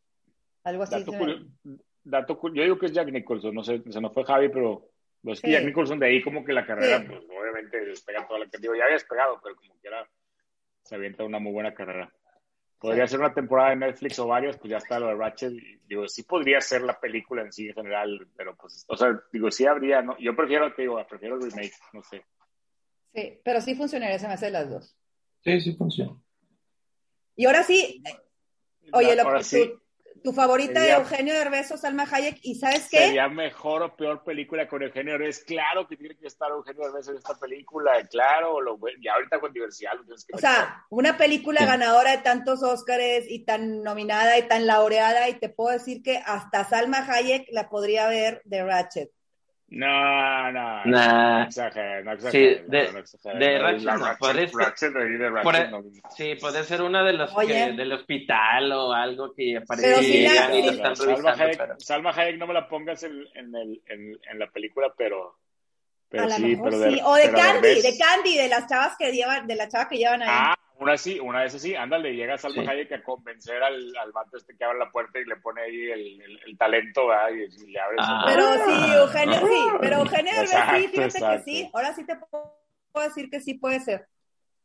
Algo 0.64 0.82
así. 0.84 0.96
Dato 1.00 1.12
se 1.12 1.18
curio- 1.20 1.46
ve. 1.64 1.78
dato 2.04 2.40
cu- 2.40 2.54
yo 2.54 2.64
digo 2.64 2.80
que 2.80 2.88
es 2.88 2.94
Jack 2.94 3.10
Nicholson, 3.12 3.54
no 3.54 3.64
sé, 3.64 3.84
se 3.88 4.02
nos 4.02 4.14
fue 4.14 4.24
Javi, 4.24 4.50
pero 4.50 4.90
pues, 5.22 5.38
es 5.38 5.42
que 5.42 5.48
Sí. 5.50 5.54
Jack 5.54 5.66
Nicholson 5.66 6.00
de 6.00 6.08
ahí 6.08 6.24
como 6.24 6.44
que 6.44 6.54
la 6.54 6.66
carrera, 6.66 7.02
Sí. 7.02 7.06
pues 7.08 7.20
obviamente 7.40 7.86
despega 7.86 8.26
toda 8.28 8.40
la 8.40 8.46
digo, 8.60 8.74
ya 8.76 8.84
había 8.86 8.94
despegado, 8.96 9.40
pero 9.44 9.56
como 9.56 9.76
quiera 9.80 10.08
se 10.84 10.96
avienta 10.96 11.24
una 11.24 11.38
muy 11.40 11.52
buena 11.52 11.74
carrera. 11.76 12.12
Podría 12.80 13.08
Sí. 13.08 13.12
ser 13.12 13.20
una 13.22 13.34
temporada 13.34 13.72
de 13.72 13.78
Netflix 13.78 14.20
o 14.20 14.28
varias, 14.28 14.58
pues 14.58 14.70
ya 14.70 14.78
está 14.78 15.00
lo 15.00 15.08
de 15.08 15.16
Ratchet, 15.16 15.54
digo, 15.88 16.08
sí 16.08 16.24
podría 16.24 16.62
ser 16.62 16.82
la 16.82 17.00
película 17.00 17.42
en 17.42 17.52
sí 17.52 17.68
en 17.68 17.74
general, 17.74 18.28
pero 18.36 18.56
pues, 18.56 18.86
o 18.88 18.96
sea, 18.96 19.20
digo, 19.32 19.50
sí 19.50 19.66
habría, 19.66 20.02
¿no? 20.04 20.16
Yo 20.20 20.36
prefiero, 20.36 20.72
te 20.74 20.84
digo, 20.84 21.04
prefiero 21.08 21.36
el 21.36 21.42
remake, 21.50 21.74
no 21.94 22.04
sé. 22.04 22.24
Sí, 23.14 23.40
pero 23.44 23.62
sí 23.62 23.74
funcionaría, 23.74 24.20
se 24.20 24.28
me 24.28 24.34
hace 24.34 24.52
las 24.52 24.70
dos. 24.70 24.96
Sí, 25.44 25.60
sí 25.60 25.76
funciona. 25.76 26.16
Y 27.36 27.46
ahora 27.46 27.64
sí, 27.64 28.04
oye, 28.94 29.16
lo, 29.16 29.24
Ahora 29.24 29.44
sí, 29.44 29.74
tu 30.24 30.34
favorita 30.34 30.80
Sería- 30.80 30.96
de 30.96 31.02
Eugenio 31.02 31.34
Derbez 31.34 31.72
o 31.72 31.78
Salma 31.78 32.08
Hayek, 32.12 32.40
¿y 32.44 32.56
sabes 32.56 32.88
qué? 32.90 32.98
¿Sería 32.98 33.28
mejor 33.28 33.82
o 33.84 33.96
peor 33.96 34.24
película 34.24 34.68
con 34.68 34.84
Eugenio 34.84 35.14
Derbez? 35.14 35.44
Claro 35.44 35.88
que 35.88 35.98
tiene 35.98 36.16
que 36.18 36.28
estar 36.28 36.50
Eugenio 36.52 36.84
Derbez 36.84 37.08
en 37.08 37.16
esta 37.18 37.36
película, 37.40 37.92
claro, 38.10 38.62
lo, 38.62 38.78
y 39.00 39.08
ahorita 39.08 39.40
con 39.40 39.54
diversidad 39.54 39.94
lo 39.98 40.04
tienes 40.06 40.26
que 40.26 40.34
O 40.34 40.38
meter. 40.38 40.50
sea, 40.50 40.86
una 40.90 41.18
película 41.18 41.66
ganadora 41.66 42.12
de 42.12 42.18
tantos 42.20 42.64
Óscares 42.64 43.26
y 43.30 43.46
tan 43.46 43.84
nominada 43.84 44.38
y 44.38 44.44
tan 44.48 44.68
laureada, 44.68 45.30
y 45.30 45.34
te 45.40 45.50
puedo 45.50 45.72
decir 45.78 46.02
que 46.04 46.18
hasta 46.26 46.64
Salma 46.66 47.06
Hayek 47.08 47.48
la 47.52 47.70
podría 47.70 48.08
ver 48.08 48.42
de 48.46 48.64
Ratchet. 48.64 49.12
No, 49.70 50.52
no, 50.54 50.86
Nah. 50.86 51.40
no 51.40 51.44
exageres, 51.44 52.06
no 52.06 52.12
Sí, 52.12 52.38
exageres. 52.38 52.70
de- 52.70 52.86
no, 52.88 52.92
no 52.94 53.00
exageres. 53.00 53.40
de 53.40 53.60
Ratchet 53.60 53.84
no, 53.84 53.92
ser- 53.92 54.94
de 54.94 55.18
de 55.18 55.30
Ratchet, 55.30 55.44
Por 55.44 55.56
e- 55.58 55.68
no. 55.70 55.84
Sí, 56.16 56.36
puede 56.40 56.64
ser 56.64 56.82
una 56.82 57.04
de 57.04 57.14
los 57.14 57.36
que, 57.36 57.74
del 57.74 57.92
hospital 57.92 58.72
o 58.72 58.94
algo 58.94 59.34
que 59.36 59.58
aparece 59.58 59.88
Pero 59.90 60.02
y 60.02 60.06
sí 60.06 60.22
la- 60.24 60.32
sí. 60.32 60.64
Salma 60.64 60.94
revisando. 60.96 61.30
Hayek, 61.44 61.58
pero- 61.58 61.80
Salma 61.80 62.10
Hayek 62.12 62.38
no 62.38 62.48
me 62.48 62.54
la 62.54 62.70
pongas 62.70 63.04
en, 63.04 63.12
en, 63.36 63.56
el, 63.56 63.82
en, 63.88 64.18
en 64.32 64.40
la 64.40 64.48
película, 64.48 64.94
pero, 64.98 65.38
pero 66.08 66.24
a 66.24 66.28
lo 66.28 66.36
sí, 66.36 66.46
mejor 66.46 66.70
pero 66.72 66.90
sí. 66.92 67.02
O 67.04 67.16
de 67.16 67.22
pero 67.24 67.38
Candy, 67.38 67.82
de 67.82 67.98
Candy, 68.00 68.38
de 68.38 68.48
las 68.48 68.68
chavas 68.70 68.96
que 68.98 69.12
llevan, 69.12 69.48
de 69.48 69.56
la 69.56 69.68
chava 69.68 69.90
que 69.90 69.98
llevan 69.98 70.22
ahí. 70.22 70.30
Ah, 70.32 70.56
una 70.80 70.98
sí, 70.98 71.20
una 71.20 71.42
de 71.42 71.48
esas 71.48 71.62
sí, 71.62 71.76
ándale, 71.76 72.14
llega 72.16 72.38
Salma 72.38 72.64
Sí. 72.64 72.70
Hayek 72.70 72.92
a 72.94 73.04
convencer 73.04 73.62
al, 73.64 73.96
al 73.98 74.12
vato 74.12 74.38
este 74.38 74.56
que 74.56 74.64
abre 74.64 74.80
la 74.80 74.92
puerta 74.92 75.20
y 75.20 75.26
le 75.26 75.36
pone 75.38 75.62
ahí 75.62 75.92
el, 75.92 76.22
el, 76.22 76.40
el 76.46 76.58
talento, 76.58 77.08
¿verdad? 77.08 77.30
Y, 77.32 77.64
y 77.64 77.72
le 77.72 77.80
abre 77.80 77.96
Ah. 78.00 78.24
Pero 78.28 78.44
sí, 78.66 78.94
Eugenio 78.94 79.40
sí, 79.48 79.64
pero 79.82 79.98
Eugenio 80.00 80.32
Derbez 80.34 80.50
sí, 80.50 80.56
Exacto, 80.56 80.78
fíjate 80.90 81.04
exacto. 81.04 81.38
que 81.46 81.52
sí. 81.52 81.70
Ahora 81.74 81.94
sí 81.94 82.06
te 82.06 82.16
puedo 82.16 83.08
decir 83.08 83.30
que 83.30 83.40
sí 83.40 83.54
puede 83.56 83.80
ser. 83.80 84.08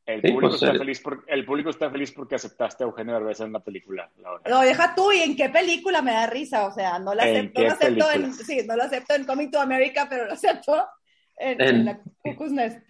El 0.05 0.21
Sí, 0.21 0.33
público, 0.33 0.51
pues, 0.51 0.63
está 0.63 0.73
el- 0.73 0.79
feliz 0.79 1.01
por, 1.01 1.25
el 1.29 1.45
público 1.45 1.71
está 1.71 1.89
feliz 1.91 2.11
porque 2.13 2.35
aceptaste 2.35 2.83
a 2.83 2.87
Eugenio 2.89 3.15
Derbez 3.15 3.39
en 3.41 3.53
la 3.53 3.61
película. 3.61 4.11
la. 4.19 4.41
No, 4.51 4.61
deja 4.63 4.95
tú, 4.97 5.13
¿y 5.13 5.21
en 5.21 5.37
qué 5.37 5.49
película 5.49 6.03
me 6.03 6.11
da 6.13 6.27
risa? 6.27 6.67
O 6.67 6.73
sea, 6.73 6.99
no 6.99 7.15
la 7.15 7.29
¿En 7.29 7.37
acepto, 7.37 7.61
no 7.61 7.67
lo 7.69 7.73
acepto 7.73 8.11
en, 8.13 8.35
sí, 8.35 8.67
no 8.67 8.77
lo 8.77 8.83
acepto 8.83 9.15
en 9.15 9.25
Coming 9.25 9.51
to 9.53 9.61
America, 9.61 10.07
pero 10.11 10.27
lo 10.27 10.33
acepto 10.33 10.89
en, 11.37 11.61
En- 11.61 11.69
en 11.77 11.85
la 11.85 12.01
Cuckoo's 12.25 12.51
Nest. 12.51 12.81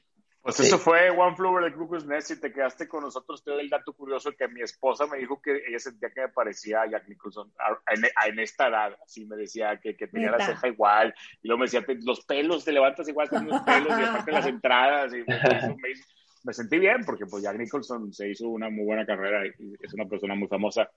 Pues 0.43 0.57
Sí. 0.57 0.65
eso 0.65 0.77
fue 0.79 1.09
One 1.11 1.37
Flew 1.37 1.49
Over 1.51 1.71
the 1.71 1.79
Cuckoo's 1.79 2.05
Nest 2.05 2.33
y 2.33 2.41
te 2.41 2.53
quedaste 2.53 2.89
con 2.89 3.03
nosotros. 3.05 3.45
Te 3.45 3.53
doy 3.53 3.61
el 3.61 3.71
dato 3.71 3.93
curioso 3.93 4.33
que 4.33 4.49
mi 4.49 4.61
esposa 4.61 5.07
me 5.07 5.19
dijo 5.19 5.41
que 5.41 5.63
ella 5.69 5.79
sentía 5.79 6.11
que 6.11 6.23
me 6.23 6.29
parecía 6.31 6.83
a 6.83 6.91
Jack 6.91 7.07
Nicholson 7.09 7.53
a- 7.61 7.93
en, 7.95 8.05
a- 8.17 8.27
en 8.27 8.39
esta 8.41 8.67
edad. 8.67 8.97
Así 9.05 9.25
me 9.25 9.37
decía 9.37 9.79
que, 9.81 9.97
que 9.97 10.09
tenía 10.09 10.33
la 10.33 10.39
Neta. 10.39 10.53
ceja 10.55 10.67
igual. 10.69 11.15
Y 11.43 11.47
luego 11.49 11.61
me 11.61 11.67
decía, 11.67 11.85
"Te- 11.85 11.95
los 12.03 12.25
pelos, 12.25 12.65
te 12.65 12.73
levantas 12.73 13.09
igual 13.09 13.29
con 13.29 13.47
los 13.47 13.61
pelos 13.63 13.97
y 13.99 14.03
aparte 14.03 14.33
las 14.33 14.47
entradas. 14.47 15.15
Y 15.15 15.19
me, 15.19 15.37
hizo- 15.37 15.77
me 15.81 15.91
hizo- 15.91 16.05
me 16.45 16.53
sentí 16.53 16.79
bien 16.81 17.05
porque 17.07 17.25
pues 17.27 17.45
Jack 17.45 17.57
Nicholson 17.57 18.13
se 18.13 18.29
hizo 18.29 18.49
una 18.49 18.69
muy 18.69 18.85
buena 18.85 19.07
carrera 19.07 19.47
y 19.47 19.75
es 19.81 19.95
una 19.95 20.07
persona 20.07 20.35
muy 20.35 20.49
famosa. 20.49 20.91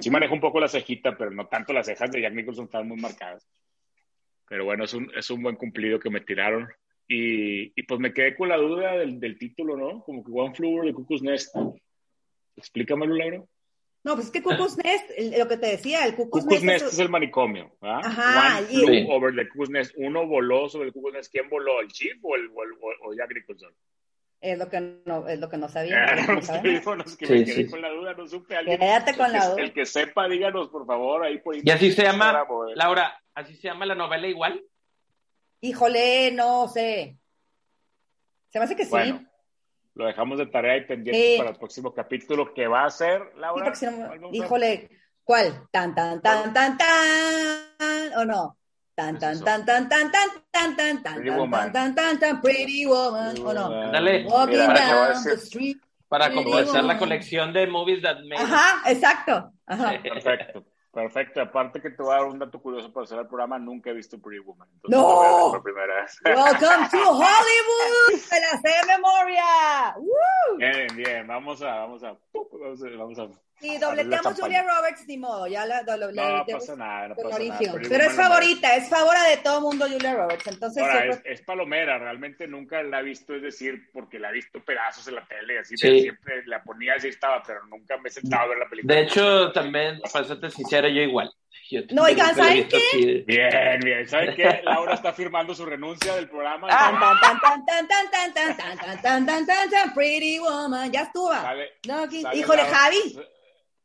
Sí 0.00 0.08
maneja 0.08 0.32
un 0.34 0.40
poco 0.40 0.60
la 0.60 0.68
cejita, 0.68 1.16
pero 1.18 1.32
no 1.32 1.48
tanto 1.48 1.72
las 1.72 1.86
cejas 1.86 2.12
de 2.12 2.20
Jack 2.22 2.32
Nicholson 2.34 2.66
están 2.66 2.86
muy 2.86 3.00
marcadas. 3.00 3.44
Pero 4.48 4.64
bueno, 4.66 4.84
es 4.84 4.94
un, 4.94 5.10
es 5.16 5.30
un 5.30 5.42
buen 5.42 5.56
cumplido 5.56 5.98
que 5.98 6.10
me 6.10 6.20
tiraron. 6.20 6.68
Y, 7.06 7.78
y 7.78 7.82
pues 7.84 8.00
me 8.00 8.12
quedé 8.14 8.34
con 8.36 8.48
la 8.48 8.56
duda 8.56 8.96
del, 8.96 9.20
del 9.20 9.38
título, 9.38 9.76
¿no? 9.76 10.02
Como 10.04 10.24
que 10.24 10.32
One 10.32 10.54
Flew 10.54 10.74
Over 10.78 10.86
the 10.86 10.94
Cuckoo's 10.94 11.22
Nest. 11.22 11.54
Explícamelo, 12.56 13.14
Laura. 13.14 13.42
No, 14.04 14.14
pues 14.14 14.26
es 14.26 14.32
que 14.32 14.42
Cuckoo's 14.42 14.76
Nest, 14.76 15.10
lo 15.38 15.48
que 15.48 15.56
te 15.56 15.66
decía, 15.66 16.04
el 16.04 16.14
Cuckoo's, 16.14 16.44
Cuckoo's 16.44 16.62
Nest, 16.62 16.84
Nest 16.84 16.94
es 16.94 16.98
el 16.98 17.08
manicomio. 17.08 17.74
¿ah? 17.80 18.00
Ajá, 18.04 18.58
One 18.58 18.66
flew 18.66 18.86
Sí. 18.88 19.06
over 19.10 19.34
the 19.34 19.48
Cuckoo's 19.48 19.70
Nest. 19.70 19.94
Uno 19.96 20.26
voló 20.26 20.68
sobre 20.68 20.88
el 20.88 20.92
Cuckoo's 20.92 21.14
Nest. 21.14 21.32
¿Quién 21.32 21.48
voló? 21.48 21.80
¿El 21.80 21.88
chief 21.88 22.16
o 22.22 22.36
el, 22.36 22.48
o 22.54 22.62
el, 22.64 22.70
o 23.02 23.12
el 23.12 23.20
agricultor? 23.20 23.72
es 24.40 24.58
lo 24.58 24.68
que 24.68 24.78
no, 25.06 25.26
es 25.26 25.40
lo 25.40 25.48
que 25.48 25.56
no 25.56 25.68
sabía. 25.70 26.04
lo 26.16 26.22
que 26.26 26.32
no 26.34 26.42
Sí, 27.06 27.24
me 27.32 27.44
quedé 27.44 27.44
sí. 27.64 27.66
con 27.70 27.80
la 27.80 27.88
duda, 27.90 28.12
no 28.12 28.28
supe. 28.28 28.54
Alguien, 28.56 28.78
Quédate 28.78 29.16
con 29.16 29.24
el 29.26 29.32
que- 29.32 29.38
la 29.38 29.48
duda. 29.48 29.62
El 29.62 29.72
que 29.72 29.86
sepa, 29.86 30.28
díganos, 30.28 30.68
por 30.68 30.84
favor, 30.86 31.24
ahí 31.24 31.38
por 31.38 31.56
Y 31.56 31.70
así 31.70 31.92
se 31.92 32.02
llama, 32.02 32.44
Laura, 32.74 33.18
así 33.34 33.56
se 33.56 33.68
llama 33.68 33.86
la 33.86 33.94
novela 33.94 34.26
igual. 34.26 34.62
Híjole, 35.64 36.30
no 36.32 36.68
sé. 36.68 37.16
Se 38.50 38.58
me 38.58 38.66
hace 38.66 38.76
que 38.76 38.84
sí. 38.84 38.90
Bueno, 38.90 39.24
lo 39.94 40.04
dejamos 40.06 40.36
de 40.38 40.46
tarea 40.46 40.76
y 40.76 40.84
pendiente 40.86 41.18
Sí. 41.32 41.38
para 41.38 41.50
el 41.50 41.56
próximo 41.56 41.94
capítulo 41.94 42.52
que 42.52 42.66
va 42.66 42.84
a 42.84 42.90
ser, 42.90 43.22
Sí, 43.32 43.40
Laura. 43.40 43.74
si 43.74 43.86
no- 43.86 43.92
¿cuál 43.96 44.18
vamos 44.20 44.32
a- 44.32 44.36
híjole, 44.36 44.90
¿cuál? 45.24 45.66
Tan, 45.70 45.94
tan, 45.94 46.20
tan, 46.20 46.52
tan, 46.52 46.76
tan, 46.76 48.12
o 48.16 48.24
no. 48.26 48.58
Tan, 48.94 49.18
¿Qué 49.18 49.30
es 49.30 49.42
tan, 49.42 49.64
tan, 49.64 49.88
tan, 49.88 50.12
tan, 50.12 50.30
tan, 50.52 50.76
tan, 50.76 50.76
tan, 50.76 51.02
tan, 51.02 51.14
Pretty 51.14 51.30
tan, 51.30 51.38
Woman. 51.38 51.72
tan, 51.72 51.94
tan, 51.94 52.18
tan, 52.20 52.40
pretty 52.42 52.86
woman, 52.86 53.34
o 53.38 53.52
no. 53.54 53.66
Ándale. 53.84 54.26
Para. 56.08 56.28
Para 56.30 56.82
la 56.82 56.98
colección 56.98 57.52
de 57.54 57.66
movies 57.66 58.02
that 58.02 58.18
made. 58.24 58.36
Ajá, 58.36 58.88
exacto. 58.90 59.50
Ajá. 59.66 59.98
Perfecto, 60.02 60.64
perfecto. 60.94 61.40
Aparte 61.42 61.80
que 61.80 61.90
te 61.90 62.02
voy 62.02 62.12
a 62.14 62.18
dar 62.18 62.26
un 62.26 62.38
dato 62.38 62.60
curioso 62.60 62.92
para 62.92 63.04
hacer 63.04 63.18
el 63.18 63.26
programa, 63.26 63.58
nunca 63.58 63.90
he 63.90 63.92
visto 63.92 64.18
Pretty 64.20 64.42
Woman. 64.44 64.68
Entonces, 64.72 64.98
¡No! 64.98 65.08
lo 65.08 65.14
voy 65.16 65.26
a 65.26 65.30
ver 65.30 65.50
por 65.50 65.62
primera 65.62 66.02
vez. 66.02 66.20
Welcome 66.24 66.88
to 66.90 67.10
Hollywood. 67.10 68.18
Se 68.18 68.40
la 68.40 68.50
sé 68.60 68.68
de 68.68 68.86
memoria. 68.96 69.94
Woo. 69.98 70.56
Bien, 70.58 70.86
bien, 70.96 71.26
vamos 71.26 71.60
a, 71.62 71.74
vamos 71.80 72.02
a, 72.04 72.16
vamos 72.32 72.82
a, 72.82 72.96
vamos 72.96 73.18
a- 73.18 73.28
y 73.64 73.78
dobleteamos 73.78 74.38
Julia 74.38 74.62
Roberts, 74.62 75.06
ni 75.06 75.16
modo, 75.16 75.46
ya 75.46 75.64
la 75.66 75.82
dobleteamos. 75.82 76.46
No 76.48 76.58
pasa 76.58 76.76
nada, 76.76 77.08
no 77.08 77.14
pasa 77.16 77.38
nada. 77.38 77.58
Pero, 77.88 78.04
es 78.04 78.12
favorita, 78.12 78.76
es 78.76 78.88
favora 78.88 79.22
de 79.28 79.38
todo 79.38 79.60
mundo 79.60 79.86
Julia 79.88 80.14
Roberts. 80.14 80.46
Entonces, 80.46 80.84
es, 81.24 81.40
palomera, 81.42 81.98
realmente 81.98 82.46
nunca 82.46 82.82
la 82.82 83.00
he 83.00 83.04
visto, 83.04 83.34
es 83.34 83.42
decir, 83.42 83.88
porque 83.92 84.18
la 84.18 84.30
he 84.30 84.34
visto 84.34 84.62
pedazos 84.62 85.08
en 85.08 85.14
la 85.16 85.26
tele, 85.26 85.58
así 85.58 85.76
sí. 85.76 86.02
siempre 86.02 86.46
la 86.46 86.62
ponía 86.62 86.94
así 86.94 87.08
estaba, 87.08 87.42
pero 87.42 87.64
nunca 87.66 87.96
me 87.98 88.08
he 88.08 88.12
sentado 88.12 88.44
a 88.44 88.48
ver 88.48 88.58
la 88.58 88.68
película. 88.68 88.94
De 88.94 89.00
hecho, 89.02 89.52
también, 89.52 90.00
para 90.12 90.24
serte 90.24 90.50
sincera, 90.50 90.88
yo 90.88 91.00
igual. 91.00 91.32
No, 91.90 92.02
oigan, 92.02 92.34
¿saben 92.34 92.68
qué? 92.68 93.24
Bien, 93.26 93.80
bien. 93.82 94.08
¿Saben 94.08 94.34
qué? 94.36 94.60
Laura 94.64 94.94
está 94.94 95.12
firmando 95.12 95.54
su 95.54 95.64
renuncia 95.64 96.14
del 96.14 96.28
programa. 96.28 96.68
Pretty 99.94 100.38
Woman, 100.38 100.92
ya 100.92 101.02
estuvo. 101.02 101.32
Sale, 101.32 101.72
no, 101.86 102.04
Híjole, 102.32 102.62
Javi. 102.62 103.18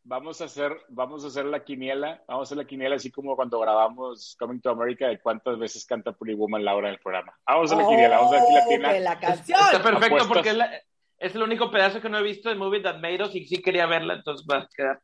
Vamos 0.09 0.41
a 0.41 0.45
hacer, 0.45 0.75
vamos 0.89 1.23
a 1.23 1.27
hacer 1.27 1.45
la 1.45 1.63
quiniela, 1.63 2.23
vamos 2.27 2.41
a 2.41 2.47
hacer 2.47 2.57
la 2.57 2.65
quiniela 2.65 2.95
así 2.95 3.11
como 3.11 3.35
cuando 3.35 3.59
grabamos 3.59 4.35
Coming 4.39 4.59
to 4.59 4.71
America 4.71 5.07
de 5.07 5.19
cuántas 5.19 5.59
veces 5.59 5.85
canta 5.85 6.13
Pretty 6.13 6.33
Woman 6.35 6.65
Laura 6.65 6.87
en 6.87 6.95
el 6.95 6.99
programa. 6.99 7.31
Vamos 7.45 7.71
a 7.71 7.75
hacer 7.75 7.85
la 7.85 7.89
quiniela, 7.91 8.17
vamos 8.17 8.33
a 8.35 8.87
ver 8.89 9.01
la 9.01 9.19
canción. 9.19 9.59
Está 9.59 9.83
perfecto 9.83 10.05
Apuestas. 10.07 10.27
porque 10.27 10.49
es, 10.49 10.55
la- 10.55 10.71
es 11.19 11.35
el 11.35 11.43
único 11.43 11.69
pedazo 11.69 12.01
que 12.01 12.09
no 12.09 12.17
he 12.17 12.23
visto 12.23 12.49
de 12.49 12.55
Movie 12.55 12.81
That 12.81 12.95
Made 13.01 13.21
Us 13.23 13.35
y 13.35 13.45
sí 13.45 13.61
quería 13.61 13.85
verla, 13.85 14.15
entonces 14.15 14.47
va 14.49 14.57
a 14.63 14.69
quedar 14.75 14.99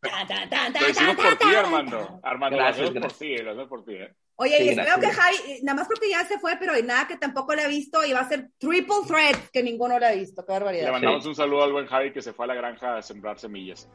Lo 0.81 0.89
hicimos 0.89 1.15
por 1.17 1.35
ti, 1.37 1.53
Armando. 1.55 2.19
Armando, 2.23 2.57
Gracias, 2.57 2.79
lo 2.85 2.89
hacemos 2.89 3.13
por 3.13 3.19
ti, 3.19 3.37
lo 3.37 3.51
hacemos 3.51 3.69
por 3.69 3.85
ti. 3.85 3.93
¿eh? 3.93 4.15
Oye, 4.37 4.57
Sí, 4.57 4.63
y 4.63 4.69
espero 4.69 4.99
que. 4.99 5.07
Javi, 5.11 5.35
nada 5.63 5.77
más 5.77 5.87
porque 5.87 6.09
ya 6.09 6.25
se 6.25 6.39
fue, 6.39 6.57
pero 6.57 6.73
nada 6.83 7.05
que 7.07 7.17
tampoco 7.17 7.53
la 7.53 7.63
he 7.65 7.67
visto 7.67 8.03
y 8.03 8.11
va 8.11 8.21
a 8.21 8.27
ser 8.27 8.49
triple 8.57 8.95
threat 9.07 9.37
que 9.53 9.61
ninguno 9.61 9.99
la 9.99 10.09
ha 10.09 10.11
visto. 10.13 10.43
Qué 10.45 10.51
Le 10.53 10.59
barbaridad. 10.59 10.91
mandamos 10.91 11.25
un 11.27 11.35
saludo 11.35 11.63
al 11.63 11.71
buen 11.73 11.85
Javi 11.85 12.11
que 12.11 12.21
se 12.23 12.33
fue 12.33 12.45
a 12.45 12.47
la 12.47 12.55
granja 12.55 12.97
a 12.97 13.01
sembrar 13.03 13.37
semillas. 13.37 13.87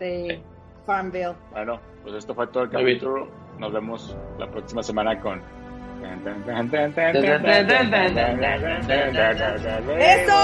Sí. 0.00 0.42
Farmville. 0.86 1.34
Bueno, 1.52 1.78
pues 2.02 2.16
esto 2.16 2.34
fue 2.34 2.46
todo 2.48 2.64
el 2.64 2.70
capítulo. 2.70 3.28
Nos 3.58 3.72
vemos 3.72 4.16
la 4.38 4.50
próxima 4.50 4.82
semana 4.82 5.20
con. 5.20 5.40
¡Eso! 9.98 10.34